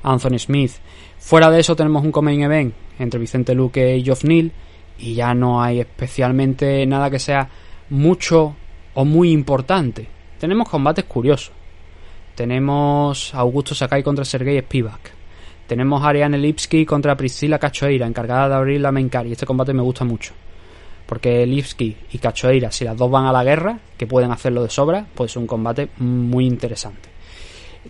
Anthony 0.04 0.38
Smith. 0.38 0.72
Fuera 1.18 1.50
de 1.50 1.60
eso 1.60 1.76
tenemos 1.76 2.02
un 2.02 2.10
coming 2.10 2.40
event 2.40 2.72
entre 2.98 3.20
Vicente 3.20 3.54
Luque 3.54 3.94
y 3.94 4.02
Geoff 4.02 4.24
Neal 4.24 4.52
y 4.98 5.12
ya 5.12 5.34
no 5.34 5.60
hay 5.60 5.80
especialmente 5.80 6.86
nada 6.86 7.10
que 7.10 7.18
sea 7.18 7.50
mucho 7.90 8.56
o 8.94 9.04
muy 9.04 9.32
importante. 9.32 10.08
Tenemos 10.40 10.66
combates 10.66 11.04
curiosos. 11.04 11.52
Tenemos 12.34 13.34
a 13.34 13.40
Augusto 13.40 13.74
Sakai 13.74 14.02
contra 14.02 14.24
Sergei 14.24 14.60
Spivak. 14.60 15.17
Tenemos 15.68 16.02
a 16.02 16.08
Ariane 16.08 16.38
Lipsky 16.38 16.86
contra 16.86 17.14
Priscila 17.14 17.58
Cachoeira, 17.58 18.06
encargada 18.06 18.48
de 18.48 18.54
abrir 18.54 18.80
la 18.80 18.90
main 18.90 19.10
card. 19.10 19.26
Y 19.26 19.32
este 19.32 19.44
combate 19.44 19.74
me 19.74 19.82
gusta 19.82 20.02
mucho. 20.02 20.32
Porque 21.06 21.46
Lipsky 21.46 21.94
y 22.12 22.18
Cachoeira, 22.18 22.72
si 22.72 22.86
las 22.86 22.96
dos 22.96 23.10
van 23.10 23.26
a 23.26 23.32
la 23.32 23.44
guerra, 23.44 23.78
que 23.96 24.06
pueden 24.06 24.32
hacerlo 24.32 24.62
de 24.62 24.70
sobra, 24.70 25.06
pues 25.14 25.32
es 25.32 25.36
un 25.36 25.46
combate 25.46 25.90
muy 25.98 26.46
interesante. 26.46 27.10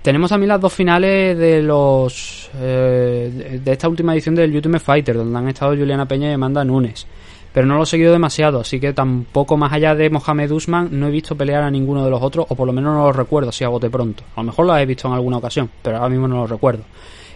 Tenemos 0.03 0.31
también 0.31 0.49
las 0.49 0.61
dos 0.61 0.73
finales 0.73 1.39
de 1.39 1.63
los 1.63 2.51
eh, 2.57 3.61
de 3.63 3.73
esta 3.73 3.89
última 3.89 4.13
edición 4.13 4.35
del 4.35 4.55
Ultimate 4.55 4.85
Fighter, 4.85 5.17
donde 5.17 5.39
han 5.39 5.49
estado 5.49 5.77
Juliana 5.77 6.07
Peña 6.07 6.31
y 6.31 6.35
Amanda 6.35 6.65
Nunes. 6.65 7.07
pero 7.53 7.67
no 7.67 7.77
lo 7.77 7.85
he 7.85 7.87
seguido 7.87 8.13
demasiado, 8.13 8.61
así 8.61 8.79
que 8.79 8.93
tampoco 8.93 9.57
más 9.57 9.73
allá 9.73 9.95
de 9.95 10.11
Mohamed 10.11 10.51
Usman 10.51 10.89
no 10.93 11.09
he 11.09 11.11
visto 11.11 11.37
pelear 11.37 11.63
a 11.63 11.71
ninguno 11.71 12.05
de 12.05 12.11
los 12.11 12.23
otros, 12.23 12.47
o 12.49 12.55
por 12.55 12.67
lo 12.67 12.73
menos 12.73 12.95
no 12.95 13.07
lo 13.07 13.13
recuerdo 13.13 13.51
si 13.51 13.65
hago 13.65 13.79
de 13.79 13.91
pronto. 13.91 14.25
A 14.37 14.41
lo 14.41 14.47
mejor 14.47 14.67
lo 14.67 14.77
he 14.77 14.87
visto 14.87 15.09
en 15.09 15.15
alguna 15.15 15.39
ocasión, 15.39 15.71
pero 15.83 15.97
ahora 15.97 16.09
mismo 16.11 16.29
no 16.29 16.37
lo 16.39 16.47
recuerdo. 16.47 16.83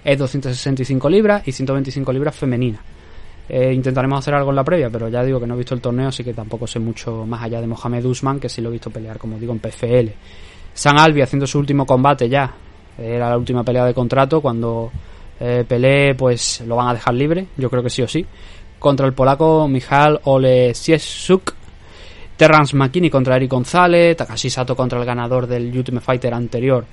Es 0.04 0.18
265 0.18 1.08
libras 1.08 1.46
y 1.46 1.52
125 1.52 2.12
libras 2.12 2.34
femenina. 2.34 2.80
Eh, 3.48 3.72
intentaremos 3.72 4.20
hacer 4.20 4.34
algo 4.34 4.50
en 4.50 4.56
la 4.56 4.64
previa, 4.64 4.88
pero 4.90 5.08
ya 5.08 5.22
digo 5.22 5.38
que 5.38 5.46
no 5.46 5.54
he 5.54 5.58
visto 5.58 5.74
el 5.74 5.80
torneo, 5.80 6.08
así 6.08 6.24
que 6.24 6.32
tampoco 6.32 6.66
sé 6.66 6.78
mucho 6.78 7.26
más 7.26 7.42
allá 7.42 7.60
de 7.60 7.66
Mohamed 7.66 8.04
Usman, 8.04 8.40
que 8.40 8.48
sí 8.48 8.60
lo 8.62 8.68
he 8.68 8.72
visto 8.72 8.90
pelear, 8.90 9.18
como 9.18 9.38
digo, 9.38 9.52
en 9.52 9.58
PFL. 9.58 10.10
San 10.74 10.98
Albi 10.98 11.22
haciendo 11.22 11.46
su 11.46 11.58
último 11.58 11.84
combate 11.84 12.28
ya. 12.28 12.52
Era 12.98 13.30
la 13.30 13.36
última 13.36 13.62
pelea 13.62 13.84
de 13.84 13.94
contrato. 13.94 14.40
Cuando 14.40 14.90
eh, 15.40 15.64
pelee, 15.66 16.14
pues 16.14 16.62
lo 16.66 16.76
van 16.76 16.88
a 16.88 16.94
dejar 16.94 17.14
libre. 17.14 17.46
Yo 17.56 17.68
creo 17.68 17.82
que 17.82 17.90
sí 17.90 18.02
o 18.02 18.08
sí. 18.08 18.24
Contra 18.78 19.06
el 19.06 19.12
polaco 19.12 19.68
Michal 19.68 20.20
Olesieszuk. 20.24 21.54
Terrence 22.36 22.76
McKinney 22.76 23.10
contra 23.10 23.36
Eric 23.36 23.50
González. 23.50 24.16
Takashi 24.16 24.50
Sato 24.50 24.74
contra 24.74 24.98
el 24.98 25.04
ganador 25.04 25.46
del 25.46 25.76
Ultimate 25.76 26.04
Fighter 26.04 26.34
anterior. 26.34 26.84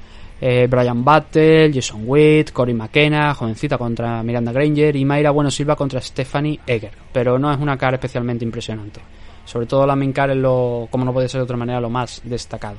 Eh, 0.41 0.67
Brian 0.69 1.03
Battle, 1.03 1.71
Jason 1.73 2.03
Witt, 2.05 2.51
Cory 2.51 2.73
McKenna, 2.73 3.33
jovencita 3.33 3.77
contra 3.77 4.23
Miranda 4.23 4.51
Granger 4.51 4.95
y 4.95 5.03
Mayra 5.03 5.31
Bueno 5.31 5.51
Silva 5.51 5.75
contra 5.75 5.99
Stephanie 5.99 6.59
Egger. 6.65 6.91
Pero 7.11 7.37
no 7.37 7.51
es 7.51 7.59
una 7.59 7.77
cara 7.77 7.95
especialmente 7.95 8.45
impresionante. 8.45 9.01
Sobre 9.43 9.65
todo 9.65 9.85
la 9.85 9.95
main 9.95 10.13
es 10.15 10.35
lo, 10.35 10.87
como 10.91 11.03
no 11.03 11.11
puede 11.11 11.27
ser 11.27 11.39
de 11.39 11.43
otra 11.43 11.57
manera, 11.57 11.81
lo 11.81 11.89
más 11.89 12.21
destacado. 12.23 12.77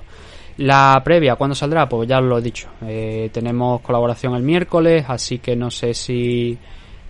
La 0.58 1.00
previa, 1.04 1.36
¿cuándo 1.36 1.54
saldrá? 1.54 1.88
Pues 1.88 2.08
ya 2.08 2.20
lo 2.20 2.38
he 2.38 2.42
dicho. 2.42 2.68
Eh, 2.86 3.30
tenemos 3.32 3.80
colaboración 3.80 4.34
el 4.34 4.42
miércoles, 4.42 5.04
así 5.08 5.38
que 5.38 5.56
no 5.56 5.70
sé 5.70 5.94
si 5.94 6.56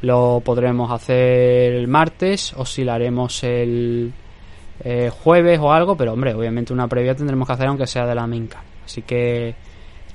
lo 0.02 0.40
podremos 0.44 0.90
hacer 0.90 1.74
el 1.74 1.88
martes 1.88 2.54
o 2.56 2.64
si 2.64 2.84
la 2.84 2.94
haremos 2.94 3.44
el 3.44 4.12
eh, 4.82 5.10
jueves 5.10 5.58
o 5.60 5.72
algo, 5.72 5.96
pero 5.96 6.14
hombre, 6.14 6.32
obviamente 6.32 6.72
una 6.72 6.88
previa 6.88 7.14
tendremos 7.14 7.46
que 7.46 7.52
hacer 7.52 7.66
aunque 7.66 7.86
sea 7.86 8.06
de 8.06 8.14
la 8.14 8.26
Minca. 8.26 8.62
Así 8.84 9.02
que 9.02 9.54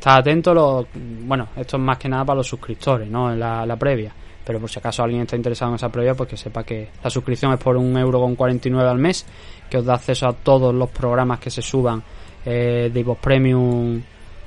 está 0.05 0.17
atento, 0.17 0.53
lo, 0.53 0.85
bueno, 0.93 1.47
esto 1.55 1.77
es 1.77 1.83
más 1.83 1.97
que 1.97 2.07
nada 2.07 2.23
para 2.23 2.37
los 2.37 2.47
suscriptores, 2.47 3.09
¿no? 3.09 3.33
En 3.33 3.39
la, 3.39 3.75
previa. 3.75 4.13
Pero 4.45 4.59
por 4.59 4.69
si 4.69 4.77
acaso 4.77 5.01
alguien 5.01 5.23
está 5.23 5.35
interesado 5.35 5.71
en 5.71 5.77
esa 5.77 5.89
previa, 5.89 6.13
pues 6.13 6.29
que 6.29 6.37
sepa 6.37 6.63
que 6.63 6.89
la 7.03 7.09
suscripción 7.09 7.53
es 7.53 7.59
por 7.59 7.75
un 7.75 7.97
euro 7.97 8.19
con 8.19 8.35
49 8.35 8.87
al 8.87 8.99
mes, 8.99 9.25
que 9.67 9.79
os 9.79 9.85
da 9.85 9.95
acceso 9.95 10.27
a 10.27 10.33
todos 10.33 10.75
los 10.75 10.91
programas 10.91 11.39
que 11.39 11.49
se 11.49 11.63
suban 11.63 12.03
eh, 12.45 12.91
de 12.93 13.03
Vox 13.03 13.19
Premium 13.19 13.99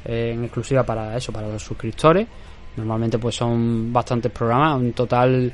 eh, 0.04 0.30
en 0.32 0.44
exclusiva 0.44 0.84
para 0.84 1.16
eso, 1.16 1.32
para 1.32 1.48
los 1.48 1.60
suscriptores. 1.60 2.28
Normalmente 2.76 3.18
pues 3.18 3.34
son 3.34 3.92
bastantes 3.92 4.30
programas, 4.30 4.80
en 4.80 4.92
total 4.92 5.52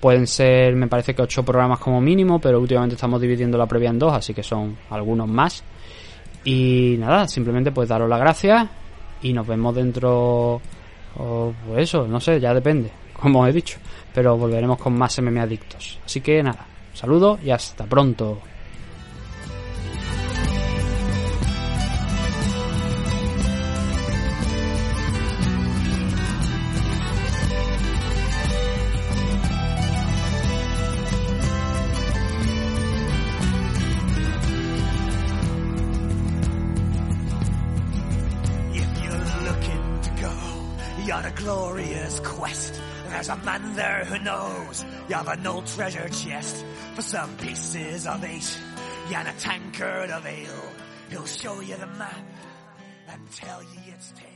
pueden 0.00 0.26
ser, 0.26 0.74
me 0.74 0.88
parece 0.88 1.14
que 1.14 1.22
ocho 1.22 1.44
programas 1.44 1.78
como 1.78 2.00
mínimo, 2.00 2.40
pero 2.40 2.58
últimamente 2.58 2.96
estamos 2.96 3.20
dividiendo 3.20 3.56
la 3.56 3.66
previa 3.66 3.90
en 3.90 4.00
dos, 4.00 4.14
así 4.14 4.34
que 4.34 4.42
son 4.42 4.76
algunos 4.90 5.28
más. 5.28 5.62
Y 6.42 6.96
nada, 6.98 7.28
simplemente 7.28 7.70
pues 7.70 7.88
daros 7.88 8.08
las 8.08 8.18
gracias 8.18 8.68
y 9.24 9.32
nos 9.32 9.46
vemos 9.46 9.74
dentro, 9.74 10.60
o 11.16 11.54
pues 11.66 11.82
eso, 11.82 12.06
no 12.06 12.20
sé, 12.20 12.38
ya 12.38 12.54
depende, 12.54 12.90
como 13.20 13.46
he 13.46 13.52
dicho, 13.52 13.78
pero 14.12 14.36
volveremos 14.36 14.78
con 14.78 14.96
más 14.96 15.18
MM 15.20 15.38
Adictos. 15.38 15.98
Así 16.04 16.20
que 16.20 16.42
nada, 16.42 16.66
saludos 16.92 17.40
y 17.42 17.50
hasta 17.50 17.84
pronto. 17.86 18.38
Who 44.14 44.24
knows 44.24 44.84
you 45.08 45.14
have 45.14 45.28
an 45.28 45.46
old 45.46 45.66
treasure 45.66 46.08
chest 46.08 46.64
for 46.94 47.02
some 47.02 47.36
pieces 47.38 48.06
of 48.06 48.22
eight 48.24 48.58
and 49.14 49.28
a 49.28 49.32
tankard 49.32 50.10
of 50.10 50.24
ale. 50.24 50.72
He'll 51.10 51.26
show 51.26 51.60
you 51.60 51.76
the 51.76 51.86
map 51.86 52.24
and 53.08 53.30
tell 53.32 53.62
you 53.62 53.92
its 53.92 54.12
tale. 54.12 54.33